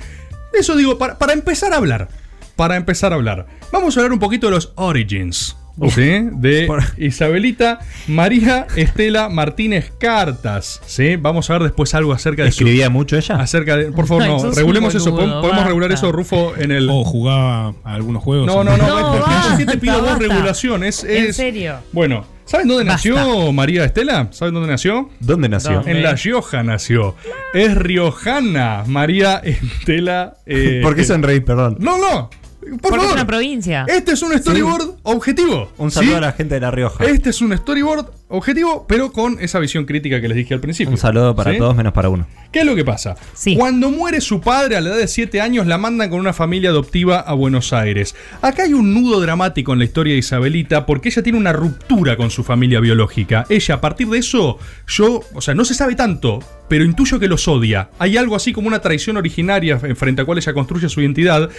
Eso 0.58 0.76
digo, 0.76 0.98
para, 1.00 1.18
para 1.18 1.34
empezar 1.34 1.74
a 1.74 1.78
hablar. 1.78 2.08
Para 2.56 2.76
empezar 2.76 3.12
a 3.12 3.16
hablar. 3.16 3.48
Vamos 3.72 3.98
a 3.98 4.02
hablar 4.02 4.14
un 4.14 4.20
poquito 4.20 4.48
de 4.48 4.52
los 4.52 4.74
origins. 4.76 5.56
¿Sí? 5.90 6.28
De 6.34 6.68
Isabelita 6.98 7.80
María 8.08 8.68
Estela 8.76 9.30
Martínez 9.30 9.92
Cartas. 10.00 10.82
¿sí? 10.86 11.16
Vamos 11.16 11.50
a 11.50 11.54
ver 11.54 11.64
después 11.64 11.94
algo 11.96 12.14
acerca 12.14 12.44
de 12.44 12.52
su- 12.52 12.64
¿Escribía 12.64 12.90
mucho 12.90 13.18
ella? 13.18 13.36
Acerca 13.36 13.76
de. 13.78 13.92
Por 13.92 14.08
favor, 14.08 14.26
no. 14.28 14.52
Regulemos 14.52 14.94
eso. 14.96 15.12
boludo, 15.12 15.42
¿Podemos, 15.42 15.66
regular 15.66 15.92
eso, 15.92 16.12
Rufo, 16.12 16.54
en 16.58 16.72
el. 16.72 16.90
O 16.90 17.04
jugaba 17.04 17.74
a 17.84 17.94
algunos 17.94 18.24
juegos. 18.24 18.48
No, 18.48 18.64
no, 18.64 18.78
no. 18.78 18.88
No, 18.88 19.20
basta, 19.20 19.58
sí 19.58 19.66
te 19.66 19.78
pido 19.78 19.96
vos 20.00 20.04
basta. 20.12 20.20
regulación. 20.20 20.84
Es, 20.84 21.04
En 21.04 21.34
serio. 21.34 21.78
Bueno, 21.92 22.26
¿saben 22.46 22.68
dónde 22.68 22.84
Basta. 22.86 23.10
nació 23.10 23.52
María 23.52 23.86
Estela? 23.86 24.28
¿Saben 24.32 24.54
dónde 24.54 24.70
nació? 24.70 25.10
¿Dónde 25.20 25.50
nació? 25.50 25.74
¿Dónde? 25.76 25.92
En 25.92 26.04
La 26.04 26.14
Rioja 26.16 26.64
nació. 26.64 27.16
Es 27.54 27.76
riojana, 27.76 28.84
María 28.88 29.38
Estela. 29.44 30.36
eh, 30.46 30.80
¿Por 30.84 30.96
qué 30.96 31.04
sonreís, 31.04 31.42
perdón? 31.42 31.78
No, 31.80 31.98
no. 31.98 32.30
Por 32.64 32.80
Porque 32.82 32.98
es 32.98 33.02
favor. 33.04 33.14
una 33.14 33.28
provincia. 33.28 33.86
Este 33.88 34.14
es 34.14 34.22
un 34.22 34.38
storyboard 34.38 34.96
objetivo. 35.04 35.72
Un 35.78 35.92
saludo 35.92 36.12
¿sí? 36.14 36.18
a 36.18 36.22
la 36.22 36.32
gente 36.34 36.56
de 36.56 36.62
La 36.62 36.72
Rioja. 36.72 37.04
Este 37.06 37.30
es 37.32 37.42
un 37.42 37.56
storyboard 37.58 38.08
objetivo, 38.38 38.86
pero 38.88 39.12
con 39.12 39.38
esa 39.40 39.60
visión 39.60 39.86
crítica 39.86 40.20
que 40.20 40.28
les 40.28 40.36
dije 40.36 40.56
al 40.56 40.60
principio. 40.60 40.92
Un 40.92 40.98
saludo 40.98 41.36
para 41.36 41.52
¿Sí? 41.52 41.58
todos 41.60 41.76
menos 41.76 41.94
para 41.94 42.10
uno. 42.10 42.26
¿Qué 42.52 42.62
es 42.62 42.66
lo 42.66 42.76
que 42.76 42.84
pasa? 42.84 43.16
Sí. 43.34 43.56
Cuando 43.56 43.92
muere 43.92 44.22
su 44.22 44.42
padre 44.42 44.76
a 44.76 44.82
la 44.82 44.90
edad 44.90 44.98
de 44.98 45.08
7 45.08 45.40
años, 45.40 45.68
la 45.68 45.78
mandan 45.78 46.10
con 46.10 46.20
una 46.20 46.34
familia 46.34 46.72
adoptiva 46.72 47.20
a 47.20 47.34
Buenos 47.34 47.74
Aires. 47.74 48.16
Acá 48.42 48.64
hay 48.64 48.74
un 48.74 48.94
nudo 48.94 49.22
dramático 49.22 49.74
en 49.74 49.80
la 49.80 49.86
historia 49.86 50.14
de 50.14 50.20
Isabelita 50.20 50.86
porque 50.86 51.10
ella 51.10 51.22
tiene 51.22 51.38
una 51.38 51.54
ruptura 51.54 52.18
con 52.18 52.32
su 52.32 52.44
familia 52.44 52.80
biológica. 52.80 53.46
Ella, 53.50 53.76
a 53.76 53.82
partir 53.82 54.08
de 54.10 54.18
eso, 54.18 54.58
yo, 54.88 55.22
o 55.34 55.42
sea, 55.42 55.54
no 55.54 55.64
se 55.64 55.76
sabe 55.76 55.96
tanto, 55.96 56.40
pero 56.68 56.86
intuyo 56.86 57.20
que 57.20 57.28
los 57.28 57.48
odia. 57.48 57.92
Hay 58.00 58.18
algo 58.18 58.36
así 58.36 58.52
como 58.52 58.68
una 58.68 58.80
traición 58.80 59.18
originaria 59.18 59.78
frente 59.78 60.24
a 60.24 60.26
cual 60.26 60.40
ella 60.40 60.54
construye 60.54 60.90
su 60.90 61.02
identidad. 61.02 61.50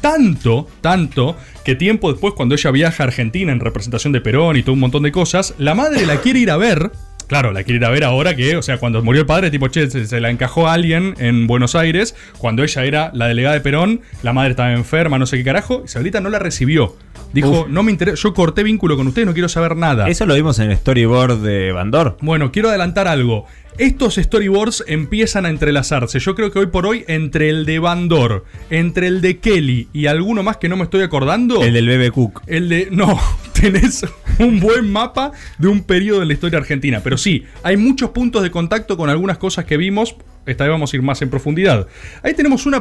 Tanto, 0.00 0.68
tanto, 0.82 1.36
que 1.64 1.74
tiempo 1.74 2.12
después, 2.12 2.34
cuando 2.34 2.54
ella 2.54 2.70
viaja 2.70 3.02
a 3.02 3.06
Argentina 3.06 3.50
en 3.50 3.60
representación 3.60 4.12
de 4.12 4.20
Perón 4.20 4.56
y 4.56 4.62
todo 4.62 4.74
un 4.74 4.80
montón 4.80 5.02
de 5.02 5.10
cosas, 5.10 5.54
la 5.58 5.74
madre 5.74 6.06
la 6.06 6.15
quiere 6.20 6.40
ir 6.40 6.50
a 6.50 6.56
ver. 6.56 6.90
Claro, 7.26 7.52
la 7.52 7.64
quiere 7.64 7.78
ir 7.78 7.84
a 7.84 7.90
ver 7.90 8.04
ahora 8.04 8.36
que, 8.36 8.56
o 8.56 8.62
sea, 8.62 8.78
cuando 8.78 9.02
murió 9.02 9.22
el 9.22 9.26
padre, 9.26 9.50
tipo, 9.50 9.66
che, 9.68 9.90
se, 9.90 10.06
se 10.06 10.20
la 10.20 10.30
encajó 10.30 10.68
a 10.68 10.74
alguien 10.74 11.14
en 11.18 11.48
Buenos 11.48 11.74
Aires. 11.74 12.14
Cuando 12.38 12.62
ella 12.62 12.84
era 12.84 13.10
la 13.14 13.26
delegada 13.26 13.54
de 13.54 13.60
Perón, 13.60 14.00
la 14.22 14.32
madre 14.32 14.50
estaba 14.50 14.72
enferma, 14.72 15.18
no 15.18 15.26
sé 15.26 15.36
qué 15.38 15.44
carajo. 15.44 15.82
Isabelita 15.84 16.20
no 16.20 16.28
la 16.30 16.38
recibió. 16.38 16.94
Dijo, 17.32 17.62
Uf. 17.62 17.68
no 17.68 17.82
me 17.82 17.90
interesa, 17.90 18.16
yo 18.22 18.32
corté 18.32 18.62
vínculo 18.62 18.96
con 18.96 19.08
ustedes, 19.08 19.26
no 19.26 19.34
quiero 19.34 19.48
saber 19.48 19.76
nada. 19.76 20.08
Eso 20.08 20.24
lo 20.24 20.34
vimos 20.34 20.58
en 20.58 20.70
el 20.70 20.76
storyboard 20.78 21.38
de 21.42 21.72
Bandor. 21.72 22.16
Bueno, 22.20 22.52
quiero 22.52 22.68
adelantar 22.68 23.08
algo. 23.08 23.46
Estos 23.78 24.14
storyboards 24.14 24.84
empiezan 24.86 25.44
a 25.44 25.50
entrelazarse. 25.50 26.18
Yo 26.18 26.34
creo 26.34 26.50
que 26.50 26.58
hoy 26.58 26.66
por 26.66 26.86
hoy, 26.86 27.04
entre 27.08 27.50
el 27.50 27.66
de 27.66 27.78
Bandor, 27.78 28.46
entre 28.70 29.06
el 29.06 29.20
de 29.20 29.38
Kelly 29.38 29.88
y 29.92 30.06
alguno 30.06 30.42
más 30.42 30.56
que 30.56 30.70
no 30.70 30.78
me 30.78 30.84
estoy 30.84 31.02
acordando. 31.02 31.62
El 31.62 31.74
del 31.74 31.86
Bebe 31.86 32.10
Cook. 32.10 32.42
El 32.46 32.70
de. 32.70 32.88
No, 32.90 33.20
tenés 33.60 34.06
un 34.38 34.60
buen 34.60 34.90
mapa 34.90 35.32
de 35.58 35.68
un 35.68 35.82
periodo 35.82 36.20
de 36.20 36.26
la 36.26 36.32
historia 36.32 36.58
argentina. 36.58 37.00
Pero 37.04 37.18
sí, 37.18 37.44
hay 37.62 37.76
muchos 37.76 38.10
puntos 38.10 38.42
de 38.42 38.50
contacto 38.50 38.96
con 38.96 39.10
algunas 39.10 39.36
cosas 39.36 39.66
que 39.66 39.76
vimos. 39.76 40.16
Esta 40.46 40.64
vez 40.64 40.70
vamos 40.70 40.92
a 40.92 40.96
ir 40.96 41.02
más 41.02 41.20
en 41.22 41.30
profundidad. 41.30 41.88
Ahí 42.22 42.34
tenemos 42.34 42.66
un, 42.66 42.74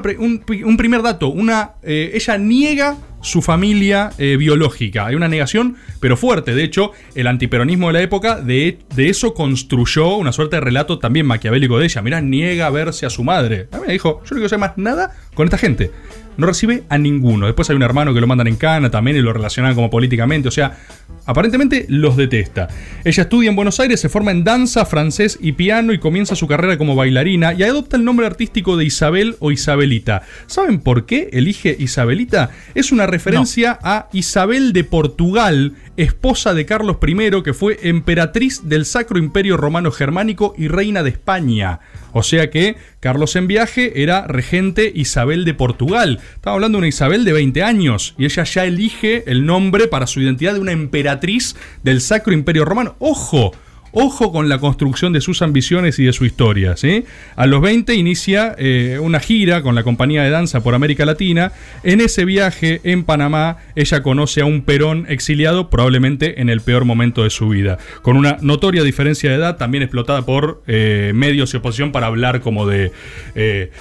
un 0.64 0.78
primer 0.78 1.02
dato. 1.02 1.28
Una, 1.28 1.72
eh, 1.84 2.12
ella 2.14 2.38
niega 2.38 2.98
su 3.22 3.42
familia 3.42 4.12
eh, 4.20 4.38
biológica. 4.38 5.08
Hay 5.08 5.16
una 5.16 5.28
negación, 5.28 5.78
pero 6.00 6.16
fuerte. 6.16 6.54
De 6.54 6.64
hecho, 6.64 6.92
el 7.16 7.28
antiperonismo 7.28 7.88
de 7.88 7.94
la 7.94 8.02
época, 8.02 8.40
de, 8.40 8.80
de 8.96 9.10
eso 9.10 9.34
construyó 9.34 10.16
una 10.16 10.32
suerte 10.32 10.58
de 10.58 10.62
relato 10.62 11.00
también 11.00 11.26
maquiavélico 11.26 11.80
de 11.80 11.86
ella. 11.86 12.02
Mirá, 12.04 12.22
niega 12.22 12.70
verse 12.70 13.06
a 13.06 13.10
su 13.10 13.24
madre. 13.24 13.68
A 13.72 13.80
mí 13.80 13.92
dijo, 13.92 14.22
yo 14.24 14.30
no 14.30 14.36
quiero 14.36 14.50
saber 14.50 14.60
más 14.70 14.78
nada 14.78 15.16
con 15.34 15.46
esta 15.46 15.58
gente. 15.58 15.92
No 16.38 16.48
recibe 16.48 16.84
a 16.90 16.98
ninguno. 16.98 17.46
Después 17.46 17.70
hay 17.70 17.76
un 17.76 17.84
hermano 17.84 18.14
que 18.14 18.22
lo 18.22 18.28
mandan 18.28 18.48
en 18.48 18.56
cana 18.56 18.90
también 18.90 19.18
y 19.18 19.22
lo 19.22 19.34
relacionan 19.34 19.76
como 19.76 19.90
políticamente. 19.90 20.48
O 20.48 20.52
sea, 20.52 20.78
aparentemente 21.26 21.86
los 21.90 22.18
detesta. 22.18 22.68
Ella 23.04 23.24
estudia 23.24 23.50
en 23.50 23.56
Buenos 23.56 23.80
Aires, 23.80 24.00
se 24.00 24.10
forma 24.10 24.32
en 24.32 24.44
danza, 24.44 24.86
francés 24.86 25.38
y 25.42 25.54
piano 25.54 25.94
y 25.94 26.00
comienza 26.00 26.36
su 26.36 26.48
carrera 26.48 26.78
como 26.78 26.96
bailarina 26.96 27.54
y 27.54 27.64
adopta 27.64 27.98
el 27.98 28.06
nombre 28.06 28.26
artístico 28.26 28.78
de 28.78 28.86
Isabel 28.86 29.36
o 29.40 29.52
Isabelita. 29.52 30.24
¿Saben 30.48 30.80
por 30.80 31.06
qué 31.06 31.30
elige 31.32 31.76
Isabelita? 31.78 32.50
Es 32.74 32.92
una 32.92 33.08
referencia 33.08 33.80
a 33.82 34.10
Isabel 34.14 34.74
de 34.74 34.84
Portugal, 34.84 35.74
esposa 35.98 36.54
de 36.54 36.66
Carlos 36.66 36.98
I, 37.06 37.42
que 37.44 37.54
fue 37.54 37.80
emperatriz 37.84 38.68
del 38.68 38.86
Sacro 38.86 39.18
Imperio 39.18 39.58
Romano 39.58 39.92
Germánico 39.92 40.54
y 40.58 40.68
reina 40.68 41.04
de 41.04 41.12
España. 41.12 41.80
O 42.12 42.24
sea 42.24 42.50
que 42.50 42.78
Carlos 43.02 43.36
en 43.36 43.48
viaje 43.48 44.02
era 44.02 44.26
regente 44.26 44.92
Isabel 44.96 45.44
de 45.44 45.54
Portugal. 45.54 46.20
Estamos 46.36 46.58
hablando 46.58 46.78
de 46.78 46.80
una 46.80 46.88
Isabel 46.88 47.26
de 47.26 47.34
20 47.34 47.64
años 47.64 48.16
y 48.18 48.26
ella 48.26 48.44
ya 48.44 48.66
elige 48.66 49.24
el 49.30 49.46
nombre 49.46 49.88
para 49.88 50.08
su 50.08 50.22
identidad 50.22 50.54
de 50.54 50.60
una 50.60 50.72
emperatriz 50.72 51.56
del 51.84 52.02
Sacro 52.02 52.34
Imperio 52.34 52.66
Romano. 52.66 52.96
¡Ojo! 53.00 53.54
Ojo 53.98 54.34
con 54.34 54.50
la 54.50 54.60
construcción 54.60 55.14
de 55.14 55.22
sus 55.22 55.42
ambiciones 55.42 56.00
y 56.00 56.04
de 56.04 56.12
su 56.12 56.26
historia. 56.26 56.76
¿sí? 56.76 57.06
A 57.38 57.46
los 57.46 57.62
20 57.62 57.96
inicia 57.96 58.54
eh, 58.58 59.00
una 59.02 59.22
gira 59.22 59.62
con 59.62 59.74
la 59.74 59.84
compañía 59.84 60.22
de 60.22 60.30
danza 60.30 60.62
por 60.62 60.76
América 60.76 61.06
Latina. 61.06 61.54
En 61.82 62.02
ese 62.02 62.26
viaje 62.26 62.82
en 62.84 63.06
Panamá, 63.06 63.56
ella 63.74 64.04
conoce 64.04 64.42
a 64.42 64.46
un 64.46 64.64
Perón 64.64 65.06
exiliado, 65.08 65.70
probablemente 65.70 66.42
en 66.42 66.50
el 66.50 66.60
peor 66.60 66.84
momento 66.84 67.24
de 67.24 67.30
su 67.30 67.48
vida. 67.48 67.78
Con 68.02 68.18
una 68.18 68.38
notoria 68.42 68.84
diferencia 68.84 69.30
de 69.30 69.38
edad, 69.38 69.56
también 69.56 69.82
explotada 69.82 70.24
por 70.26 70.62
eh, 70.68 71.14
medios 71.16 71.54
y 71.54 71.58
oposición 71.58 71.94
para 71.94 72.08
hablar 72.08 72.42
como 72.42 72.68
de. 72.68 72.92
eh, 73.36 73.72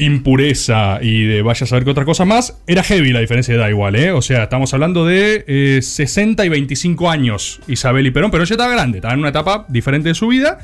impureza 0.00 0.98
y 1.02 1.24
de 1.24 1.42
vaya 1.42 1.64
a 1.64 1.66
saber 1.66 1.84
qué 1.84 1.90
otra 1.90 2.04
cosa 2.04 2.24
más, 2.24 2.58
era 2.66 2.82
heavy 2.82 3.12
la 3.12 3.20
diferencia 3.20 3.54
de 3.54 3.60
edad 3.60 3.68
igual, 3.68 3.96
¿eh? 3.96 4.12
O 4.12 4.22
sea, 4.22 4.44
estamos 4.44 4.72
hablando 4.72 5.04
de 5.04 5.44
eh, 5.46 5.82
60 5.82 6.44
y 6.44 6.48
25 6.48 7.10
años 7.10 7.60
Isabel 7.68 8.06
y 8.06 8.10
Perón, 8.10 8.30
pero 8.30 8.42
ella 8.42 8.54
estaba 8.54 8.72
grande, 8.72 8.98
estaba 8.98 9.14
en 9.14 9.20
una 9.20 9.28
etapa 9.28 9.66
diferente 9.68 10.08
de 10.08 10.14
su 10.14 10.28
vida. 10.28 10.58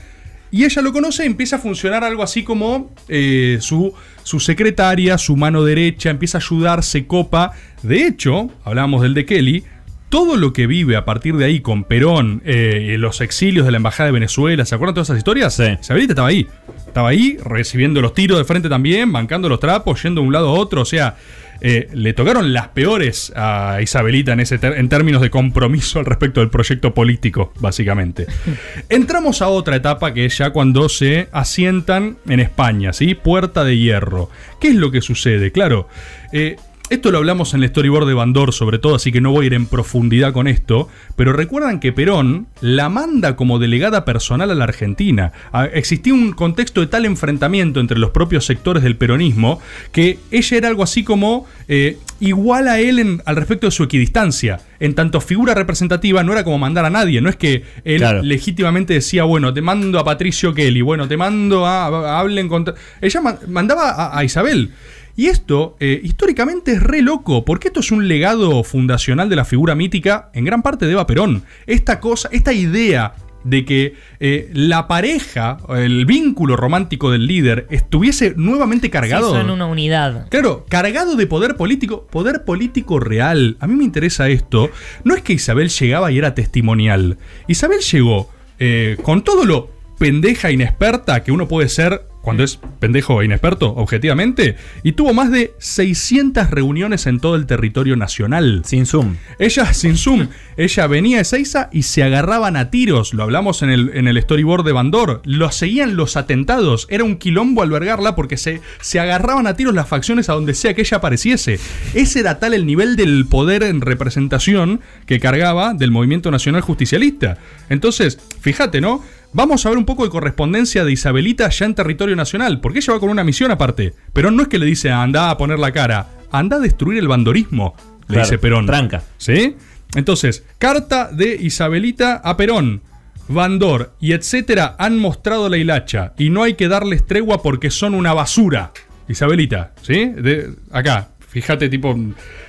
Y 0.50 0.64
ella 0.64 0.80
lo 0.80 0.92
conoce 0.92 1.24
empieza 1.24 1.56
a 1.56 1.58
funcionar 1.58 2.04
algo 2.04 2.22
así 2.22 2.44
como 2.44 2.92
eh, 3.08 3.58
su, 3.60 3.92
su 4.22 4.38
secretaria, 4.40 5.18
su 5.18 5.36
mano 5.36 5.64
derecha, 5.64 6.08
empieza 6.08 6.38
a 6.38 6.40
ayudar, 6.40 6.82
se 6.82 7.06
copa. 7.06 7.52
De 7.82 8.06
hecho, 8.06 8.50
hablábamos 8.64 9.02
del 9.02 9.12
de 9.12 9.26
Kelly, 9.26 9.64
todo 10.08 10.36
lo 10.36 10.52
que 10.52 10.66
vive 10.66 10.96
a 10.96 11.04
partir 11.04 11.36
de 11.36 11.44
ahí 11.44 11.60
con 11.60 11.84
Perón, 11.84 12.42
eh, 12.44 12.96
los 12.98 13.20
exilios 13.20 13.66
de 13.66 13.72
la 13.72 13.78
Embajada 13.78 14.06
de 14.06 14.12
Venezuela, 14.12 14.64
¿se 14.64 14.74
acuerdan 14.74 14.94
todas 14.94 15.08
esas 15.08 15.18
historias? 15.18 15.54
Sí. 15.54 15.64
Isabelita 15.80 16.12
estaba 16.12 16.28
ahí. 16.28 16.46
Estaba 16.86 17.08
ahí 17.08 17.36
recibiendo 17.44 18.00
los 18.00 18.14
tiros 18.14 18.38
de 18.38 18.44
frente 18.44 18.68
también, 18.68 19.12
bancando 19.12 19.48
los 19.48 19.60
trapos, 19.60 20.02
yendo 20.02 20.20
de 20.20 20.26
un 20.26 20.32
lado 20.32 20.48
a 20.48 20.52
otro. 20.52 20.82
O 20.82 20.84
sea, 20.84 21.16
eh, 21.60 21.88
le 21.92 22.12
tocaron 22.12 22.52
las 22.52 22.68
peores 22.68 23.32
a 23.34 23.78
Isabelita 23.82 24.32
en, 24.32 24.40
ese 24.40 24.58
en 24.62 24.88
términos 24.88 25.22
de 25.22 25.30
compromiso 25.30 25.98
al 25.98 26.04
respecto 26.04 26.40
del 26.40 26.50
proyecto 26.50 26.94
político, 26.94 27.52
básicamente. 27.58 28.26
Entramos 28.88 29.42
a 29.42 29.48
otra 29.48 29.76
etapa 29.76 30.12
que 30.12 30.26
es 30.26 30.38
ya 30.38 30.50
cuando 30.50 30.88
se 30.88 31.28
asientan 31.32 32.18
en 32.28 32.40
España, 32.40 32.92
¿sí? 32.92 33.14
Puerta 33.14 33.64
de 33.64 33.78
Hierro. 33.78 34.30
¿Qué 34.60 34.68
es 34.68 34.74
lo 34.74 34.90
que 34.90 35.00
sucede? 35.00 35.52
Claro, 35.52 35.88
eh, 36.32 36.56
esto 36.88 37.10
lo 37.10 37.18
hablamos 37.18 37.52
en 37.54 37.62
el 37.64 37.68
storyboard 37.70 38.06
de 38.06 38.14
Bandor 38.14 38.52
sobre 38.52 38.78
todo, 38.78 38.94
así 38.94 39.10
que 39.10 39.20
no 39.20 39.32
voy 39.32 39.44
a 39.44 39.46
ir 39.48 39.54
en 39.54 39.66
profundidad 39.66 40.32
con 40.32 40.46
esto, 40.46 40.88
pero 41.16 41.32
recuerdan 41.32 41.80
que 41.80 41.92
Perón 41.92 42.46
la 42.60 42.88
manda 42.88 43.34
como 43.34 43.58
delegada 43.58 44.04
personal 44.04 44.50
a 44.50 44.54
la 44.54 44.64
Argentina. 44.64 45.32
Ah, 45.52 45.66
Existía 45.66 46.14
un 46.14 46.32
contexto 46.32 46.80
de 46.80 46.86
tal 46.86 47.04
enfrentamiento 47.04 47.80
entre 47.80 47.98
los 47.98 48.10
propios 48.10 48.46
sectores 48.46 48.82
del 48.84 48.96
peronismo 48.96 49.60
que 49.90 50.18
ella 50.30 50.56
era 50.56 50.68
algo 50.68 50.82
así 50.84 51.02
como 51.02 51.46
eh, 51.68 51.98
igual 52.20 52.68
a 52.68 52.78
él 52.78 52.98
en- 53.00 53.22
al 53.26 53.34
respecto 53.36 53.66
de 53.66 53.72
su 53.72 53.82
equidistancia. 53.82 54.60
En 54.78 54.94
tanto 54.94 55.20
figura 55.20 55.54
representativa 55.54 56.22
no 56.22 56.32
era 56.32 56.44
como 56.44 56.58
mandar 56.58 56.84
a 56.84 56.90
nadie, 56.90 57.20
no 57.20 57.28
es 57.30 57.36
que 57.36 57.64
él 57.84 57.98
Claro. 57.98 58.22
legítimamente 58.22 58.94
decía, 58.94 59.24
bueno, 59.24 59.52
te 59.52 59.60
mando 59.62 59.98
a 59.98 60.04
Patricio 60.04 60.54
Kelly, 60.54 60.82
bueno, 60.82 61.08
te 61.08 61.16
mando 61.16 61.66
a, 61.66 61.86
a- 61.86 62.20
hablen 62.20 62.46
contra... 62.48 62.74
Ella 63.00 63.20
ma- 63.22 63.38
mandaba 63.48 63.90
a, 63.90 64.16
a 64.18 64.22
Isabel. 64.24 64.70
Y 65.16 65.26
esto, 65.26 65.76
eh, 65.80 65.98
históricamente, 66.02 66.72
es 66.72 66.82
re 66.82 67.00
loco, 67.02 67.44
porque 67.44 67.68
esto 67.68 67.80
es 67.80 67.90
un 67.90 68.06
legado 68.06 68.62
fundacional 68.64 69.28
de 69.28 69.36
la 69.36 69.44
figura 69.46 69.74
mítica, 69.74 70.30
en 70.34 70.44
gran 70.44 70.62
parte 70.62 70.86
de 70.86 70.92
Eva 70.92 71.06
Perón. 71.06 71.42
Esta 71.66 72.00
cosa, 72.00 72.28
esta 72.32 72.52
idea 72.52 73.14
de 73.42 73.64
que 73.64 73.94
eh, 74.18 74.50
la 74.52 74.88
pareja, 74.88 75.58
el 75.76 76.04
vínculo 76.04 76.56
romántico 76.56 77.12
del 77.12 77.26
líder, 77.28 77.66
estuviese 77.70 78.34
nuevamente 78.36 78.88
Sí, 78.88 78.90
cargado. 78.90 79.30
son 79.30 79.50
una 79.50 79.66
unidad. 79.66 80.28
Claro, 80.30 80.66
cargado 80.68 81.14
de 81.16 81.26
poder 81.28 81.56
político, 81.56 82.06
poder 82.10 82.44
político 82.44 82.98
real. 82.98 83.56
A 83.60 83.66
mí 83.68 83.74
me 83.76 83.84
interesa 83.84 84.28
esto. 84.28 84.70
No 85.04 85.14
es 85.14 85.22
que 85.22 85.32
Isabel 85.32 85.68
llegaba 85.68 86.10
y 86.10 86.18
era 86.18 86.34
testimonial. 86.34 87.18
Isabel 87.46 87.80
llegó 87.80 88.28
eh, 88.58 88.96
con 89.02 89.22
todo 89.22 89.44
lo 89.44 89.70
pendeja 89.98 90.50
inexperta 90.50 91.22
que 91.22 91.32
uno 91.32 91.48
puede 91.48 91.68
ser 91.68 92.06
cuando 92.26 92.42
es 92.42 92.58
pendejo 92.80 93.22
e 93.22 93.26
inexperto, 93.26 93.72
objetivamente, 93.76 94.56
y 94.82 94.94
tuvo 94.94 95.14
más 95.14 95.30
de 95.30 95.54
600 95.58 96.50
reuniones 96.50 97.06
en 97.06 97.20
todo 97.20 97.36
el 97.36 97.46
territorio 97.46 97.94
nacional. 97.94 98.62
Sin 98.64 98.84
Zoom. 98.84 99.14
Ella, 99.38 99.72
sin 99.72 99.96
Zoom, 99.96 100.26
ella 100.56 100.88
venía 100.88 101.18
de 101.18 101.24
Seiza 101.24 101.70
y 101.72 101.84
se 101.84 102.02
agarraban 102.02 102.56
a 102.56 102.68
tiros, 102.68 103.14
lo 103.14 103.22
hablamos 103.22 103.62
en 103.62 103.70
el, 103.70 103.92
en 103.94 104.08
el 104.08 104.20
storyboard 104.20 104.64
de 104.64 104.72
Bandor, 104.72 105.22
lo 105.24 105.52
seguían 105.52 105.94
los 105.94 106.16
atentados, 106.16 106.88
era 106.90 107.04
un 107.04 107.16
quilombo 107.16 107.62
albergarla 107.62 108.16
porque 108.16 108.36
se, 108.36 108.60
se 108.80 108.98
agarraban 108.98 109.46
a 109.46 109.54
tiros 109.54 109.72
las 109.72 109.86
facciones 109.86 110.28
a 110.28 110.32
donde 110.32 110.54
sea 110.54 110.74
que 110.74 110.80
ella 110.80 110.96
apareciese. 110.96 111.60
Ese 111.94 112.18
era 112.18 112.40
tal 112.40 112.54
el 112.54 112.66
nivel 112.66 112.96
del 112.96 113.26
poder 113.26 113.62
en 113.62 113.82
representación 113.82 114.80
que 115.06 115.20
cargaba 115.20 115.74
del 115.74 115.92
movimiento 115.92 116.32
nacional 116.32 116.62
justicialista. 116.62 117.38
Entonces, 117.68 118.18
fíjate, 118.40 118.80
¿no? 118.80 119.00
Vamos 119.36 119.66
a 119.66 119.68
ver 119.68 119.76
un 119.76 119.84
poco 119.84 120.02
de 120.02 120.08
correspondencia 120.08 120.82
de 120.82 120.92
Isabelita 120.92 121.50
ya 121.50 121.66
en 121.66 121.74
territorio 121.74 122.16
nacional, 122.16 122.58
porque 122.58 122.78
ella 122.78 122.94
va 122.94 123.00
con 123.00 123.10
una 123.10 123.22
misión 123.22 123.50
aparte. 123.50 123.92
Perón 124.14 124.34
no 124.34 124.40
es 124.40 124.48
que 124.48 124.58
le 124.58 124.64
dice 124.64 124.90
anda 124.90 125.28
a 125.28 125.36
poner 125.36 125.58
la 125.58 125.72
cara, 125.72 126.08
anda 126.32 126.56
a 126.56 126.58
destruir 126.58 127.00
el 127.00 127.06
bandorismo, 127.06 127.76
le 128.08 128.14
Claro, 128.14 128.22
dice 128.22 128.38
Perón. 128.38 128.64
tranca. 128.64 129.02
¿Sí? 129.18 129.54
Entonces, 129.94 130.42
carta 130.56 131.10
de 131.12 131.36
Isabelita 131.36 132.14
a 132.24 132.38
Perón. 132.38 132.80
Bandor 133.28 133.92
y 134.00 134.12
etcétera 134.12 134.74
han 134.78 134.98
mostrado 134.98 135.50
la 135.50 135.58
hilacha 135.58 136.14
y 136.16 136.30
no 136.30 136.42
hay 136.42 136.54
que 136.54 136.68
darles 136.68 137.04
tregua 137.04 137.42
porque 137.42 137.70
son 137.70 137.94
una 137.94 138.14
basura. 138.14 138.72
Isabelita, 139.06 139.74
¿sí? 139.82 140.12
De, 140.16 140.54
acá, 140.72 141.08
fíjate, 141.28 141.68
tipo, 141.68 141.94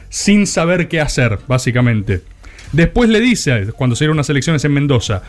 sin 0.08 0.48
saber 0.48 0.88
qué 0.88 1.02
hacer, 1.02 1.38
básicamente. 1.50 2.22
Después 2.72 3.10
le 3.10 3.20
dice, 3.20 3.68
cuando 3.76 3.96
se 3.96 4.04
dieron 4.04 4.18
unas 4.18 4.30
elecciones 4.30 4.64
en 4.66 4.74
Mendoza, 4.74 5.24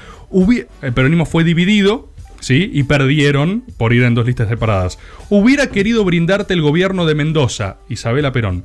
el 0.83 0.93
peronismo 0.93 1.27
fue 1.27 1.45
dividido, 1.45 2.13
¿sí? 2.41 2.71
Y 2.73 2.83
perdieron 2.85 3.65
por 3.77 3.93
ir 3.93 4.03
en 4.03 4.15
dos 4.15 4.27
listas 4.27 4.49
separadas. 4.49 4.99
Hubiera 5.29 5.69
querido 5.69 6.05
brindarte 6.05 6.55
el 6.55 6.63
gobierno 6.63 7.07
de 7.07 7.15
Mendoza, 7.15 7.79
Isabela 7.89 8.33
Perón. 8.33 8.65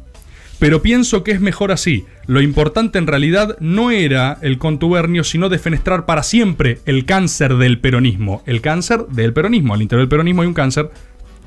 Pero 0.59 0.81
pienso 0.81 1.23
que 1.23 1.31
es 1.31 1.41
mejor 1.41 1.71
así. 1.71 2.05
Lo 2.25 2.41
importante 2.41 2.97
en 2.97 3.07
realidad 3.07 3.57
no 3.59 3.91
era 3.91 4.37
el 4.41 4.57
contubernio, 4.57 5.23
sino 5.23 5.49
defenestrar 5.49 6.05
para 6.05 6.23
siempre 6.23 6.79
el 6.85 7.05
cáncer 7.05 7.55
del 7.55 7.79
peronismo. 7.79 8.43
El 8.45 8.61
cáncer 8.61 9.07
del 9.07 9.33
peronismo. 9.33 9.73
Al 9.73 9.81
interior 9.81 10.03
del 10.03 10.09
peronismo 10.09 10.41
hay 10.41 10.47
un 10.47 10.53
cáncer. 10.53 10.89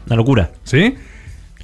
Una 0.06 0.16
locura. 0.16 0.52
¿Sí? 0.64 0.94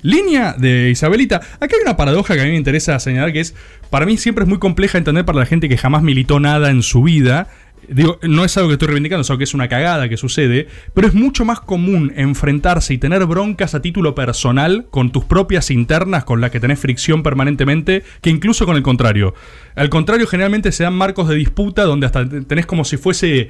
Línea 0.03 0.55
de 0.59 0.91
Isabelita. 0.91 1.37
Acá 1.37 1.77
hay 1.77 1.83
una 1.83 1.97
paradoja 1.97 2.35
que 2.35 2.41
a 2.41 2.45
mí 2.45 2.51
me 2.51 2.57
interesa 2.57 2.99
señalar 2.99 3.33
que 3.33 3.41
es, 3.41 3.55
para 3.89 4.05
mí 4.05 4.19
siempre 4.19 4.45
es 4.45 4.49
muy 4.49 4.59
compleja 4.59 4.99
entender 4.99 5.25
para 5.25 5.39
la 5.39 5.47
gente 5.47 5.69
que 5.69 5.79
jamás 5.79 6.03
militó 6.03 6.41
nada 6.41 6.71
en 6.71 6.83
su 6.83 7.03
vida. 7.03 7.49
Digo, 7.89 8.19
no 8.23 8.45
es 8.45 8.57
algo 8.57 8.69
que 8.69 8.75
estoy 8.75 8.89
reivindicando, 8.89 9.23
es 9.23 9.31
algo 9.31 9.39
que 9.39 9.45
es 9.45 9.55
una 9.55 9.69
cagada 9.69 10.09
que 10.09 10.17
sucede, 10.17 10.69
pero 10.95 11.09
es 11.09 11.15
mucho 11.15 11.45
más 11.45 11.61
común 11.61 12.13
enfrentarse 12.17 12.95
y 12.95 12.99
tener 12.99 13.27
broncas 13.27 13.75
a 13.75 13.83
título 13.83 14.15
personal 14.15 14.87
con 14.91 15.11
tus 15.11 15.25
propias 15.25 15.71
internas 15.71 16.25
con 16.25 16.41
las 16.41 16.53
que 16.53 16.61
tenés 16.61 16.79
fricción 16.79 17.25
permanentemente 17.25 18.05
que 18.21 18.31
incluso 18.31 18.67
con 18.67 18.77
el 18.77 18.83
contrario. 18.83 19.35
Al 19.75 19.89
contrario, 19.89 20.29
generalmente 20.29 20.71
se 20.71 20.85
dan 20.85 20.95
marcos 20.95 21.29
de 21.29 21.35
disputa 21.35 21.83
donde 21.83 22.07
hasta 22.07 22.29
tenés 22.29 22.67
como 22.67 22.85
si 22.85 22.99
fuese 22.99 23.49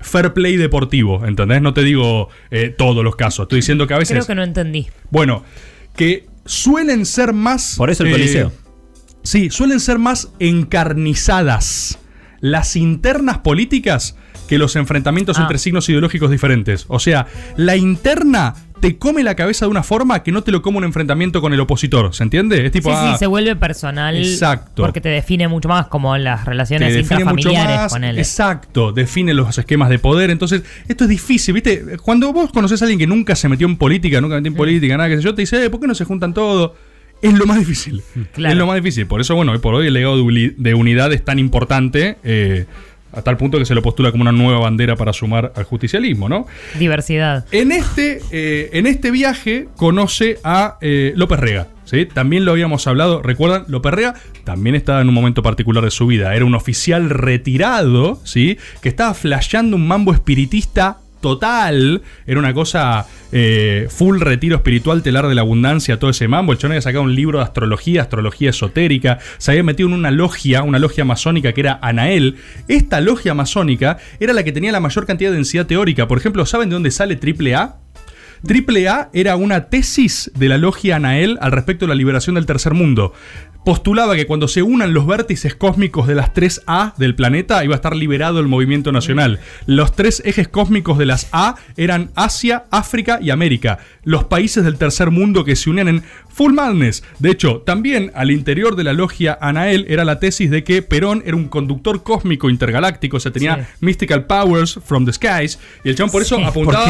fair 0.00 0.34
play 0.34 0.56
deportivo, 0.56 1.26
¿entendés? 1.26 1.62
No 1.62 1.72
te 1.72 1.82
digo 1.82 2.28
eh, 2.50 2.74
todos 2.76 3.02
los 3.02 3.16
casos, 3.16 3.44
estoy 3.44 3.58
diciendo 3.58 3.86
que 3.86 3.94
a 3.94 3.98
veces... 3.98 4.14
Creo 4.14 4.26
que 4.26 4.34
no 4.34 4.42
entendí. 4.42 4.88
Bueno, 5.10 5.42
que 6.00 6.26
suelen 6.46 7.04
ser 7.04 7.34
más. 7.34 7.74
Por 7.76 7.90
eso 7.90 8.04
el 8.04 8.12
Coliseo. 8.12 8.52
Sí, 9.22 9.50
suelen 9.50 9.80
ser 9.80 9.98
más 9.98 10.30
encarnizadas 10.38 11.98
las 12.40 12.74
internas 12.74 13.38
políticas 13.40 14.16
que 14.48 14.56
los 14.56 14.76
enfrentamientos 14.76 15.38
Ah. 15.38 15.42
entre 15.42 15.58
signos 15.58 15.86
ideológicos 15.90 16.30
diferentes. 16.30 16.86
O 16.88 16.98
sea, 17.00 17.26
la 17.58 17.76
interna 17.76 18.54
te 18.80 18.96
come 18.98 19.22
la 19.22 19.34
cabeza 19.36 19.66
de 19.66 19.70
una 19.70 19.82
forma 19.82 20.22
que 20.22 20.32
no 20.32 20.42
te 20.42 20.50
lo 20.50 20.62
come 20.62 20.78
un 20.78 20.84
enfrentamiento 20.84 21.40
con 21.40 21.52
el 21.52 21.60
opositor. 21.60 22.14
¿Se 22.14 22.22
entiende? 22.22 22.66
Es 22.66 22.72
tipo. 22.72 22.90
sí, 22.90 22.96
ah, 22.98 23.12
sí, 23.12 23.18
se 23.18 23.26
vuelve 23.26 23.54
personal. 23.56 24.16
Exacto. 24.16 24.82
Porque 24.82 25.00
te 25.00 25.08
define 25.08 25.48
mucho 25.48 25.68
más 25.68 25.86
como 25.86 26.16
las 26.16 26.44
te 26.44 26.50
relaciones 26.50 26.88
mucho 26.94 27.00
intrafamiliares, 27.14 27.76
más. 27.76 27.92
ponele. 27.92 28.20
Exacto, 28.20 28.92
define 28.92 29.34
los 29.34 29.56
esquemas 29.56 29.88
de 29.90 29.98
poder. 29.98 30.30
Entonces, 30.30 30.62
esto 30.88 31.04
es 31.04 31.10
difícil, 31.10 31.54
¿viste? 31.54 31.96
Cuando 32.02 32.32
vos 32.32 32.50
conoces 32.52 32.80
a 32.82 32.84
alguien 32.86 32.98
que 32.98 33.06
nunca 33.06 33.36
se 33.36 33.48
metió 33.48 33.66
en 33.66 33.76
política, 33.76 34.20
nunca 34.20 34.36
metió 34.36 34.48
en 34.48 34.56
política, 34.56 34.96
nada, 34.96 35.08
que 35.08 35.16
sé 35.16 35.22
yo, 35.22 35.34
te 35.34 35.42
dice, 35.42 35.64
eh, 35.64 35.70
¿por 35.70 35.80
qué 35.80 35.86
no 35.86 35.94
se 35.94 36.04
juntan 36.04 36.34
todos? 36.34 36.72
Es 37.22 37.34
lo 37.34 37.46
más 37.46 37.58
difícil. 37.58 38.02
Claro. 38.32 38.52
Es 38.52 38.58
lo 38.58 38.66
más 38.66 38.76
difícil. 38.76 39.06
Por 39.06 39.20
eso, 39.20 39.34
bueno, 39.34 39.52
hoy 39.52 39.58
por 39.58 39.74
hoy 39.74 39.86
el 39.88 39.94
legado 39.94 40.16
de 40.16 40.74
unidad 40.74 41.12
es 41.12 41.24
tan 41.24 41.38
importante. 41.38 42.16
eh, 42.24 42.66
a 43.12 43.22
tal 43.22 43.36
punto 43.36 43.58
que 43.58 43.64
se 43.64 43.74
lo 43.74 43.82
postula 43.82 44.10
como 44.10 44.22
una 44.22 44.32
nueva 44.32 44.60
bandera 44.60 44.96
para 44.96 45.12
sumar 45.12 45.52
al 45.56 45.64
justicialismo, 45.64 46.28
¿no? 46.28 46.46
Diversidad. 46.78 47.44
En 47.50 47.72
este, 47.72 48.20
eh, 48.30 48.70
en 48.72 48.86
este 48.86 49.10
viaje 49.10 49.68
conoce 49.76 50.38
a 50.44 50.78
eh, 50.80 51.12
López 51.16 51.40
Rega. 51.40 51.68
¿sí? 51.84 52.06
También 52.06 52.44
lo 52.44 52.52
habíamos 52.52 52.86
hablado, 52.86 53.22
recuerdan, 53.22 53.64
López 53.68 53.92
Rega 53.92 54.14
también 54.44 54.74
estaba 54.74 55.00
en 55.00 55.08
un 55.08 55.14
momento 55.14 55.42
particular 55.42 55.84
de 55.84 55.90
su 55.90 56.06
vida. 56.06 56.34
Era 56.34 56.44
un 56.44 56.54
oficial 56.54 57.10
retirado, 57.10 58.20
¿sí? 58.24 58.58
que 58.80 58.88
estaba 58.88 59.14
flasheando 59.14 59.76
un 59.76 59.86
mambo 59.86 60.12
espiritista 60.12 60.98
total. 61.20 62.02
Era 62.26 62.38
una 62.38 62.54
cosa 62.54 63.06
eh, 63.32 63.86
full 63.90 64.20
retiro 64.20 64.56
espiritual, 64.56 65.02
telar 65.02 65.28
de 65.28 65.34
la 65.34 65.42
abundancia, 65.42 65.98
todo 65.98 66.10
ese 66.10 66.28
mambo. 66.28 66.52
El 66.52 66.58
chon 66.58 66.72
había 66.72 66.82
sacado 66.82 67.04
un 67.04 67.14
libro 67.14 67.38
de 67.38 67.44
astrología, 67.44 68.02
astrología 68.02 68.50
esotérica. 68.50 69.18
Se 69.38 69.52
había 69.52 69.62
metido 69.62 69.88
en 69.88 69.94
una 69.94 70.10
logia, 70.10 70.62
una 70.62 70.78
logia 70.78 71.04
masónica 71.04 71.52
que 71.52 71.60
era 71.60 71.78
Anael. 71.82 72.36
Esta 72.68 73.00
logia 73.00 73.34
masónica 73.34 73.98
era 74.18 74.32
la 74.32 74.42
que 74.42 74.52
tenía 74.52 74.72
la 74.72 74.80
mayor 74.80 75.06
cantidad 75.06 75.30
de 75.30 75.36
densidad 75.36 75.66
teórica. 75.66 76.08
Por 76.08 76.18
ejemplo, 76.18 76.44
¿saben 76.46 76.68
de 76.68 76.74
dónde 76.74 76.90
sale 76.90 77.16
triple 77.16 77.54
A? 77.54 77.76
Triple 78.46 78.88
A 78.88 79.10
era 79.12 79.36
una 79.36 79.66
tesis 79.68 80.30
de 80.34 80.48
la 80.48 80.56
logia 80.56 80.96
Anael 80.96 81.36
al 81.42 81.52
respecto 81.52 81.84
de 81.84 81.90
la 81.90 81.94
liberación 81.94 82.36
del 82.36 82.46
tercer 82.46 82.72
mundo. 82.72 83.12
Postulaba 83.64 84.16
que 84.16 84.26
cuando 84.26 84.48
se 84.48 84.62
unan 84.62 84.94
los 84.94 85.06
vértices 85.06 85.54
cósmicos 85.54 86.06
de 86.06 86.14
las 86.14 86.32
tres 86.32 86.62
A 86.66 86.94
del 86.96 87.14
planeta 87.14 87.62
iba 87.62 87.74
a 87.74 87.76
estar 87.76 87.94
liberado 87.94 88.40
el 88.40 88.48
movimiento 88.48 88.90
nacional. 88.90 89.38
Los 89.66 89.94
tres 89.94 90.22
ejes 90.24 90.48
cósmicos 90.48 90.96
de 90.96 91.04
las 91.04 91.28
A 91.32 91.56
eran 91.76 92.10
Asia, 92.14 92.64
África 92.70 93.18
y 93.20 93.28
América. 93.28 93.78
Los 94.02 94.24
países 94.24 94.64
del 94.64 94.78
tercer 94.78 95.10
mundo 95.10 95.44
que 95.44 95.56
se 95.56 95.68
unían 95.68 95.88
en 95.88 96.02
Full 96.30 96.54
Madness. 96.54 97.02
De 97.18 97.30
hecho, 97.30 97.58
también 97.66 98.10
al 98.14 98.30
interior 98.30 98.76
de 98.76 98.84
la 98.84 98.94
logia 98.94 99.36
Anael 99.42 99.84
era 99.90 100.06
la 100.06 100.18
tesis 100.20 100.50
de 100.50 100.64
que 100.64 100.80
Perón 100.80 101.22
era 101.26 101.36
un 101.36 101.48
conductor 101.48 102.02
cósmico 102.02 102.48
intergaláctico, 102.48 103.18
o 103.18 103.20
sea, 103.20 103.30
tenía 103.30 103.56
Sí. 103.56 103.62
mystical 103.80 104.24
powers 104.24 104.80
from 104.84 105.04
the 105.04 105.12
skies. 105.12 105.58
Y 105.84 105.90
el 105.90 105.96
chabón 105.96 106.12
por 106.12 106.22
eso 106.22 106.36
Sí. 106.38 106.42
apuntaba, 106.44 106.86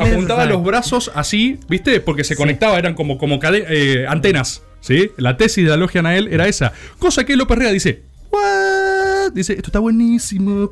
apuntaba 0.00 0.44
los 0.44 0.62
brazos 0.62 1.10
así, 1.14 1.58
¿viste? 1.68 2.00
Porque 2.00 2.24
se 2.24 2.36
conectaba, 2.36 2.78
eran 2.78 2.92
como, 2.94 3.16
como 3.16 3.40
eh, 3.42 4.04
antenas. 4.06 4.62
¿Sí? 4.82 5.10
La 5.16 5.38
tesis 5.38 5.64
de 5.64 5.70
la 5.70 5.76
logia 5.78 6.00
Anael 6.00 6.28
era 6.28 6.46
esa. 6.46 6.72
Cosa 6.98 7.24
que 7.24 7.34
López 7.36 7.56
Rega 7.56 7.72
dice, 7.72 8.02
¿What? 8.30 9.32
Dice, 9.32 9.52
esto 9.54 9.68
está 9.68 9.78
buenísimo. 9.78 10.70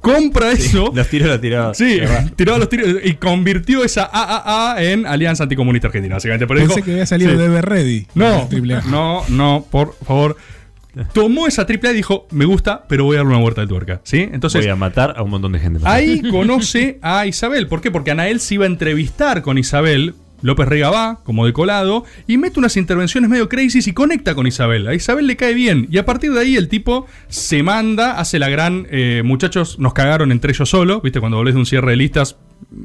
Compra 0.00 0.52
eso. 0.52 0.92
Los 0.94 1.08
tiros 1.08 1.28
los 1.28 1.40
tiraba. 1.40 1.74
Sí, 1.74 2.00
tiraba 2.36 2.58
los 2.58 2.68
tiros 2.68 2.88
y 3.02 3.14
convirtió 3.14 3.82
esa 3.84 4.08
AAA 4.12 4.82
en 4.82 5.06
Alianza 5.06 5.44
Anticomunista 5.44 5.88
Argentina, 5.88 6.14
básicamente. 6.16 6.46
Pero 6.46 6.60
Pensé 6.60 6.74
dijo, 6.76 6.84
que 6.84 6.92
había 6.92 7.06
salido 7.06 7.32
sí. 7.32 7.36
de 7.36 7.44
Ever 7.44 7.64
Ready. 7.64 8.06
No, 8.14 8.48
no, 8.88 9.24
no, 9.28 9.66
por 9.70 9.96
favor. 10.04 10.36
Tomó 11.12 11.46
esa 11.46 11.66
triple 11.66 11.90
A 11.90 11.92
y 11.92 11.96
dijo, 11.96 12.26
me 12.30 12.46
gusta, 12.46 12.84
pero 12.88 13.04
voy 13.04 13.16
a 13.16 13.18
darle 13.18 13.32
una 13.34 13.42
vuelta 13.42 13.60
de 13.60 13.66
tuerca. 13.66 14.00
¿Sí? 14.02 14.28
Entonces, 14.32 14.62
Voy 14.62 14.70
a 14.70 14.76
matar 14.76 15.14
a 15.16 15.22
un 15.22 15.30
montón 15.30 15.52
de 15.52 15.58
gente. 15.58 15.78
más. 15.80 15.92
Ahí 15.92 16.22
conoce 16.30 16.98
a 17.02 17.26
Isabel. 17.26 17.66
¿Por 17.66 17.82
qué? 17.82 17.90
Porque 17.90 18.12
Anael 18.12 18.40
se 18.40 18.54
iba 18.54 18.64
a 18.64 18.68
entrevistar 18.68 19.42
con 19.42 19.58
Isabel. 19.58 20.14
López 20.42 20.68
Rega 20.68 20.90
va, 20.90 21.20
como 21.24 21.46
de 21.46 21.52
colado, 21.52 22.04
y 22.26 22.38
mete 22.38 22.58
unas 22.58 22.76
intervenciones 22.76 23.30
medio 23.30 23.48
crazy 23.48 23.80
y 23.84 23.92
conecta 23.92 24.34
con 24.34 24.46
Isabel. 24.46 24.86
A 24.86 24.94
Isabel 24.94 25.26
le 25.26 25.36
cae 25.36 25.54
bien. 25.54 25.86
Y 25.90 25.98
a 25.98 26.04
partir 26.04 26.32
de 26.32 26.40
ahí 26.40 26.56
el 26.56 26.68
tipo 26.68 27.06
se 27.28 27.62
manda, 27.62 28.18
hace 28.18 28.38
la 28.38 28.48
gran. 28.48 28.86
eh, 28.90 29.22
muchachos, 29.24 29.78
nos 29.78 29.94
cagaron 29.94 30.32
entre 30.32 30.52
ellos 30.52 30.68
solo. 30.68 31.00
¿Viste? 31.00 31.20
Cuando 31.20 31.38
volvés 31.38 31.54
de 31.54 31.60
un 31.60 31.66
cierre 31.66 31.92
de 31.92 31.96
listas. 31.96 32.36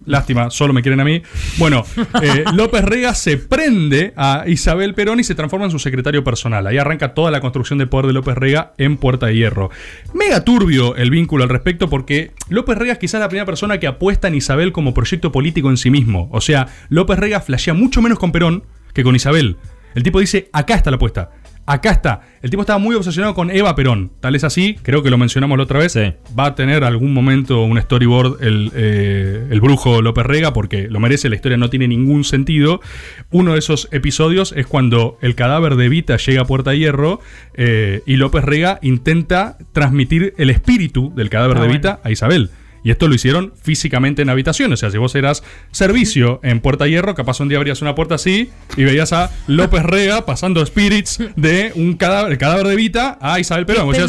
Lástima, 0.05 0.49
solo 0.51 0.73
me 0.73 0.81
quieren 0.81 0.99
a 0.99 1.03
mí. 1.03 1.21
Bueno, 1.57 1.83
eh, 2.21 2.43
López 2.53 2.83
Rega 2.83 3.13
se 3.15 3.37
prende 3.37 4.13
a 4.15 4.43
Isabel 4.47 4.93
Perón 4.93 5.19
y 5.19 5.23
se 5.23 5.35
transforma 5.35 5.65
en 5.65 5.71
su 5.71 5.79
secretario 5.79 6.23
personal. 6.23 6.67
Ahí 6.67 6.77
arranca 6.77 7.13
toda 7.13 7.31
la 7.31 7.41
construcción 7.41 7.79
de 7.79 7.87
poder 7.87 8.07
de 8.07 8.13
López 8.13 8.35
Rega 8.35 8.73
en 8.77 8.97
Puerta 8.97 9.27
de 9.27 9.35
Hierro. 9.35 9.69
Mega 10.13 10.43
turbio 10.43 10.95
el 10.95 11.09
vínculo 11.09 11.43
al 11.43 11.49
respecto 11.49 11.89
porque 11.89 12.31
López 12.49 12.77
Rega 12.77 12.93
es 12.93 12.99
quizás 12.99 13.19
la 13.19 13.29
primera 13.29 13.45
persona 13.45 13.79
que 13.79 13.87
apuesta 13.87 14.27
en 14.27 14.35
Isabel 14.35 14.71
como 14.71 14.93
proyecto 14.93 15.31
político 15.31 15.69
en 15.69 15.77
sí 15.77 15.89
mismo. 15.89 16.29
O 16.31 16.41
sea, 16.41 16.67
López 16.89 17.17
Rega 17.17 17.41
flashea 17.41 17.73
mucho 17.73 18.01
menos 18.01 18.19
con 18.19 18.31
Perón 18.31 18.63
que 18.93 19.03
con 19.03 19.15
Isabel. 19.15 19.57
El 19.95 20.03
tipo 20.03 20.19
dice, 20.19 20.49
acá 20.53 20.75
está 20.75 20.89
la 20.89 20.95
apuesta. 20.95 21.31
Acá 21.65 21.91
está. 21.91 22.21
El 22.41 22.49
tipo 22.49 22.61
estaba 22.63 22.79
muy 22.79 22.95
obsesionado 22.95 23.33
con 23.35 23.51
Eva 23.51 23.75
Perón. 23.75 24.11
Tal 24.19 24.35
es 24.35 24.43
así, 24.43 24.75
creo 24.81 25.03
que 25.03 25.09
lo 25.11 25.17
mencionamos 25.17 25.57
la 25.57 25.63
otra 25.63 25.79
vez. 25.79 25.91
Sí. 25.93 26.13
Va 26.37 26.47
a 26.47 26.55
tener 26.55 26.83
algún 26.83 27.13
momento 27.13 27.63
un 27.63 27.79
storyboard 27.79 28.43
el, 28.43 28.71
eh, 28.75 29.47
el 29.49 29.61
brujo 29.61 30.01
López 30.01 30.25
Rega, 30.25 30.53
porque 30.53 30.87
lo 30.89 30.99
merece, 30.99 31.29
la 31.29 31.35
historia 31.35 31.57
no 31.57 31.69
tiene 31.69 31.87
ningún 31.87 32.23
sentido. 32.23 32.81
Uno 33.29 33.53
de 33.53 33.59
esos 33.59 33.87
episodios 33.91 34.53
es 34.57 34.65
cuando 34.67 35.17
el 35.21 35.35
cadáver 35.35 35.75
de 35.75 35.85
Evita 35.85 36.17
llega 36.17 36.41
a 36.41 36.45
Puerta 36.45 36.73
Hierro 36.73 37.19
eh, 37.53 38.01
y 38.05 38.15
López 38.15 38.43
Rega 38.43 38.79
intenta 38.81 39.57
transmitir 39.71 40.33
el 40.37 40.49
espíritu 40.49 41.13
del 41.15 41.29
cadáver 41.29 41.57
Ah, 41.57 41.61
de 41.61 41.67
bueno. 41.67 41.73
Evita 41.75 41.99
a 42.03 42.11
Isabel. 42.11 42.49
Y 42.83 42.89
esto 42.91 43.07
lo 43.07 43.13
hicieron 43.15 43.53
físicamente 43.61 44.21
en 44.23 44.29
habitaciones. 44.29 44.79
O 44.79 44.81
sea, 44.81 44.91
si 44.91 44.97
vos 44.97 45.13
eras 45.15 45.43
servicio 45.71 46.39
en 46.43 46.59
Puerta 46.61 46.87
Hierro, 46.87 47.13
capaz 47.15 47.39
un 47.39 47.47
día 47.49 47.57
abrías 47.59 47.81
una 47.81 47.93
puerta 47.95 48.15
así 48.15 48.49
y 48.75 48.83
veías 48.83 49.13
a 49.13 49.29
López 49.47 49.83
Rega 49.83 50.25
pasando 50.25 50.65
spirits 50.65 51.19
de 51.35 51.71
un 51.75 51.93
cadáver, 51.95 52.31
el 52.31 52.37
cadáver 52.37 52.65
de 52.67 52.73
Evita 52.73 53.17
a 53.21 53.39
Isabel 53.39 53.65
Perón. 53.65 53.91
¿Qué, 53.91 53.99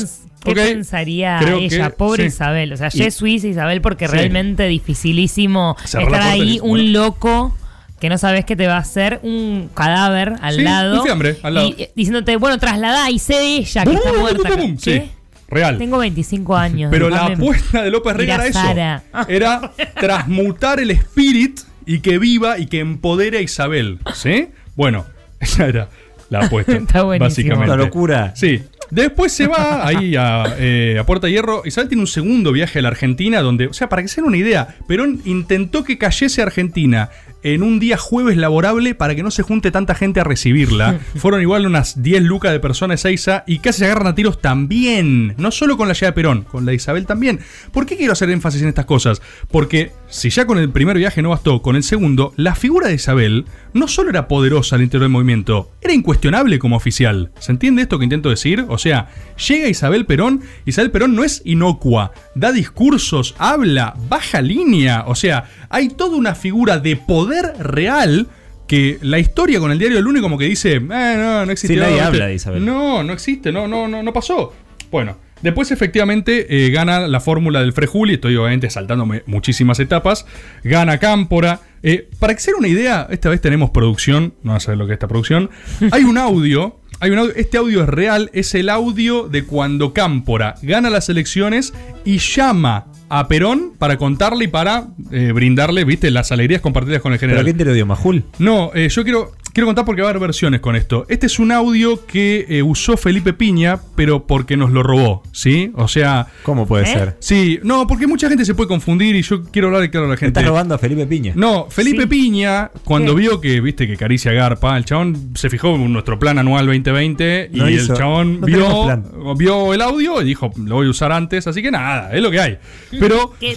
pens- 0.55 0.73
pensaría 0.73 1.39
ella? 1.57 1.91
que- 1.91 1.97
Pobre 1.97 2.25
sí. 2.25 2.29
Isabel. 2.29 2.73
O 2.73 2.77
sea, 2.77 2.89
Y- 2.93 3.11
Suiza 3.13 3.47
Isabel, 3.47 3.81
porque 3.81 4.09
Sí. 4.09 4.13
realmente 4.15 4.67
dificilísimo 4.67 5.77
Cerrar 5.85 6.07
estar 6.15 6.23
ahí 6.23 6.59
un 6.63 6.71
bueno. 6.71 6.91
loco 6.93 7.57
que 8.01 8.09
no 8.09 8.19
sabes 8.19 8.45
que 8.45 8.57
te 8.57 8.67
va 8.67 8.75
a 8.77 8.81
hacer 8.81 9.21
un 9.23 9.71
cadáver 9.75 10.33
al 10.41 10.57
Sí, 10.57 10.63
lado. 10.63 10.99
un 10.99 11.05
fiambre 11.05 11.37
al 11.45 11.55
lado. 11.55 11.69
Y 11.69 11.83
eh, 11.83 11.93
diciéndote, 11.95 12.35
bueno, 12.37 12.59
trasladá 12.59 13.09
y 13.11 13.19
sé 13.21 13.35
de 13.35 13.57
ella 13.59 13.85
que 13.85 13.91
Bum, 13.91 13.99
está 13.99 14.11
bum, 14.11 14.21
muerta. 14.21 14.49
bum, 14.49 14.59
bum, 14.61 14.77
¿Qué? 14.83 15.01
Sí, 15.03 15.11
real. 15.53 15.79
Tengo 15.79 15.99
25 15.99 16.57
años. 16.57 16.91
Pero 16.91 17.09
la 17.09 17.27
apuesta 17.27 17.83
de 17.83 17.91
López 17.91 18.17
Rega 18.17 18.35
Mira, 18.39 18.47
era 18.47 18.47
eso. 18.47 18.61
Sara. 18.61 19.03
Era 19.29 19.73
transmutar 20.01 20.81
el 20.81 20.91
spirit 20.93 21.61
y 21.87 22.01
que 22.01 22.19
viva 22.19 22.59
y 22.59 22.67
que 22.67 22.81
empodere 22.81 23.39
a 23.39 23.41
Isabel. 23.41 23.99
¿Sí? 24.15 24.49
Bueno, 24.75 25.07
esa 25.41 25.67
era 25.67 25.89
la 26.31 26.47
apuesta. 26.47 26.73
Está 26.77 27.03
buenísimo. 27.03 27.29
Básicamente. 27.29 27.73
Una 27.73 27.77
locura. 27.77 28.33
Sí. 28.35 28.63
Después 28.91 29.33
se 29.33 29.47
va 29.47 29.87
ahí 29.87 30.17
a, 30.17 30.55
eh, 30.59 30.99
a 31.01 31.07
Puerta 31.07 31.27
Hierro. 31.27 31.63
Isabel 31.65 31.89
tiene 31.89 32.03
un 32.03 32.07
segundo 32.07 32.53
viaje 32.53 32.79
a 32.81 32.83
la 32.83 32.89
Argentina 32.89 33.41
donde, 33.41 33.69
o 33.69 33.73
sea, 33.73 33.89
para 33.89 34.03
que 34.03 34.09
se 34.09 34.21
den 34.21 34.29
una 34.29 34.37
idea, 34.37 34.77
Perón 34.87 35.23
intentó 35.25 35.83
que 35.83 35.97
cayese 35.97 36.43
Argentina 36.43 37.09
en 37.43 37.63
un 37.63 37.79
día 37.79 37.97
jueves 37.97 38.37
laborable 38.37 38.95
para 38.95 39.15
que 39.15 39.23
no 39.23 39.31
se 39.31 39.43
junte 39.43 39.71
tanta 39.71 39.95
gente 39.95 40.21
a 40.21 40.25
recibirla. 40.25 41.01
Fueron 41.17 41.41
igual 41.41 41.67
unas 41.67 42.03
10 42.03 42.23
lucas 42.23 42.53
de 42.53 42.61
personas 42.61 43.01
Seiza 43.01 43.45
y 43.47 43.59
casi 43.59 43.81
se 43.81 43.85
agarran 43.87 44.07
a 44.07 44.15
tiros 44.15 44.41
también. 44.41 45.35
No 45.39 45.51
solo 45.51 45.77
con 45.77 45.89
la 45.89 45.95
llegada 45.95 46.11
de 46.11 46.15
Perón, 46.15 46.43
con 46.43 46.65
la 46.65 46.71
de 46.71 46.77
Isabel 46.77 47.07
también. 47.07 47.41
¿Por 47.73 47.87
qué 47.87 47.97
quiero 47.97 48.13
hacer 48.13 48.31
énfasis 48.31 48.63
en 48.63 48.69
estas 48.69 48.87
cosas? 48.87 49.23
Porque 49.51 49.93
si 50.09 50.31
ya 50.31 50.47
con 50.47 50.59
el 50.59 50.71
primer 50.71 50.99
viaje 50.99 51.23
no 51.23 51.31
bastó, 51.31 51.63
con 51.63 51.77
el 51.77 51.83
segundo, 51.83 52.33
la 52.37 52.55
figura 52.55 52.89
de 52.89 52.95
Isabel 52.95 53.47
no 53.73 53.89
solo 53.89 54.11
era 54.11 54.29
poderosa 54.29 54.77
al 54.77 54.83
interior 54.83 55.03
del 55.03 55.13
movimiento, 55.13 55.71
era 55.81 55.95
incuestionable 55.95 56.59
como 56.59 56.77
oficial. 56.77 57.33
¿Se 57.39 57.53
entiende 57.53 57.83
esto 57.83 57.99
que 57.99 58.05
intento 58.05 58.29
decir? 58.29 58.67
O 58.69 58.79
sea, 58.79 59.09
llega 59.49 59.69
Isabel 59.69 60.07
Perón, 60.07 60.43
Isabel 60.67 60.91
Perón 60.91 61.15
no 61.15 61.25
es 61.25 61.43
inocua, 61.45 62.13
da 62.35 62.53
discursos, 62.53 63.35
habla, 63.39 63.95
baja 64.09 64.41
línea, 64.41 65.05
o 65.07 65.15
sea, 65.15 65.45
hay 65.69 65.89
toda 65.89 66.17
una 66.17 66.35
figura 66.35 66.79
de 66.79 66.97
poder 66.97 67.55
real 67.59 68.29
que 68.67 68.99
la 69.03 69.19
historia 69.19 69.61
con 69.61 69.71
el 69.71 69.79
diario 69.79 69.97
del 69.97 70.05
lunes 70.05 70.23
como 70.23 70.39
que 70.39 70.47
dice, 70.47 70.77
eh, 70.77 70.81
no, 70.81 71.45
no 71.45 71.53
existió. 71.53 71.77
Sí, 71.77 71.81
nadie 71.81 71.95
¿viste? 71.95 72.07
habla 72.07 72.27
de 72.27 72.35
Isabel. 72.35 72.65
No, 72.65 73.03
no 73.03 73.13
existe, 73.13 73.53
no, 73.53 73.69
no, 73.69 73.87
no, 73.87 74.03
no 74.03 74.13
pasó. 74.13 74.55
Bueno, 74.91 75.19
después 75.43 75.71
efectivamente 75.71 76.67
eh, 76.67 76.71
gana 76.71 77.07
la 77.07 77.21
fórmula 77.21 77.61
del 77.61 77.73
Frejuli, 77.73 78.15
estoy 78.15 78.37
obviamente 78.37 78.71
saltándome 78.71 79.23
muchísimas 79.27 79.79
etapas, 79.81 80.27
gana 80.65 80.99
Cámpora. 80.99 81.61
Eh, 81.83 82.09
para 82.19 82.35
que 82.35 82.41
se 82.41 82.53
den 82.53 82.61
una 82.61 82.69
idea, 82.69 83.09
esta 83.11 83.29
vez 83.29 83.41
tenemos 83.41 83.71
producción, 83.71 84.35
no 84.43 84.59
saber 84.61 84.79
lo 84.79 84.87
que 84.87 84.93
es 84.93 84.97
esta 84.97 85.09
producción. 85.09 85.51
Hay 85.91 86.05
un 86.05 86.17
audio, 86.17 86.79
hay 87.03 87.11
un 87.11 87.19
audio, 87.19 87.35
este 87.35 87.59
audio 87.59 87.83
es 87.83 87.89
real, 87.89 88.31
es 88.33 88.55
el 88.55 88.69
audio 88.69 89.29
de 89.29 89.45
cuando 89.45 89.93
Cámpora 89.93 90.55
gana 90.63 90.89
las 90.89 91.09
elecciones 91.09 91.75
y 92.05 92.19
llama 92.19 92.87
a 93.09 93.27
Perón 93.27 93.73
para 93.77 93.97
contarle 93.97 94.45
y 94.45 94.47
para 94.47 94.87
eh, 95.11 95.33
brindarle, 95.33 95.85
viste, 95.85 96.13
las 96.13 96.31
alegrías 96.31 96.61
compartidas 96.61 97.03
con 97.03 97.13
el 97.13 97.19
general. 97.19 97.41
¿Pero 97.41 97.47
quién 97.47 97.59
te 97.59 97.65
lo 97.65 97.75
dio, 97.75 97.87
Majul? 97.87 98.23
No, 98.39 98.71
eh, 98.73 98.89
yo 98.89 99.03
quiero, 99.03 99.33
quiero 99.53 99.67
contar 99.67 99.85
porque 99.85 100.03
va 100.03 100.09
a 100.09 100.11
haber 100.11 100.21
versiones 100.21 100.61
con 100.61 100.77
esto. 100.77 101.07
Este 101.09 101.27
es 101.27 101.39
un 101.39 101.53
audio 101.53 102.07
que 102.07 102.47
eh, 102.49 102.63
usó 102.63 102.97
Felipe 102.97 103.33
Piña, 103.33 103.79
pero 103.97 104.27
porque 104.27 104.57
nos 104.57 104.71
lo 104.71 104.83
robó, 104.83 105.23
¿sí? 105.33 105.71
O 105.75 105.89
sea, 105.89 106.27
¿Cómo 106.43 106.67
puede 106.67 106.85
¿Eh? 106.85 106.93
ser? 106.93 107.17
sí, 107.21 107.61
no, 107.63 107.87
porque 107.87 108.07
mucha 108.07 108.29
gente 108.29 108.45
se 108.45 108.55
puede 108.55 108.69
confundir 108.69 109.15
y 109.17 109.23
yo 109.23 109.45
quiero 109.45 109.69
hablar 109.69 109.91
claro 109.91 110.07
a 110.07 110.09
la 110.11 110.15
¿Me 110.15 110.19
gente. 110.19 110.41
estás 110.41 110.49
robando 110.49 110.75
a 110.75 110.79
Felipe 110.79 111.07
Piña? 111.07 111.33
No, 111.37 111.67
Felipe 111.71 112.03
Sí. 112.03 112.09
Piña, 112.09 112.71
cuando 112.85 113.15
¿Qué? 113.15 113.21
vio 113.23 113.41
que, 113.41 113.61
viste, 113.61 113.87
que 113.87 113.97
caricia 113.97 114.33
Garpa, 114.33 114.77
el 114.77 114.85
chabón 114.85 115.31
se 115.35 115.49
fijó 115.51 115.75
en 115.75 115.93
nuestro 115.93 116.19
plan 116.19 116.39
anual 116.39 116.67
2020 116.67 117.51
y 117.53 117.59
No 117.59 117.67
el 117.67 117.75
hizo- 117.75 117.95
chabón 117.97 118.41
no 118.41 118.47
vio, 118.47 119.35
vio 119.37 119.75
el 119.75 119.83
audio 119.83 120.21
y 120.23 120.25
dijo, 120.25 120.51
lo 120.57 120.77
voy 120.77 120.87
a 120.87 120.91
usar 120.91 121.13
antes, 121.13 121.47
así 121.47 121.63
que 121.63 121.71
nada, 121.71 122.13
es 122.15 122.23
lo 122.23 122.31
que 122.31 122.41
hay. 122.41 122.59
Pero 122.99 123.33
¿Qué? 123.39 123.57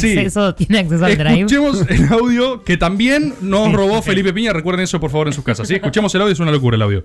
Sí. 0.00 0.16
acceso, 0.18 0.54
¿Tiene 0.54 0.78
acceso 0.80 1.04
al 1.04 1.16
drive? 1.16 1.34
Escuchemos 1.40 1.84
el 1.88 2.12
audio 2.12 2.62
que 2.64 2.76
también 2.76 3.34
nos 3.40 3.72
robó 3.72 4.02
Felipe 4.02 4.32
Piña. 4.32 4.52
Recuerden 4.52 4.84
eso, 4.84 5.00
por 5.00 5.10
favor, 5.10 5.26
en 5.28 5.32
sus 5.32 5.44
casas. 5.44 5.68
¿sí? 5.68 5.74
Escuchemos 5.74 6.14
el 6.14 6.22
audio, 6.22 6.32
es 6.32 6.40
una 6.40 6.50
locura 6.52 6.76
el 6.76 6.82
audio. 6.82 7.04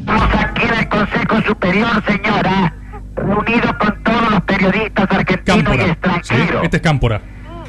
Estamos 0.00 0.34
aquí 0.34 0.62
en 0.66 0.74
el 0.78 0.88
Consejo 0.88 1.42
Superior, 1.46 2.02
señora, 2.06 2.74
reunido 3.16 3.78
con 3.78 4.02
todos 4.02 4.30
los 4.30 4.40
periodistas 4.42 5.10
argentinos 5.10 5.76
y 5.76 5.80
extranjeros. 5.80 6.64
Este 6.64 6.76
es 6.76 6.82
Cámpora. 6.82 7.22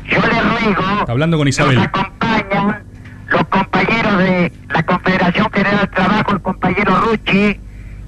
Yo 0.10 0.20
le 0.22 0.42
ruego 0.42 1.00
Está 1.00 1.12
hablando 1.12 1.38
con 1.38 1.48
Isabel. 1.48 1.76
nos 1.76 1.86
acompañan 1.86 2.84
los 3.30 3.44
compañeros 3.48 4.18
de 4.20 4.52
la 4.70 4.84
Confederación 4.86 5.50
General 5.52 5.78
del 5.80 5.90
Trabajo, 5.90 6.32
el 6.34 6.42
compañero 6.42 6.96
Rucci, 7.02 7.60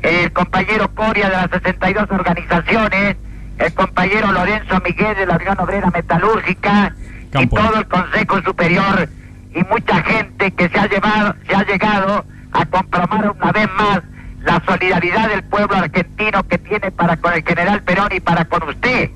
el 0.03 0.31
compañero 0.31 0.93
Coria 0.93 1.29
de 1.29 1.35
las 1.37 1.49
62 1.49 2.05
organizaciones, 2.11 3.15
el 3.59 3.73
compañero 3.73 4.31
Lorenzo 4.31 4.79
Miguel 4.83 5.15
de 5.15 5.25
la 5.25 5.35
Unión 5.35 5.59
Obrera 5.59 5.89
Metalúrgica 5.89 6.93
y 7.39 7.47
todo 7.47 7.75
el 7.77 7.87
Consejo 7.87 8.41
Superior 8.41 9.09
y 9.53 9.63
mucha 9.63 10.03
gente 10.03 10.51
que 10.51 10.69
se 10.69 10.79
ha 10.79 10.87
llevado, 10.87 11.35
se 11.47 11.55
ha 11.55 11.63
llegado 11.63 12.25
a 12.51 12.65
comprobar 12.65 13.31
una 13.31 13.51
vez 13.51 13.67
más 13.77 14.01
la 14.43 14.61
solidaridad 14.65 15.29
del 15.29 15.43
pueblo 15.43 15.75
argentino 15.75 16.43
que 16.43 16.57
tiene 16.57 16.91
para 16.91 17.17
con 17.17 17.33
el 17.33 17.43
general 17.43 17.81
Perón 17.83 18.09
y 18.11 18.19
para 18.19 18.45
con 18.45 18.63
usted. 18.69 19.09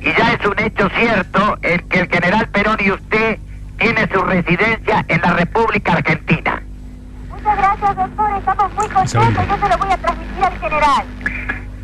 Y 0.00 0.04
ya 0.04 0.32
es 0.32 0.46
un 0.46 0.58
hecho 0.58 0.88
cierto 0.90 1.58
el 1.62 1.82
que 1.84 2.00
el 2.00 2.08
general 2.08 2.48
Perón 2.48 2.78
y 2.80 2.90
usted 2.90 3.38
tiene 3.78 4.08
su 4.12 4.22
residencia 4.22 5.04
en 5.08 5.20
la 5.20 5.32
República 5.34 5.92
Argentina. 5.92 6.62
Muchas 7.30 7.56
gracias, 7.56 7.96
doctor. 7.96 8.30
Estamos 8.38 8.74
muy 8.74 8.88
contentos. 8.88 9.48
Yo 9.48 9.56
se 9.56 9.68
lo 9.68 9.78
voy 9.78 9.92
a 9.92 9.96
transmitir 9.96 10.44
al 10.44 10.58
general. 10.58 11.04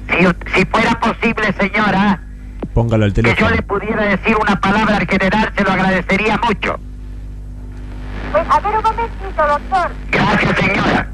Si, 0.09 0.51
si 0.55 0.65
fuera 0.67 0.99
posible, 1.01 1.53
señora, 1.59 2.21
Póngalo 2.77 3.07
al 3.07 3.13
que 3.15 3.35
yo 3.39 3.49
le 3.49 3.63
pudiera 3.63 4.03
decir 4.03 4.37
una 4.39 4.61
palabra 4.61 4.99
al 4.99 5.07
general, 5.07 5.51
se 5.57 5.65
lo 5.65 5.73
agradecería 5.73 6.39
mucho. 6.47 6.79
Pues, 8.33 8.45
a 8.51 8.61
ver 8.61 8.77
un 8.77 8.83
momentito, 8.83 9.47
doctor. 9.49 9.91
Gracias, 10.11 10.59
señora. 10.59 11.09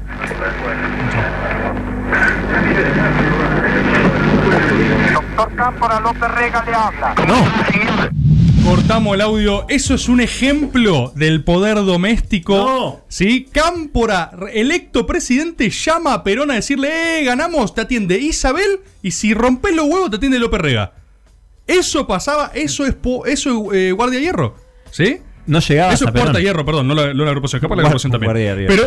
Doctor 5.13 5.55
Cámpora 5.55 5.99
López 6.01 6.31
Rega 6.31 6.63
le 6.65 6.75
habla. 6.75 7.15
¿Cómo 7.15 7.33
está, 7.33 7.71
señor? 7.71 8.22
Cortamos 8.63 9.13
el 9.15 9.21
audio. 9.21 9.65
Eso 9.67 9.93
es 9.93 10.07
un 10.07 10.21
ejemplo 10.21 11.11
del 11.15 11.43
poder 11.43 11.75
doméstico. 11.83 12.55
No. 12.55 13.01
¿Sí? 13.09 13.47
Cámpora, 13.51 14.31
electo 14.53 15.05
presidente, 15.05 15.69
llama 15.69 16.13
a 16.13 16.23
Perón 16.23 16.49
a 16.49 16.55
decirle, 16.55 17.19
eh, 17.19 17.23
ganamos, 17.25 17.75
te 17.75 17.81
atiende 17.81 18.17
Isabel. 18.19 18.79
Y 19.01 19.11
si 19.11 19.33
rompes 19.33 19.75
los 19.75 19.85
huevos, 19.85 20.09
te 20.09 20.15
atiende 20.15 20.39
López 20.39 20.61
Rega. 20.61 20.93
Eso 21.67 22.07
pasaba, 22.07 22.51
eso 22.55 22.85
es, 22.85 22.93
po- 22.95 23.25
eso 23.25 23.73
es 23.73 23.77
eh, 23.77 23.91
Guardia 23.91 24.19
Hierro. 24.21 24.55
¿Sí? 24.91 25.17
No 25.45 25.59
llegaba 25.59 25.93
Eso 25.93 26.05
es. 26.05 26.11
Puerta 26.11 26.39
Hierro, 26.39 26.65
perdón, 26.65 26.87
no 26.87 26.95
la, 26.95 27.13
no 27.13 27.23
la 27.23 27.29
agrupación, 27.29 27.59
capaz 27.61 27.75
la 27.75 27.81
agrupación 27.83 28.11
también. 28.11 28.31
Guardia. 28.31 28.67
Pero 28.67 28.85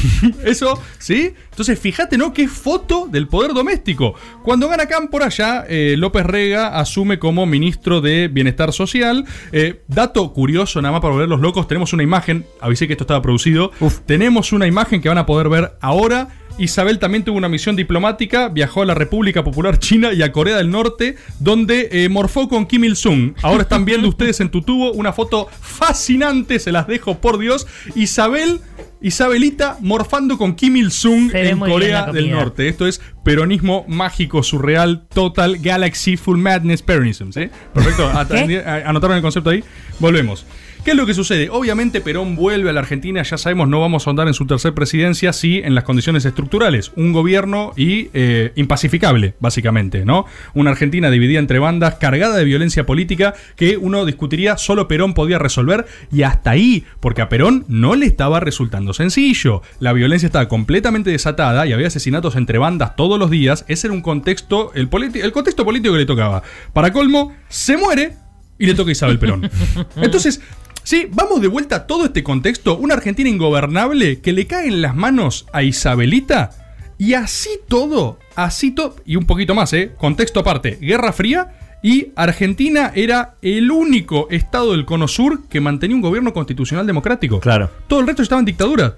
eso, 0.44 0.80
¿sí? 0.98 1.34
Entonces, 1.50 1.78
fíjate, 1.78 2.16
¿no? 2.16 2.32
Qué 2.32 2.48
foto 2.48 3.08
del 3.10 3.28
poder 3.28 3.52
doméstico. 3.52 4.14
Cuando 4.42 4.68
gana 4.68 4.86
Cámpora, 4.86 5.28
ya 5.28 5.64
eh, 5.68 5.96
López 5.98 6.24
Rega 6.24 6.78
asume 6.78 7.18
como 7.18 7.46
ministro 7.46 8.00
de 8.00 8.28
Bienestar 8.28 8.72
Social. 8.72 9.26
Eh, 9.52 9.82
dato 9.88 10.32
curioso, 10.32 10.80
nada 10.80 10.92
más 10.92 11.00
para 11.00 11.12
volver 11.12 11.28
los 11.28 11.40
locos, 11.40 11.68
tenemos 11.68 11.92
una 11.92 12.02
imagen, 12.02 12.46
avisé 12.60 12.86
que 12.86 12.94
esto 12.94 13.04
estaba 13.04 13.20
producido. 13.22 13.72
Uf. 13.80 14.00
Tenemos 14.06 14.52
una 14.52 14.66
imagen 14.66 15.02
que 15.02 15.08
van 15.08 15.18
a 15.18 15.26
poder 15.26 15.48
ver 15.48 15.72
ahora. 15.80 16.28
Isabel 16.58 16.98
también 16.98 17.24
tuvo 17.24 17.38
una 17.38 17.48
misión 17.48 17.76
diplomática, 17.76 18.48
viajó 18.48 18.82
a 18.82 18.86
la 18.86 18.94
República 18.94 19.44
Popular 19.44 19.78
China 19.78 20.12
y 20.12 20.22
a 20.22 20.32
Corea 20.32 20.56
del 20.56 20.70
Norte, 20.70 21.16
donde 21.38 21.88
eh, 21.92 22.08
morfó 22.08 22.48
con 22.48 22.66
Kim 22.66 22.84
Il-sung. 22.84 23.34
Ahora 23.42 23.62
están 23.62 23.84
viendo 23.84 24.08
ustedes 24.08 24.40
en 24.40 24.50
tu 24.50 24.62
tubo 24.62 24.92
una 24.92 25.12
foto 25.12 25.48
fascinante, 25.60 26.58
se 26.58 26.72
las 26.72 26.86
dejo 26.86 27.18
por 27.20 27.38
Dios. 27.38 27.66
Isabel, 27.94 28.60
Isabelita 29.00 29.78
morfando 29.80 30.36
con 30.36 30.54
Kim 30.54 30.76
Il-sung 30.76 31.30
en 31.32 31.58
Corea 31.60 32.10
del. 32.12 32.30
Norte. 32.30 32.68
Esto 32.68 32.86
es 32.86 33.00
peronismo 33.24 33.84
mágico, 33.88 34.42
surreal, 34.42 35.06
total, 35.08 35.58
galaxy, 35.58 36.16
full 36.16 36.38
madness, 36.38 36.82
peronism. 36.82 37.30
¿sí? 37.30 37.48
Perfecto, 37.72 38.08
anotaron 38.84 39.16
el 39.16 39.22
concepto 39.22 39.50
ahí. 39.50 39.62
Volvemos. 40.00 40.44
¿Qué 40.88 40.92
es 40.92 40.96
lo 40.96 41.04
que 41.04 41.12
sucede? 41.12 41.50
Obviamente 41.50 42.00
Perón 42.00 42.34
vuelve 42.34 42.70
a 42.70 42.72
la 42.72 42.80
Argentina, 42.80 43.22
ya 43.22 43.36
sabemos, 43.36 43.68
no 43.68 43.78
vamos 43.78 44.06
a 44.06 44.10
andar 44.10 44.26
en 44.26 44.32
su 44.32 44.46
tercer 44.46 44.72
presidencia, 44.72 45.34
sí 45.34 45.60
en 45.62 45.74
las 45.74 45.84
condiciones 45.84 46.24
estructurales. 46.24 46.92
Un 46.96 47.12
gobierno 47.12 47.74
y 47.76 48.08
eh, 48.14 48.52
impacificable, 48.56 49.34
básicamente, 49.38 50.06
¿no? 50.06 50.24
Una 50.54 50.70
Argentina 50.70 51.10
dividida 51.10 51.40
entre 51.40 51.58
bandas, 51.58 51.96
cargada 51.96 52.38
de 52.38 52.44
violencia 52.44 52.86
política, 52.86 53.34
que 53.56 53.76
uno 53.76 54.06
discutiría 54.06 54.56
solo 54.56 54.88
Perón 54.88 55.12
podía 55.12 55.38
resolver, 55.38 55.84
y 56.10 56.22
hasta 56.22 56.52
ahí, 56.52 56.86
porque 57.00 57.20
a 57.20 57.28
Perón 57.28 57.66
no 57.68 57.94
le 57.94 58.06
estaba 58.06 58.40
resultando 58.40 58.94
sencillo. 58.94 59.60
La 59.80 59.92
violencia 59.92 60.24
estaba 60.24 60.48
completamente 60.48 61.10
desatada 61.10 61.66
y 61.66 61.74
había 61.74 61.88
asesinatos 61.88 62.34
entre 62.34 62.56
bandas 62.56 62.96
todos 62.96 63.18
los 63.18 63.28
días. 63.28 63.66
Ese 63.68 63.88
era 63.88 63.94
un 63.94 64.00
contexto, 64.00 64.72
el, 64.74 64.88
el 65.16 65.32
contexto 65.32 65.66
político 65.66 65.92
que 65.92 66.00
le 66.00 66.06
tocaba. 66.06 66.42
Para 66.72 66.94
colmo, 66.94 67.36
se 67.50 67.76
muere 67.76 68.14
y 68.58 68.66
le 68.66 68.74
toca 68.74 68.88
a 68.88 68.92
Isabel 68.92 69.18
Perón. 69.18 69.50
Entonces, 69.96 70.40
sí, 70.88 71.06
vamos 71.12 71.42
de 71.42 71.48
vuelta 71.48 71.76
a 71.76 71.86
todo 71.86 72.06
este 72.06 72.22
contexto. 72.22 72.78
Una 72.78 72.94
Argentina 72.94 73.28
ingobernable 73.28 74.22
que 74.22 74.32
le 74.32 74.46
cae 74.46 74.68
en 74.68 74.80
las 74.80 74.96
manos 74.96 75.44
a 75.52 75.62
Isabelita. 75.62 76.50
Y 76.96 77.12
así 77.12 77.50
todo, 77.68 78.18
así 78.34 78.70
todo, 78.70 78.96
y 79.04 79.16
un 79.16 79.26
poquito 79.26 79.54
más, 79.54 79.70
¿eh? 79.74 79.92
Contexto 79.98 80.40
aparte, 80.40 80.78
Guerra 80.80 81.12
Fría. 81.12 81.54
Y 81.82 82.08
Argentina 82.16 82.90
era 82.94 83.36
el 83.42 83.70
único 83.70 84.28
estado 84.30 84.72
del 84.72 84.86
Cono 84.86 85.08
Sur 85.08 85.46
que 85.48 85.60
mantenía 85.60 85.94
un 85.94 86.00
gobierno 86.00 86.32
constitucional 86.32 86.86
democrático. 86.86 87.38
Claro. 87.38 87.70
Todo 87.86 88.00
el 88.00 88.06
resto 88.06 88.22
estaba 88.22 88.40
en 88.40 88.46
dictadura. 88.46 88.96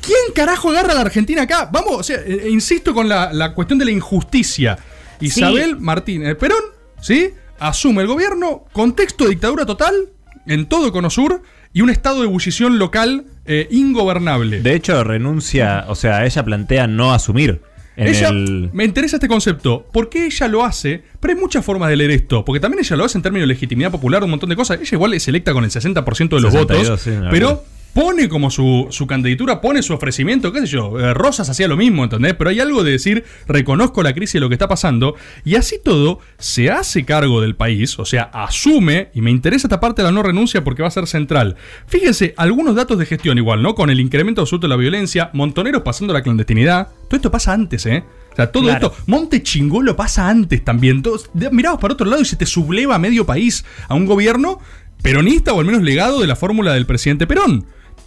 ¿Quién 0.00 0.32
carajo 0.34 0.70
agarra 0.70 0.92
a 0.92 0.94
la 0.94 1.00
Argentina 1.02 1.42
acá? 1.42 1.68
Vamos, 1.70 1.92
o 1.92 2.02
sea, 2.02 2.16
eh, 2.24 2.48
insisto 2.50 2.94
con 2.94 3.06
la, 3.06 3.34
la 3.34 3.52
cuestión 3.52 3.78
de 3.78 3.84
la 3.84 3.90
injusticia. 3.90 4.78
Isabel 5.20 5.76
Martínez 5.78 6.36
Perón, 6.36 6.64
¿sí? 7.02 7.32
Asume 7.58 8.02
el 8.02 8.08
gobierno, 8.08 8.64
contexto 8.72 9.24
de 9.24 9.30
dictadura 9.30 9.66
total 9.66 10.15
en 10.46 10.66
todo 10.66 10.92
Cono 10.92 11.10
Sur 11.10 11.42
y 11.72 11.82
un 11.82 11.90
estado 11.90 12.20
de 12.20 12.26
ebullición 12.26 12.78
local 12.78 13.24
eh, 13.44 13.68
ingobernable. 13.70 14.60
De 14.60 14.74
hecho, 14.74 15.02
renuncia, 15.04 15.84
o 15.88 15.94
sea, 15.94 16.24
ella 16.24 16.44
plantea 16.44 16.86
no 16.86 17.12
asumir. 17.12 17.60
En 17.96 18.08
ella, 18.08 18.28
el... 18.28 18.70
me 18.72 18.84
interesa 18.84 19.16
este 19.16 19.28
concepto. 19.28 19.86
¿Por 19.90 20.10
qué 20.10 20.26
ella 20.26 20.48
lo 20.48 20.64
hace? 20.64 21.02
Pero 21.18 21.34
hay 21.34 21.40
muchas 21.40 21.64
formas 21.64 21.88
de 21.88 21.96
leer 21.96 22.10
esto. 22.10 22.44
Porque 22.44 22.60
también 22.60 22.84
ella 22.84 22.96
lo 22.96 23.04
hace 23.04 23.16
en 23.16 23.22
términos 23.22 23.44
de 23.44 23.54
legitimidad 23.54 23.90
popular, 23.90 24.22
un 24.22 24.30
montón 24.30 24.50
de 24.50 24.56
cosas. 24.56 24.78
Ella 24.80 24.90
igual 24.92 25.14
es 25.14 25.26
electa 25.28 25.52
con 25.54 25.64
el 25.64 25.70
60% 25.70 26.28
de 26.28 26.40
los 26.40 26.52
62, 26.52 26.88
votos. 26.88 27.00
sí, 27.00 27.10
pero. 27.30 27.64
Pone 27.96 28.28
como 28.28 28.50
su, 28.50 28.88
su 28.90 29.06
candidatura, 29.06 29.62
pone 29.62 29.82
su 29.82 29.94
ofrecimiento, 29.94 30.52
qué 30.52 30.60
sé 30.60 30.66
yo. 30.66 31.00
Eh, 31.00 31.14
Rosas 31.14 31.48
hacía 31.48 31.66
lo 31.66 31.78
mismo, 31.78 32.04
¿entendés? 32.04 32.34
Pero 32.34 32.50
hay 32.50 32.60
algo 32.60 32.84
de 32.84 32.90
decir, 32.90 33.24
reconozco 33.48 34.02
la 34.02 34.12
crisis 34.12 34.34
y 34.34 34.38
lo 34.38 34.50
que 34.50 34.54
está 34.54 34.68
pasando. 34.68 35.14
Y 35.46 35.54
así 35.54 35.76
todo, 35.82 36.18
se 36.36 36.70
hace 36.70 37.06
cargo 37.06 37.40
del 37.40 37.56
país, 37.56 37.98
o 37.98 38.04
sea, 38.04 38.24
asume, 38.24 39.08
y 39.14 39.22
me 39.22 39.30
interesa 39.30 39.66
esta 39.66 39.80
parte 39.80 40.02
de 40.02 40.08
la 40.08 40.12
no 40.12 40.22
renuncia 40.22 40.62
porque 40.62 40.82
va 40.82 40.88
a 40.88 40.90
ser 40.90 41.06
central. 41.06 41.56
Fíjense, 41.86 42.34
algunos 42.36 42.74
datos 42.74 42.98
de 42.98 43.06
gestión 43.06 43.38
igual, 43.38 43.62
¿no? 43.62 43.74
Con 43.74 43.88
el 43.88 43.98
incremento 43.98 44.42
absoluto 44.42 44.66
de 44.66 44.72
la 44.74 44.76
violencia, 44.76 45.30
montoneros 45.32 45.80
pasando 45.80 46.12
la 46.12 46.20
clandestinidad. 46.22 46.88
Todo 47.08 47.16
esto 47.16 47.30
pasa 47.30 47.54
antes, 47.54 47.86
¿eh? 47.86 48.04
O 48.30 48.36
sea, 48.36 48.52
todo 48.52 48.64
Claro. 48.64 48.88
esto, 48.88 49.02
Monte 49.06 49.42
Chingolo 49.42 49.96
pasa 49.96 50.28
antes 50.28 50.62
también. 50.62 51.00
Todos, 51.00 51.30
miramos 51.50 51.80
para 51.80 51.94
otro 51.94 52.06
lado 52.06 52.20
y 52.20 52.26
se 52.26 52.36
te 52.36 52.44
subleva 52.44 52.96
a 52.96 52.98
medio 52.98 53.24
país 53.24 53.64
a 53.88 53.94
un 53.94 54.04
gobierno 54.04 54.60
peronista 55.00 55.54
o 55.54 55.60
al 55.60 55.64
menos 55.64 55.80
legado 55.80 56.20
de 56.20 56.26
la 56.26 56.36
fórmula 56.36 56.74
del 56.74 56.84
presidente 56.84 57.26
Perón. 57.26 57.64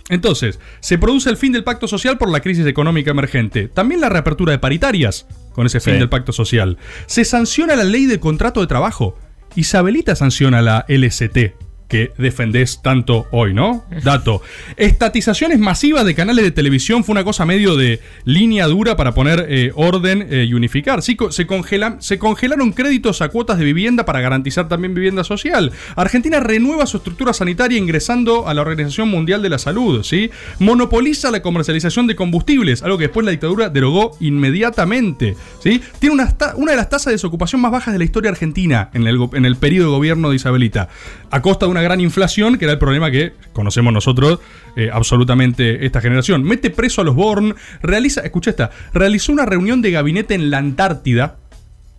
Entonces, 0.10 0.60
se 0.80 0.98
produce 0.98 1.30
el 1.30 1.38
fin 1.38 1.52
del 1.52 1.64
pacto 1.64 1.88
social 1.88 2.18
por 2.18 2.30
la 2.31 2.41
crisis 2.41 2.65
económica 2.65 3.11
emergente. 3.11 3.68
También 3.68 4.02
la 4.02 4.10
reapertura 4.10 4.52
de 4.52 4.60
paritarias 4.60 5.27
con 5.53 5.65
ese 5.65 5.80
fin 5.80 5.94
Sí. 5.94 5.99
del 5.99 6.10
pacto 6.10 6.31
social. 6.31 6.77
Se 7.06 7.23
sanciona 7.26 7.76
la 7.76 7.84
ley 7.84 8.06
del 8.06 8.19
contrato 8.19 8.60
de 8.61 8.68
trabajo. 8.68 9.18
Isabelita 9.56 10.15
sanciona 10.15 10.61
la 10.61 10.86
LST 10.88 11.53
que 11.90 12.14
defendés 12.18 12.82
tanto 12.82 13.28
hoy, 13.32 13.53
¿no? 13.53 13.84
Dato. 14.03 14.41
Estatizaciones 14.78 15.60
masivas 15.60 16.06
de 16.06 16.16
canales 16.16 16.45
de 16.45 16.52
televisión 16.52 17.03
fue 17.03 17.14
una 17.14 17.24
cosa 17.26 17.45
medio 17.45 17.76
de 17.76 17.99
línea 18.24 18.68
dura 18.68 18.95
para 18.95 19.14
poner 19.14 19.45
eh, 19.49 19.72
orden 19.76 20.26
eh, 20.30 20.45
y 20.48 20.53
unificar. 20.53 21.02
Sí, 21.02 21.18
se, 21.32 21.45
congelan- 21.48 21.99
se 21.99 22.18
congelaron 22.18 22.72
créditos 22.72 23.22
a 23.22 23.30
cuotas 23.30 23.57
de 23.57 23.66
vivienda 23.66 24.06
para 24.06 24.22
garantizar 24.22 24.68
también 24.70 24.94
vivienda 24.94 25.24
social. 25.24 25.72
Argentina 25.95 26.40
renueva 26.40 26.86
su 26.86 26.98
estructura 26.98 27.34
sanitaria 27.34 27.78
ingresando 27.78 28.48
a 28.48 28.53
la 28.53 28.61
Organización 28.61 29.10
Mundial 29.10 29.41
de 29.41 29.49
la 29.49 29.57
Salud, 29.57 30.03
¿sí? 30.03 30.30
Monopoliza 30.60 31.32
la 31.32 31.41
comercialización 31.41 32.06
de 32.07 32.16
combustibles, 32.16 32.84
algo 32.84 32.98
que 32.99 33.06
después 33.06 33.26
la 33.26 33.32
dictadura 33.32 33.70
derogó 33.70 34.16
inmediatamente, 34.20 35.36
¿sí? 35.64 35.82
Tiene 35.99 36.14
una, 36.16 36.36
una 36.56 36.72
de 36.72 36.78
las 36.78 36.90
tasas 36.90 37.06
de 37.07 37.11
desocupación 37.14 37.61
más 37.61 37.72
bajas 37.72 37.94
de 37.94 37.98
la 37.98 38.06
historia 38.06 38.30
argentina 38.32 38.90
en 38.94 39.07
el, 39.07 39.18
en 39.34 39.45
el 39.45 39.56
periodo 39.56 39.90
de 39.90 39.95
gobierno 39.98 40.30
de 40.30 40.36
Isabelita, 40.36 40.90
a 41.32 41.41
costa 41.41 41.66
de 41.66 41.72
una 41.72 41.78
gran 41.81 42.01
inflación, 42.01 42.57
que 42.57 42.65
era 42.65 42.73
el 42.73 42.80
problema 42.80 43.11
que 43.11 43.34
conocemos 43.53 43.93
nosotros 43.93 44.39
eh, 44.76 44.89
absolutamente 44.91 45.85
esta 45.85 46.01
generación. 46.01 46.43
Mete 46.43 46.69
preso 46.69 47.01
a 47.01 47.03
los 47.03 47.15
Born, 47.15 47.56
realiza, 47.81 48.22
escucha 48.22 48.49
esta, 48.51 48.72
realizó 48.93 49.31
una 49.31 49.45
reunión 49.45 49.81
de 49.81 49.91
gabinete 49.91 50.34
en 50.35 50.49
la 50.49 50.57
Antártida, 50.57 51.38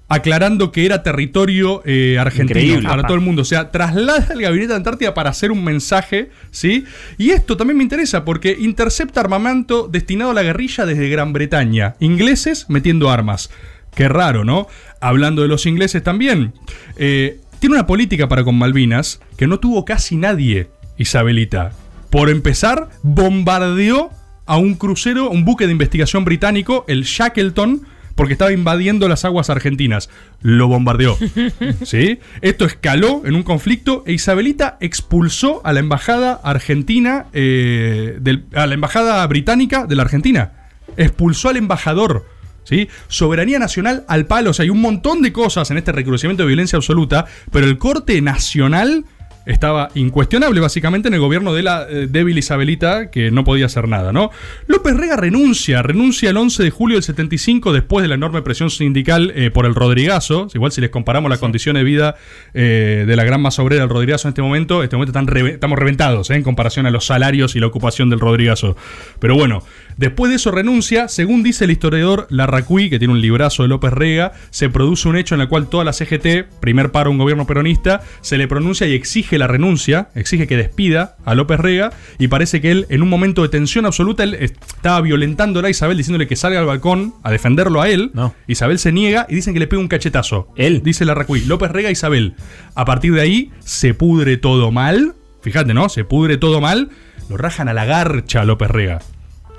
aclarando 0.09 0.73
que 0.73 0.85
era 0.87 1.05
territorio 1.05 1.83
eh, 1.85 2.17
argentino 2.19 2.59
Increíble. 2.61 2.89
para 2.89 3.03
todo 3.05 3.15
el 3.15 3.21
mundo. 3.21 3.43
O 3.43 3.45
sea, 3.45 3.71
traslada 3.71 4.35
el 4.35 4.43
gabinete 4.43 4.69
de 4.69 4.75
Antártida 4.75 5.15
para 5.15 5.31
hacer 5.31 5.53
un 5.53 5.63
mensaje, 5.63 6.31
¿sí? 6.51 6.85
Y 7.17 7.31
esto 7.31 7.57
también 7.57 7.77
me 7.77 7.85
interesa 7.85 8.25
porque 8.25 8.57
intercepta 8.59 9.21
armamento 9.21 9.87
destinado 9.87 10.33
a 10.33 10.35
la 10.35 10.43
guerrilla 10.43 10.85
desde 10.85 11.09
Gran 11.09 11.33
Bretaña. 11.33 11.95
Ingleses 12.01 12.67
metiendo 12.69 13.09
armas. 13.09 13.51
Qué 13.95 14.09
raro, 14.09 14.45
¿no? 14.45 14.67
Hablando 15.01 15.43
de 15.43 15.49
los 15.49 15.65
ingleses 15.67 16.03
también. 16.03 16.55
eh, 16.97 17.39
tiene 17.61 17.77
una 17.77 17.87
política 17.87 18.29
para 18.29 18.43
con 18.45 18.59
Malvinas 18.59 19.21
que 19.37 19.47
no 19.47 19.61
tuvo 19.61 19.85
casi 19.85 20.17
nadie, 20.17 20.71
Isabelita. 20.99 21.73
Por 22.11 22.29
empezar, 22.31 22.89
bombardeó 23.03 24.11
a 24.47 24.57
un 24.57 24.75
crucero, 24.75 25.31
un 25.31 25.45
buque 25.45 25.67
de 25.67 25.73
investigación 25.73 26.25
británico, 26.25 26.85
el 26.89 27.05
Shackleton, 27.05 27.83
porque 28.17 28.33
estaba 28.33 28.53
invadiendo 28.53 29.09
las 29.09 29.25
aguas 29.25 29.49
argentinas. 29.49 30.11
Lo 30.43 30.67
bombardeó. 30.69 31.17
¿Sí? 31.85 32.19
Esto 32.43 32.65
escaló 32.67 33.23
en 33.25 33.35
un 33.37 33.43
conflicto 33.45 34.03
e 34.07 34.13
Isabelita 34.13 34.77
expulsó 34.81 35.61
a 35.65 35.73
la 35.73 35.81
embajada 35.81 36.41
argentina, 36.43 37.27
eh, 37.33 38.19
del- 38.21 38.45
a 38.55 38.67
la 38.67 38.75
embajada 38.75 39.25
británica 39.27 39.87
de 39.87 39.95
la 39.97 40.03
Argentina. 40.03 40.53
Expulsó 40.97 41.49
al 41.49 41.57
embajador. 41.57 42.27
¿Sí? 42.65 42.89
Soberanía 43.09 43.59
nacional 43.59 44.05
al 44.07 44.27
palo. 44.27 44.51
O 44.51 44.53
sea, 44.53 44.63
hay 44.65 44.71
un 44.71 44.81
montón 44.81 45.23
de 45.23 45.33
cosas 45.33 45.71
en 45.71 45.79
este 45.79 45.93
recrudecimiento 45.93 46.43
de 46.45 46.49
violencia 46.49 46.77
absoluta, 46.77 47.27
pero 47.51 47.67
el 47.67 47.79
corte 47.79 48.21
nacional 48.21 49.05
estaba 49.47 49.89
incuestionable 49.95 50.61
básicamente 50.61 51.09
en 51.09 51.15
el 51.15 51.21
gobierno 51.21 51.55
de 51.55 51.63
la 51.63 51.87
eh, 51.89 52.07
débil 52.09 52.39
Isabelita, 52.39 53.11
que 53.11 53.31
no 53.31 53.45
podía 53.45 53.67
hacer 53.67 53.89
nada, 53.89 54.13
¿no? 54.13 54.31
López 54.67 54.97
Rega 54.97 55.17
renuncia, 55.17 55.83
renuncia 55.83 56.31
el 56.31 56.37
11 56.37 56.63
de 56.63 56.71
julio 56.71 56.97
del 56.97 57.03
75 57.03 57.73
después 57.73 58.03
de 58.03 58.09
la 58.09 58.15
enorme 58.15 58.43
presión 58.43 58.71
sindical 58.71 59.33
eh, 59.35 59.51
por 59.51 59.67
el 59.67 59.75
Rodrigazo. 59.75 60.49
Igual 60.55 60.73
si 60.73 60.81
les 60.81 60.91
comparamos 60.91 61.31
las 61.31 61.39
condiciones 61.39 61.81
de 61.81 61.85
vida 61.85 62.17
eh, 62.55 63.05
de 63.07 63.17
la 63.17 63.25
gran 63.25 63.41
masa 63.41 63.63
obrera 63.63 63.83
del 63.83 63.91
Rodrigazo 63.91 64.29
en 64.29 64.31
este 64.31 64.43
momento, 64.43 64.79
en 64.79 64.85
este 64.85 64.97
momento 64.97 65.19
están 65.19 65.47
estamos 65.47 65.79
reventados 65.79 66.31
en 66.31 66.43
comparación 66.43 66.87
a 66.87 66.91
los 66.91 67.07
salarios 67.07 67.57
y 67.57 67.61
la 67.61 67.67
ocupación 67.67 68.11
del 68.11 68.21
Rodrigazo. 68.21 68.77
Pero 69.19 69.35
bueno, 69.35 69.63
después 69.97 70.31
de 70.31 70.37
eso 70.37 70.51
renuncia, 70.51 71.09
según 71.09 71.43
dice 71.43 71.65
el 71.65 71.71
historiador 71.71 72.27
Larracuí, 72.31 72.91
que 72.91 72.99
tiene 72.99 73.15
un 73.15 73.21
librazo 73.21 73.63
de 73.63 73.69
López 73.69 73.93
Rega, 73.93 74.33
se 74.51 74.69
produce 74.69 75.09
un 75.09 75.17
hecho 75.17 75.35
en 75.35 75.41
el 75.43 75.49
cual 75.49 75.69
toda 75.69 75.85
la 75.85 75.93
CGT, 75.93 76.61
primer 76.61 76.93
paro 76.93 77.11
un 77.11 77.19
gobierno 77.19 77.47
peronista, 77.47 78.03
se 78.21 78.39
le 78.39 78.49
pronuncia 78.49 78.87
y 78.87 78.95
exige 78.95 79.39
la 79.39 79.47
renuncia, 79.47 80.09
exige 80.15 80.47
que 80.47 80.57
despida 80.57 81.17
a 81.25 81.35
López 81.35 81.61
Rega, 81.61 81.93
y 82.19 82.29
parece 82.29 82.61
que 82.61 82.71
él, 82.71 82.87
en 82.89 83.03
un 83.03 83.09
momento 83.09 83.43
de 83.43 83.49
tensión 83.49 83.87
absoluta, 83.87 84.23
él 84.23 84.35
estaba 84.35 85.01
violentándola 85.01 85.69
a 85.69 85.71
Isabel 85.71 85.97
diciéndole 85.97 86.27
que 86.27 86.37
salga 86.37 86.61
al 86.61 86.67
balcón 86.67 87.15
a 87.23 87.31
defenderlo 87.31 87.81
a 87.81 87.89
él. 87.89 88.11
No. 88.15 88.35
Isabel 88.47 88.79
se 88.79 88.93
niega 88.93 89.27
y 89.29 89.35
dicen 89.35 89.55
que 89.55 89.61
le 89.61 89.67
pega 89.67 89.81
un 89.81 89.89
cachetazo. 89.89 90.49
Él. 90.57 90.83
Dice 90.83 91.05
Larracuí, 91.05 91.43
López 91.43 91.71
Rega, 91.71 91.91
Isabel. 91.91 92.35
A 92.75 92.85
partir 92.85 93.15
de 93.15 93.21
ahí 93.21 93.51
se 93.61 93.95
pudre 93.95 94.37
todo 94.37 94.71
mal. 94.71 95.15
Fíjate, 95.43 95.75
¿no? 95.75 95.89
Se 95.89 96.05
pudre 96.05 96.37
todo 96.37 96.61
mal. 96.61 96.91
Lo 97.29 97.37
rajan 97.37 97.69
a 97.69 97.75
la 97.75 97.85
garcha 97.85 98.43
a 98.43 98.45
López 98.45 98.71
Rega. 98.71 99.01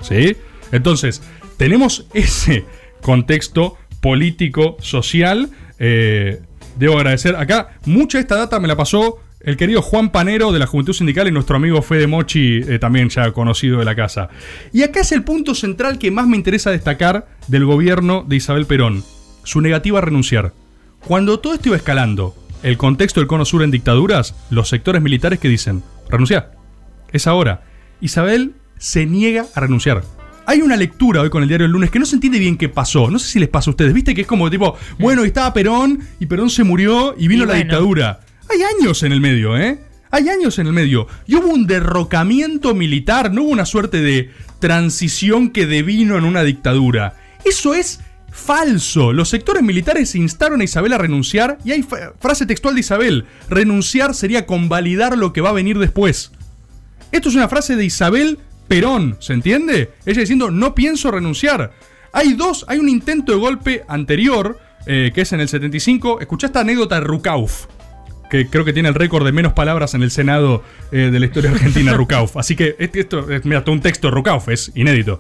¿Sí? 0.02 0.36
Entonces, 0.72 1.22
tenemos 1.58 2.06
ese 2.14 2.66
contexto 3.02 3.78
político, 4.02 4.78
social. 4.80 5.50
eh, 5.80 6.42
debo 6.78 6.98
agradecer 6.98 7.36
acá. 7.36 7.78
Mucha 7.86 8.18
de 8.18 8.24
esta 8.24 8.36
data 8.36 8.60
me 8.60 8.68
la 8.68 8.76
pasó 8.76 9.20
el 9.44 9.58
querido 9.58 9.82
Juan 9.82 10.12
Panero 10.12 10.52
de 10.52 10.60
la 10.60 10.68
Juventud 10.68 10.94
Sindical 10.94 11.28
y 11.28 11.32
nuestro 11.32 11.56
amigo 11.56 11.82
Fede 11.82 12.08
Mochi, 12.08 12.62
eh, 12.68 12.80
también 12.80 13.10
ya 13.10 13.32
conocido 13.32 13.80
de 13.80 13.86
la 13.86 13.96
casa. 13.96 14.30
Y 14.72 14.84
acá 14.84 15.02
es 15.02 15.12
el 15.12 15.24
punto 15.24 15.56
central 15.56 15.98
que 15.98 16.12
más 16.12 16.28
me 16.28 16.38
interesa 16.38 16.72
destacar 16.72 17.28
del 17.48 17.66
gobierno 17.66 18.24
de 18.28 18.36
Isabel 18.36 18.66
Perón. 18.66 19.04
Su 19.44 19.62
negativa 19.62 20.00
a 20.00 20.02
renunciar. 20.02 20.54
Cuando 21.08 21.40
todo 21.40 21.56
esto 21.56 21.70
iba 21.70 21.78
escalando, 21.78 22.36
el 22.62 22.78
contexto 22.78 23.20
del 23.20 23.28
Cono 23.28 23.46
Sur 23.46 23.64
en 23.64 23.72
dictaduras, 23.72 24.36
los 24.52 24.70
sectores 24.70 25.02
militares 25.02 25.40
que 25.40 25.50
dicen, 25.50 25.84
renuncia. 26.10 26.52
Es 27.12 27.26
ahora. 27.26 27.64
Isabel 28.00 28.54
se 28.82 29.06
niega 29.06 29.46
a 29.54 29.60
renunciar. 29.60 30.04
Hay 30.48 30.62
una 30.62 30.76
lectura 30.76 31.22
hoy 31.22 31.30
con 31.30 31.44
el 31.44 31.48
diario 31.48 31.66
del 31.66 31.72
lunes 31.72 31.92
que 31.92 32.00
no 32.00 32.06
se 32.06 32.16
entiende 32.16 32.40
bien 32.40 32.58
qué 32.58 32.68
pasó. 32.68 33.12
No 33.12 33.20
sé 33.20 33.30
si 33.30 33.40
les 33.40 33.48
pasa 33.48 33.70
a 33.70 33.72
ustedes. 33.72 33.94
Viste 33.94 34.16
que 34.16 34.22
es 34.22 34.28
como 34.28 34.50
tipo, 34.50 34.76
bueno, 34.98 35.24
estaba 35.24 35.54
Perón 35.54 36.00
y 36.20 36.26
Perón 36.26 36.50
se 36.50 36.64
murió 36.64 37.14
y 37.16 37.28
vino 37.28 37.44
Y 37.44 37.46
la 37.46 37.54
bueno. 37.54 37.64
dictadura. 37.64 38.20
Hay 38.50 38.60
años 38.64 39.04
en 39.04 39.12
el 39.12 39.22
medio, 39.22 39.56
¿eh? 39.56 39.80
Hay 40.10 40.28
años 40.30 40.58
en 40.58 40.66
el 40.66 40.74
medio. 40.74 41.08
Y 41.28 41.36
hubo 41.36 41.48
un 41.48 41.68
derrocamiento 41.68 42.74
militar, 42.74 43.32
no 43.32 43.44
hubo 43.44 43.52
una 43.52 43.66
suerte 43.66 44.02
de 44.02 44.32
transición 44.60 45.52
que 45.52 45.68
devino 45.68 46.18
en 46.18 46.24
una 46.26 46.44
dictadura. 46.44 47.16
Eso 47.46 47.76
es 47.76 48.00
falso. 48.32 49.14
Los 49.14 49.30
sectores 49.30 49.62
militares 49.62 50.16
instaron 50.16 50.62
a 50.62 50.64
Isabel 50.64 50.94
a 50.94 50.98
renunciar 50.98 51.60
y 51.64 51.72
hay 51.72 51.86
frase 52.20 52.48
textual 52.48 52.74
de 52.74 52.82
Isabel. 52.82 53.26
Renunciar 53.48 54.16
sería 54.16 54.48
convalidar 54.48 55.18
lo 55.20 55.34
que 55.34 55.42
va 55.42 55.50
a 55.50 55.54
venir 55.54 55.78
después. 55.78 56.32
Esto 57.12 57.30
es 57.30 57.36
una 57.36 57.48
frase 57.48 57.76
de 57.76 57.86
Isabel 57.86 58.40
Perón, 58.72 59.18
¿se 59.20 59.34
entiende? 59.34 59.92
Ella 60.06 60.22
diciendo, 60.22 60.50
no 60.50 60.74
pienso 60.74 61.12
renunciar. 61.12 61.74
Hay 62.14 62.36
dos, 62.36 62.64
hay 62.70 62.80
un 62.80 62.88
intento 62.88 63.34
de 63.34 63.38
golpe 63.38 63.84
anterior, 63.90 64.60
eh, 64.86 65.12
que 65.14 65.22
es 65.24 65.34
en 65.34 65.42
el 65.42 65.50
75. 65.50 66.22
Escuchá 66.22 66.48
esta 66.48 66.62
anécdota 66.62 66.96
de 66.96 67.02
Rukauf, 67.02 67.66
que 68.30 68.48
creo 68.48 68.64
que 68.64 68.72
tiene 68.72 68.88
el 68.88 68.96
récord 68.96 69.26
de 69.26 69.34
menos 69.34 69.52
palabras 69.52 69.94
en 69.94 70.04
el 70.04 70.10
Senado 70.10 70.64
eh, 70.94 71.10
de 71.12 71.20
la 71.20 71.26
historia 71.26 71.52
argentina, 71.52 71.92
Rukauf. 71.98 72.38
Así 72.38 72.56
que 72.56 72.78
este- 72.80 73.02
esto 73.02 73.30
es, 73.30 73.44
mira, 73.44 73.66
todo 73.66 73.74
un 73.76 73.82
texto 73.82 74.08
de 74.08 74.12
Rukauf, 74.16 74.48
es 74.48 74.72
inédito. 74.74 75.20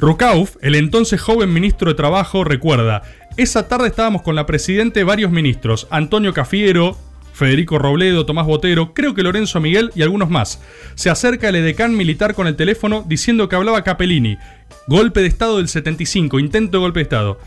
Rukauf, 0.00 0.56
el 0.60 0.74
entonces 0.74 1.20
joven 1.20 1.52
ministro 1.52 1.88
de 1.88 1.94
Trabajo, 1.94 2.42
recuerda, 2.42 3.02
esa 3.36 3.68
tarde 3.68 3.86
estábamos 3.86 4.22
con 4.22 4.34
la 4.34 4.44
presidente 4.44 5.04
varios 5.04 5.30
ministros, 5.30 5.86
Antonio 5.88 6.34
Cafiero, 6.34 6.98
Federico 7.32 7.78
Robledo, 7.78 8.26
Tomás 8.26 8.46
Botero, 8.46 8.94
creo 8.94 9.14
que 9.14 9.22
Lorenzo 9.22 9.60
Miguel 9.60 9.90
y 9.94 10.02
algunos 10.02 10.30
más. 10.30 10.60
Se 10.94 11.10
acerca 11.10 11.48
el 11.48 11.56
edecán 11.56 11.96
militar 11.96 12.34
con 12.34 12.46
el 12.46 12.56
teléfono 12.56 13.04
diciendo 13.06 13.48
que 13.48 13.56
hablaba 13.56 13.84
Capellini. 13.84 14.38
Golpe 14.86 15.20
de 15.20 15.26
Estado 15.26 15.58
del 15.58 15.68
75, 15.68 16.38
intento 16.40 16.78
de 16.78 16.82
golpe 16.82 17.00
de 17.00 17.04
Estado. 17.04 17.38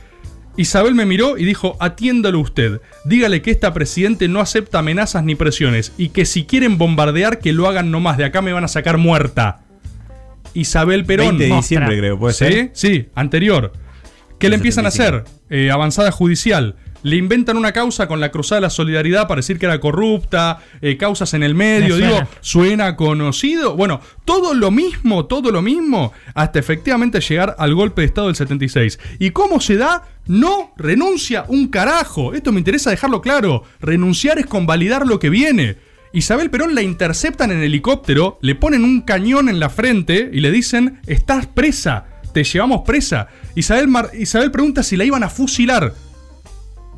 Isabel 0.58 0.96
me 0.96 1.06
miró 1.06 1.38
y 1.38 1.44
dijo, 1.44 1.76
atiéndalo 1.80 2.40
usted, 2.40 2.80
dígale 3.04 3.42
que 3.42 3.52
esta 3.52 3.74
presidente 3.74 4.28
no 4.30 4.40
acepta 4.40 4.80
amenazas 4.80 5.24
ni 5.24 5.36
presiones 5.36 5.92
y 5.98 6.10
que 6.10 6.26
si 6.26 6.46
quieren 6.46 6.78
bombardear 6.78 7.40
que 7.40 7.52
lo 7.52 7.68
hagan 7.68 7.92
nomás, 7.92 8.18
de 8.18 8.26
acá 8.26 8.42
me 8.42 8.54
van 8.54 8.64
a 8.64 8.70
sacar 8.70 8.98
muerta. 8.98 9.62
Isabel 10.54 11.06
Perón. 11.06 11.38
20 11.38 11.44
de 11.44 11.56
diciembre, 11.56 11.98
creo, 11.98 12.18
puede 12.18 12.34
¿Sí? 12.34 12.46
ser. 12.46 12.70
Sí, 12.74 13.10
anterior. 13.16 13.74
¿Qué 14.40 14.50
le 14.50 14.56
empiezan 14.56 14.86
a 14.86 14.90
hacer? 14.90 15.26
Eh, 15.50 15.72
avanzada 15.72 16.12
judicial. 16.12 16.76
Le 17.06 17.18
inventan 17.18 17.56
una 17.56 17.72
causa 17.72 18.08
con 18.08 18.20
la 18.20 18.32
Cruzada 18.32 18.58
de 18.58 18.62
la 18.64 18.70
Solidaridad 18.72 19.28
para 19.28 19.40
decir 19.40 19.60
que 19.60 19.68
era 19.68 19.80
corrupta, 19.80 20.60
eh, 20.82 20.98
causas 20.98 21.36
en 21.36 21.44
el 21.44 21.54
medio, 21.54 21.96
Me 21.96 22.02
digo, 22.02 22.16
suena. 22.16 22.28
suena 22.42 22.96
conocido. 22.96 23.76
Bueno, 23.76 24.02
todo 24.26 24.56
lo 24.56 24.72
mismo, 24.72 25.26
todo 25.26 25.52
lo 25.52 25.62
mismo, 25.62 26.14
hasta 26.34 26.58
efectivamente 26.58 27.22
llegar 27.22 27.56
al 27.60 27.76
golpe 27.76 28.02
de 28.02 28.08
Estado 28.08 28.28
del 28.28 28.36
76. 28.36 29.00
¿Y 29.20 29.30
cómo 29.30 29.62
se 29.62 29.76
da? 29.78 30.04
No 30.26 30.74
renuncia 30.78 31.46
un 31.48 31.68
carajo. 31.68 32.34
Esto 32.34 32.52
me 32.52 32.60
interesa 32.60 32.90
dejarlo 32.90 33.22
claro. 33.22 33.64
Renunciar 33.80 34.40
es 34.40 34.48
convalidar 34.48 35.06
lo 35.06 35.20
que 35.20 35.30
viene. 35.30 35.78
Isabel 36.12 36.50
Perón 36.50 36.74
la 36.74 36.82
interceptan 36.82 37.52
en 37.52 37.62
helicóptero, 37.62 38.40
le 38.42 38.56
ponen 38.56 38.84
un 38.84 39.02
cañón 39.02 39.48
en 39.50 39.60
la 39.60 39.70
frente 39.70 40.32
y 40.34 40.40
le 40.40 40.50
dicen, 40.50 41.02
estás 41.06 41.46
presa, 41.46 42.06
te 42.34 42.44
llevamos 42.44 42.82
presa. 42.84 43.28
Isabel, 43.54 43.88
Mar- 43.90 44.10
Isabel 44.18 44.50
pregunta 44.50 44.82
si 44.82 44.98
la 44.98 45.04
iban 45.06 45.24
a 45.24 45.30
fusilar. 45.30 45.94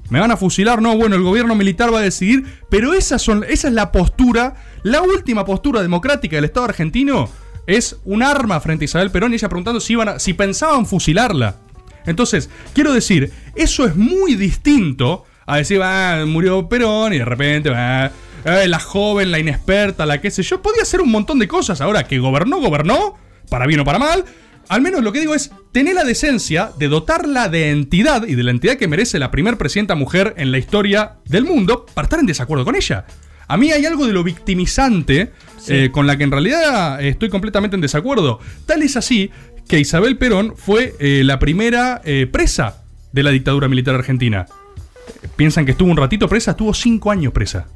¿Me 0.09 0.19
van 0.19 0.31
a 0.31 0.37
fusilar? 0.37 0.81
No, 0.81 0.95
bueno, 0.95 1.15
el 1.15 1.23
gobierno 1.23 1.53
militar 1.55 1.93
va 1.93 1.99
a 1.99 2.03
decidir, 2.03 2.45
pero 2.69 2.93
esas 2.93 3.21
son, 3.21 3.43
esa 3.47 3.67
es 3.67 3.73
la 3.73 3.91
postura, 3.91 4.55
la 4.83 5.01
última 5.01 5.43
postura 5.45 5.81
democrática 5.81 6.35
del 6.37 6.45
Estado 6.45 6.65
argentino 6.67 7.29
es 7.65 7.97
un 8.05 8.23
arma 8.23 8.59
frente 8.61 8.83
a 8.83 8.85
Isabel 8.85 9.11
Perón 9.11 9.33
y 9.33 9.35
ella 9.35 9.49
preguntando 9.49 9.81
si, 9.81 9.93
iban 9.93 10.07
a- 10.09 10.19
si 10.19 10.33
pensaban 10.33 10.85
fusilarla. 10.85 11.57
Entonces, 12.05 12.49
quiero 12.73 12.93
decir, 12.93 13.33
eso 13.55 13.85
es 13.85 13.97
muy 13.97 14.35
distinto 14.35 15.25
a 15.45 15.57
decir, 15.57 15.81
ah, 15.83 16.23
murió 16.25 16.69
Perón 16.69 17.11
y 17.13 17.17
de 17.17 17.25
repente, 17.25 17.69
ah, 17.75 18.09
eh, 18.45 18.67
la 18.69 18.79
joven, 18.79 19.29
la 19.31 19.39
inexperta, 19.39 20.05
la 20.05 20.21
que 20.21 20.31
sé 20.31 20.41
yo, 20.43 20.61
podía 20.61 20.83
hacer 20.83 21.01
un 21.01 21.11
montón 21.11 21.37
de 21.39 21.49
cosas. 21.49 21.81
Ahora 21.81 22.07
que 22.07 22.19
gobernó, 22.19 22.59
gobernó, 22.61 23.15
para 23.49 23.65
bien 23.67 23.81
o 23.81 23.83
para 23.85 23.99
mal. 23.99 24.23
Al 24.69 24.81
menos 24.81 25.01
lo 25.01 25.13
que 25.13 25.19
digo 25.19 25.33
es 25.33 25.51
tener 25.71 25.95
la 25.95 26.03
decencia 26.03 26.71
de 26.77 26.89
dotarla 26.89 27.47
de 27.47 27.71
entidad 27.71 28.27
y 28.27 28.35
de 28.35 28.43
la 28.43 28.51
entidad 28.51 28.75
que 28.75 28.87
merece 28.87 29.19
la 29.19 29.31
primer 29.31 29.57
presidenta 29.57 29.95
mujer 29.95 30.33
en 30.37 30.51
la 30.51 30.57
historia 30.57 31.17
del 31.25 31.45
mundo 31.45 31.85
para 31.93 32.05
estar 32.05 32.19
en 32.19 32.25
desacuerdo 32.25 32.65
con 32.65 32.75
ella. 32.75 33.05
A 33.47 33.55
mí 33.55 33.71
hay 33.71 33.85
algo 33.85 34.05
de 34.05 34.13
lo 34.13 34.23
victimizante 34.23 35.31
eh, 35.69 35.89
con 35.91 36.05
la 36.05 36.17
que 36.17 36.25
en 36.25 36.31
realidad 36.31 37.01
estoy 37.01 37.29
completamente 37.29 37.75
en 37.75 37.81
desacuerdo. 37.81 38.39
Tal 38.65 38.81
es 38.81 38.97
así 38.97 39.31
que 39.69 39.79
Isabel 39.79 40.17
Perón 40.17 40.53
fue 40.57 40.95
eh, 40.99 41.21
la 41.23 41.39
primera 41.39 42.01
eh, 42.03 42.27
presa 42.29 42.83
de 43.13 43.23
la 43.23 43.31
dictadura 43.31 43.69
militar 43.69 43.95
argentina. 43.95 44.47
Piensan 45.37 45.65
que 45.65 45.71
estuvo 45.71 45.89
un 45.89 45.97
ratito 45.97 46.27
presa, 46.27 46.51
estuvo 46.51 46.73
cinco 46.73 47.09
años 47.09 47.31
presa. 47.31 47.67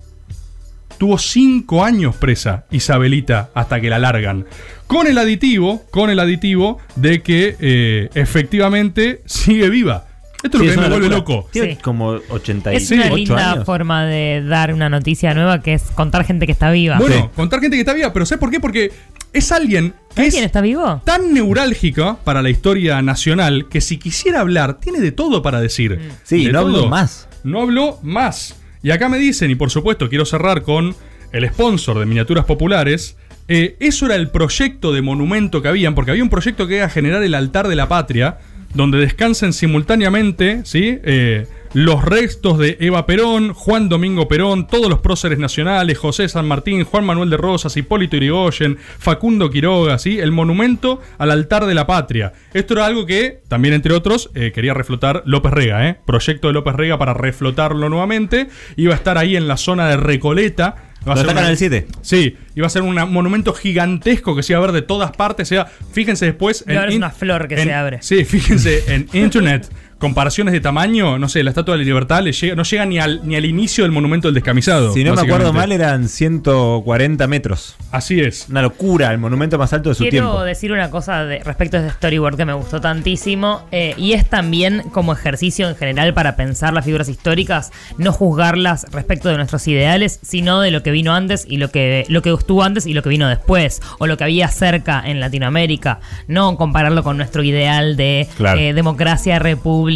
Tuvo 1.01 1.17
cinco 1.17 1.83
años 1.83 2.15
presa 2.15 2.65
Isabelita 2.69 3.49
hasta 3.55 3.81
que 3.81 3.89
la 3.89 3.97
largan. 3.97 4.45
Con 4.85 5.07
el 5.07 5.17
aditivo, 5.17 5.83
con 5.89 6.11
el 6.11 6.19
aditivo 6.19 6.77
de 6.95 7.23
que 7.23 7.55
eh, 7.59 8.09
efectivamente 8.13 9.23
sigue 9.25 9.71
viva. 9.71 10.05
Esto 10.43 10.59
Sí, 10.59 10.67
es 10.67 10.75
lo 10.75 10.81
que 10.83 10.87
me 10.89 10.93
vuelve 10.95 11.09
loco. 11.09 11.49
Tiene 11.51 11.73
Sí. 11.75 11.81
como 11.81 12.09
88 12.29 12.77
Es 12.77 12.91
una 12.91 13.09
linda 13.15 13.51
años. 13.53 13.65
forma 13.65 14.05
de 14.05 14.43
dar 14.47 14.75
una 14.75 14.89
noticia 14.89 15.33
nueva 15.33 15.63
que 15.63 15.73
es 15.73 15.81
contar 15.95 16.23
gente 16.23 16.45
que 16.45 16.51
está 16.51 16.69
viva. 16.69 16.99
Bueno, 16.99 17.31
contar 17.35 17.61
gente 17.61 17.77
que 17.77 17.81
está 17.81 17.93
viva, 17.95 18.13
pero 18.13 18.27
¿sabes 18.27 18.39
por 18.39 18.51
qué? 18.51 18.59
Porque 18.59 18.91
es 19.33 19.51
alguien 19.51 19.95
que 20.13 20.21
¿Alguien 20.21 20.43
es 20.43 20.45
está 20.47 20.61
vivo? 20.61 21.01
tan 21.03 21.33
neurálgica 21.33 22.17
para 22.23 22.43
la 22.43 22.51
historia 22.51 23.01
nacional 23.01 23.67
que 23.69 23.81
si 23.81 23.97
quisiera 23.97 24.41
hablar, 24.41 24.79
tiene 24.79 24.99
de 24.99 25.11
todo 25.11 25.41
para 25.41 25.59
decir. 25.61 25.99
Sí, 26.23 26.45
De 26.45 26.51
no 26.51 26.59
habló 26.59 26.73
todo. 26.81 26.89
más. 26.89 27.27
No 27.43 27.61
habló 27.63 27.97
más. 28.03 28.55
Y 28.83 28.91
acá 28.91 29.09
me 29.09 29.17
dicen, 29.17 29.51
y 29.51 29.55
por 29.55 29.69
supuesto 29.69 30.09
quiero 30.09 30.25
cerrar 30.25 30.63
con 30.63 30.95
el 31.31 31.47
sponsor 31.49 31.99
de 31.99 32.05
Miniaturas 32.05 32.45
Populares. 32.45 33.17
eh, 33.47 33.75
eso 33.79 34.05
era 34.05 34.15
el 34.15 34.29
proyecto 34.29 34.93
de 34.93 35.01
monumento 35.01 35.61
que 35.61 35.67
habían, 35.67 35.95
porque 35.95 36.11
había 36.11 36.23
un 36.23 36.29
proyecto 36.29 36.67
que 36.67 36.77
era 36.77 36.89
generar 36.89 37.23
el 37.23 37.33
altar 37.33 37.67
de 37.67 37.75
la 37.75 37.87
patria, 37.87 38.37
donde 38.73 38.97
descansen 38.97 39.53
simultáneamente, 39.53 40.61
¿sí? 40.63 40.99
Eh, 41.03 41.47
los 41.73 42.03
restos 42.03 42.57
de 42.57 42.75
Eva 42.81 43.05
Perón, 43.05 43.53
Juan 43.53 43.87
Domingo 43.87 44.27
Perón, 44.27 44.67
todos 44.67 44.89
los 44.89 44.99
próceres 44.99 45.39
nacionales, 45.39 45.97
José 45.97 46.27
San 46.27 46.45
Martín, 46.47 46.83
Juan 46.83 47.05
Manuel 47.05 47.29
de 47.29 47.37
Rosas, 47.37 47.77
Hipólito 47.77 48.17
Yrigoyen, 48.17 48.77
Facundo 48.99 49.49
Quiroga, 49.49 49.97
¿sí? 49.97 50.19
El 50.19 50.31
monumento 50.33 50.99
al 51.17 51.31
altar 51.31 51.65
de 51.65 51.73
la 51.73 51.87
patria. 51.87 52.33
Esto 52.53 52.73
era 52.73 52.85
algo 52.85 53.05
que, 53.05 53.39
también 53.47 53.73
entre 53.73 53.93
otros, 53.93 54.29
eh, 54.35 54.51
quería 54.53 54.73
reflotar 54.73 55.23
López 55.25 55.53
Rega, 55.53 55.87
¿eh? 55.87 55.97
Proyecto 56.05 56.47
de 56.47 56.53
López 56.53 56.75
Rega 56.75 56.97
para 56.97 57.13
reflotarlo 57.13 57.87
nuevamente. 57.87 58.49
Iba 58.75 58.93
a 58.93 58.97
estar 58.97 59.17
ahí 59.17 59.37
en 59.37 59.47
la 59.47 59.55
zona 59.55 59.87
de 59.87 59.95
Recoleta. 59.97 60.75
Va 61.07 61.13
a 61.13 61.15
¿Dónde 61.15 61.21
ser 61.21 61.29
está 61.37 61.47
una- 61.49 61.55
7? 61.55 61.87
Sí, 62.01 62.37
iba 62.53 62.67
a 62.67 62.69
ser 62.69 62.83
un 62.83 62.93
monumento 63.11 63.53
gigantesco 63.53 64.35
que 64.35 64.43
se 64.43 64.53
iba 64.53 64.59
a 64.59 64.61
ver 64.61 64.71
de 64.71 64.83
todas 64.83 65.11
partes. 65.11 65.47
O 65.47 65.49
sea, 65.49 65.65
fíjense 65.65 66.25
después. 66.25 66.63
Ahora 66.67 66.89
es 66.89 66.95
una 66.95 67.09
flor 67.09 67.47
que 67.47 67.55
en- 67.55 67.63
se 67.63 67.73
abre. 67.73 67.97
Sí, 68.03 68.23
fíjense, 68.23 68.93
en 68.93 69.07
internet, 69.13 69.67
comparaciones 70.01 70.51
de 70.51 70.59
tamaño, 70.59 71.17
no 71.19 71.29
sé, 71.29 71.43
la 71.43 71.51
Estatua 71.51 71.75
de 71.75 71.79
la 71.79 71.85
Libertad 71.85 72.21
le 72.23 72.33
llega, 72.33 72.55
no 72.55 72.63
llega 72.63 72.85
ni 72.85 72.99
al, 72.99 73.21
ni 73.23 73.35
al 73.37 73.45
inicio 73.45 73.83
del 73.85 73.91
monumento 73.93 74.27
del 74.27 74.35
descamisado. 74.35 74.91
Si 74.93 75.03
no 75.05 75.13
me 75.15 75.21
acuerdo 75.21 75.53
mal, 75.53 75.71
eran 75.71 76.09
140 76.09 77.27
metros. 77.27 77.75
Así 77.91 78.19
es. 78.19 78.47
Una 78.49 78.61
locura, 78.61 79.11
el 79.11 79.17
monumento 79.19 79.57
más 79.57 79.71
alto 79.73 79.89
de 79.89 79.95
su 79.95 80.03
Quiero 80.03 80.27
tiempo. 80.29 80.43
decir 80.43 80.71
una 80.71 80.89
cosa 80.89 81.23
de- 81.25 81.39
respecto 81.43 81.77
a 81.77 81.81
este 81.81 81.91
storyboard 81.93 82.35
que 82.35 82.45
me 82.45 82.53
gustó 82.53 82.81
tantísimo 82.81 83.65
eh, 83.71 83.93
y 83.97 84.13
es 84.13 84.27
también 84.29 84.81
como 84.91 85.13
ejercicio 85.13 85.69
en 85.69 85.75
general 85.75 86.13
para 86.13 86.35
pensar 86.35 86.73
las 86.73 86.85
figuras 86.85 87.07
históricas, 87.07 87.71
no 87.97 88.11
juzgarlas 88.11 88.87
respecto 88.91 89.29
de 89.29 89.37
nuestros 89.37 89.67
ideales, 89.67 90.19
sino 90.23 90.61
de 90.61 90.71
lo 90.71 90.81
que 90.83 90.91
vino 90.91 91.13
antes 91.13 91.45
y 91.47 91.57
lo 91.57 91.69
que, 91.69 92.05
lo 92.09 92.21
que 92.21 92.33
estuvo 92.33 92.63
antes 92.63 92.87
y 92.87 92.93
lo 92.93 93.03
que 93.03 93.09
vino 93.09 93.27
después, 93.29 93.81
o 93.99 94.07
lo 94.07 94.17
que 94.17 94.23
había 94.23 94.47
cerca 94.47 95.03
en 95.05 95.19
Latinoamérica, 95.19 95.99
no 96.27 96.57
compararlo 96.57 97.03
con 97.03 97.17
nuestro 97.17 97.43
ideal 97.43 97.95
de 97.97 98.27
Claro. 98.37 98.59
eh, 98.59 98.73
democracia, 98.73 99.37
república, 99.39 99.90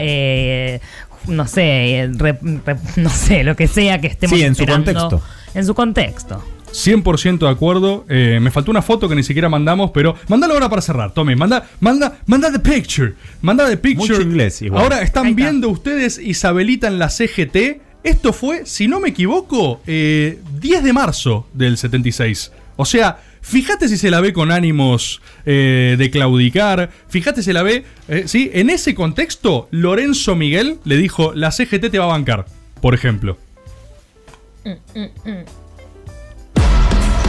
eh, 0.00 0.80
no 1.28 1.46
sé, 1.46 2.08
re- 2.14 2.38
re- 2.64 2.76
no 2.96 3.10
sé, 3.10 3.44
lo 3.44 3.56
que 3.56 3.68
sea 3.68 4.00
que 4.00 4.06
estemos 4.08 4.38
Sí, 4.38 4.44
en 4.44 4.54
su 4.54 4.66
contexto. 4.66 5.22
En 5.54 5.64
su 5.66 5.74
contexto. 5.74 6.42
100% 6.72 7.38
de 7.38 7.48
acuerdo. 7.48 8.04
Eh, 8.08 8.38
me 8.40 8.50
faltó 8.50 8.70
una 8.70 8.82
foto 8.82 9.08
que 9.08 9.14
ni 9.14 9.22
siquiera 9.22 9.48
mandamos, 9.48 9.90
pero 9.92 10.14
mándalo 10.28 10.54
ahora 10.54 10.68
para 10.68 10.82
cerrar. 10.82 11.12
Tome, 11.14 11.34
manda, 11.36 11.66
manda, 11.80 12.18
manda 12.26 12.52
the 12.52 12.58
picture. 12.58 13.14
Manda 13.40 13.66
the 13.68 13.76
picture. 13.76 14.14
Mucho 14.14 14.20
inglés 14.22 14.60
igual. 14.62 14.82
Ahora 14.82 15.00
están 15.02 15.26
está. 15.28 15.36
viendo 15.36 15.68
ustedes 15.70 16.18
Isabelita 16.18 16.86
en 16.88 16.98
la 16.98 17.08
CGT. 17.08 17.80
Esto 18.02 18.32
fue, 18.32 18.66
si 18.66 18.86
no 18.88 19.00
me 19.00 19.08
equivoco, 19.08 19.80
eh, 19.86 20.38
10 20.60 20.84
de 20.84 20.92
marzo 20.92 21.48
del 21.54 21.76
76. 21.78 22.52
O 22.76 22.84
sea, 22.84 23.18
fíjate 23.46 23.88
si 23.88 23.96
se 23.96 24.10
la 24.10 24.20
ve 24.20 24.32
con 24.32 24.50
ánimos 24.50 25.22
eh, 25.44 25.94
de 25.98 26.10
claudicar. 26.10 26.90
Fíjate 27.08 27.42
si 27.42 27.46
se 27.46 27.52
la 27.52 27.62
ve. 27.62 27.84
eh, 28.08 28.24
¿sí? 28.26 28.50
En 28.52 28.70
ese 28.70 28.94
contexto, 28.94 29.68
Lorenzo 29.70 30.34
Miguel 30.34 30.78
le 30.84 30.96
dijo: 30.96 31.32
La 31.34 31.50
CGT 31.52 31.90
te 31.90 31.98
va 31.98 32.04
a 32.04 32.08
bancar, 32.08 32.46
por 32.80 32.94
ejemplo. 32.94 33.38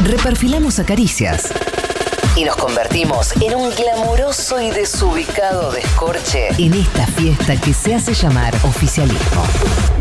Reperfilamos 0.04 0.80
a 0.80 0.86
Caricias 0.86 1.54
y 2.36 2.46
nos 2.46 2.56
convertimos 2.56 3.36
en 3.42 3.56
un 3.56 3.70
glamuroso 3.76 4.62
y 4.62 4.72
desubicado 4.72 5.72
descorche 5.72 6.50
en 6.58 6.74
esta 6.74 7.06
fiesta 7.08 7.60
que 7.60 7.74
se 7.74 7.96
hace 7.96 8.14
llamar 8.14 8.56
oficialismo. 8.64 9.97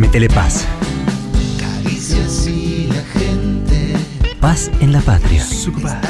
Métele 0.00 0.28
paz. 0.28 0.64
Caricias 1.58 2.46
y 2.46 2.88
la 2.88 3.20
gente. 3.20 3.94
Paz 4.40 4.70
en 4.80 4.94
la 4.94 5.00
patria. 5.02 5.44
Sucupaz. 5.44 6.00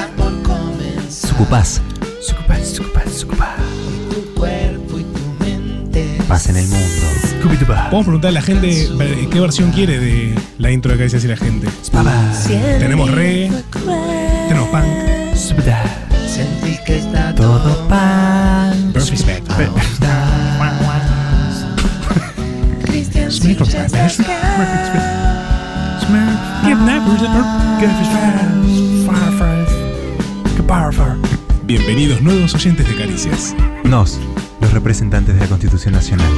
Sucupaz, 1.11 1.81
sucupaz, 2.23 3.13
sucupaz. 3.13 3.57
Tu 4.09 4.35
cuerpo 4.39 5.01
y 5.01 5.03
tu 5.03 5.45
mente. 5.45 6.19
Paz 6.29 6.49
en 6.49 6.59
el 6.59 6.69
mundo. 6.69 6.87
Podemos 7.67 8.05
preguntarle 8.05 8.39
a 8.39 8.41
la 8.41 8.47
gente 8.47 8.89
eh, 9.01 9.29
qué 9.29 9.41
versión 9.41 9.73
quiere 9.73 9.99
de 9.99 10.39
la 10.59 10.71
intro 10.71 10.93
de 10.93 10.99
Caricias 10.99 11.25
y 11.25 11.29
la 11.29 11.37
gente. 11.37 11.67
Tenemos 12.79 13.11
re, 13.11 13.51
tenemos 14.47 14.69
punk. 14.69 14.85
Sentí 16.29 16.79
que 16.87 16.99
está 16.99 17.35
Todo 17.35 17.89
pan. 17.89 18.40
Bienvenidos 31.65 32.21
nuevos 32.21 32.55
oyentes 32.55 32.87
de 32.87 32.95
Caricias. 32.97 33.55
Nos, 33.85 34.19
los 34.61 34.73
representantes 34.75 35.35
de 35.35 35.41
la 35.41 35.47
Constitución 35.47 35.95
Nacional. 35.95 36.31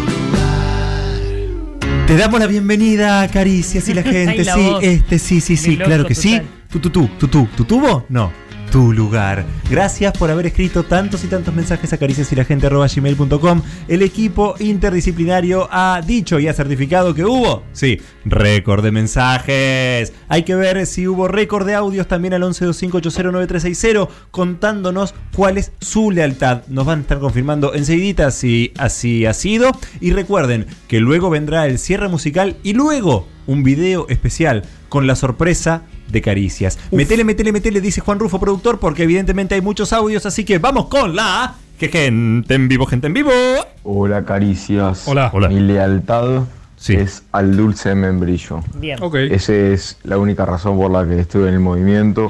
Te 2.06 2.16
damos 2.16 2.38
la 2.38 2.46
bienvenida 2.46 3.22
a 3.22 3.28
Caricias 3.28 3.88
y 3.88 3.94
la 3.94 4.02
gente. 4.04 4.30
Ay, 4.30 4.44
la 4.44 4.54
sí, 4.54 4.60
voz. 4.60 4.84
este, 4.84 5.18
sí, 5.18 5.40
sí, 5.40 5.56
sí, 5.56 5.70
Mi 5.70 5.76
claro 5.78 5.96
loco 5.98 6.08
que 6.08 6.14
sí. 6.14 6.40
tu, 6.70 6.78
tu, 6.78 6.90
tu, 6.90 7.08
tu 7.46 7.64
tubo, 7.64 8.06
no. 8.10 8.30
Tu 8.72 8.90
lugar. 8.94 9.44
Gracias 9.68 10.16
por 10.16 10.30
haber 10.30 10.46
escrito 10.46 10.82
tantos 10.82 11.22
y 11.24 11.26
tantos 11.26 11.54
mensajes 11.54 11.92
a 11.92 11.98
caricias 11.98 12.32
y 12.32 12.36
la 12.36 12.46
gente 12.46 12.70
gmail.com. 12.70 13.60
El 13.86 14.00
equipo 14.00 14.54
interdisciplinario 14.60 15.68
ha 15.70 16.00
dicho 16.00 16.40
y 16.40 16.48
ha 16.48 16.54
certificado 16.54 17.14
que 17.14 17.22
hubo, 17.22 17.64
sí, 17.72 18.00
récord 18.24 18.82
de 18.82 18.90
mensajes. 18.90 20.14
Hay 20.26 20.44
que 20.44 20.54
ver 20.54 20.86
si 20.86 21.06
hubo 21.06 21.28
récord 21.28 21.66
de 21.66 21.74
audios 21.74 22.08
también 22.08 22.32
al 22.32 22.44
1125809360 22.44 24.08
contándonos 24.30 25.14
cuál 25.36 25.58
es 25.58 25.72
su 25.82 26.10
lealtad. 26.10 26.62
Nos 26.68 26.86
van 26.86 27.00
a 27.00 27.02
estar 27.02 27.18
confirmando 27.18 27.74
enseguidita 27.74 28.30
si 28.30 28.72
así 28.78 29.26
ha 29.26 29.34
sido. 29.34 29.72
Y 30.00 30.12
recuerden 30.12 30.64
que 30.88 31.00
luego 31.00 31.28
vendrá 31.28 31.66
el 31.66 31.78
cierre 31.78 32.08
musical 32.08 32.56
y 32.62 32.72
luego 32.72 33.28
un 33.46 33.64
video 33.64 34.06
especial 34.08 34.62
con 34.88 35.06
la 35.06 35.14
sorpresa 35.14 35.82
de 36.12 36.20
caricias. 36.22 36.78
Metele, 36.92 37.24
metele, 37.24 37.50
metele, 37.52 37.80
dice 37.80 38.00
Juan 38.00 38.18
Rufo, 38.18 38.38
productor, 38.38 38.78
porque 38.78 39.02
evidentemente 39.04 39.54
hay 39.54 39.60
muchos 39.62 39.92
audios, 39.92 40.26
así 40.26 40.44
que 40.44 40.58
vamos 40.58 40.86
con 40.86 41.16
la... 41.16 41.54
Que 41.78 41.88
gente 41.88 42.54
en 42.54 42.68
vivo, 42.68 42.86
gente 42.86 43.08
en 43.08 43.14
vivo. 43.14 43.30
Hola 43.82 44.24
Caricias. 44.24 45.08
Hola. 45.08 45.30
Hola. 45.32 45.48
Mi 45.48 45.58
lealtad 45.60 46.42
Sí. 46.76 46.94
es 46.94 47.22
al 47.32 47.56
dulce 47.56 47.90
de 47.90 47.94
membrillo. 47.94 48.60
Bien. 48.74 48.98
Ok. 49.02 49.14
Esa 49.16 49.52
es 49.54 49.98
la 50.02 50.18
única 50.18 50.44
razón 50.44 50.76
por 50.76 50.90
la 50.90 51.06
que 51.06 51.18
estuve 51.20 51.48
en 51.48 51.54
el 51.54 51.60
movimiento. 51.60 52.28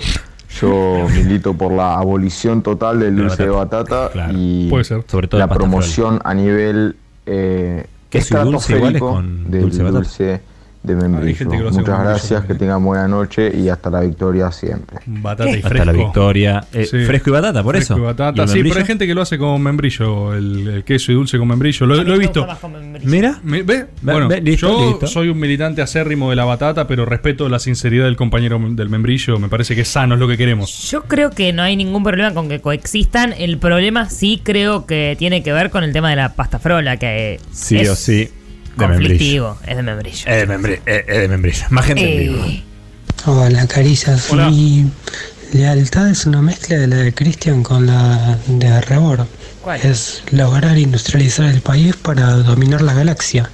Yo 0.60 1.06
milito 1.14 1.54
por 1.54 1.72
la 1.72 1.96
abolición 1.98 2.62
total 2.62 3.00
del 3.00 3.16
De 3.16 3.22
dulce 3.22 3.42
de 3.44 3.48
batata. 3.48 3.94
batata 3.94 4.12
Claro. 4.12 4.32
y 4.36 4.68
Puede 4.68 4.84
ser. 4.84 5.04
Sobre 5.06 5.28
todo 5.28 5.38
la 5.38 5.48
promoción 5.48 6.20
a 6.24 6.34
nivel 6.34 6.96
eh, 7.26 7.86
es 8.10 8.22
estratosférico 8.24 9.12
con 9.14 9.50
del 9.50 9.62
dulce 9.62 9.78
de 9.78 9.82
batata. 9.84 9.98
dulce 10.00 10.40
de 10.82 10.96
membrillo. 10.96 11.48
Muchas 11.70 12.00
gracias, 12.02 12.44
que 12.44 12.54
tengan 12.54 12.84
buena 12.84 13.06
noche 13.06 13.52
y 13.56 13.68
hasta 13.68 13.88
la 13.90 14.00
victoria 14.00 14.50
siempre. 14.50 14.98
Batata 15.06 15.50
y 15.50 15.54
Hasta 15.56 15.68
fresco. 15.68 15.84
la 15.86 15.92
victoria. 15.92 16.64
Eh, 16.72 16.84
Sí. 16.86 17.04
Fresco 17.04 17.30
y 17.30 17.32
batata, 17.32 17.62
por 17.62 17.74
Fresco 17.76 17.94
eso. 17.94 18.02
y 18.02 18.04
batata. 18.06 18.40
¿Y 18.40 18.42
el 18.42 18.48
Sí, 18.48 18.54
membrillo? 18.54 18.74
pero 18.74 18.82
hay 18.82 18.86
gente 18.88 19.06
que 19.06 19.14
lo 19.14 19.22
hace 19.22 19.38
con 19.38 19.62
membrillo, 19.62 20.34
el, 20.34 20.68
el 20.68 20.84
queso 20.84 21.12
y 21.12 21.14
dulce 21.14 21.38
con 21.38 21.46
membrillo. 21.48 21.86
Lo, 21.86 21.94
he 22.14 22.18
visto. 22.18 22.46
Mira. 23.04 23.38
Me- 23.44 23.62
¿Ve? 23.62 23.86
Ve- 24.02 24.12
Bueno, 24.12 24.28
ve, 24.28 24.40
listo, 24.40 24.68
yo 24.68 24.90
listo. 24.90 25.06
soy 25.06 25.28
un 25.28 25.38
militante 25.38 25.82
acérrimo 25.82 26.30
de 26.30 26.36
la 26.36 26.44
batata, 26.44 26.86
pero 26.88 27.04
respeto 27.04 27.48
la 27.48 27.59
sinceridad 27.59 28.04
del 28.06 28.16
compañero 28.16 28.59
del 28.60 28.88
membrillo. 28.88 29.38
Me 29.38 29.48
parece 29.48 29.74
que 29.74 29.82
es 29.82 29.88
sano, 29.88 30.14
es 30.14 30.20
lo 30.20 30.26
que 30.28 30.36
queremos. 30.36 30.90
Yo 30.90 31.02
creo 31.04 31.30
que 31.30 31.52
no 31.52 31.62
hay 31.62 31.76
ningún 31.76 32.02
problema 32.02 32.34
con 32.34 32.48
que 32.48 32.60
coexistan. 32.60 33.32
El 33.38 33.59
problema 33.59 34.10
sí 34.10 34.40
creo 34.42 34.84
que 34.86 35.14
tiene 35.18 35.42
que 35.42 35.52
ver 35.52 35.70
con 35.70 35.84
el 35.84 35.92
tema 35.92 36.10
de 36.10 36.16
la 36.16 36.34
pasta 36.34 36.59
frola, 36.59 36.96
que 36.96 37.38
Sí 37.52 37.76
es 37.78 37.88
o 37.88 37.94
sí. 37.96 38.28
De 38.77 38.86
conflictivo. 38.86 39.59
Es 39.66 39.77
de 39.77 39.82
membrillo. 39.82 40.27
Es 40.27 40.40
de 40.40 40.47
membrillo. 40.47 40.82
Es 40.86 41.07
de 41.07 41.28
membrillo. 41.28 41.65
Más 41.70 41.86
gente 41.86 42.12
en 42.12 42.19
vivo. 42.35 42.44
Eh, 42.47 42.62
Hola, 43.27 43.66
Caricias. 43.66 44.31
Hola. 44.31 44.51
Mi 44.51 44.90
lealtad 45.53 46.09
es 46.09 46.27
una 46.27 46.43
mezcla 46.43 46.77
de 46.77 46.86
la 46.86 46.97
de 46.97 47.12
Christian 47.15 47.62
con 47.62 47.86
la 47.86 48.39
de 48.47 48.81
Rebor. 48.81 49.27
¿Cuál? 49.62 49.81
Es 49.81 50.24
lograr 50.32 50.77
industrializar 50.77 51.47
el 51.47 51.61
país 51.61 51.94
para 51.97 52.31
dominar 52.31 52.82
la 52.82 52.94
galaxia. 52.94 53.49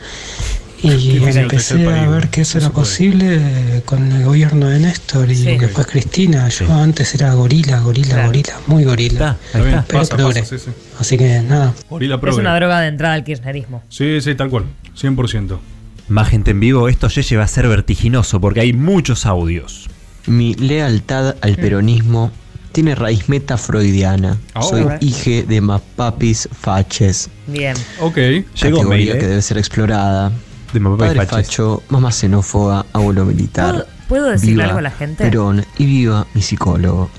Y 0.82 1.16
empecé 1.36 1.88
a 1.88 2.08
ver 2.08 2.28
que 2.28 2.42
eso 2.42 2.58
era 2.58 2.70
posible 2.70 3.82
con 3.84 4.12
el 4.12 4.24
gobierno 4.24 4.68
de 4.68 4.78
Néstor 4.78 5.30
y 5.30 5.34
Sí. 5.34 5.56
después 5.58 5.86
Cristina. 5.86 6.48
Yo 6.48 6.66
Sí. 6.66 6.72
antes 6.72 7.14
era 7.14 7.32
gorila, 7.34 7.80
gorila, 7.80 8.08
Claro. 8.14 8.26
gorila, 8.28 8.54
muy 8.68 8.84
gorila. 8.84 9.36
Está, 9.46 9.58
Está. 9.58 9.84
Pero 9.88 9.98
pasa, 10.00 10.16
progre. 10.16 10.40
pasa, 10.40 10.58
sí, 10.58 10.64
sí. 10.66 10.70
Así 11.00 11.16
que 11.18 11.40
nada. 11.40 11.74
Gorila 11.90 12.20
es 12.28 12.36
una 12.36 12.54
droga 12.54 12.80
de 12.80 12.88
entrada 12.88 13.14
al 13.14 13.24
kirchnerismo. 13.24 13.82
Sí, 13.88 14.20
sí, 14.20 14.34
tal 14.34 14.50
cual. 14.50 14.64
100%. 14.94 15.60
Más 16.08 16.28
gente 16.28 16.52
en 16.52 16.60
vivo. 16.60 16.88
Esto 16.88 17.08
Yeye 17.08 17.36
va 17.36 17.44
a 17.44 17.48
ser 17.48 17.66
vertiginoso 17.68 18.40
porque 18.40 18.60
hay 18.60 18.72
muchos 18.72 19.26
audios. 19.26 19.88
Mi 20.26 20.54
lealtad 20.54 21.36
al 21.40 21.56
peronismo 21.56 22.30
tiene 22.72 22.94
raíz 22.94 23.28
metafreudiana. 23.28 24.38
Oh. 24.54 24.62
Soy 24.62 24.82
Alright. 24.82 25.02
hije 25.02 25.42
de 25.42 25.60
mapapis 25.60 26.48
faches. 26.52 27.28
Bien. 27.46 27.76
Ok. 28.00 28.16
Llegó 28.16 28.44
categoría 28.54 28.84
mail, 28.88 29.08
¿eh? 29.08 29.18
que 29.18 29.26
debe 29.26 29.42
ser 29.42 29.58
explorada. 29.58 30.32
De 30.72 30.78
y 30.80 30.82
Padre 30.82 31.14
Faches. 31.26 31.46
facho, 31.48 31.82
mamá 31.88 32.12
xenófoba, 32.12 32.84
abuelo 32.92 33.24
militar. 33.24 33.72
¿Puedo, 33.74 33.86
puedo 34.08 34.26
decirle 34.28 34.54
Viva 34.54 34.64
algo 34.66 34.78
a 34.78 34.82
la 34.82 34.90
gente? 34.90 35.24
Perón 35.24 35.64
y 35.78 35.86
viva 35.86 36.26
mi 36.34 36.42
psicólogo. 36.42 37.10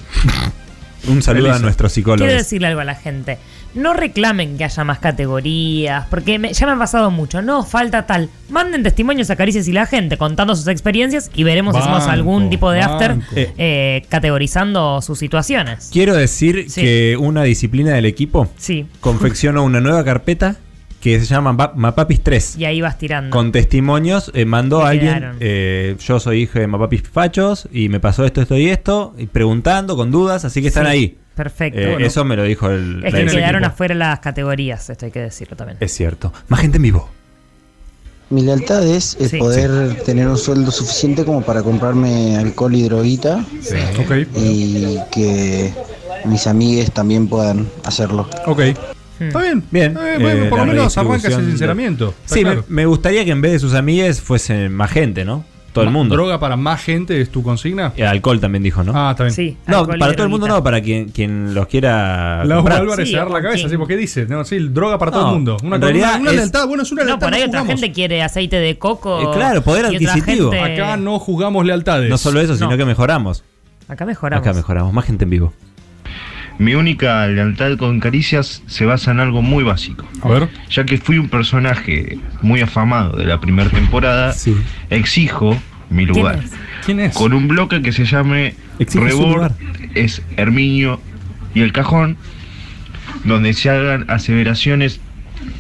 Un 1.07 1.21
saludo 1.23 1.53
a 1.53 1.59
nuestros 1.59 1.93
psicólogos. 1.93 2.27
Quiero 2.27 2.37
decirle 2.37 2.67
algo 2.67 2.81
a 2.81 2.83
la 2.83 2.93
gente. 2.95 3.37
No 3.73 3.93
reclamen 3.93 4.57
que 4.57 4.65
haya 4.65 4.83
más 4.83 4.99
categorías, 4.99 6.05
porque 6.09 6.37
me- 6.39 6.53
ya 6.53 6.65
me 6.65 6.73
han 6.73 6.79
pasado 6.79 7.09
mucho. 7.11 7.41
No, 7.41 7.63
falta 7.63 8.05
tal. 8.05 8.29
Manden 8.49 8.83
testimonios 8.83 9.29
a 9.29 9.35
Caricias 9.35 9.67
y 9.67 9.71
la 9.71 9.85
gente 9.85 10.17
contando 10.17 10.55
sus 10.55 10.67
experiencias 10.67 11.31
y 11.33 11.43
veremos 11.43 11.75
si 11.75 11.81
hacemos 11.81 12.05
algún 12.07 12.49
tipo 12.49 12.69
de 12.71 12.81
after 12.81 13.11
banco. 13.11 13.25
Eh. 13.35 13.53
eh, 13.57 14.05
categorizando 14.09 15.01
sus 15.01 15.17
situaciones. 15.19 15.89
Quiero 15.91 16.15
decir 16.15 16.65
Sí. 16.69 16.81
que 16.81 17.17
una 17.17 17.43
disciplina 17.43 17.91
del 17.93 18.05
equipo 18.05 18.49
Sí. 18.57 18.85
confeccionó 18.99 19.63
una 19.63 19.79
nueva 19.79 20.03
carpeta 20.03 20.57
que 21.01 21.19
se 21.19 21.25
llama 21.25 21.53
Map- 21.53 21.75
Mapapis 21.75 22.21
3. 22.21 22.57
Y 22.57 22.65
ahí 22.65 22.81
vas 22.81 22.97
tirando. 22.97 23.29
Con 23.35 23.51
testimonios, 23.51 24.31
eh, 24.33 24.45
mandó 24.45 24.83
a 24.85 24.89
alguien, 24.89 25.33
eh, 25.39 25.95
yo 25.99 26.19
soy 26.19 26.41
hijo 26.43 26.59
de 26.59 26.67
Mapapis 26.67 27.03
Fachos 27.03 27.67
y 27.71 27.89
me 27.89 27.99
pasó 27.99 28.25
esto, 28.25 28.41
esto 28.41 28.57
y 28.57 28.69
esto, 28.69 29.13
y 29.17 29.27
preguntando 29.27 29.95
con 29.95 30.11
dudas, 30.11 30.43
así 30.45 30.61
que 30.61 30.67
están 30.67 30.85
Sí, 30.85 30.91
ahí. 30.91 31.17
Perfecto. 31.35 31.79
Eh, 31.79 31.87
Bueno. 31.91 32.05
Eso 32.05 32.25
me 32.25 32.35
lo 32.35 32.43
dijo 32.43 32.69
el... 32.69 33.01
es 33.05 33.13
que 33.13 33.25
quedaron 33.27 33.61
equipo. 33.63 33.73
afuera 33.73 33.95
las 33.95 34.19
categorías, 34.19 34.89
esto 34.89 35.05
hay 35.05 35.11
que 35.13 35.21
decirlo 35.21 35.55
también. 35.55 35.77
Es 35.79 35.93
cierto. 35.93 36.33
Más 36.49 36.59
gente 36.59 36.77
en 36.77 36.83
vivo. 36.83 37.09
Mi 38.29 38.41
lealtad 38.43 38.85
es 38.85 39.15
el 39.19 39.29
Sí. 39.29 39.37
poder 39.39 40.03
tener 40.03 40.27
un 40.27 40.37
sueldo 40.37 40.69
suficiente 40.69 41.23
como 41.25 41.41
para 41.41 41.63
comprarme 41.63 42.35
alcohol 42.37 42.75
y 42.75 42.83
droguita 42.83 43.43
Ok. 43.99 44.27
y 44.35 44.97
que 45.11 45.73
mis 46.25 46.45
amigues 46.45 46.91
también 46.91 47.27
puedan 47.27 47.67
hacerlo. 47.85 48.29
Ok. 48.45 48.61
Hmm. 49.19 49.23
Está 49.23 49.41
bien. 49.41 49.63
Bien. 49.71 49.91
Eh, 49.91 50.17
bueno, 50.19 50.43
Eh, 50.45 50.49
por 50.49 50.59
la 50.59 50.65
lo 50.65 50.71
menos 50.73 50.97
arranca 50.97 51.27
ese 51.27 51.45
sinceramiento. 51.45 52.13
Está 52.23 52.33
Sí, 52.35 52.39
me- 52.43 52.51
claro. 52.51 52.65
me, 52.69 52.85
gustaría 52.85 53.25
que 53.25 53.31
en 53.31 53.41
vez 53.41 53.51
de 53.53 53.59
sus 53.59 53.73
amigues 53.73 54.21
fuese 54.21 54.69
más 54.69 54.89
gente, 54.91 55.25
¿no? 55.25 55.43
Todo 55.73 55.83
el 55.83 55.91
Ma- 55.91 55.97
mundo. 55.99 56.15
¿Droga 56.15 56.39
para 56.39 56.55
más 56.55 56.81
gente 56.81 57.21
es 57.21 57.29
tu 57.29 57.43
consigna? 57.43 57.93
Eh, 57.95 58.03
alcohol 58.03 58.39
también 58.39 58.63
dijo, 58.63 58.83
¿no? 58.83 58.91
Ah, 58.95 59.11
está 59.11 59.25
bien. 59.25 59.35
Sí, 59.35 59.57
no, 59.67 59.77
alcohol 59.79 59.97
y 59.97 59.99
para 59.99 60.13
todo 60.13 60.23
el 60.23 60.29
mundo 60.29 60.47
droguita. 60.47 60.59
no, 60.59 60.63
para 60.63 60.81
quien, 60.81 61.09
quien 61.09 61.53
los 61.53 61.67
quiera. 61.67 62.43
Comprar. 62.47 62.79
Álvarez 62.81 63.07
Sí, 63.07 63.13
se 63.13 63.19
agarra 63.19 63.33
la 63.35 63.41
cabeza, 63.43 63.57
quien- 63.59 63.69
sí, 63.69 63.77
porque 63.77 63.95
dice, 63.95 64.25
no, 64.25 64.43
sí, 64.45 64.57
droga 64.57 64.97
para 64.97 65.11
todo 65.11 65.21
No, 65.21 65.27
el 65.29 65.33
mundo. 65.35 65.57
Una, 65.61 65.75
en 65.75 65.81
una- 65.83 65.85
realidad 65.91 66.19
una 66.21 66.29
es- 66.31 66.35
lealtad, 66.37 66.67
bueno, 66.67 66.81
es 66.83 66.91
una 66.91 67.01
No, 67.03 67.07
lealtad. 67.07 67.27
por 67.27 67.33
ahí 67.35 67.43
otra 67.43 67.65
gente 67.65 67.91
quiere 67.91 68.23
aceite 68.23 68.55
de 68.55 68.79
coco. 68.79 69.21
Eh, 69.21 69.27
claro, 69.35 69.61
poder 69.61 69.93
y 69.93 69.97
otra 69.97 70.13
adquisitivo. 70.13 70.51
gente- 70.51 70.81
Acá 70.81 70.97
no 70.97 71.19
juzgamos 71.19 71.63
lealtades. 71.63 72.09
No 72.09 72.17
solo 72.17 72.41
eso, 72.41 72.55
sino 72.55 72.71
No. 72.71 72.77
que 72.77 72.85
mejoramos. 72.85 73.43
Acá 73.87 74.05
mejoramos. 74.07 74.45
Acá 74.47 74.55
mejoramos. 74.55 74.91
Más 74.91 75.05
gente 75.05 75.25
en 75.25 75.29
vivo. 75.29 75.53
Mi 76.59 76.75
única 76.75 77.25
lealtad 77.27 77.77
con 77.77 77.99
Caricias 78.01 78.61
se 78.67 78.85
basa 78.85 79.11
en 79.11 79.19
algo 79.21 79.41
muy 79.41 79.63
básico. 79.63 80.05
A 80.21 80.27
ver. 80.27 80.49
Ya 80.69 80.83
que 80.85 80.97
fui 80.97 81.17
un 81.17 81.29
personaje 81.29 82.19
muy 82.41 82.59
afamado 82.61 83.15
de 83.17 83.23
la 83.25 83.39
primera 83.39 83.69
temporada, 83.69 84.33
Sí. 84.33 84.55
exijo 84.89 85.57
mi 85.89 86.05
¿Quién 86.05 86.17
lugar. 86.17 86.39
es? 86.43 86.51
¿Quién 86.85 86.99
es? 86.99 87.15
Con 87.15 87.33
un 87.33 87.47
bloque 87.47 87.81
que 87.81 87.93
se 87.93 88.03
llame 88.05 88.55
Rebord, 88.77 89.53
es 89.95 90.21
Herminio 90.35 90.99
y 91.55 91.61
el 91.61 91.71
cajón, 91.71 92.17
donde 93.23 93.53
se 93.53 93.69
hagan 93.69 94.05
aseveraciones 94.09 94.99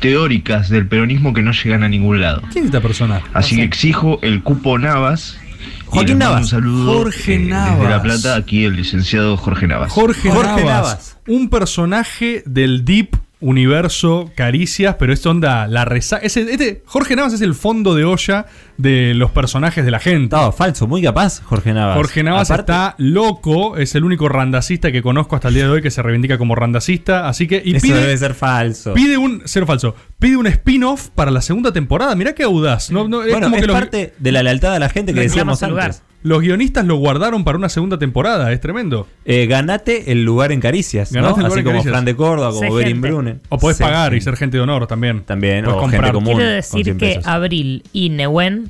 teóricas 0.01 0.67
del 0.69 0.85
peronismo 0.85 1.33
que 1.33 1.41
no 1.41 1.53
llegan 1.53 1.83
a 1.83 1.89
ningún 1.89 2.19
lado. 2.19 2.41
¿Quién 2.51 2.65
es 2.65 2.67
esta 2.67 2.81
persona? 2.81 3.21
Así 3.33 3.55
que 3.55 3.63
exijo 3.63 4.19
el 4.21 4.43
cupo 4.43 4.77
Navas. 4.77 5.38
Joaquín 5.85 6.17
Navas. 6.17 6.41
Un 6.41 6.47
saludo 6.47 6.93
Jorge 6.93 7.35
eh, 7.35 7.39
Navas. 7.39 7.79
Desde 7.79 7.89
La 7.89 8.01
Plata, 8.01 8.35
aquí 8.35 8.65
el 8.65 8.75
licenciado 8.75 9.37
Jorge 9.37 9.67
Navas. 9.67 9.91
Jorge, 9.91 10.29
Jorge 10.29 10.63
Navas, 10.63 10.65
Navas. 10.65 11.17
Un 11.27 11.49
personaje 11.49 12.43
del 12.45 12.85
DIP 12.85 13.15
universo 13.41 14.31
caricias, 14.35 14.95
pero 14.99 15.13
es 15.13 15.25
onda 15.25 15.67
la 15.67 15.85
resaca. 15.85 16.25
Este, 16.25 16.83
Jorge 16.85 17.15
Navas 17.15 17.33
es 17.33 17.41
el 17.41 17.55
fondo 17.55 17.95
de 17.95 18.05
olla 18.05 18.45
de 18.79 19.13
los 19.13 19.29
personajes 19.31 19.83
de 19.83 19.91
la 19.91 19.99
gente. 19.99 20.33
No, 20.35 20.53
falso, 20.53 20.87
muy 20.87 21.01
capaz, 21.01 21.41
Jorge 21.43 21.73
Navas. 21.73 21.97
Jorge 21.97 22.23
Navas 22.23 22.49
Aparte- 22.49 22.71
está 22.71 22.95
loco, 22.97 23.75
es 23.77 23.93
el 23.95 24.05
único 24.05 24.29
randacista 24.29 24.89
que 24.91 25.01
conozco 25.01 25.35
hasta 25.35 25.49
el 25.49 25.55
día 25.55 25.65
de 25.65 25.69
hoy 25.69 25.81
que 25.81 25.91
se 25.91 26.01
reivindica 26.01 26.37
como 26.37 26.55
randacista, 26.55 27.27
así 27.27 27.45
que 27.45 27.61
y 27.63 27.75
Eso 27.75 27.85
pide 27.85 27.99
debe 27.99 28.17
ser 28.17 28.33
falso. 28.35 28.93
pide 28.93 29.17
un 29.17 29.41
ser 29.45 29.65
falso, 29.65 29.95
pide 30.17 30.37
un 30.37 30.47
spin-off 30.47 31.09
para 31.09 31.29
la 31.29 31.41
segunda 31.41 31.73
temporada. 31.73 32.15
Mirá 32.15 32.33
qué 32.33 32.43
audaz. 32.43 32.89
No, 32.89 33.07
no, 33.09 33.21
es 33.23 33.31
Bueno, 33.31 33.47
como 33.47 33.55
es 33.57 33.61
que 33.61 33.67
los- 33.67 33.75
parte 33.77 34.13
de 34.17 34.31
la 34.31 34.43
lealtad 34.43 34.73
a 34.73 34.79
la 34.79 34.87
gente 34.89 35.13
que 35.13 35.19
decíamos 35.21 35.61
antes. 35.61 36.03
Los 36.21 36.41
guionistas 36.41 36.83
lo 36.85 36.97
guardaron 36.97 37.45
para 37.45 37.57
una 37.57 37.69
segunda 37.69 37.97
temporada, 37.97 38.51
es 38.51 38.59
tremendo. 38.59 39.07
Eh, 39.23 39.45
ganate 39.47 40.11
el 40.11 40.25
lugar 40.25 40.51
en 40.51 40.59
Caricias, 40.59 41.13
¿no? 41.13 41.19
Lugar 41.21 41.31
Así 41.45 41.59
en 41.59 41.63
como 41.63 41.75
Caricias. 41.75 41.93
Fran 41.93 42.03
de 42.03 42.15
Córdoba, 42.15 42.51
como 42.51 42.73
Berin. 42.73 42.99
Brunen. 42.99 43.41
O 43.47 43.57
podés 43.57 43.77
Sé 43.77 43.85
pagar 43.85 44.13
y 44.13 44.19
ser 44.19 44.35
gente 44.35 44.57
de 44.57 44.63
honor 44.63 44.85
también. 44.85 45.21
También, 45.21 45.63
Podés 45.63 45.77
o 45.81 45.87
gente 45.87 46.11
común. 46.11 46.35
Quiero 46.35 46.49
decir 46.51 46.83
100 46.83 46.97
que 46.97 47.05
pesos. 47.15 47.25
Abril 47.25 47.83
y 47.93 48.09
Nehuen, 48.09 48.68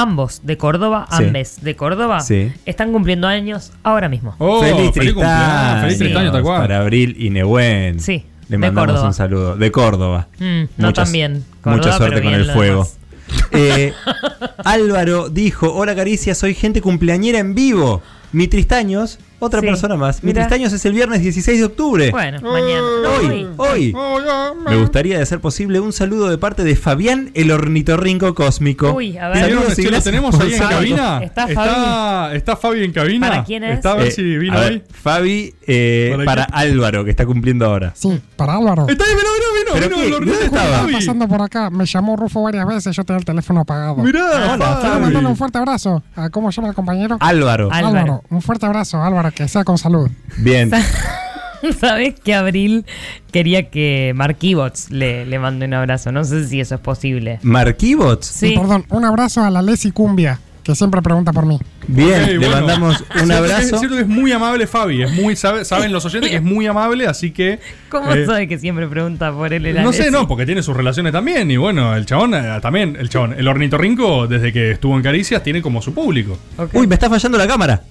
ambos 0.00 0.40
de 0.44 0.56
Córdoba, 0.56 1.06
Sí. 1.10 1.24
ambes 1.24 1.62
de 1.62 1.76
Córdoba, 1.76 2.20
Sí. 2.20 2.52
están 2.66 2.92
cumpliendo 2.92 3.26
años 3.26 3.72
ahora 3.82 4.08
mismo. 4.08 4.34
Oh, 4.38 4.60
feliz, 4.60 4.92
feliz 4.92 5.12
cumpleaños, 5.12 5.14
cumpleaños, 5.14 5.80
feliz 5.82 5.98
30 5.98 6.20
años, 6.20 6.32
tal 6.32 6.42
cual. 6.42 6.60
Para 6.62 6.78
Abril 6.80 7.16
y 7.18 7.30
Nehuen. 7.30 8.00
Sí, 8.00 8.24
Le 8.42 8.48
de 8.48 8.58
mandamos 8.58 8.88
Córdoba. 8.92 9.08
un 9.08 9.14
saludo. 9.14 9.56
De 9.56 9.70
Córdoba. 9.72 10.28
Mm, 10.38 10.62
no 10.76 10.92
tan 10.92 11.12
bien. 11.12 11.44
Córdoba, 11.62 11.76
mucha 11.76 11.96
suerte 11.96 12.22
con 12.22 12.34
el 12.34 12.50
fuego. 12.50 12.88
Eh, 13.52 13.92
Álvaro 14.64 15.28
dijo: 15.28 15.72
Hola 15.74 15.94
Caricia, 15.94 16.34
soy 16.34 16.54
gente 16.54 16.80
cumpleañera 16.80 17.38
en 17.38 17.54
vivo. 17.54 18.00
Mi 18.32 18.48
Tristaños, 18.48 19.18
otra 19.38 19.60
Sí. 19.60 19.66
persona 19.66 19.96
más. 19.96 20.22
Mi. 20.22 20.32
Tristaños 20.32 20.72
es 20.72 20.84
el 20.84 20.92
viernes 20.92 21.20
16 21.22 21.58
de 21.58 21.64
octubre. 21.64 22.10
Bueno, 22.10 22.40
mañana. 22.40 22.82
Hoy, 23.20 23.48
hoy. 23.56 23.94
Me 24.68 24.76
gustaría, 24.76 25.18
de 25.18 25.26
ser 25.26 25.40
posible, 25.40 25.80
un 25.80 25.92
saludo 25.92 26.28
de 26.28 26.38
parte 26.38 26.64
de 26.64 26.76
Fabián, 26.76 27.30
el 27.34 27.50
ornitorrinco 27.50 28.34
cósmico. 28.34 28.92
Uy, 28.92 29.16
a 29.18 29.28
ver. 29.28 29.38
Saludos, 29.50 29.76
che, 29.76 29.90
¿Lo 29.90 30.02
tenemos 30.02 30.38
ahí 30.40 30.54
en 30.54 30.58
cabina? 30.60 31.20
¿Está 31.22 31.44
¿Está, 31.48 32.34
está 32.34 32.56
Fabi 32.56 32.84
en 32.84 32.92
cabina? 32.92 33.28
¿Para 33.28 33.44
quién 33.44 33.64
es? 33.64 33.76
Está 33.76 33.92
a 33.92 33.94
ver 33.96 34.08
Eh, 34.08 34.10
si 34.10 34.22
vino 34.22 34.56
a 34.56 34.60
ver, 34.60 34.72
hoy. 34.72 34.82
Fabi, 34.90 35.54
eh, 35.66 36.16
¿Para? 36.24 36.44
Álvaro, 36.44 37.04
que 37.04 37.10
está 37.10 37.24
cumpliendo 37.26 37.64
ahora. 37.66 37.92
Sí, 37.94 38.20
para 38.36 38.54
Álvaro. 38.56 38.86
Está 38.88 39.04
ahí, 39.04 39.10
vino, 39.14 39.28
vino, 39.54 39.70
¿Pero 39.72 39.88
vino, 39.88 40.02
vino, 40.02 40.16
¿Dónde 40.16 40.30
vino, 40.32 40.44
estaba? 40.44 40.64
Estaba 40.64 40.80
Fabi. 40.82 40.92
pasando 40.94 41.28
por 41.28 41.42
acá, 41.42 41.70
me 41.70 41.86
llamó 41.86 42.16
Rufo 42.16 42.42
varias 42.42 42.66
veces, 42.66 42.94
yo 42.96 43.04
tenía 43.04 43.18
el 43.18 43.24
teléfono 43.24 43.60
apagado. 43.60 43.96
Mirá, 43.96 44.20
Quiero 44.56 44.58
Fabi. 44.64 45.00
mandarle 45.00 45.28
un 45.28 45.36
fuerte 45.36 45.58
abrazo. 45.58 46.02
¿A 46.16 46.30
¿Cómo 46.30 46.50
se 46.52 46.56
llama 46.56 46.68
el 46.70 46.74
compañero? 46.74 47.16
Álvaro. 47.20 47.68
Álvaro. 47.72 48.22
Un 48.30 48.42
fuerte 48.42 48.66
abrazo, 48.66 49.02
Álvaro, 49.02 49.27
que 49.30 49.48
sea 49.48 49.64
con 49.64 49.78
salud. 49.78 50.08
Bien. 50.38 50.70
¿Sabes 51.80 52.14
que 52.20 52.34
Abril 52.34 52.84
quería 53.32 53.68
que 53.68 54.12
Marquibots 54.14 54.90
le, 54.90 55.26
le 55.26 55.38
mande 55.40 55.66
un 55.66 55.74
abrazo? 55.74 56.12
No 56.12 56.24
sé 56.24 56.46
si 56.46 56.60
eso 56.60 56.76
es 56.76 56.80
posible. 56.80 57.40
¿Marquibots? 57.42 58.26
Sí. 58.26 58.54
Y 58.54 58.58
perdón, 58.58 58.84
un 58.90 59.04
abrazo 59.04 59.42
a 59.42 59.50
la 59.50 59.60
Leslie 59.60 59.90
Cumbia, 59.92 60.38
que 60.62 60.76
siempre 60.76 61.02
pregunta 61.02 61.32
por 61.32 61.46
mí. 61.46 61.58
Bien, 61.88 62.26
le 62.26 62.38
bueno. 62.38 62.52
mandamos 62.60 63.00
un 63.00 63.06
que 63.08 63.24
Es 63.24 63.30
abrazo. 63.30 63.78
cierto 63.78 63.96
que 63.96 64.02
es 64.02 64.06
muy 64.08 64.30
amable 64.30 64.68
Fabi, 64.68 65.02
es 65.02 65.10
muy, 65.12 65.34
sabe- 65.34 65.64
saben 65.64 65.90
los 65.92 66.04
oyentes 66.04 66.30
que 66.30 66.36
es 66.36 66.42
muy 66.42 66.66
amable, 66.68 67.08
así 67.08 67.32
que... 67.32 67.58
¿Cómo 67.88 68.12
eh, 68.12 68.24
sabe 68.24 68.46
que 68.46 68.56
siempre 68.58 68.86
pregunta 68.86 69.32
por 69.32 69.52
él? 69.52 69.66
el 69.66 69.82
No 69.82 69.92
sé, 69.92 70.12
no, 70.12 70.28
porque 70.28 70.46
tiene 70.46 70.62
sus 70.62 70.76
relaciones 70.76 71.12
también. 71.12 71.50
Y 71.50 71.56
bueno, 71.56 71.96
el 71.96 72.06
chabón 72.06 72.34
eh, 72.34 72.58
también, 72.62 72.96
el 73.00 73.08
chabón, 73.08 73.34
el 73.36 73.48
ornitorrinco, 73.48 74.28
desde 74.28 74.52
que 74.52 74.70
estuvo 74.72 74.96
en 74.96 75.02
Caricias, 75.02 75.42
tiene 75.42 75.60
como 75.60 75.82
su 75.82 75.92
público. 75.92 76.38
Uy, 76.72 76.86
me 76.86 76.94
está 76.94 77.10
fallando 77.10 77.36
la 77.36 77.48
cámara. 77.48 77.82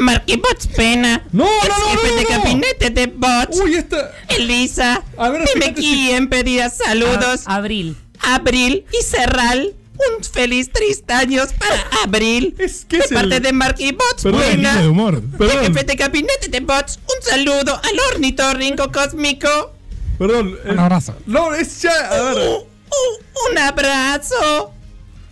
Marquibots 0.00 0.66
pena. 0.68 1.26
No, 1.32 1.44
no, 1.44 1.50
El 1.62 1.68
no, 1.68 1.74
jefe 1.90 2.08
no, 2.08 2.16
de 2.16 2.22
no. 2.22 2.28
gabinete 2.30 2.90
de 2.90 3.06
bots. 3.06 3.60
Uy, 3.60 3.74
esta. 3.76 4.12
Elisa. 4.28 5.02
A 5.16 5.28
ver, 5.30 5.48
dime 5.52 5.66
si- 5.68 5.72
quién 5.74 6.28
pedía 6.28 6.70
saludos. 6.70 7.42
A- 7.46 7.56
Abril. 7.56 7.96
Abril 8.20 8.84
y 8.98 9.02
Serral. 9.02 9.74
Un 9.96 10.24
feliz 10.24 10.70
tristaños 10.72 11.52
para 11.52 11.86
Abril. 12.02 12.54
Es 12.58 12.84
que 12.84 12.98
de 12.98 13.04
es 13.04 13.10
el- 13.12 13.16
parte 13.16 13.38
de 13.40 13.52
Marquibots 13.52 14.22
Perdón, 14.24 14.40
pena. 14.40 14.54
línea 14.56 14.76
de 14.82 14.88
humor. 14.88 15.14
El 15.14 15.22
Perdón. 15.38 15.64
jefe 15.66 15.84
de 15.84 15.94
gabinete 15.94 16.48
de 16.48 16.60
bots. 16.60 16.98
Un 16.98 17.22
saludo 17.30 17.80
al 17.82 18.00
ornitorrinco 18.12 18.90
cósmico. 18.90 19.72
Perdón. 20.18 20.58
Un 20.64 20.78
abrazo. 20.80 21.14
No, 21.26 21.54
es 21.54 21.80
ya. 21.82 21.92
A 22.10 22.34
ver. 22.34 22.48
Uh, 22.48 23.50
un 23.50 23.58
abrazo. 23.58 24.72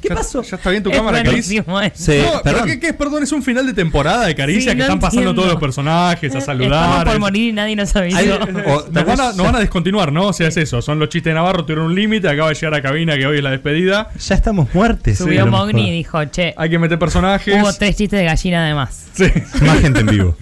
¿Qué 0.03 0.09
ya, 0.09 0.15
pasó? 0.17 0.43
Ya 0.43 0.57
está 0.57 0.69
bien 0.71 0.83
tu 0.83 0.91
Es 0.91 0.97
cámara, 0.97 1.23
Caricia. 1.23 1.65
Sí, 1.95 2.13
no, 2.19 2.41
pero 2.43 2.43
perdón. 2.43 2.67
¿qué, 2.67 2.81
qué 2.81 2.87
es? 2.89 2.93
Perdón, 2.95 3.23
es 3.23 3.31
un 3.33 3.43
final 3.43 3.65
de 3.67 3.73
temporada 3.73 4.27
de 4.27 4.35
Caricias 4.35 4.65
Sí, 4.65 4.71
que 4.71 4.75
no 4.77 4.83
están 4.83 4.99
pasando 5.01 5.21
entiendo. 5.31 5.41
todos 5.43 5.53
los 5.55 5.61
personajes 5.61 6.35
a 6.35 6.39
Estamos 6.39 6.45
saludar. 6.45 7.07
por 7.07 7.19
morir 7.21 7.51
y 7.51 7.53
nadie 7.53 7.77
nos 7.77 7.95
avisó. 7.95 8.19
Ay, 8.19 8.29
Eh, 8.29 8.33
O 8.67 8.89
nos, 8.91 9.07
van 9.07 9.21
a, 9.21 9.27
vez- 9.29 9.37
nos 9.37 9.47
van 9.47 9.57
a 9.57 9.61
descontinuar, 9.61 10.13
¿no? 10.13 10.27
O 10.27 10.33
sea, 10.33 10.49
es 10.49 10.57
eso. 10.57 10.83
Son 10.83 10.99
los 10.99 11.09
chistes 11.09 11.31
de 11.31 11.35
Navarro, 11.35 11.65
tuvieron 11.65 11.87
un 11.87 11.95
límite. 11.95 12.29
Acaba 12.29 12.49
de 12.49 12.55
llegar 12.57 12.75
a 12.75 12.83
cabina 12.83 13.17
que 13.17 13.27
hoy 13.27 13.37
es 13.39 13.43
la 13.45 13.51
despedida. 13.53 14.11
Ya 14.19 14.35
estamos 14.35 14.75
muertes. 14.75 15.19
Subió 15.19 15.43
a 15.43 15.45
lo 15.47 15.53
Mogni 15.53 15.89
y 15.89 15.93
dijo, 15.93 16.25
che, 16.27 16.53
Hay 16.57 16.69
que 16.69 16.79
meter 16.81 16.99
personajes. 16.99 17.55
hubo 17.63 17.73
tres 17.73 17.97
chistes 17.97 18.19
de 18.19 18.25
gallina 18.25 18.65
además. 18.65 19.07
Sí. 19.15 19.27
Más 19.65 19.79
gente 19.81 20.01
en 20.01 20.07
vivo. 20.07 20.37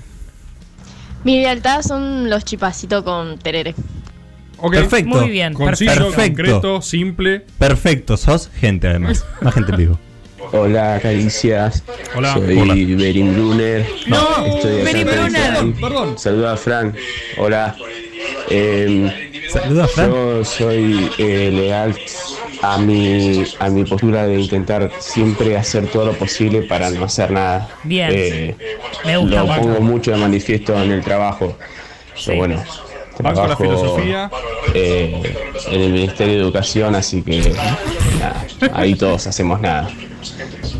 Mi 1.23 1.41
lealtad 1.43 1.82
son 1.82 2.31
los 2.31 2.45
chipacitos 2.47 3.03
con 3.05 3.39
terere. 3.39 3.74
Perfecto. 4.70 5.09
Muy 5.16 5.31
bien, 5.31 5.55
Conciso, 5.55 5.93
perfecto. 5.95 6.37
concreto, 6.43 6.82
simple. 6.82 7.43
Perfecto, 7.59 8.16
sos 8.16 8.51
gente 8.61 8.89
además. 8.89 9.24
Más 9.41 9.55
gente 9.55 9.70
en 9.73 9.78
vivo. 9.78 9.99
Hola, 10.53 10.99
caricias. 11.01 11.85
Hola. 12.16 12.35
Soy 12.35 12.59
Hola. 12.59 12.74
Berin 12.74 13.35
Brunner. 13.35 13.87
No, 14.09 14.47
Estoy 14.47 14.82
Berin 14.82 15.07
Brunner. 15.07 15.73
Perdón. 15.81 16.19
Saluda 16.19 16.53
a 16.55 16.57
Fran. 16.57 16.95
Hola. 17.39 17.77
Em, 18.49 19.11
Saluda 19.49 19.85
a 19.85 19.89
Fran. 19.89 20.11
yo 20.11 20.45
soy 20.45 21.09
eh, 21.19 21.51
leal 21.53 21.95
a 22.62 22.78
mi, 22.78 23.45
a 23.61 23.69
mi 23.70 23.85
postura 23.85 24.27
de 24.27 24.41
intentar 24.41 24.91
siempre 24.99 25.57
hacer 25.57 25.87
todo 25.87 26.07
lo 26.07 26.12
posible 26.15 26.62
para 26.62 26.91
no 26.91 27.05
hacer 27.05 27.31
nada. 27.31 27.69
Bien. 27.85 28.11
Eh, 28.12 28.57
Me 29.05 29.16
gusta 29.19 29.45
lo 29.45 29.55
pongo 29.57 29.81
mucho 29.81 30.11
de 30.11 30.16
manifiesto 30.16 30.81
en 30.82 30.91
el 30.91 31.03
trabajo. 31.03 31.57
Pero 32.27 32.39
bueno, 32.39 32.62
Banco 33.19 33.41
la 33.47 33.57
trabajo 33.57 33.62
filosofía. 33.65 34.31
eh, 34.74 35.23
en 35.70 35.81
el 35.81 35.93
Ministerio 35.93 36.35
de 36.35 36.41
Educación, 36.41 36.95
así 36.95 37.23
que 37.23 37.53
nada, 38.19 38.47
ahí 38.74 38.95
todos 38.95 39.27
hacemos 39.27 39.61
nada. 39.61 39.91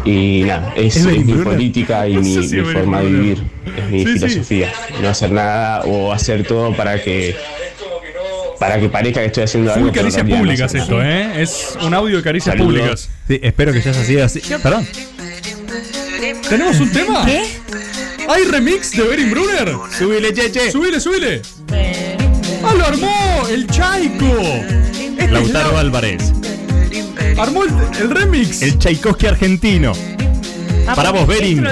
Y 0.05 0.43
nada, 0.47 0.73
es, 0.77 0.97
¿Es 0.97 1.07
mi 1.07 1.35
política 1.35 2.09
y 2.09 2.16
mi, 2.19 2.36
forma 2.62 3.01
de 3.01 3.07
vivir, 3.07 3.43
es 3.77 3.90
mi 3.90 3.98
Sí, 4.05 4.07
sí. 4.07 4.19
filosofía. 4.19 4.73
No 5.02 5.09
hacer 5.09 5.31
nada 5.32 5.82
o 5.85 6.12
hacer 6.12 6.47
todo 6.47 6.74
para 6.74 7.02
que 7.02 7.36
para 8.59 8.78
que 8.78 8.89
parezca 8.90 9.20
que 9.20 9.27
estoy 9.27 9.44
haciendo 9.44 9.73
algo. 9.73 9.86
Full 9.86 9.89
en 9.89 9.94
caricias 10.02 10.27
no 10.27 10.36
públicas 10.36 10.74
esto, 10.74 10.98
nada. 10.98 11.39
¿eh? 11.39 11.43
Es 11.43 11.78
un 11.82 11.94
audio 11.94 12.16
de 12.19 12.23
caricias 12.23 12.55
Saludos. 12.55 12.73
públicas. 12.78 13.11
Sí, 13.27 13.40
espero 13.43 13.73
que 13.73 13.81
ya 13.81 13.90
haya 13.90 14.05
sido 14.05 14.24
así. 14.24 14.40
Perdón. 14.62 14.86
¿Tenemos 16.48 16.78
un 16.81 16.90
tema? 16.93 17.24
¿Qué? 17.24 17.43
¿Hay 18.28 18.44
remix 18.44 18.90
de 18.93 19.02
Berin 19.02 19.31
Brunner? 19.31 19.73
Subile, 19.98 20.32
cheche. 20.32 20.70
Subile, 20.70 21.01
subile. 21.01 21.40
¡Ah, 21.73 22.19
lo 22.81 22.86
armó! 22.86 23.48
¡El 23.48 23.66
Chaico! 23.66 24.36
Este 24.39 25.24
es 25.24 25.31
Lautaro 25.31 25.73
la- 25.73 25.81
Álvarez. 25.81 26.32
Armó 27.39 27.65
el, 27.65 27.70
el 28.01 28.11
remix. 28.11 28.62
El 28.62 28.78
Tchaikovsky 28.78 29.27
argentino. 29.27 29.93
Ah, 30.86 30.94
Para 30.94 31.11
vos, 31.11 31.27
Berin. 31.27 31.65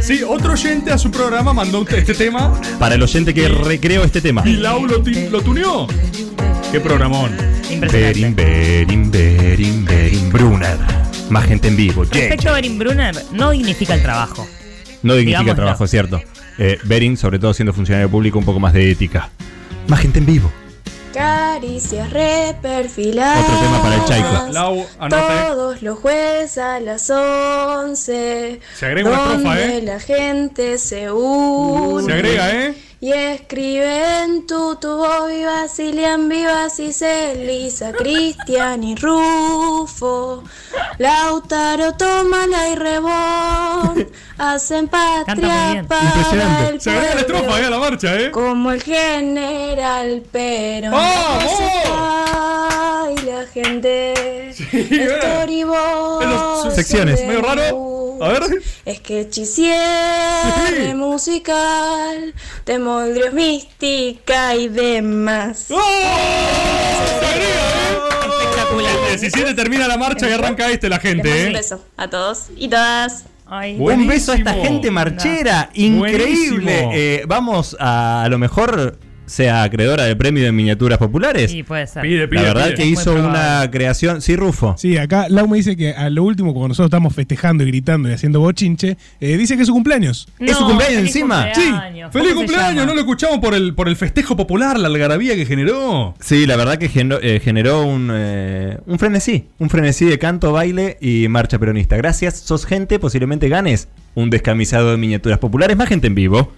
Sí, 0.00 0.22
otro 0.26 0.52
oyente 0.54 0.92
a 0.92 0.98
su 0.98 1.10
programa 1.10 1.52
mandó 1.52 1.86
este 1.86 2.14
tema 2.14 2.58
Para 2.78 2.94
el 2.94 3.02
oyente 3.02 3.34
que 3.34 3.48
recreó 3.48 4.02
este 4.02 4.20
tema. 4.22 4.42
y 4.46 4.54
Lau 4.56 4.86
lo, 4.86 4.98
lo 4.98 5.42
tuneó. 5.42 5.86
¡Qué 6.72 6.80
programón! 6.80 7.36
Impresionante. 7.70 8.42
Berin, 8.44 9.10
Berin, 9.10 9.10
Berin, 9.10 9.84
Berin 9.84 10.30
Brunner. 10.32 10.76
Más 11.28 11.44
gente 11.44 11.68
en 11.68 11.76
vivo. 11.76 12.04
Yeah. 12.04 12.20
Respecto 12.20 12.48
a 12.48 12.52
Berin 12.52 12.78
Brunner, 12.78 13.14
no 13.32 13.50
dignifica 13.50 13.94
el 13.94 14.02
trabajo. 14.02 14.48
No 15.02 15.14
dignifica 15.14 15.50
el 15.50 15.56
trabajo, 15.56 15.84
es 15.84 15.90
cierto. 15.90 16.20
Eh, 16.62 16.78
Berin, 16.84 17.16
sobre 17.16 17.38
todo 17.38 17.54
siendo 17.54 17.72
funcionario 17.72 18.10
público, 18.10 18.38
un 18.38 18.44
poco 18.44 18.60
más 18.60 18.74
de 18.74 18.90
ética. 18.90 19.30
Más 19.88 19.98
gente 19.98 20.18
en 20.18 20.26
vivo. 20.26 20.52
Caricias 21.14 22.10
reperfiladas. 22.10 23.42
Otro 23.46 23.58
tema 23.60 23.82
para 23.82 23.94
el 23.94 24.04
Chaico. 24.04 24.52
Lau, 24.52 24.76
eh. 24.76 25.08
Todos 25.08 25.80
los 25.80 25.98
jueves 25.98 26.58
a 26.58 26.78
las 26.78 27.08
11. 27.08 28.60
Se 28.74 28.86
agrega 28.86 29.08
una 29.08 29.36
estrofa, 29.36 29.58
¿eh? 29.58 29.82
la 29.82 30.00
gente 30.00 30.76
se 30.76 31.10
une. 31.10 32.04
Se 32.04 32.12
agrega, 32.12 32.50
¿eh? 32.54 32.74
Y 33.02 33.12
escriben 33.12 34.46
tu 34.46 34.76
tubo 34.76 35.26
viva, 35.26 35.66
Cilian 35.68 36.28
Vivas 36.28 36.78
y 36.80 36.92
Celisa, 36.92 37.92
Cristian 37.92 38.84
y 38.84 38.94
Rufo, 38.94 40.44
Lautaro, 40.98 41.94
Tómala 41.94 42.68
y 42.68 42.74
Rebón, 42.74 44.06
hacen 44.36 44.86
patria 44.88 45.82
para 45.88 46.04
Impresionante. 46.04 46.68
el 46.74 46.80
Se 46.82 46.90
agrega 46.90 47.14
la 47.14 47.20
estrofa, 47.22 47.44
pueblo. 47.46 47.62
¿eh? 47.62 47.66
A 47.66 47.70
la 47.70 47.78
marcha, 47.78 48.20
¿eh? 48.20 48.30
Como 48.30 48.70
el 48.70 48.82
general 48.82 50.22
Perón. 50.30 50.90
¡Vamos! 50.92 51.44
Y 53.16 53.22
la 53.26 53.46
gente. 53.46 54.52
mira. 54.72 55.16
Storyboard 55.22 56.22
En 56.22 56.30
los- 56.30 56.74
secciones. 56.74 57.24
Medio 57.26 57.40
raro. 57.40 57.99
A 58.20 58.28
ver. 58.28 58.42
Es 58.84 59.00
que 59.00 59.24
cierre 59.46 60.94
musical, 60.94 62.34
de 62.66 62.78
moldrios 62.78 63.32
mística 63.32 64.54
y 64.54 64.68
demás. 64.68 65.68
Espectacular. 68.20 68.94
El 69.10 69.20
17 69.20 69.54
termina 69.54 69.88
la 69.88 69.96
marcha 69.96 70.28
y 70.28 70.32
arranca 70.32 70.70
este 70.70 70.90
la 70.90 70.98
Les 70.98 71.04
mando 71.04 71.22
gente, 71.22 71.30
un 71.30 71.48
¿eh? 71.48 71.52
beso 71.54 71.82
a 71.96 72.08
todos 72.08 72.48
y 72.56 72.68
todas. 72.68 73.24
Un 73.78 74.06
beso 74.06 74.32
a 74.32 74.36
esta 74.36 74.52
gente 74.52 74.90
marchera, 74.90 75.70
increíble. 75.72 76.90
Eh, 76.92 77.24
vamos 77.26 77.74
a, 77.80 78.24
a 78.24 78.28
lo 78.28 78.38
mejor 78.38 78.98
sea 79.30 79.62
acreedora 79.62 80.04
del 80.04 80.16
premio 80.16 80.42
de 80.42 80.52
miniaturas 80.52 80.98
populares. 80.98 81.50
Sí, 81.50 81.62
puede 81.62 81.86
ser. 81.86 82.04
La 82.04 82.42
verdad 82.42 82.74
que 82.74 82.84
hizo 82.84 83.14
una 83.14 83.68
creación, 83.70 84.20
sí, 84.20 84.34
Rufo. 84.36 84.74
Sí, 84.76 84.96
acá 84.96 85.28
Lau 85.28 85.46
me 85.46 85.56
dice 85.56 85.76
que 85.76 85.92
a 85.92 86.10
lo 86.10 86.24
último, 86.24 86.52
cuando 86.52 86.68
nosotros 86.68 86.88
estamos 86.88 87.14
festejando 87.14 87.62
y 87.62 87.68
gritando 87.68 88.08
y 88.08 88.12
haciendo 88.12 88.40
bochinche, 88.40 88.96
eh, 89.20 89.36
dice 89.36 89.54
que 89.54 89.62
es 89.62 89.68
su 89.68 89.72
cumpleaños. 89.72 90.28
¿Es 90.38 90.56
su 90.56 90.62
No, 90.62 90.68
cumpleaños 90.68 90.96
feliz 90.98 91.16
encima? 91.16 91.46
¡Feliz 92.10 92.34
cumpleaños. 92.34 92.86
No 92.86 92.94
lo 92.94 93.00
escuchamos 93.00 93.38
por 93.38 93.54
el, 93.54 93.74
por 93.74 93.88
el 93.88 93.96
festejo 93.96 94.36
popular, 94.36 94.78
la 94.78 94.88
algarabía 94.88 95.36
que 95.36 95.46
generó. 95.46 96.14
Sí, 96.20 96.46
la 96.46 96.56
verdad 96.56 96.78
que 96.78 96.88
generó, 96.88 97.20
eh, 97.22 97.40
generó 97.42 97.84
un, 97.84 98.10
eh, 98.12 98.78
un 98.86 98.98
frenesí, 98.98 99.46
un 99.58 99.70
frenesí 99.70 100.06
de 100.06 100.18
canto, 100.18 100.52
baile 100.52 100.98
y 101.00 101.28
marcha 101.28 101.58
peronista. 101.58 101.96
Gracias, 101.96 102.36
sos 102.38 102.66
gente, 102.66 102.98
posiblemente 102.98 103.48
ganes 103.48 103.88
un 104.14 104.28
descamisado 104.30 104.90
de 104.90 104.96
miniaturas 104.96 105.38
populares, 105.38 105.76
más 105.76 105.88
gente 105.88 106.08
en 106.08 106.14
vivo. 106.16 106.52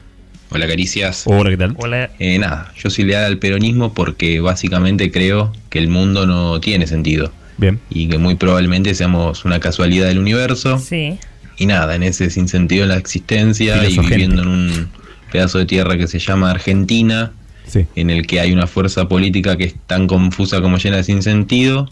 Hola 0.55 0.67
Caricias. 0.67 1.23
Hola, 1.27 1.51
¿qué 1.51 1.57
tal? 1.57 1.77
Eh, 2.19 2.39
nada, 2.39 2.73
yo 2.77 2.91
soy 2.91 3.05
leal 3.05 3.25
al 3.25 3.39
peronismo 3.39 3.95
porque 3.95 4.41
básicamente 4.41 5.11
creo 5.11 5.53
que 5.71 5.79
el 5.79 5.89
mundo 5.89 6.27
no 6.27 6.61
tiene 6.61 6.87
sentido. 6.87 7.33
Bien. 7.57 7.79
Y 7.91 8.09
que 8.09 8.19
muy 8.19 8.35
probablemente 8.35 8.95
seamos 8.95 9.45
una 9.45 9.61
casualidad 9.61 10.07
del 10.09 10.19
universo. 10.19 10.79
Sí. 10.79 11.19
Y 11.59 11.67
nada, 11.67 11.95
en 11.95 12.03
ese 12.03 12.29
sinsentido 12.31 12.83
en 12.83 12.91
la 12.91 12.97
existencia 12.97 13.89
y 13.89 13.99
viviendo 13.99 14.43
en 14.43 14.49
un 14.49 14.89
pedazo 15.31 15.59
de 15.59 15.67
tierra 15.67 15.97
que 15.97 16.07
se 16.07 16.19
llama 16.19 16.51
Argentina, 16.51 17.33
Sí. 17.67 17.87
en 17.95 18.11
el 18.11 18.27
que 18.27 18.41
hay 18.41 18.53
una 18.53 18.67
fuerza 18.67 19.09
política 19.09 19.57
que 19.57 19.65
es 19.65 19.75
tan 19.87 20.07
confusa 20.07 20.61
como 20.61 20.77
llena 20.79 20.97
de 20.97 21.05
sinsentido, 21.05 21.89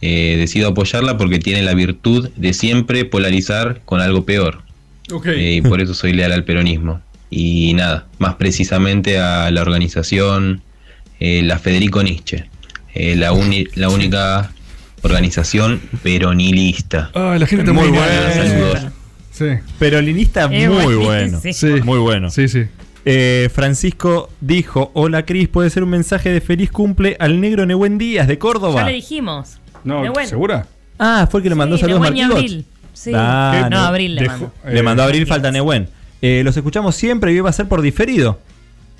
eh, 0.00 0.36
decido 0.38 0.68
apoyarla 0.68 1.18
porque 1.18 1.38
tiene 1.40 1.62
la 1.62 1.74
virtud 1.74 2.30
de 2.36 2.54
siempre 2.54 3.04
polarizar 3.04 3.82
con 3.84 4.00
algo 4.00 4.24
peor. 4.24 4.62
Ok. 5.12 5.26
Eh, 5.26 5.54
y 5.56 5.60
por 5.62 5.80
eso 5.80 5.92
soy 5.92 6.12
leal 6.12 6.32
al 6.32 6.44
peronismo. 6.44 7.00
Y 7.34 7.72
nada, 7.72 8.06
más 8.18 8.34
precisamente 8.34 9.18
a 9.18 9.50
la 9.50 9.62
organización, 9.62 10.60
eh, 11.18 11.40
la 11.42 11.58
Federico 11.58 12.02
Nietzsche, 12.02 12.44
eh, 12.94 13.16
la, 13.16 13.32
uni- 13.32 13.66
la 13.74 13.88
única 13.88 14.50
organización 15.00 15.80
peronilista. 16.02 17.10
Ah, 17.14 17.36
la 17.40 17.46
gente 17.46 17.62
está 17.62 17.72
muy 17.72 17.88
muy 17.88 17.98
buena. 17.98 18.20
buena. 18.20 18.48
Saludos. 18.48 18.92
Sí. 19.30 19.46
Perolinista 19.78 20.44
Eh, 20.52 20.68
muy 20.68 20.94
buenísimo. 20.94 21.04
bueno. 21.04 21.40
Sí. 21.52 21.66
Muy 21.84 21.98
bueno. 22.00 22.30
Sí, 22.30 22.48
sí. 22.48 22.64
Eh, 23.06 23.48
Francisco 23.52 24.28
dijo: 24.42 24.90
Hola 24.94 25.24
Cris, 25.24 25.48
puede 25.48 25.70
ser 25.70 25.82
un 25.84 25.88
mensaje 25.90 26.28
de 26.30 26.40
feliz 26.42 26.70
cumple 26.70 27.16
al 27.18 27.40
negro 27.40 27.64
Nehuen 27.64 27.96
Díaz 27.96 28.28
de 28.28 28.38
Córdoba. 28.38 28.82
Ya 28.82 28.86
le 28.88 28.92
dijimos. 28.94 29.58
No, 29.84 30.02
Nehuen. 30.02 30.26
¿segura? 30.28 30.66
Ah, 30.98 31.26
fue 31.30 31.40
el 31.40 31.42
que 31.44 31.48
le 31.48 31.54
mandó 31.54 31.76
Sí, 31.76 31.80
saludos 31.80 32.02
Nehuen 32.02 32.28
Martí 32.28 32.36
Abril. 32.44 32.66
Sí. 32.92 33.10
Ah, 33.14 33.68
No, 33.70 33.78
Abril 33.80 34.14
le 34.16 34.20
dejó- 34.22 34.32
mandó. 34.32 34.52
Le 34.70 34.78
Eh, 34.78 34.82
mandó 34.82 35.02
a 35.02 35.06
Abril, 35.06 35.26
falta 35.26 35.50
Nehuen. 35.50 35.88
Eh, 36.22 36.42
los 36.44 36.56
escuchamos 36.56 36.94
siempre 36.96 37.32
y 37.32 37.36
hoy 37.36 37.40
va 37.40 37.50
a 37.50 37.52
ser 37.52 37.68
por 37.68 37.82
diferido. 37.82 38.38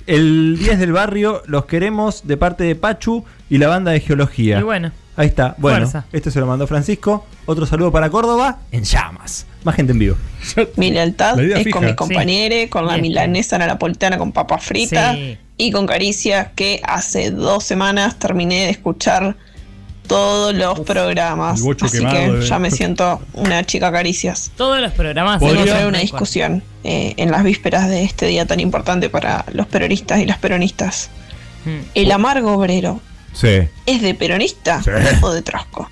El 0.06 0.56
10 0.60 0.78
del 0.78 0.92
barrio, 0.92 1.42
los 1.46 1.64
queremos 1.66 2.26
de 2.26 2.36
parte 2.36 2.64
de 2.64 2.74
Pachu 2.74 3.24
y 3.48 3.58
la 3.58 3.68
banda 3.68 3.92
de 3.92 4.00
geología. 4.00 4.58
Y 4.58 4.62
bueno. 4.62 4.92
Ahí 5.14 5.26
está. 5.26 5.54
Bueno, 5.58 5.76
Fuerza. 5.80 6.06
este 6.10 6.30
se 6.30 6.40
lo 6.40 6.46
mandó 6.46 6.66
Francisco. 6.66 7.26
Otro 7.44 7.66
saludo 7.66 7.92
para 7.92 8.08
Córdoba 8.08 8.60
en 8.70 8.82
llamas. 8.82 9.46
Más 9.62 9.74
gente 9.76 9.92
en 9.92 9.98
vivo. 9.98 10.16
Mi 10.76 10.90
lealtad 10.90 11.38
es 11.38 11.64
fija. 11.64 11.70
con 11.70 11.82
mis 11.84 11.90
Sí. 11.90 11.96
compañeros, 11.96 12.70
con 12.70 12.86
la 12.86 12.94
Bien. 12.94 13.02
milanesa 13.02 13.58
napolitana 13.58 14.16
con 14.16 14.32
papas 14.32 14.64
fritas 14.64 15.14
Sí. 15.14 15.36
y 15.58 15.70
con 15.70 15.86
Caricias, 15.86 16.48
que 16.56 16.80
hace 16.82 17.30
dos 17.30 17.62
semanas 17.62 18.18
terminé 18.18 18.64
de 18.64 18.70
escuchar 18.70 19.36
todos 20.06 20.54
los 20.54 20.80
programas. 20.80 21.58
el 21.60 21.64
bocho 21.66 21.84
Así 21.84 21.98
quemado 21.98 22.40
que 22.40 22.46
ya 22.46 22.58
me 22.58 22.70
siento 22.70 23.20
una 23.34 23.64
chica 23.64 23.92
Caricias. 23.92 24.50
Todos 24.56 24.80
los 24.80 24.92
programas. 24.92 25.40
Vamos 25.40 25.56
a 25.56 25.58
se 25.58 25.64
traer 25.66 25.82
nos 25.82 25.88
una 25.90 25.98
discusión 25.98 26.62
eh, 26.84 27.14
en 27.16 27.30
las 27.30 27.44
vísperas 27.44 27.88
de 27.88 28.04
este 28.04 28.26
día 28.26 28.46
tan 28.46 28.60
importante 28.60 29.08
para 29.10 29.44
los 29.52 29.66
peronistas 29.66 30.20
y 30.20 30.26
las 30.26 30.38
peronistas. 30.38 31.10
Hmm. 31.64 31.80
¿El 31.94 32.10
amargo 32.12 32.52
obrero 32.52 33.00
Sí. 33.32 33.60
es 33.86 34.02
de 34.02 34.14
peronista 34.14 34.82
Sí. 34.82 34.90
o 35.22 35.32
de 35.32 35.42
trasco? 35.42 35.88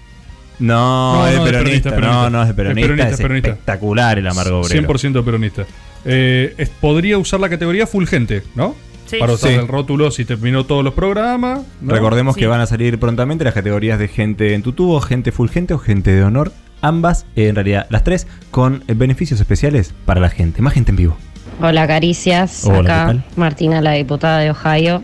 No, 0.59 1.15
No, 1.15 1.27
es 1.29 1.37
no, 1.39 1.45
peronista. 1.45 1.91
peronista, 1.91 1.91
peronista. 1.91 2.23
No, 2.23 2.31
no, 2.31 2.43
es 2.43 2.47
de 2.49 2.51
Es 2.53 2.57
peronista. 2.57 2.83
peronista, 2.87 3.09
Es, 3.09 3.13
es 3.15 3.21
peronista. 3.21 3.49
espectacular 3.51 4.19
el 4.19 4.27
amargo 4.27 4.61
obrero. 4.61 4.69
100% 4.89 5.25
peronista. 5.25 5.65
Eh, 6.05 6.55
es- 6.59 6.69
podría 6.69 7.19
usar 7.19 7.41
la 7.41 7.49
categoría 7.49 7.87
fulgente, 7.87 8.43
¿no? 8.55 8.75
Sí. 9.07 9.17
Para 9.19 9.33
usar 9.33 9.51
Sí. 9.51 9.57
el 9.57 9.67
rótulo 9.69 10.11
si 10.11 10.25
terminó 10.25 10.65
todos 10.67 10.85
los 10.85 10.95
programas. 10.95 11.61
¿no? 11.81 11.93
Recordemos 11.95 12.35
Sí. 12.35 12.41
que 12.41 12.47
van 12.47 12.61
a 12.61 12.67
salir 12.67 12.99
prontamente 13.01 13.43
las 13.45 13.55
categorías 13.55 13.99
de 13.99 14.07
gente 14.09 14.55
en 14.55 14.63
tu 14.63 14.73
tubo, 14.73 15.01
gente 15.01 15.33
fulgente 15.33 15.75
o 15.75 15.79
gente 15.79 16.13
de 16.13 16.23
honor. 16.23 16.53
Ambas, 16.83 17.27
eh, 17.37 17.49
en 17.49 17.55
realidad 17.55 17.87
las 17.91 18.05
tres, 18.05 18.27
con 18.51 18.83
eh, 18.89 18.95
beneficios 18.95 19.41
especiales 19.41 19.93
para 20.05 20.21
la 20.21 20.31
gente. 20.31 20.63
Más 20.63 20.73
gente 20.73 20.91
en 20.91 20.97
vivo. 20.97 21.17
Hola 21.63 21.87
Caricias, 21.87 22.65
Hola, 22.65 22.83
¿qué 22.83 22.93
acá? 22.93 23.25
Martina, 23.37 23.83
la 23.83 23.93
diputada 23.93 24.39
de 24.39 24.51
Ohio. 24.51 25.03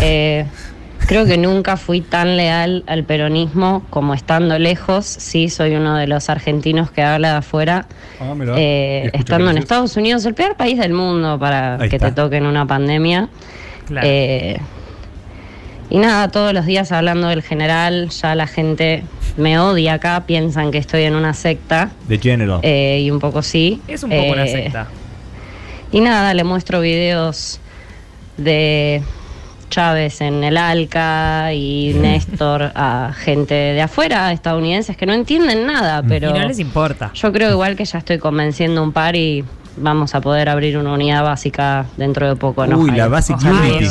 Eh, 0.00 0.44
creo 1.06 1.24
que 1.24 1.38
nunca 1.38 1.78
fui 1.78 2.02
tan 2.02 2.36
leal 2.36 2.84
al 2.86 3.04
peronismo 3.04 3.84
como 3.88 4.12
estando 4.12 4.58
lejos. 4.58 5.06
Sí, 5.06 5.48
soy 5.48 5.74
uno 5.76 5.96
de 5.96 6.06
los 6.06 6.28
argentinos 6.28 6.90
que 6.90 7.02
habla 7.02 7.30
de 7.32 7.36
afuera. 7.38 7.86
Ah, 8.20 8.34
mirá. 8.34 8.54
Eh, 8.58 9.10
estando 9.14 9.50
en. 9.50 9.56
Estados 9.56 9.96
Unidos, 9.96 10.26
el 10.26 10.34
peor 10.34 10.56
país 10.56 10.78
del 10.78 10.92
mundo 10.92 11.38
para 11.38 11.76
Ahí 11.76 11.88
que 11.88 11.96
está. 11.96 12.10
te 12.10 12.16
toquen 12.16 12.44
una 12.44 12.66
pandemia. 12.66 13.30
Claro. 13.86 14.06
Eh, 14.08 14.60
y 15.90 15.98
nada, 15.98 16.28
todos 16.28 16.52
los 16.54 16.64
días 16.66 16.92
hablando 16.92 17.28
del 17.28 17.42
general, 17.42 18.08
ya 18.10 18.34
la 18.34 18.46
gente 18.46 19.02
me 19.36 19.58
odia 19.58 19.94
acá, 19.94 20.24
piensan 20.26 20.70
que 20.70 20.78
estoy 20.78 21.02
en 21.02 21.14
una 21.14 21.34
secta. 21.34 21.90
The 22.08 22.18
General. 22.18 22.60
eh, 22.62 23.00
y 23.02 23.10
un 23.10 23.18
poco 23.18 23.42
sí. 23.42 23.80
Es 23.88 24.02
un 24.02 24.10
poco 24.10 24.32
una 24.32 24.44
Eh, 24.46 24.52
secta. 24.52 24.86
y 25.92 26.00
nada, 26.00 26.32
le 26.34 26.44
muestro 26.44 26.80
videos 26.80 27.60
de 28.36 29.02
Chávez 29.68 30.20
en 30.20 30.42
el 30.42 30.56
Alca 30.56 31.52
y 31.52 31.94
Néstor 31.94 32.72
a 32.74 33.12
gente 33.16 33.54
de 33.54 33.82
afuera, 33.82 34.32
estadounidenses, 34.32 34.96
que 34.96 35.06
no 35.06 35.12
entienden 35.12 35.66
nada, 35.66 36.02
pero 36.06 36.30
Y 36.30 36.32
no 36.38 36.46
les 36.48 36.58
importa. 36.58 37.12
yo 37.14 37.32
creo 37.32 37.50
igual 37.52 37.76
que 37.76 37.84
ya 37.84 37.98
estoy 37.98 38.18
convenciendo 38.18 38.82
un 38.82 38.92
par 38.92 39.14
y 39.14 39.44
vamos 39.76 40.14
a 40.16 40.20
poder 40.20 40.48
abrir 40.48 40.76
una 40.76 40.92
unidad 40.92 41.22
básica 41.22 41.86
dentro 41.96 42.28
de 42.28 42.34
poco. 42.36 42.64
en 42.64 42.74
Uy, 42.74 42.90
Ohio. 42.90 42.96
la 42.96 43.08
Basic. 43.08 43.36
Unity. 43.42 43.86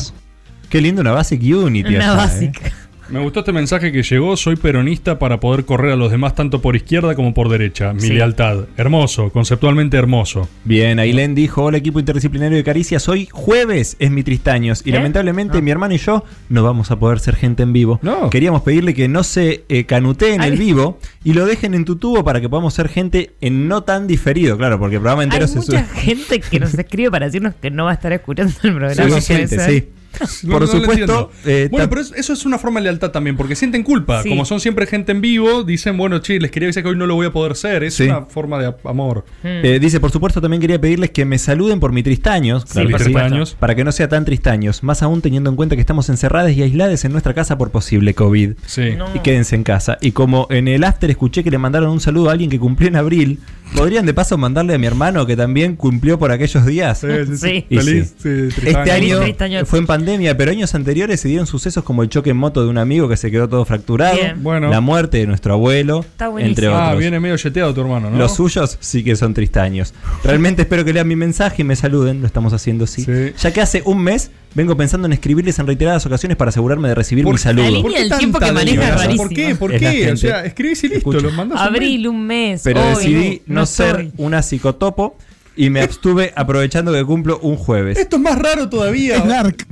Qué 0.69 0.81
lindo 0.81 1.01
una 1.01 1.11
Basic 1.11 1.41
Unity. 1.41 1.95
Una 1.95 2.11
allá, 2.11 2.15
básica. 2.15 2.67
¿eh? 2.67 2.71
Me 3.09 3.19
gustó 3.23 3.39
este 3.39 3.51
mensaje 3.51 3.91
que 3.91 4.03
llegó. 4.03 4.37
Soy 4.37 4.55
peronista 4.55 5.17
para 5.17 5.39
poder 5.39 5.65
correr 5.65 5.93
a 5.93 5.95
los 5.95 6.11
demás 6.11 6.35
tanto 6.35 6.61
por 6.61 6.75
izquierda 6.75 7.15
como 7.15 7.33
por 7.33 7.49
derecha. 7.49 7.91
Mi 7.91 8.01
Sí. 8.01 8.09
lealtad. 8.13 8.65
Hermoso, 8.77 9.31
conceptualmente 9.31 9.97
hermoso. 9.97 10.47
Bien, 10.63 10.99
Ailén 10.99 11.33
dijo, 11.33 11.63
hola 11.63 11.79
equipo 11.79 11.99
interdisciplinario 11.99 12.55
de 12.55 12.63
Caricias, 12.63 13.09
hoy 13.09 13.27
jueves 13.31 13.95
es 13.97 14.11
mi 14.11 14.21
Tristaños 14.21 14.83
y 14.85 14.91
¿Eh? 14.91 14.93
lamentablemente 14.93 15.57
Ah. 15.57 15.61
mi 15.61 15.71
hermano 15.71 15.95
y 15.95 15.97
yo 15.97 16.23
no 16.49 16.61
vamos 16.61 16.91
a 16.91 16.99
poder 16.99 17.17
ser 17.19 17.35
gente 17.35 17.63
en 17.63 17.73
vivo. 17.73 17.99
No. 18.03 18.29
Queríamos 18.29 18.61
pedirle 18.61 18.93
que 18.93 19.07
no 19.07 19.23
se 19.23 19.63
eh, 19.69 19.85
canutee 19.85 20.35
en 20.35 20.41
Ay. 20.41 20.51
el 20.51 20.59
vivo 20.59 20.99
y 21.23 21.33
lo 21.33 21.47
dejen 21.47 21.73
en 21.73 21.85
tu 21.85 21.95
tubo 21.95 22.23
para 22.23 22.41
que 22.41 22.47
podamos 22.47 22.75
ser 22.75 22.89
gente 22.89 23.31
en 23.41 23.67
no 23.67 23.81
tan 23.81 24.05
diferido, 24.05 24.55
claro, 24.55 24.77
porque 24.77 24.97
el 24.97 25.01
programa 25.01 25.23
entero 25.23 25.45
Hay 25.45 25.49
se 25.51 25.55
mucha 25.57 25.87
sube. 25.87 25.99
gente 25.99 26.41
que 26.41 26.59
nos 26.59 26.75
escribe 26.75 27.09
para 27.09 27.25
decirnos 27.25 27.55
que 27.59 27.71
no 27.71 27.85
va 27.85 27.89
a 27.91 27.93
estar 27.95 28.13
escuchando 28.13 28.53
el 28.61 28.75
programa. 28.75 29.19
Sí, 29.19 29.33
gente, 29.33 29.59
sí. 29.65 29.89
No, 30.43 30.53
Por 30.53 30.61
no 30.61 30.67
supuesto, 30.67 31.31
eh, 31.45 31.67
bueno, 31.71 31.89
pero 31.89 32.01
es- 32.01 32.11
eso 32.15 32.33
es 32.33 32.45
una 32.45 32.57
forma 32.57 32.79
de 32.79 32.85
lealtad 32.85 33.11
también, 33.11 33.37
porque 33.37 33.55
sienten 33.55 33.83
culpa. 33.83 34.21
Sí. 34.23 34.29
Como 34.29 34.43
son 34.45 34.59
siempre 34.59 34.85
gente 34.85 35.11
en 35.11 35.21
vivo, 35.21 35.63
dicen, 35.63 35.97
bueno, 35.97 36.19
che, 36.19 36.39
les 36.39 36.51
quería 36.51 36.67
decir 36.67 36.83
que 36.83 36.89
hoy 36.89 36.95
no 36.97 37.05
lo 37.05 37.15
voy 37.15 37.27
a 37.27 37.31
poder 37.31 37.55
ser. 37.55 37.83
Es 37.83 37.95
Sí. 37.95 38.03
una 38.03 38.23
forma 38.23 38.59
de 38.59 38.73
amor. 38.85 39.25
Hmm. 39.43 39.47
Eh, 39.63 39.79
dice, 39.79 39.99
por 39.99 40.11
supuesto, 40.11 40.41
también 40.41 40.59
quería 40.61 40.79
pedirles 40.79 41.11
que 41.11 41.25
me 41.25 41.37
saluden 41.37 41.79
por 41.79 41.91
mi 41.93 42.03
tristaños. 42.03 42.63
Sí, 42.67 42.73
claro 42.85 42.97
tristaños. 42.97 43.55
Para 43.59 43.75
que 43.75 43.83
no 43.83 43.91
sea 43.91 44.09
tan 44.09 44.25
tristaños. 44.25 44.83
Más 44.83 45.01
aún 45.03 45.21
teniendo 45.21 45.49
en 45.49 45.55
cuenta 45.55 45.75
que 45.75 45.81
estamos 45.81 46.09
encerradas 46.09 46.51
y 46.53 46.61
aisladas 46.63 47.05
en 47.05 47.11
nuestra 47.11 47.33
casa 47.33 47.57
por 47.57 47.71
posible 47.71 48.13
COVID. 48.13 48.53
Sí. 48.65 48.91
No. 48.97 49.05
Y 49.15 49.19
quédense 49.19 49.55
en 49.55 49.63
casa. 49.63 49.97
Y 50.01 50.11
como 50.11 50.47
en 50.49 50.67
el 50.67 50.83
after 50.83 51.09
escuché 51.09 51.43
que 51.43 51.51
le 51.51 51.57
mandaron 51.57 51.89
un 51.91 51.99
saludo 52.01 52.29
a 52.29 52.33
alguien 52.33 52.49
que 52.49 52.59
cumplió 52.59 52.89
en 52.89 52.95
abril, 52.95 53.39
¿podrían 53.75 54.05
de 54.05 54.13
paso 54.13 54.37
mandarle 54.37 54.73
a 54.73 54.77
mi 54.77 54.87
hermano 54.87 55.25
que 55.25 55.35
también 55.35 55.75
cumplió 55.75 56.19
por 56.19 56.31
aquellos 56.31 56.65
días? 56.65 56.99
Sí, 56.99 57.07
sí, 57.27 57.37
sí. 57.37 57.65
Y 57.69 57.77
Feliz, 57.77 58.13
sí. 58.17 58.51
sí, 58.51 58.61
Este 58.65 58.91
año 58.91 59.65
fue 59.65 59.79
en 59.79 59.87
pandemia, 59.87 60.35
pero 60.37 60.51
años 60.51 60.73
anteriores 60.75 61.19
se 61.19 61.27
dieron 61.27 61.47
sucesos 61.47 61.83
como 61.83 62.03
el 62.03 62.09
choque 62.09 62.31
en 62.31 62.37
moto 62.37 62.63
de 62.63 62.69
un 62.69 62.77
amigo 62.77 63.09
que 63.09 63.17
se 63.17 63.31
quedó 63.31 63.47
todo 63.47 63.65
fracturado. 63.65 64.17
Bueno. 64.37 64.69
la 64.69 64.81
muerte 64.81 65.17
de 65.17 65.27
nuestro 65.27 65.53
abuelo, 65.53 66.05
entre 66.39 66.67
otros. 66.67 66.81
Ah, 66.81 66.95
viene 66.95 67.19
medio 67.19 67.35
yeteado 67.35 67.73
tu 67.73 67.81
hermano, 67.81 68.09
¿no? 68.09 68.17
Los 68.17 68.35
suyos 68.35 68.77
sí 68.79 69.03
que 69.03 69.15
son 69.15 69.33
tristaños. 69.33 69.93
Realmente 70.23 70.63
espero 70.63 70.85
que 70.85 70.93
lean 70.93 71.07
mi 71.07 71.15
mensaje 71.15 71.61
y 71.61 71.65
me 71.65 71.75
saluden, 71.75 72.21
lo 72.21 72.27
estamos 72.27 72.53
haciendo 72.53 72.87
sí. 72.87 73.05
Ya 73.37 73.53
que 73.53 73.61
hace 73.61 73.81
un 73.85 74.03
mes 74.03 74.31
vengo 74.55 74.75
pensando 74.75 75.05
en 75.07 75.13
escribirles 75.13 75.59
en 75.59 75.67
reiteradas 75.67 76.05
ocasiones 76.05 76.37
para 76.37 76.49
asegurarme 76.49 76.89
de 76.89 76.95
recibir 76.95 77.25
mi 77.25 77.37
saludo. 77.37 77.65
La 77.65 77.71
línea 77.71 77.99
del 78.01 78.17
tiempo 78.17 78.39
que 78.39 78.51
maneja 78.51 79.05
es 79.05 79.17
¿Por 79.17 79.29
qué? 79.29 79.55
¿Por 79.55 79.77
qué? 79.77 80.11
O 80.11 80.17
sea, 80.17 80.45
escribís 80.45 80.83
y 80.83 80.87
listo, 80.87 80.97
Escucha. 81.11 81.19
lo 81.19 81.31
mandás 81.31 81.59
Abril, 81.59 82.07
un 82.07 82.25
mes. 82.25 82.61
Pero 82.63 82.81
hoy, 82.81 82.95
decidí 82.95 83.41
no, 83.45 83.65
ser 83.65 84.11
una 84.17 84.41
psicotopo 84.41 85.15
y 85.59 85.69
me 85.69 85.81
abstuve 85.81 86.31
aprovechando 86.35 86.93
que 86.93 87.03
cumplo 87.03 87.37
un 87.41 87.57
jueves. 87.57 87.97
Esto 87.97 88.15
es 88.15 88.21
más 88.21 88.39
raro 88.39 88.69
todavía. 88.69 89.21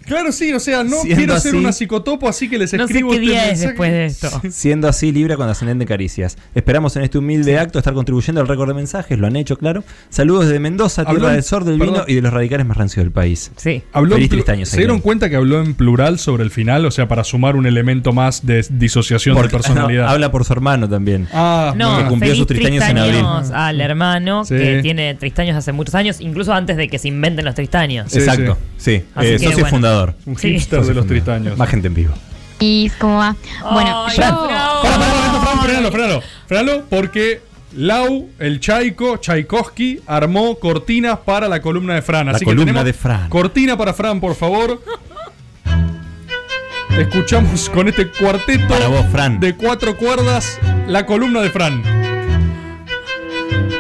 Claro, 0.06 0.32
sí, 0.32 0.52
o 0.54 0.60
sea, 0.60 0.84
no 0.84 0.98
Siendo 0.98 1.16
quiero 1.16 1.40
ser 1.40 1.56
una 1.56 1.72
psicotopo, 1.72 2.28
así 2.28 2.50
que 2.50 2.58
les 2.58 2.74
No 2.74 2.80
sé 2.88 2.94
escribo 2.94 3.12
qué 3.12 3.16
este 3.16 3.26
día 3.28 3.50
es 3.52 3.60
después 3.62 3.92
de 3.92 4.06
esto. 4.06 4.30
Siendo 4.52 4.88
así 4.90 5.12
Libra 5.14 5.38
con 5.38 5.48
ascendente 5.48 5.84
en 5.84 5.88
caricias. 5.88 6.38
Esperamos 6.54 6.96
en 6.98 7.04
este 7.04 7.18
humilde 7.18 7.58
acto 7.58 7.80
estar 7.80 7.94
contribuyendo 7.94 8.42
al 8.42 8.48
récord 8.48 8.68
de 8.68 8.74
mensajes, 8.74 9.18
lo 9.18 9.28
han 9.28 9.36
hecho, 9.38 9.58
claro. 9.58 9.84
Saludos 10.10 10.46
desde 10.48 10.60
Mendoza, 10.60 11.04
Habló 11.04 11.14
tierra 11.20 11.30
en- 11.30 11.36
del 11.36 11.44
sol 11.44 11.66
del 11.66 11.80
vino 11.80 11.92
perdón. 11.94 12.06
y 12.10 12.16
de 12.16 12.22
los 12.22 12.34
radicales 12.34 12.66
más 12.66 12.76
rancios 12.78 13.04
del 13.06 13.12
país. 13.12 13.52
Sí. 13.56 13.82
Habló 13.94 14.16
en 14.16 14.18
Feliz 14.18 14.30
tristaños, 14.30 14.70
¿Se 14.70 14.78
dieron 14.78 15.00
cuenta 15.00 15.30
que 15.30 15.38
habló 15.38 15.62
en 15.62 15.74
plural 15.74 16.20
sobre 16.20 16.44
el 16.44 16.52
final? 16.52 16.86
O 16.86 16.92
sea, 16.92 17.08
para 17.08 17.24
sumar 17.24 17.56
un 17.56 17.66
elemento 17.66 18.12
más 18.12 18.46
de 18.46 18.66
disociación 18.70 19.36
Porque- 19.36 19.48
de 19.50 19.54
personalidad. 19.64 20.04
no, 20.06 20.10
habla 20.10 20.32
por 20.32 20.44
su 20.44 20.52
hermano 20.54 20.90
también. 20.90 21.28
Ah, 21.34 21.74
No, 21.78 21.98
que 22.00 22.06
cumplió 22.10 22.36
sus 22.36 22.46
tristaños 22.48 22.84
en 22.90 22.98
abril. 22.98 23.24
al 23.54 23.80
hermano 23.82 24.44
Sí. 24.44 24.56
que 24.56 24.80
tiene 24.82 25.16
tristaños 25.16 25.56
hace 25.56 25.72
muchos 25.78 25.96
años, 25.96 26.20
incluso 26.20 26.52
antes 26.54 26.76
de 26.76 26.90
que 26.90 27.00
se 27.00 27.08
inventen 27.08 27.46
los 27.46 27.56
tristaños. 27.56 28.14
Exacto, 28.14 28.58
sí. 28.78 29.04
Así 29.16 29.28
Eh, 29.28 29.32
que, 29.34 29.40
socio 29.40 29.52
bueno. 29.60 29.70
fundador. 29.70 30.14
Un 30.26 30.38
Sí. 30.38 30.50
hipster 30.54 30.82
de 30.84 30.94
los 30.94 31.08
tristaños. 31.08 31.58
Más 31.58 31.70
gente 31.70 31.88
en 31.88 31.94
vivo. 31.94 32.14
¿Y 32.60 32.90
cómo 33.00 33.18
va? 33.20 33.36
Bueno, 33.72 34.06
Ay, 34.08 34.18
yo... 34.18 34.24
no. 34.32 34.48
Pará, 34.48 34.82
pará, 34.82 35.00
pará, 35.00 35.42
Fran, 35.42 35.60
frenalo, 35.62 35.92
frenalo. 35.92 36.24
Frenalo 36.48 36.84
porque 36.90 37.42
Lau, 37.76 38.30
el 38.40 38.60
Chaiko, 38.60 39.18
Tchaikovsky, 39.18 40.00
armó 40.08 40.56
cortinas 40.56 41.20
para 41.20 41.48
la 41.48 41.62
columna 41.62 41.94
de 41.94 42.02
Fran. 42.02 42.26
La 42.26 42.32
Así 42.32 42.46
columna 42.46 42.64
que 42.66 42.66
tenemos 42.72 42.86
de 42.86 42.94
Fran. 42.94 43.30
Cortina 43.30 43.78
para 43.78 43.94
Fran, 43.94 44.20
por 44.20 44.34
favor. 44.36 44.82
Escuchamos 46.98 47.70
con 47.70 47.88
este 47.88 48.08
cuarteto 48.08 48.74
vos, 48.90 49.06
Fran. 49.12 49.40
de 49.40 49.54
cuatro 49.56 49.96
cuerdas 49.98 50.58
la 50.88 51.06
columna 51.06 51.42
de 51.42 51.50
Fran. 51.52 51.84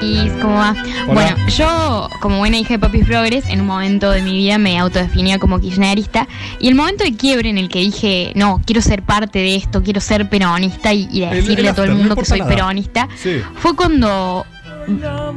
¿Y 0.07 0.29
cómo 0.41 0.55
va? 0.55 0.73
Bueno, 1.07 1.35
yo, 1.49 2.09
como 2.21 2.37
buena 2.37 2.57
hija 2.57 2.75
de 2.75 2.79
Papis 2.79 3.05
Progress, 3.05 3.45
en 3.49 3.59
un 3.61 3.67
momento 3.67 4.09
de 4.09 4.21
mi 4.21 4.37
vida 4.37 4.57
me 4.57 4.79
autodefinía 4.79 5.37
como 5.37 5.59
kirchnerista. 5.59 6.27
Y 6.59 6.69
el 6.69 6.75
momento 6.75 7.03
de 7.03 7.15
quiebre 7.15 7.49
en 7.49 7.57
el 7.57 7.67
que 7.67 7.79
dije, 7.79 8.31
no, 8.35 8.61
quiero 8.65 8.81
ser 8.81 9.03
parte 9.03 9.39
de 9.39 9.55
esto, 9.55 9.83
quiero 9.83 9.99
ser 9.99 10.29
peronista 10.29 10.93
y, 10.93 11.19
decirle 11.19 11.61
el 11.61 11.67
a 11.67 11.73
todo 11.73 11.85
el 11.85 11.91
no 11.91 11.97
mundo 11.97 12.15
que 12.15 12.25
soy 12.25 12.39
nada. 12.39 12.51
peronista, 12.55 13.09
Sí. 13.17 13.41
fue 13.55 13.75
cuando, 13.75 14.45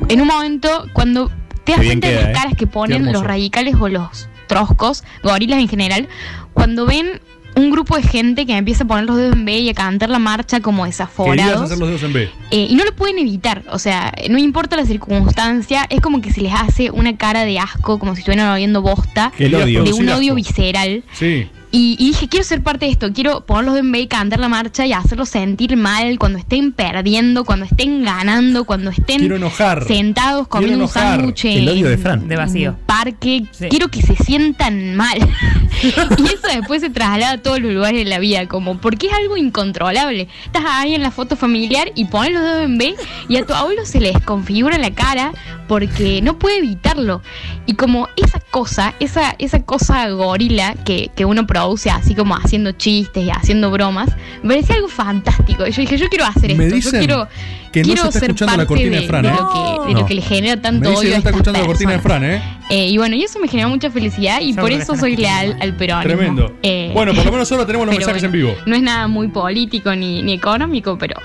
en 0.08 0.20
un 0.20 0.26
momento, 0.28 0.86
cuando 0.92 1.30
te 1.64 1.72
das 1.72 1.84
cuenta 1.84 2.08
de 2.08 2.14
las 2.14 2.24
¿eh? 2.26 2.32
caras 2.32 2.54
que 2.56 2.66
ponen 2.66 3.12
los 3.12 3.24
radicales 3.24 3.74
o 3.80 3.88
los 3.88 4.28
troscos, 4.46 5.02
gorilas 5.24 5.58
en 5.58 5.68
general, 5.68 6.08
cuando 6.54 6.86
ven 6.86 7.20
un 7.56 7.70
grupo 7.70 7.96
de 7.96 8.02
gente 8.02 8.46
que 8.46 8.56
empieza 8.56 8.84
a 8.84 8.86
poner 8.86 9.04
los 9.04 9.16
dedos 9.16 9.34
en 9.34 9.44
B 9.44 9.58
y 9.58 9.68
a 9.68 9.74
cantar 9.74 10.08
la 10.10 10.18
marcha 10.18 10.60
como 10.60 10.86
desaforados. 10.86 11.62
hacer 11.62 11.78
los 11.78 11.88
dedos 11.88 12.02
en 12.02 12.12
B. 12.12 12.30
Eh, 12.50 12.66
y 12.70 12.74
no 12.74 12.84
lo 12.84 12.94
pueden 12.94 13.18
evitar, 13.18 13.64
o 13.70 13.78
sea, 13.78 14.12
no 14.28 14.38
importa 14.38 14.76
la 14.76 14.84
circunstancia, 14.86 15.86
es 15.90 16.00
como 16.00 16.20
que 16.20 16.32
se 16.32 16.40
les 16.40 16.52
hace 16.54 16.90
una 16.90 17.16
cara 17.16 17.44
de 17.44 17.58
asco, 17.58 17.98
como 17.98 18.14
si 18.14 18.20
estuvieran 18.20 18.48
oliendo 18.48 18.82
bosta, 18.82 19.32
El 19.38 19.54
odio. 19.54 19.84
de 19.84 19.92
un 19.92 20.08
odio 20.08 20.34
visceral. 20.34 21.04
Sí. 21.12 21.48
Y, 21.72 21.94
y 22.00 22.06
dije, 22.08 22.28
quiero 22.28 22.42
ser 22.44 22.62
parte 22.64 22.86
de 22.86 22.90
esto, 22.90 23.12
quiero 23.12 23.46
ponerlos 23.46 23.78
en 23.78 23.92
B, 23.92 24.08
cantar 24.08 24.40
la 24.40 24.48
marcha 24.48 24.86
y 24.86 24.92
hacerlos 24.92 25.28
sentir 25.28 25.76
mal 25.76 26.18
cuando 26.18 26.38
estén 26.38 26.72
perdiendo, 26.72 27.44
cuando 27.44 27.64
estén 27.64 28.02
ganando, 28.02 28.64
cuando 28.64 28.90
estén 28.90 29.30
enojar. 29.30 29.84
sentados 29.86 30.48
comiendo 30.48 30.84
un 30.84 30.88
sándwich 30.90 31.44
de 31.44 31.92
en- 31.92 31.98
Fran. 32.00 32.26
De 32.26 32.34
vacío. 32.34 32.76
parque, 32.86 33.44
Sí. 33.52 33.68
quiero 33.68 33.86
que 33.86 34.02
se 34.02 34.16
sientan 34.16 34.96
mal. 34.96 35.16
y 35.82 35.88
eso 36.24 36.48
después 36.52 36.80
se 36.80 36.90
traslada 36.90 37.34
a 37.34 37.38
todos 37.38 37.60
los 37.60 37.72
lugares 37.72 38.02
de 38.04 38.10
la 38.10 38.18
vida, 38.18 38.48
como 38.48 38.78
porque 38.78 39.06
es 39.06 39.12
algo 39.12 39.36
incontrolable. 39.36 40.26
Estás 40.46 40.64
ahí 40.66 40.96
en 40.96 41.02
la 41.02 41.12
foto 41.12 41.36
familiar 41.36 41.92
y 41.94 42.06
pones 42.06 42.32
los 42.32 42.42
dedos 42.42 42.64
en 42.64 42.78
B 42.78 42.96
y 43.28 43.36
a 43.36 43.46
tu 43.46 43.54
abuelo 43.54 43.86
se 43.86 44.00
le 44.00 44.12
desconfigura 44.12 44.76
la 44.78 44.90
cara 44.90 45.30
porque 45.68 46.20
no 46.20 46.36
puede 46.36 46.58
evitarlo. 46.58 47.22
Y 47.66 47.74
como 47.74 48.08
esa 48.16 48.40
cosa, 48.40 48.94
esa, 48.98 49.36
esa 49.38 49.62
cosa 49.62 50.08
gorila 50.10 50.74
que, 50.84 51.10
que 51.14 51.24
uno 51.24 51.46
produce 51.46 51.59
así 51.90 52.14
como 52.14 52.34
haciendo 52.36 52.72
chistes 52.72 53.24
y 53.24 53.30
haciendo 53.30 53.70
bromas, 53.70 54.10
me 54.42 54.54
parecía 54.54 54.76
algo 54.76 54.88
fantástico. 54.88 55.66
Y 55.66 55.72
yo 55.72 55.82
dije, 55.82 55.96
yo 55.98 56.08
quiero 56.08 56.24
hacer 56.24 56.54
Me 56.56 56.64
esto, 56.64 56.76
dicen 56.76 56.92
yo 56.92 56.98
quiero, 56.98 57.28
que 57.72 57.80
no 57.80 57.84
quiero 57.84 58.02
se 58.02 58.08
está 58.08 58.20
ser 58.20 58.30
escuchando 58.30 58.56
la 58.56 58.66
cortina 58.66 58.96
de 58.96 59.06
Fran, 59.06 59.24
¿eh? 59.26 59.28
lo 59.28 59.50
que, 59.50 59.88
de 59.88 60.00
lo 60.00 60.06
que 60.06 60.14
le 60.14 60.22
genera 60.22 60.60
tanto 60.60 60.80
Me 60.80 60.90
dice 60.90 61.00
odio 61.00 61.08
que 61.08 61.10
no 61.10 61.18
está 61.18 61.30
escuchando 61.30 61.60
la 61.60 61.66
cortina 61.66 61.92
de. 61.92 61.98
Fran, 62.00 62.24
¿eh? 62.24 62.42
Eh, 62.70 62.88
y 62.88 62.98
bueno, 62.98 63.16
y 63.16 63.22
eso 63.22 63.38
me 63.38 63.48
genera 63.48 63.68
mucha 63.68 63.90
felicidad 63.90 64.40
y 64.40 64.52
por 64.52 64.70
eso 64.72 64.96
soy 64.96 65.16
leal 65.16 65.56
al 65.60 65.76
peronismo. 65.76 66.16
Tremendo. 66.16 66.56
Eh, 66.62 66.90
Bueno, 66.94 67.14
por 67.14 67.24
lo 67.24 67.32
menos 67.32 67.50
ahora 67.52 67.66
tenemos 67.66 67.86
los 67.86 67.96
mensajes 67.96 68.22
bueno, 68.22 68.34
en 68.36 68.46
vivo. 68.46 68.56
No 68.66 68.76
es 68.76 68.82
nada 68.82 69.08
muy 69.08 69.28
político 69.28 69.94
ni, 69.94 70.22
ni 70.22 70.32
económico, 70.34 70.96
pero 70.98 71.16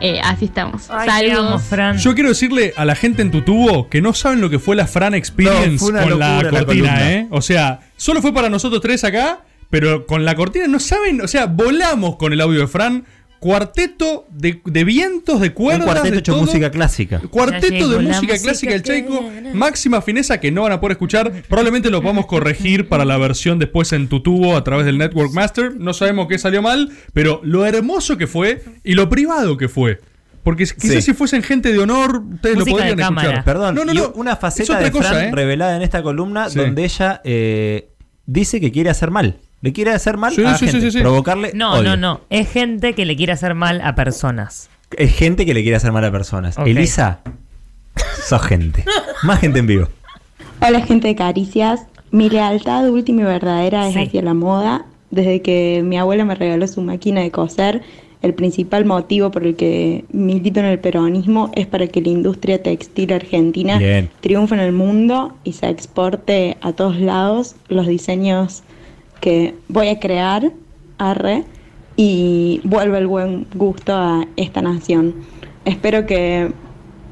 eh, 0.00 0.20
así 0.22 0.46
estamos. 0.46 0.90
Ay, 0.90 1.30
Saludos. 1.30 1.62
Fran. 1.62 1.98
Yo 1.98 2.14
quiero 2.14 2.28
decirle 2.28 2.74
a 2.76 2.84
la 2.84 2.94
gente 2.94 3.22
en 3.22 3.30
tu 3.30 3.42
tubo 3.42 3.88
que 3.88 4.02
no 4.02 4.12
saben 4.12 4.40
lo 4.40 4.50
que 4.50 4.58
fue 4.58 4.76
la 4.76 4.86
Fran 4.86 5.14
Experience 5.14 5.70
No, 5.70 5.78
fue 5.78 5.88
una 5.90 6.02
con 6.02 6.18
la 6.18 6.64
cortina. 6.64 7.12
¿eh? 7.12 7.26
O 7.30 7.40
sea, 7.40 7.80
solo 7.96 8.20
fue 8.20 8.32
para 8.34 8.48
nosotros 8.48 8.80
tres 8.82 9.02
acá, 9.04 9.40
pero 9.70 10.06
con 10.06 10.24
la 10.24 10.34
cortina 10.34 10.66
no 10.66 10.78
saben, 10.80 11.20
o 11.20 11.28
sea, 11.28 11.46
volamos 11.46 12.16
con 12.16 12.32
el 12.32 12.40
audio 12.40 12.60
de 12.60 12.66
Fran. 12.68 13.04
Cuarteto 13.40 14.26
de, 14.30 14.62
de 14.64 14.84
vientos, 14.84 15.38
de 15.38 15.48
Un 15.48 15.52
cuerdas, 15.54 15.84
cuarteto 15.84 16.12
de 16.14 16.18
hecho 16.18 16.32
todo. 16.32 16.40
música 16.46 16.70
clásica. 16.70 17.20
Cuarteto 17.30 17.90
de 17.90 17.98
música 17.98 18.20
música 18.22 18.38
clásica 18.42 18.72
del 18.72 18.82
Chaico, 18.82 19.22
máxima 19.52 20.00
fineza 20.00 20.40
que 20.40 20.50
no 20.50 20.62
van 20.62 20.72
a 20.72 20.80
poder 20.80 20.92
escuchar. 20.92 21.30
Probablemente 21.46 21.90
lo 21.90 22.00
podamos 22.00 22.24
corregir 22.24 22.88
para 22.88 23.04
la 23.04 23.18
versión 23.18 23.58
después 23.58 23.92
en 23.92 24.08
tu 24.08 24.22
tubo 24.22 24.56
a 24.56 24.64
través 24.64 24.86
del 24.86 24.96
Network 24.96 25.32
Master. 25.34 25.76
No 25.76 25.92
sabemos 25.92 26.26
qué 26.26 26.38
salió 26.38 26.62
mal, 26.62 26.90
pero 27.12 27.42
lo 27.44 27.66
hermoso 27.66 28.16
que 28.16 28.26
fue 28.26 28.62
y 28.82 28.94
lo 28.94 29.10
privado 29.10 29.58
que 29.58 29.68
fue. 29.68 30.00
Porque 30.42 30.64
quizás 30.64 30.80
Sí. 30.80 31.02
si 31.02 31.12
fuesen 31.12 31.42
gente 31.42 31.70
de 31.70 31.80
honor, 31.80 32.22
ustedes 32.32 32.56
Música 32.56 32.70
lo 32.70 32.76
podrían 32.78 33.00
escuchar. 33.00 33.44
Perdón, 33.44 33.74
no, 33.74 33.84
no, 33.84 33.92
no. 33.92 34.12
una 34.14 34.32
Es 34.32 34.38
faceta 34.38 34.72
otra 34.72 34.84
de 34.86 34.90
cosa, 34.90 35.08
Fran 35.10 35.24
¿eh? 35.24 35.30
revelada 35.34 35.76
en 35.76 35.82
esta 35.82 36.02
columna 36.02 36.48
Sí. 36.48 36.58
donde 36.58 36.82
ella 36.84 37.20
eh, 37.24 37.90
dice 38.24 38.58
que 38.58 38.72
quiere 38.72 38.88
hacer 38.88 39.10
mal. 39.10 39.36
Le 39.64 39.72
quiere 39.72 39.92
hacer 39.92 40.18
mal 40.18 40.34
Sí, 40.34 40.44
a 40.44 40.58
sí, 40.58 40.66
gente, 40.66 40.82
sí, 40.82 40.90
sí. 40.90 41.00
provocarle 41.00 41.52
No, 41.54 41.72
odio. 41.72 41.84
no, 41.84 41.96
no. 41.96 42.20
Es 42.28 42.50
gente 42.52 42.92
que 42.92 43.06
le 43.06 43.16
quiere 43.16 43.32
hacer 43.32 43.54
mal 43.54 43.80
a 43.80 43.94
personas. 43.94 44.68
Es 44.94 45.14
gente 45.14 45.46
que 45.46 45.54
le 45.54 45.62
quiere 45.62 45.76
hacer 45.78 45.90
mal 45.90 46.04
a 46.04 46.12
personas. 46.12 46.58
Elisa, 46.58 47.20
sos 48.28 48.42
gente. 48.42 48.84
Más 49.22 49.40
gente 49.40 49.60
en 49.60 49.66
vivo. 49.66 49.88
Hola 50.60 50.82
gente 50.84 51.08
de 51.08 51.14
Caricias, 51.14 51.80
mi 52.10 52.28
lealtad 52.28 52.86
última 52.90 53.22
y 53.22 53.24
verdadera 53.24 53.88
es 53.88 53.96
hacia 53.96 54.20
la 54.20 54.34
moda. 54.34 54.84
Desde 55.10 55.40
que 55.40 55.80
mi 55.82 55.96
abuela 55.96 56.26
me 56.26 56.34
regaló 56.34 56.68
su 56.68 56.82
máquina 56.82 57.22
de 57.22 57.30
coser, 57.30 57.80
el 58.20 58.34
principal 58.34 58.84
motivo 58.84 59.30
por 59.30 59.46
el 59.46 59.56
que 59.56 60.04
milito 60.12 60.60
en 60.60 60.66
el 60.66 60.78
peronismo 60.78 61.50
es 61.54 61.66
para 61.66 61.86
que 61.86 62.02
la 62.02 62.08
industria 62.10 62.62
textil 62.62 63.14
argentina 63.14 63.78
Bien. 63.78 64.10
triunfe 64.20 64.56
en 64.56 64.60
el 64.60 64.72
mundo 64.72 65.32
y 65.42 65.54
se 65.54 65.70
exporte 65.70 66.58
a 66.60 66.74
todos 66.74 66.98
lados 67.00 67.56
los 67.68 67.86
diseños 67.86 68.62
que 69.24 69.54
voy 69.68 69.88
a 69.88 69.98
crear, 69.98 70.52
arre, 70.98 71.44
y 71.96 72.60
vuelva 72.62 72.98
el 72.98 73.06
buen 73.06 73.46
gusto 73.54 73.96
a 73.96 74.26
esta 74.36 74.60
nación. 74.60 75.14
Espero 75.64 76.04
que 76.04 76.52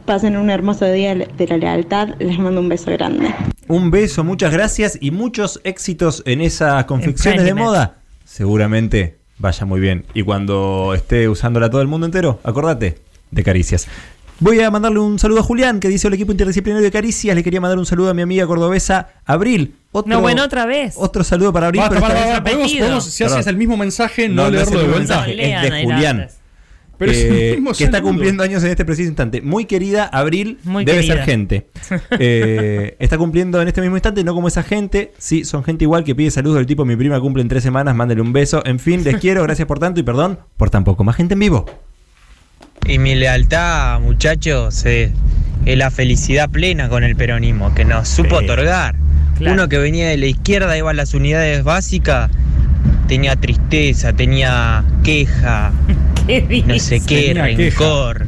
pasen 0.04 0.36
un 0.36 0.50
hermoso 0.50 0.84
día 0.84 1.14
de 1.14 1.46
la 1.46 1.56
lealtad. 1.56 2.10
Les 2.18 2.38
mando 2.38 2.60
un 2.60 2.68
beso 2.68 2.90
grande. 2.90 3.34
Un 3.66 3.90
beso, 3.90 4.24
muchas 4.24 4.52
gracias 4.52 4.98
y 5.00 5.10
muchos 5.10 5.62
éxitos 5.64 6.22
en 6.26 6.42
esas 6.42 6.84
confecciones 6.84 7.44
de 7.44 7.54
moda. 7.54 7.96
Seguramente 8.26 9.16
vaya 9.38 9.64
muy 9.64 9.80
bien. 9.80 10.04
Y 10.12 10.22
cuando 10.22 10.92
esté 10.94 11.30
usándola 11.30 11.70
todo 11.70 11.80
el 11.80 11.88
mundo 11.88 12.04
entero, 12.04 12.40
acordate 12.44 12.98
de 13.30 13.42
caricias. 13.42 13.88
Voy 14.42 14.58
a 14.58 14.70
mandarle 14.72 14.98
un 14.98 15.20
saludo 15.20 15.38
a 15.38 15.42
Julián, 15.44 15.78
que 15.78 15.86
dice 15.88 16.08
el 16.08 16.14
equipo 16.14 16.32
interdisciplinario 16.32 16.82
de 16.84 16.90
Caricias. 16.90 17.36
Le 17.36 17.44
quería 17.44 17.60
mandar 17.60 17.78
un 17.78 17.86
saludo 17.86 18.10
a 18.10 18.14
mi 18.14 18.22
amiga 18.22 18.44
cordobesa 18.44 19.10
Abril. 19.24 19.76
Otro, 19.92 20.10
No, 20.10 20.20
bueno, 20.20 20.42
otra 20.42 20.66
vez. 20.66 20.94
Otro 20.96 21.22
saludo 21.22 21.52
para 21.52 21.66
Abril. 21.66 21.80
Basta, 21.80 21.94
pero 21.94 22.06
esta 22.06 22.14
basta, 22.14 22.26
vez- 22.26 22.34
basta. 22.34 22.42
¿Podemos- 22.50 22.62
repetido. 22.64 22.86
podemos, 22.86 23.04
si 23.04 23.22
haces 23.24 23.46
el 23.46 23.56
mismo 23.56 23.76
mensaje, 23.76 24.28
no, 24.28 24.46
es 24.46 24.52
leerlo 24.52 24.80
el 24.80 24.86
de 24.86 24.92
vuelta? 24.92 25.26
es 25.28 25.62
de 25.70 25.82
Julián. 25.84 26.28
Pero 26.98 27.12
es 27.12 27.18
Eh, 27.18 27.52
mismo 27.56 27.72
que 27.72 27.84
está 27.84 28.02
cumpliendo 28.02 28.42
años 28.42 28.62
en 28.64 28.70
este 28.70 28.84
preciso 28.84 29.08
instante. 29.08 29.42
Muy 29.42 29.64
querida, 29.64 30.06
Abril 30.06 30.58
Muy 30.64 30.84
debe 30.84 30.98
querida. 31.02 31.14
ser 31.16 31.24
gente. 31.24 31.66
Eh, 32.18 32.96
está 32.98 33.18
cumpliendo 33.18 33.60
en 33.62 33.68
este 33.68 33.80
mismo 33.80 33.96
instante, 33.96 34.24
no 34.24 34.34
como 34.34 34.48
esa 34.48 34.62
gente. 34.64 35.12
Sí, 35.18 35.44
son 35.44 35.62
gente 35.62 35.84
igual 35.84 36.02
que 36.04 36.14
pide 36.16 36.30
saludos 36.32 36.56
del 36.58 36.66
tipo 36.66 36.84
mi 36.84 36.96
prima 36.96 37.20
cumple 37.20 37.42
en 37.42 37.48
tres 37.48 37.62
semanas, 37.62 37.94
mándele 37.94 38.20
un 38.20 38.32
beso. 38.32 38.62
En 38.66 38.78
fin, 38.80 39.04
les 39.04 39.16
quiero, 39.18 39.42
gracias 39.44 39.66
por 39.68 39.78
tanto 39.78 40.00
y 40.00 40.02
perdón 40.02 40.38
por 40.56 40.68
tan 40.70 40.82
poco. 40.84 41.04
Más 41.04 41.14
gente 41.16 41.34
en 41.34 41.40
vivo. 41.40 41.64
Y 42.86 42.98
mi 42.98 43.14
lealtad, 43.14 44.00
muchachos, 44.00 44.84
es, 44.84 45.10
es 45.64 45.78
la 45.78 45.90
felicidad 45.90 46.50
plena 46.50 46.88
con 46.88 47.04
el 47.04 47.16
peronismo 47.16 47.74
que 47.74 47.84
nos 47.84 48.08
supo 48.08 48.38
Sí. 48.38 48.44
otorgar. 48.44 48.94
Uno 49.40 49.68
que 49.68 49.78
venía 49.78 50.08
de 50.08 50.16
la 50.18 50.26
izquierda, 50.26 50.76
iba 50.76 50.90
a 50.90 50.94
las 50.94 51.14
unidades 51.14 51.64
básicas, 51.64 52.30
tenía 53.08 53.34
tristeza, 53.36 54.12
tenía 54.12 54.84
queja, 55.02 55.72
no 56.66 56.78
sé 56.78 57.00
qué, 57.00 57.28
Tenía 57.34 57.44
rencor. 57.46 58.24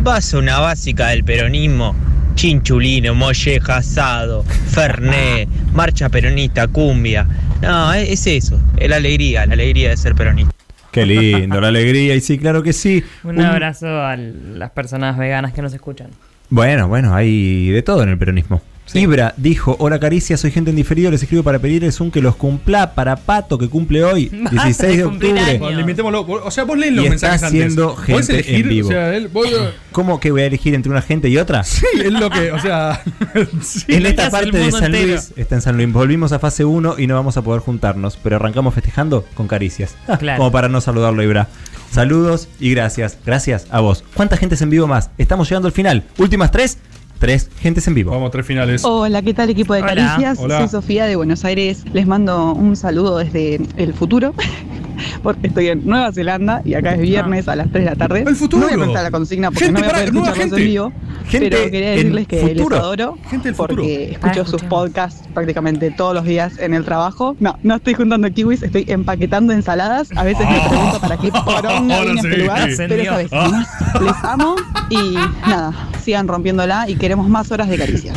Vas 0.00 0.34
a 0.34 0.38
una 0.38 0.58
básica 0.58 1.08
del 1.08 1.24
peronismo, 1.24 1.94
chinchulino, 2.34 3.14
molleja, 3.14 3.78
asado, 3.78 4.44
ferné, 4.70 5.48
marcha 5.72 6.08
peronista, 6.10 6.66
cumbia. 6.68 7.26
No, 7.62 7.92
es, 7.94 8.10
es 8.10 8.26
eso, 8.26 8.60
es 8.76 8.90
la 8.90 8.96
alegría, 8.96 9.46
la 9.46 9.54
alegría 9.54 9.90
de 9.90 9.96
ser 9.96 10.14
peronista. 10.14 10.52
Qué 10.90 11.06
lindo, 11.06 11.60
la 11.60 11.68
alegría. 11.68 12.14
Y 12.14 12.20
sí, 12.20 12.38
claro 12.38 12.62
que 12.62 12.72
sí. 12.72 13.02
Un 13.24 13.40
abrazo 13.40 13.86
a 13.86 14.16
las 14.16 14.70
personas 14.70 15.18
veganas 15.18 15.52
que 15.52 15.62
nos 15.62 15.72
escuchan. 15.74 16.08
Bueno, 16.50 16.88
bueno, 16.88 17.14
hay 17.14 17.68
de 17.68 17.82
todo 17.82 18.02
en 18.02 18.08
el 18.08 18.18
peronismo. 18.18 18.62
Ibra 18.94 19.34
dijo, 19.36 19.76
hola 19.78 19.98
Caricia, 20.00 20.36
soy 20.36 20.50
gente 20.50 20.70
en 20.70 20.76
diferido, 20.76 21.10
les 21.10 21.22
escribo 21.22 21.42
para 21.42 21.58
pedirles 21.58 22.00
un 22.00 22.10
que 22.10 22.20
los 22.22 22.36
cumpla 22.36 22.94
para 22.94 23.16
Pato 23.16 23.58
que 23.58 23.68
cumple 23.68 24.02
hoy, 24.04 24.28
16 24.50 24.96
de 24.96 25.04
octubre. 25.04 25.58
Bueno, 25.58 25.78
limitémoslo. 25.78 26.22
O 26.22 26.50
sea, 26.50 26.64
vos 26.64 26.78
lees 26.78 26.92
los 26.94 27.04
Y 27.04 27.08
está 27.08 27.28
mensajes 27.28 27.42
antes. 27.44 27.60
haciendo 27.62 27.94
¿Podés 27.94 28.26
gente 28.26 28.32
elegir? 28.34 28.54
en 28.56 28.68
vivo. 28.68 28.88
O 28.88 28.92
sea, 28.92 29.14
él- 29.16 29.28
vos- 29.28 29.48
¿Cómo 29.92 30.20
que 30.20 30.30
voy 30.30 30.42
a 30.42 30.46
elegir 30.46 30.74
entre 30.74 30.90
una 30.92 31.02
gente 31.02 31.28
y 31.28 31.38
otra? 31.38 31.64
sí, 31.64 31.84
es 32.02 32.12
lo 32.12 32.30
que, 32.30 32.52
o 32.52 32.60
sea, 32.60 33.02
sí, 33.62 33.84
en 33.88 34.06
esta 34.06 34.30
parte 34.30 34.56
de 34.56 34.70
San 34.70 34.84
entero. 34.86 35.06
Luis, 35.08 35.32
está 35.36 35.54
en 35.56 35.60
San 35.62 35.76
Luis. 35.76 35.92
Volvimos 35.92 36.32
a 36.32 36.38
fase 36.38 36.64
1 36.64 36.96
y 36.98 37.06
no 37.06 37.14
vamos 37.14 37.36
a 37.36 37.42
poder 37.42 37.60
juntarnos, 37.62 38.16
pero 38.22 38.36
arrancamos 38.36 38.74
festejando 38.74 39.24
con 39.34 39.48
caricias. 39.48 39.96
Ah, 40.06 40.16
Claro. 40.18 40.38
Como 40.38 40.52
para 40.52 40.68
no 40.68 40.80
saludarlo, 40.80 41.22
Ibra. 41.22 41.48
Saludos 41.90 42.48
y 42.60 42.70
gracias. 42.70 43.16
Gracias 43.24 43.66
a 43.70 43.80
vos. 43.80 44.04
¿Cuánta 44.14 44.36
gente 44.36 44.54
es 44.56 44.62
en 44.62 44.70
vivo 44.70 44.86
más? 44.86 45.10
Estamos 45.18 45.48
llegando 45.48 45.68
al 45.68 45.72
final. 45.72 46.04
Últimas 46.18 46.50
tres. 46.50 46.78
Tres 47.18 47.50
gentes 47.58 47.86
en 47.88 47.94
vivo. 47.94 48.12
Vamos, 48.12 48.30
tres 48.30 48.46
finales. 48.46 48.84
Hola, 48.84 49.22
¿qué 49.22 49.34
tal 49.34 49.50
equipo 49.50 49.74
de 49.74 49.82
Hola. 49.82 49.94
Caricias? 49.94 50.38
Hola. 50.40 50.58
Soy 50.60 50.68
Sofía 50.68 51.06
de 51.06 51.16
Buenos 51.16 51.44
Aires. 51.44 51.84
Les 51.92 52.06
mando 52.06 52.52
un 52.52 52.76
saludo 52.76 53.18
desde 53.18 53.60
el 53.76 53.92
futuro. 53.92 54.34
Porque 55.22 55.46
estoy 55.48 55.68
en 55.68 55.86
Nueva 55.86 56.12
Zelanda 56.12 56.60
y 56.64 56.74
acá 56.74 56.94
es 56.94 57.00
viernes 57.00 57.46
a 57.48 57.54
las 57.56 57.70
3 57.70 57.84
de 57.84 57.90
la 57.90 57.96
tarde. 57.96 58.24
¡El 58.26 58.34
futuro! 58.34 58.62
No 58.66 58.72
voy 58.72 58.82
a 58.82 58.84
contar 58.86 59.02
la 59.04 59.10
consigna 59.12 59.50
porque 59.50 59.66
Gente, 59.66 59.80
no 59.80 59.86
voy 59.86 59.88
a 59.88 59.92
poder 59.94 60.12
nueva 60.12 60.28
escucharlos 60.28 60.58
gente. 60.58 60.62
en 60.64 60.68
vivo. 60.72 60.92
Gente 61.28 61.50
pero 61.50 61.70
quería 61.70 61.90
decirles 61.90 62.26
que 62.26 62.40
futuro. 62.40 62.68
les 62.70 62.78
adoro. 62.80 63.18
Gente 63.30 63.48
del 63.48 63.54
futuro. 63.54 63.76
porque 63.82 64.08
Ah, 64.22 64.26
escucho 64.30 64.50
sus 64.50 64.62
podcasts 64.64 65.22
prácticamente 65.34 65.92
todos 65.92 66.14
los 66.14 66.24
días 66.24 66.58
en 66.58 66.74
el 66.74 66.84
trabajo. 66.84 67.36
No, 67.38 67.56
no 67.62 67.76
estoy 67.76 67.94
juntando 67.94 68.28
kiwis, 68.32 68.62
estoy 68.64 68.86
empaquetando 68.88 69.52
ensaladas. 69.52 70.08
A 70.16 70.24
veces 70.24 70.48
me 70.50 70.68
pregunto 70.68 71.00
para 71.00 71.16
qué 71.16 71.30
poronga 71.44 72.00
vine 72.00 72.20
a 72.20 72.22
este 72.22 72.38
lugar. 72.38 72.68
Pero 72.76 73.12
no. 73.12 73.18
les 74.04 74.24
amo 74.24 74.56
y 74.90 75.14
nada, 75.48 75.72
sigan 76.08 76.26
rompiéndola 76.26 76.88
y 76.88 76.96
queremos 76.96 77.28
más 77.28 77.50
horas 77.52 77.68
de 77.68 77.76
caricias. 77.76 78.16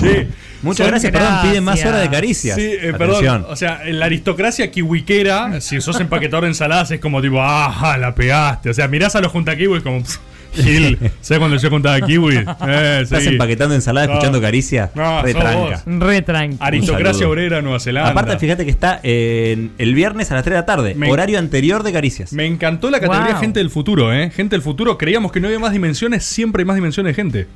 Muchas 0.61 0.87
gracias, 0.87 1.11
perdón, 1.11 1.33
piden 1.41 1.61
más 1.65 1.83
horas 1.83 1.99
de 2.01 2.09
caricias. 2.09 2.55
Sí, 2.55 2.61
eh, 2.71 2.93
perdón. 2.97 3.45
O 3.49 3.55
sea, 3.57 3.81
en 3.83 3.99
la 3.99 4.05
aristocracia 4.05 4.71
kiwiquera, 4.71 5.59
si 5.59 5.81
sos 5.81 5.99
empaquetador 5.99 6.43
de 6.45 6.51
ensaladas, 6.51 6.89
es 6.91 7.01
como 7.01 7.21
tipo, 7.21 7.41
ah, 7.41 7.97
la 7.99 8.15
pegaste. 8.15 8.69
O 8.69 8.73
sea, 8.73 8.87
mirás 8.87 9.13
a 9.17 9.21
los 9.21 9.29
juntakiwis 9.33 9.83
como, 9.83 10.01
pff, 10.03 10.17
Gil, 10.53 10.97
¿sabes 11.21 11.39
cuando 11.39 11.55
yo 11.57 11.69
contaba 11.69 11.99
kiwi? 12.01 12.35
Eh, 12.67 12.99
¿Estás 13.03 13.23
sí. 13.23 13.29
empaquetando 13.29 13.73
ensalada 13.75 14.07
No. 14.07 14.13
escuchando 14.13 14.39
caricia? 14.41 14.91
No, 14.95 15.21
Re 15.21 15.31
sos 15.33 15.41
tranca. 15.41 15.59
vos. 15.85 15.99
Re 16.07 16.21
tranqui. 16.21 16.57
Aristocracia 16.59 17.27
obrera 17.27 17.61
Nueva 17.61 17.79
Zelanda. 17.81 18.11
Aparte, 18.11 18.37
fíjate 18.37 18.63
que 18.65 18.71
está 18.71 18.99
en 19.03 19.71
el 19.77 19.95
viernes 19.95 20.29
a 20.31 20.35
las 20.35 20.43
3 20.43 20.53
de 20.53 20.59
la 20.59 20.65
tarde, 20.65 20.93
Me- 20.95 21.09
horario 21.11 21.39
anterior 21.39 21.83
de 21.83 21.91
Caricias. 21.93 22.31
Me 22.33 22.45
encantó 22.45 22.89
la 22.89 22.99
categoría 23.01 23.31
Wow. 23.33 23.41
gente 23.41 23.59
del 23.59 23.69
futuro, 23.69 24.13
¿eh? 24.13 24.29
Gente 24.29 24.55
del 24.55 24.61
futuro, 24.61 24.97
creíamos 24.97 25.31
que 25.33 25.39
no 25.41 25.47
había 25.47 25.59
más 25.59 25.71
dimensiones, 25.73 26.23
siempre 26.25 26.61
hay 26.61 26.65
más 26.65 26.75
dimensiones 26.75 27.15
de 27.15 27.21
gente. 27.21 27.47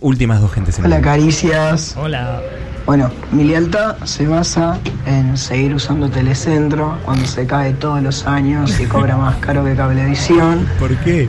Últimas 0.00 0.40
dos 0.40 0.52
gentes 0.52 0.78
en 0.78 0.84
Hola, 0.86 1.00
caricias. 1.00 1.96
Hola. 1.96 2.40
Bueno, 2.86 3.10
mi 3.32 3.44
lealtad 3.44 3.96
se 4.04 4.26
basa 4.26 4.78
en 5.06 5.36
seguir 5.36 5.74
usando 5.74 6.08
Telecentro 6.08 6.96
cuando 7.04 7.26
se 7.26 7.46
cae 7.46 7.74
todos 7.74 8.00
los 8.02 8.26
años 8.26 8.78
y 8.80 8.86
cobra 8.86 9.16
más 9.16 9.36
caro 9.40 9.64
que 9.64 9.74
Cablevisión. 9.74 10.66
¿Por 10.78 10.96
qué? 10.98 11.28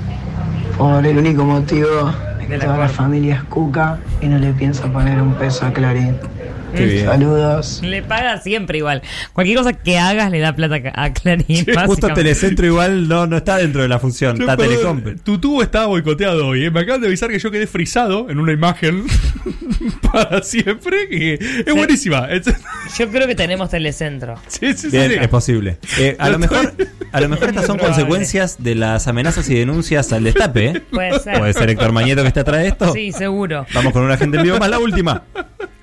Por 0.77 1.05
el 1.05 1.17
único 1.17 1.43
motivo 1.43 2.13
de 2.37 2.47
que 2.47 2.59
toda 2.59 2.77
la 2.77 2.87
familia 2.87 3.35
es 3.35 3.43
cuca 3.43 3.97
y 4.21 4.27
no 4.27 4.37
le 4.37 4.53
piensa 4.53 4.85
poner 4.91 5.21
un 5.21 5.33
peso 5.33 5.65
a 5.65 5.73
Clarín. 5.73 6.15
Qué 6.75 6.85
bien. 6.85 7.05
Saludos. 7.05 7.81
Le 7.83 8.01
paga 8.03 8.39
siempre 8.41 8.77
igual. 8.77 9.01
Cualquier 9.33 9.57
cosa 9.57 9.73
que 9.73 9.97
hagas 9.97 10.31
le 10.31 10.39
da 10.39 10.55
plata 10.55 10.79
a 10.95 11.11
Clarín. 11.13 11.45
Justo 11.65 11.73
básicamente. 11.73 12.13
Telecentro 12.21 12.65
igual 12.65 13.07
no, 13.07 13.27
no 13.27 13.37
está 13.37 13.57
dentro 13.57 13.81
de 13.81 13.87
la 13.87 13.99
función, 13.99 14.37
Yo, 14.37 14.43
está 14.43 14.55
Telecom. 14.55 15.01
Tu 15.23 15.39
tubo 15.39 15.61
estaba 15.63 15.87
boicoteado 15.87 16.47
hoy, 16.47 16.65
¿eh? 16.65 16.71
Me 16.71 16.81
acaban 16.81 17.01
de 17.01 17.07
avisar 17.07 17.29
que 17.29 17.39
yo 17.39 17.51
quedé 17.51 17.67
frisado 17.67 18.29
en 18.29 18.39
una 18.39 18.51
imagen 18.53 19.05
para 20.11 20.41
siempre, 20.43 21.07
que 21.09 21.33
es 21.65 21.73
buenísima. 21.73 22.27
Es- 22.29 22.45
Yo 22.97 23.09
creo 23.09 23.27
que 23.27 23.35
tenemos 23.35 23.69
telecentro. 23.69 24.35
Sí, 24.47 24.73
sí, 24.73 24.89
Bien, 24.89 25.11
sí. 25.11 25.17
es 25.21 25.27
posible. 25.29 25.77
Eh, 25.99 26.15
a, 26.19 26.27
Lo 26.27 26.33
lo 26.33 26.39
mejor, 26.39 26.73
a 27.11 27.21
lo 27.21 27.29
mejor 27.29 27.49
estas 27.49 27.65
son 27.65 27.77
Probable. 27.77 27.95
consecuencias 28.03 28.57
de 28.61 28.75
las 28.75 29.07
amenazas 29.07 29.49
y 29.49 29.55
denuncias 29.55 30.11
al 30.11 30.23
destape. 30.23 30.65
¿eh? 30.67 30.81
Puede 30.91 31.19
ser. 31.19 31.37
Puede 31.39 31.53
ser 31.53 31.69
Héctor 31.69 31.91
Mañeto 31.93 32.21
que 32.23 32.27
está 32.27 32.41
atrás 32.41 32.61
de 32.61 32.67
esto. 32.67 32.91
Sí, 32.93 33.11
seguro. 33.11 33.65
Vamos 33.73 33.93
con 33.93 34.03
una 34.03 34.17
gente 34.17 34.37
en 34.37 34.43
vivo 34.43 34.57
más 34.57 34.69
la 34.69 34.79
última. 34.79 35.23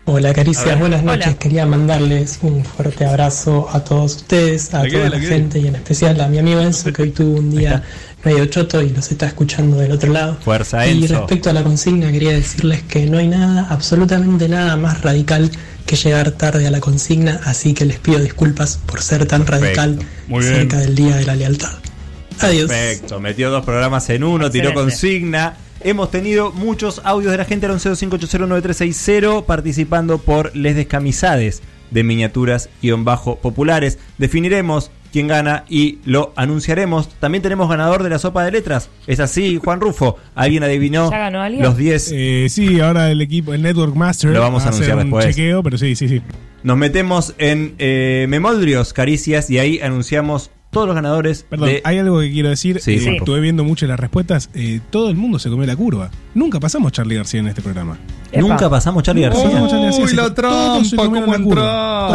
Hola 0.09 0.33
Caricias, 0.33 0.78
buenas 0.78 1.03
noches. 1.03 1.27
Hola. 1.27 1.39
Quería 1.39 1.66
mandarles 1.66 2.39
un 2.43 2.65
fuerte 2.65 3.05
abrazo 3.05 3.69
a 3.73 3.83
todos 3.83 4.16
ustedes, 4.16 4.73
a 4.73 4.85
La 4.85 4.89
toda 4.91 5.03
la 5.05 5.09
la 5.11 5.20
que 5.20 5.27
ve. 5.27 5.33
gente 5.35 5.59
y 5.59 5.66
en 5.66 5.74
especial 5.74 6.20
a 6.20 6.28
mi 6.28 6.39
amigo 6.39 6.61
Enzo 6.61 6.93
que 6.93 7.03
hoy 7.03 7.11
tuvo 7.11 7.39
un 7.41 7.51
día 7.51 7.83
medio 8.24 8.47
choto 8.47 8.81
y 8.83 8.91
los 8.91 9.11
está 9.11 9.27
escuchando 9.27 9.77
del 9.78 9.91
otro 9.91 10.12
lado. 10.12 10.37
Fuerza 10.45 10.87
Y 10.87 11.03
Enzo. 11.03 11.19
respecto 11.19 11.51
a 11.51 11.53
la 11.53 11.65
consigna 11.65 12.12
quería 12.12 12.33
decirles 12.33 12.83
que 12.85 13.07
no 13.07 13.19
hay 13.19 13.27
nada, 13.27 13.66
absolutamente 13.69 14.49
nada 14.49 14.77
más 14.77 15.03
radical 15.03 15.51
que 15.87 15.97
llegar 15.97 16.31
tarde 16.33 16.66
a 16.69 16.70
la 16.70 16.81
consigna, 16.81 17.41
así 17.45 17.74
que 17.74 17.85
les 17.85 17.99
pido 17.99 18.20
disculpas 18.20 18.78
por 18.87 19.03
ser 19.03 19.27
tan 19.27 19.45
radical 19.45 19.99
Muy 20.28 20.45
bien. 20.45 20.55
cerca 20.57 20.78
del 20.78 20.95
Día 20.95 21.16
de 21.16 21.27
la 21.27 21.35
Lealtad. 21.35 21.73
Adiós. 22.41 22.69
Perfecto, 22.69 23.19
metió 23.19 23.51
dos 23.51 23.65
programas 23.65 24.09
en 24.11 24.23
uno, 24.23 24.51
tiró 24.53 24.73
consigna. 24.73 25.57
Hemos 25.86 26.10
tenido 26.10 26.50
muchos 26.50 27.00
audios 27.04 27.30
de 27.30 27.38
la 27.38 27.44
gente 27.44 27.66
al 27.66 27.72
1125809360 27.78 29.44
participando 29.44 30.18
por 30.18 30.50
Les 30.56 30.74
Descamisades 30.74 31.62
de 31.92 32.02
miniaturas-populares. 32.02 34.00
Definiremos 34.18 34.90
quién 35.12 35.28
gana 35.28 35.64
y 35.68 36.00
lo 36.04 36.32
anunciaremos. 36.34 37.08
También 37.20 37.40
tenemos 37.40 37.68
ganador 37.70 38.02
de 38.02 38.10
la 38.10 38.18
sopa 38.18 38.44
de 38.44 38.50
letras. 38.50 38.90
Es 39.06 39.20
así, 39.20 39.60
Juan 39.62 39.80
Rufo. 39.80 40.16
¿Alguien 40.34 40.64
adivinó 40.64 41.08
¿Ya 41.08 41.18
ganó 41.18 41.40
alguien? 41.40 41.62
los 41.62 41.76
10? 41.76 42.10
Eh, 42.12 42.46
sí, 42.50 42.80
ahora 42.80 43.12
el 43.12 43.20
equipo, 43.20 43.54
el 43.54 43.62
Network 43.62 43.94
Master. 43.94 44.30
Lo 44.30 44.40
vamos 44.40 44.62
a 44.64 44.70
va 44.70 44.70
hacer 44.70 44.90
anunciar 44.90 44.98
un 44.98 45.04
después. 45.04 45.36
chequeo, 45.36 45.62
pero 45.62 45.78
sí, 45.78 45.94
sí, 45.94 46.08
sí. 46.08 46.20
Nos 46.64 46.76
metemos 46.76 47.32
en 47.38 47.76
eh, 47.78 48.26
Memoldrios, 48.28 48.92
Caricias, 48.92 49.50
y 49.50 49.60
ahí 49.60 49.78
anunciamos 49.78 50.50
todos 50.70 50.86
los 50.86 50.94
ganadores 50.94 51.47
Perdón, 51.48 51.68
de... 51.68 51.80
hay 51.84 51.98
algo 51.98 52.20
que 52.20 52.30
quiero 52.30 52.48
decir. 52.51 52.80
Sí, 52.80 52.94
Eh, 52.94 53.01
sí. 53.01 53.16
Estuve 53.16 53.40
viendo 53.40 53.64
mucho 53.64 53.86
las 53.86 53.98
respuestas. 53.98 54.51
Eh, 54.55 54.80
todo 54.90 55.09
el 55.09 55.16
mundo 55.16 55.38
se 55.38 55.48
comió 55.48 55.66
la 55.66 55.76
curva. 55.76 56.10
Nunca 56.34 56.60
pasamos 56.60 56.93
Charlie 56.93 57.16
García 57.16 57.40
en 57.40 57.48
este 57.48 57.62
programa. 57.62 57.98
Nunca 58.36 58.68
pasamos 58.68 59.02
Charlie 59.02 59.22
García. 59.22 59.62
Uy, 59.98 60.12
la 60.14 60.34
trampa, 60.34 60.82
cómo 60.97 61.34
entraron. 61.34 62.14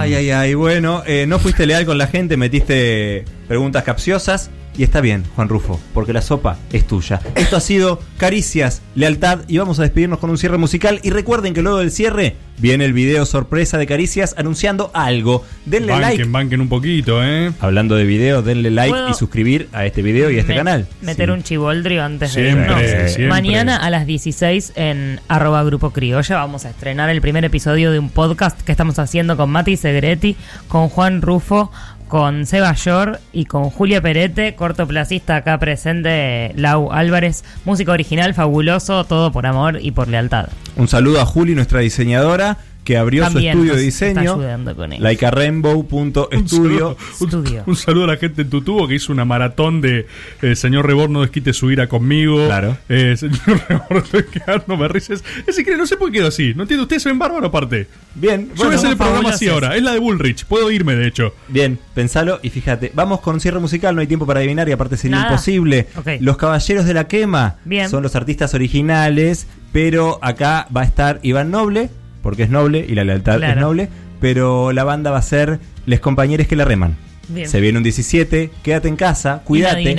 Ay, 0.00 0.14
ay, 0.14 0.30
ay. 0.30 0.54
Bueno, 0.54 1.02
eh, 1.06 1.24
no 1.26 1.38
fuiste 1.38 1.64
leal 1.66 1.86
con 1.86 1.96
la 1.96 2.06
gente, 2.06 2.36
metiste 2.36 3.24
preguntas 3.48 3.82
capciosas. 3.84 4.50
Y 4.76 4.84
está 4.84 5.02
bien, 5.02 5.24
Juan 5.36 5.48
Rufo, 5.50 5.78
porque 5.92 6.12
la 6.14 6.22
sopa 6.22 6.56
es 6.72 6.86
tuya. 6.86 7.20
Esto 7.34 7.56
ha 7.56 7.60
sido 7.60 8.00
Caricias, 8.16 8.80
Lealtad 8.94 9.40
y 9.46 9.58
vamos 9.58 9.78
a 9.78 9.82
despedirnos 9.82 10.18
con 10.18 10.30
un 10.30 10.38
cierre 10.38 10.56
musical. 10.56 10.98
Y 11.02 11.10
recuerden 11.10 11.52
que 11.52 11.60
luego 11.60 11.78
del 11.78 11.90
cierre 11.90 12.36
viene 12.56 12.84
el 12.86 12.92
video 12.94 13.26
sorpresa 13.26 13.76
de 13.76 13.86
Caricias 13.86 14.34
anunciando 14.38 14.90
algo. 14.94 15.44
Denle 15.66 15.92
Banquen, 15.92 16.08
like. 16.18 16.24
banquen 16.24 16.60
un 16.62 16.68
poquito, 16.70 17.22
¿eh? 17.22 17.52
Hablando 17.60 17.96
de 17.96 18.04
video, 18.04 18.40
denle 18.40 18.70
like 18.70 18.90
¿Puedo 18.90 19.10
y 19.10 19.14
suscribir 19.14 19.68
a 19.72 19.84
este 19.84 20.00
video 20.00 20.30
y 20.30 20.36
a 20.36 20.40
este 20.40 20.52
Me- 20.52 20.58
canal. 20.58 20.86
Meter 21.02 21.28
Sí. 21.28 21.32
un 21.32 21.42
chivoldrio 21.42 22.02
antes 22.02 22.34
de 22.34 22.42
Siempre, 22.42 22.92
irnos. 22.94 23.10
siempre. 23.12 23.28
Mañana 23.28 23.76
a 23.76 23.90
las 23.90 24.06
16 24.06 24.72
en 24.76 25.20
arroba 25.28 25.62
grupo 25.64 25.90
criolla 25.90 26.36
vamos 26.36 26.64
a 26.64 26.70
estrenar 26.70 27.10
el 27.10 27.20
primer 27.20 27.44
episodio 27.44 27.90
de 27.92 27.98
un 27.98 28.08
podcast 28.08 28.58
que 28.62 28.72
estamos 28.72 28.98
haciendo 28.98 29.36
con 29.36 29.50
Mati 29.50 29.76
Segretti, 29.76 30.36
con 30.68 30.88
Juan 30.88 31.20
Rufo, 31.20 31.70
con 32.12 32.44
Seba 32.44 32.74
Yor 32.74 33.20
y 33.32 33.46
con 33.46 33.70
Julia 33.70 34.02
Perete, 34.02 34.54
cortoplacista 34.54 35.36
acá 35.36 35.58
presente, 35.58 36.52
Lau 36.56 36.92
Álvarez, 36.92 37.42
música 37.64 37.92
original, 37.92 38.34
fabuloso, 38.34 39.04
todo 39.04 39.32
por 39.32 39.46
amor 39.46 39.78
y 39.80 39.92
por 39.92 40.08
lealtad. 40.08 40.50
Un 40.76 40.88
saludo 40.88 41.22
a 41.22 41.24
Juli, 41.24 41.54
nuestra 41.54 41.80
diseñadora, 41.80 42.58
que 42.84 42.96
abrió 42.96 43.22
También 43.24 43.52
su 43.52 43.58
estudio 43.58 43.72
nos 43.72 43.76
de 43.78 43.82
diseño. 43.84 44.74
con 44.76 44.92
eso. 44.92 45.02
Likearainbow.studio. 45.02 46.96
Un, 47.20 47.26
Estudio. 47.26 47.62
un 47.66 47.76
saludo 47.76 48.04
a 48.04 48.06
la 48.08 48.16
gente 48.16 48.42
en 48.42 48.50
tu 48.50 48.62
tubo 48.62 48.88
que 48.88 48.94
hizo 48.96 49.12
una 49.12 49.24
maratón 49.24 49.80
de 49.80 50.06
eh, 50.42 50.56
Señor 50.56 50.86
Rebor, 50.86 51.08
no 51.10 51.20
desquite 51.22 51.52
su 51.52 51.70
ira 51.70 51.86
conmigo. 51.88 52.46
Claro. 52.46 52.76
Eh, 52.88 53.16
señor 53.16 53.38
Rebor, 53.68 53.98
estoy 54.04 54.24
quedando, 54.24 54.76
me 54.76 54.88
rises. 54.88 55.22
Es 55.46 55.58
increíble, 55.58 55.78
no 55.82 55.86
sé 55.86 55.96
por 55.96 56.10
qué 56.10 56.18
quedó 56.18 56.28
así. 56.28 56.54
No 56.54 56.62
entiendo, 56.62 56.82
ustedes 56.82 57.02
se 57.02 57.08
ven 57.08 57.18
bárbaro 57.18 57.46
aparte. 57.46 57.86
Bien, 58.14 58.50
Yo 58.56 58.64
voy 58.64 58.72
a 58.74 58.76
hacer 58.76 58.90
el 58.90 58.96
programa 58.96 59.30
así 59.30 59.48
ahora. 59.48 59.76
Es 59.76 59.82
la 59.82 59.92
de 59.92 59.98
Bullrich. 59.98 60.44
Puedo 60.46 60.70
irme, 60.70 60.94
de 60.94 61.06
hecho. 61.06 61.34
Bien, 61.48 61.78
pensalo 61.94 62.40
y 62.42 62.50
fíjate. 62.50 62.90
Vamos 62.94 63.20
con 63.20 63.40
cierre 63.40 63.60
musical, 63.60 63.94
no 63.94 64.00
hay 64.00 64.06
tiempo 64.06 64.26
para 64.26 64.40
adivinar 64.40 64.68
y 64.68 64.72
aparte 64.72 64.96
sería 64.96 65.18
Nada. 65.18 65.30
imposible. 65.30 65.86
Los 66.20 66.36
Caballeros 66.36 66.84
de 66.84 66.94
la 66.94 67.06
Quema 67.06 67.56
Bien. 67.64 67.88
son 67.88 68.02
los 68.02 68.16
artistas 68.16 68.54
originales, 68.54 69.46
pero 69.72 70.18
acá 70.22 70.66
va 70.74 70.82
a 70.82 70.84
estar 70.84 71.20
Iván 71.22 71.50
Noble, 71.50 71.90
porque 72.22 72.44
es 72.44 72.50
noble 72.50 72.84
y 72.88 72.94
la 72.94 73.04
lealtad 73.04 73.38
Claro. 73.38 73.52
es 73.54 73.60
noble. 73.60 73.88
pero 74.20 74.72
la 74.72 74.84
banda 74.84 75.10
va 75.10 75.18
a 75.18 75.22
ser 75.22 75.58
Les 75.84 75.98
Compañeros 76.00 76.46
que 76.46 76.54
la 76.56 76.64
reman. 76.64 76.96
Bien. 77.28 77.48
Se 77.48 77.60
viene 77.60 77.78
un 77.78 77.84
17, 77.84 78.50
quédate 78.62 78.88
en 78.88 78.96
casa, 78.96 79.42
cuídate. 79.44 79.96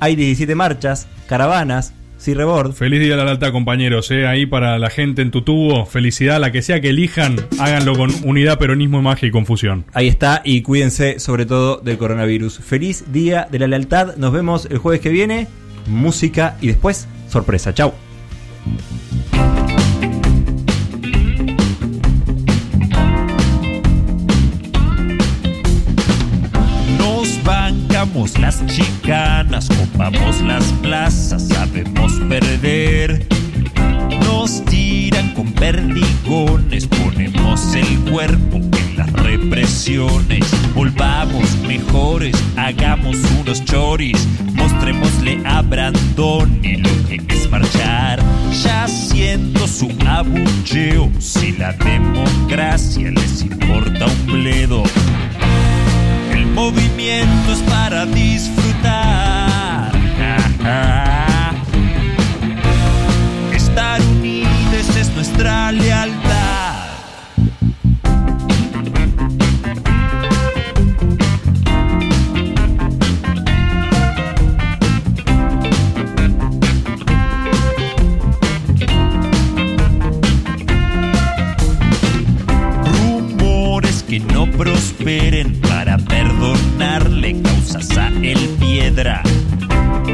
Hay 0.00 0.16
17 0.16 0.54
marchas, 0.54 1.06
caravanas, 1.28 1.92
Cirrebord. 2.20 2.72
Feliz 2.72 3.00
día 3.00 3.10
de 3.10 3.16
la 3.16 3.24
lealtad, 3.24 3.52
compañeros. 3.52 4.10
¿eh? 4.10 4.26
Ahí 4.26 4.46
para 4.46 4.78
la 4.78 4.88
gente 4.90 5.20
en 5.22 5.30
tu 5.30 5.42
tubo. 5.42 5.84
Felicidad, 5.86 6.40
la 6.40 6.52
que 6.52 6.62
sea 6.62 6.80
que 6.80 6.88
elijan, 6.90 7.36
háganlo 7.58 7.96
con 7.96 8.10
unidad, 8.24 8.58
peronismo, 8.58 9.02
magia 9.02 9.28
y 9.28 9.30
confusión. 9.30 9.84
Ahí 9.92 10.08
está, 10.08 10.40
y 10.44 10.62
cuídense 10.62 11.18
sobre 11.20 11.44
todo 11.46 11.76
del 11.78 11.98
coronavirus. 11.98 12.58
Feliz 12.60 13.04
día 13.12 13.46
de 13.50 13.58
la 13.58 13.66
lealtad. 13.66 14.16
Nos 14.16 14.32
vemos 14.32 14.66
el 14.70 14.78
jueves 14.78 15.00
que 15.00 15.10
viene. 15.10 15.48
Música 15.86 16.56
y 16.62 16.68
después 16.68 17.08
sorpresa. 17.28 17.74
Chau. 17.74 17.92
Bancamos 28.04 28.38
las 28.38 28.66
chicanas, 28.66 29.68
copamos 29.68 30.40
las 30.42 30.64
plazas, 30.82 31.48
sabemos 31.48 32.12
perder. 32.28 33.26
Nos 34.24 34.64
tiran 34.64 35.32
con 35.34 35.52
perdigones, 35.52 36.86
ponemos 36.86 37.74
el 37.74 37.98
cuerpo 38.10 38.56
en 38.56 38.96
las 38.96 39.12
represiones. 39.12 40.44
Volvamos 40.74 41.56
mejores, 41.66 42.36
hagamos 42.56 43.16
unos 43.40 43.64
choris, 43.64 44.26
mostrémosle 44.54 45.40
a 45.46 45.62
Brandoni 45.62 46.76
lo 46.76 47.08
que 47.08 47.22
es 47.28 47.50
marchar. 47.50 48.20
Ya 48.62 48.86
siento 48.86 49.66
su 49.66 49.88
abucheo, 50.06 51.10
si 51.18 51.52
la 51.52 51.72
democracia 51.72 53.10
les 53.10 53.42
importa 53.42 54.06
un 54.06 54.26
bledo. 54.26 54.82
El 56.54 56.60
movimiento 56.60 57.52
es 57.52 57.58
para 57.62 58.06
disfrutar. 58.06 59.90
Estar 63.52 64.00
unidos 64.00 64.96
es 64.96 65.10
nuestra 65.16 65.72
lealtad. 65.72 66.90
Rumores 83.02 84.04
que 84.04 84.20
no 84.20 84.48
prosperen 84.52 85.63
para 86.24 86.34
perdonarle 86.40 87.40
causas 87.42 87.96
a 87.96 88.08
el 88.22 88.38
piedra. 88.60 89.22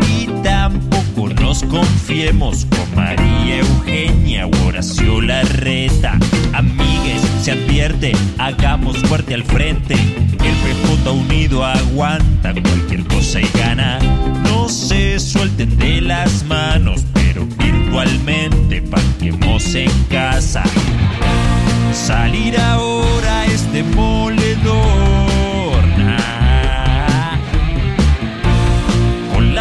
Y 0.08 0.26
tampoco 0.42 1.28
nos 1.40 1.62
confiemos 1.64 2.66
con 2.66 2.94
María 2.94 3.58
Eugenia 3.58 4.46
o 4.46 4.66
Horacio 4.66 5.20
Larreta. 5.20 6.18
Amigues, 6.52 7.22
se 7.42 7.52
advierte, 7.52 8.12
hagamos 8.38 8.98
fuerte 8.98 9.34
al 9.34 9.44
frente. 9.44 9.94
El 9.94 10.56
PJ 10.64 11.10
unido 11.12 11.64
aguanta 11.64 12.52
cualquier 12.52 13.04
cosa 13.04 13.40
y 13.40 13.48
gana. 13.58 13.98
No 14.44 14.68
se 14.68 15.18
suelten 15.18 15.76
de 15.78 16.00
las 16.00 16.44
manos, 16.44 17.04
pero 17.12 17.46
virtualmente 17.46 18.82
parquemos 18.82 19.74
en 19.74 19.90
casa. 20.10 20.62
Salir 21.92 22.58
ahora 22.58 23.46
es 23.46 23.70
demoledor. 23.72 25.19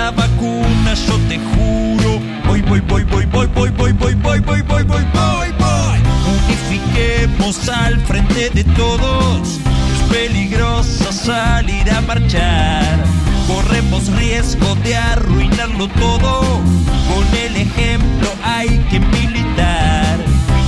La 0.10 0.16
vacuna 0.16 0.94
yo 0.96 1.18
te 1.28 1.38
juro, 1.38 2.20
voy, 2.48 2.62
voy, 2.62 2.80
voy, 2.82 3.04
voy, 3.04 3.26
voy, 3.26 3.48
voy, 3.48 3.70
voy, 3.70 3.92
voy, 3.92 4.16
voy, 4.16 4.40
voy, 4.40 4.62
voy, 4.62 4.84
voy, 4.84 5.04
voy, 5.14 5.52
voy. 5.60 6.00
Unifiquemos 6.48 7.70
al 7.70 8.00
frente 8.02 8.50
de 8.50 8.64
todos. 8.76 9.60
Es 9.94 10.02
peligroso 10.12 11.12
salir 11.12 11.92
a 11.92 12.02
marchar. 12.02 13.04
Corremos 13.48 14.08
riesgo 14.14 14.74
de 14.84 14.96
arruinarlo 14.96 15.88
todo. 15.90 16.42
Con 16.42 17.26
el 17.46 17.56
ejemplo 17.58 18.30
hay 18.44 18.80
que 18.90 19.00
militar. 19.00 20.18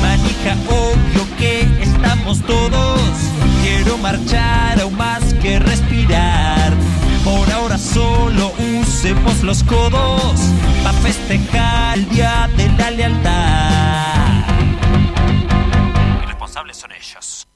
Manija, 0.01 0.55
obvio 0.69 1.25
que 1.39 1.61
estamos 1.81 2.41
todos. 2.41 3.01
Quiero 3.63 3.97
marchar 3.97 4.79
aún 4.81 4.97
más 4.97 5.33
que 5.41 5.57
respirar. 5.57 6.90
Por 7.23 7.51
ahora 7.51 7.77
solo 7.77 8.53
usemos 8.81 9.43
los 9.43 9.63
codos 9.63 10.41
para 10.83 10.97
festejar 10.99 11.97
el 11.97 12.09
día 12.09 12.49
de 12.57 12.67
la 12.69 12.91
lealtad. 12.91 14.45
Responsables 16.25 16.77
son 16.77 16.91
ellos. 16.91 17.50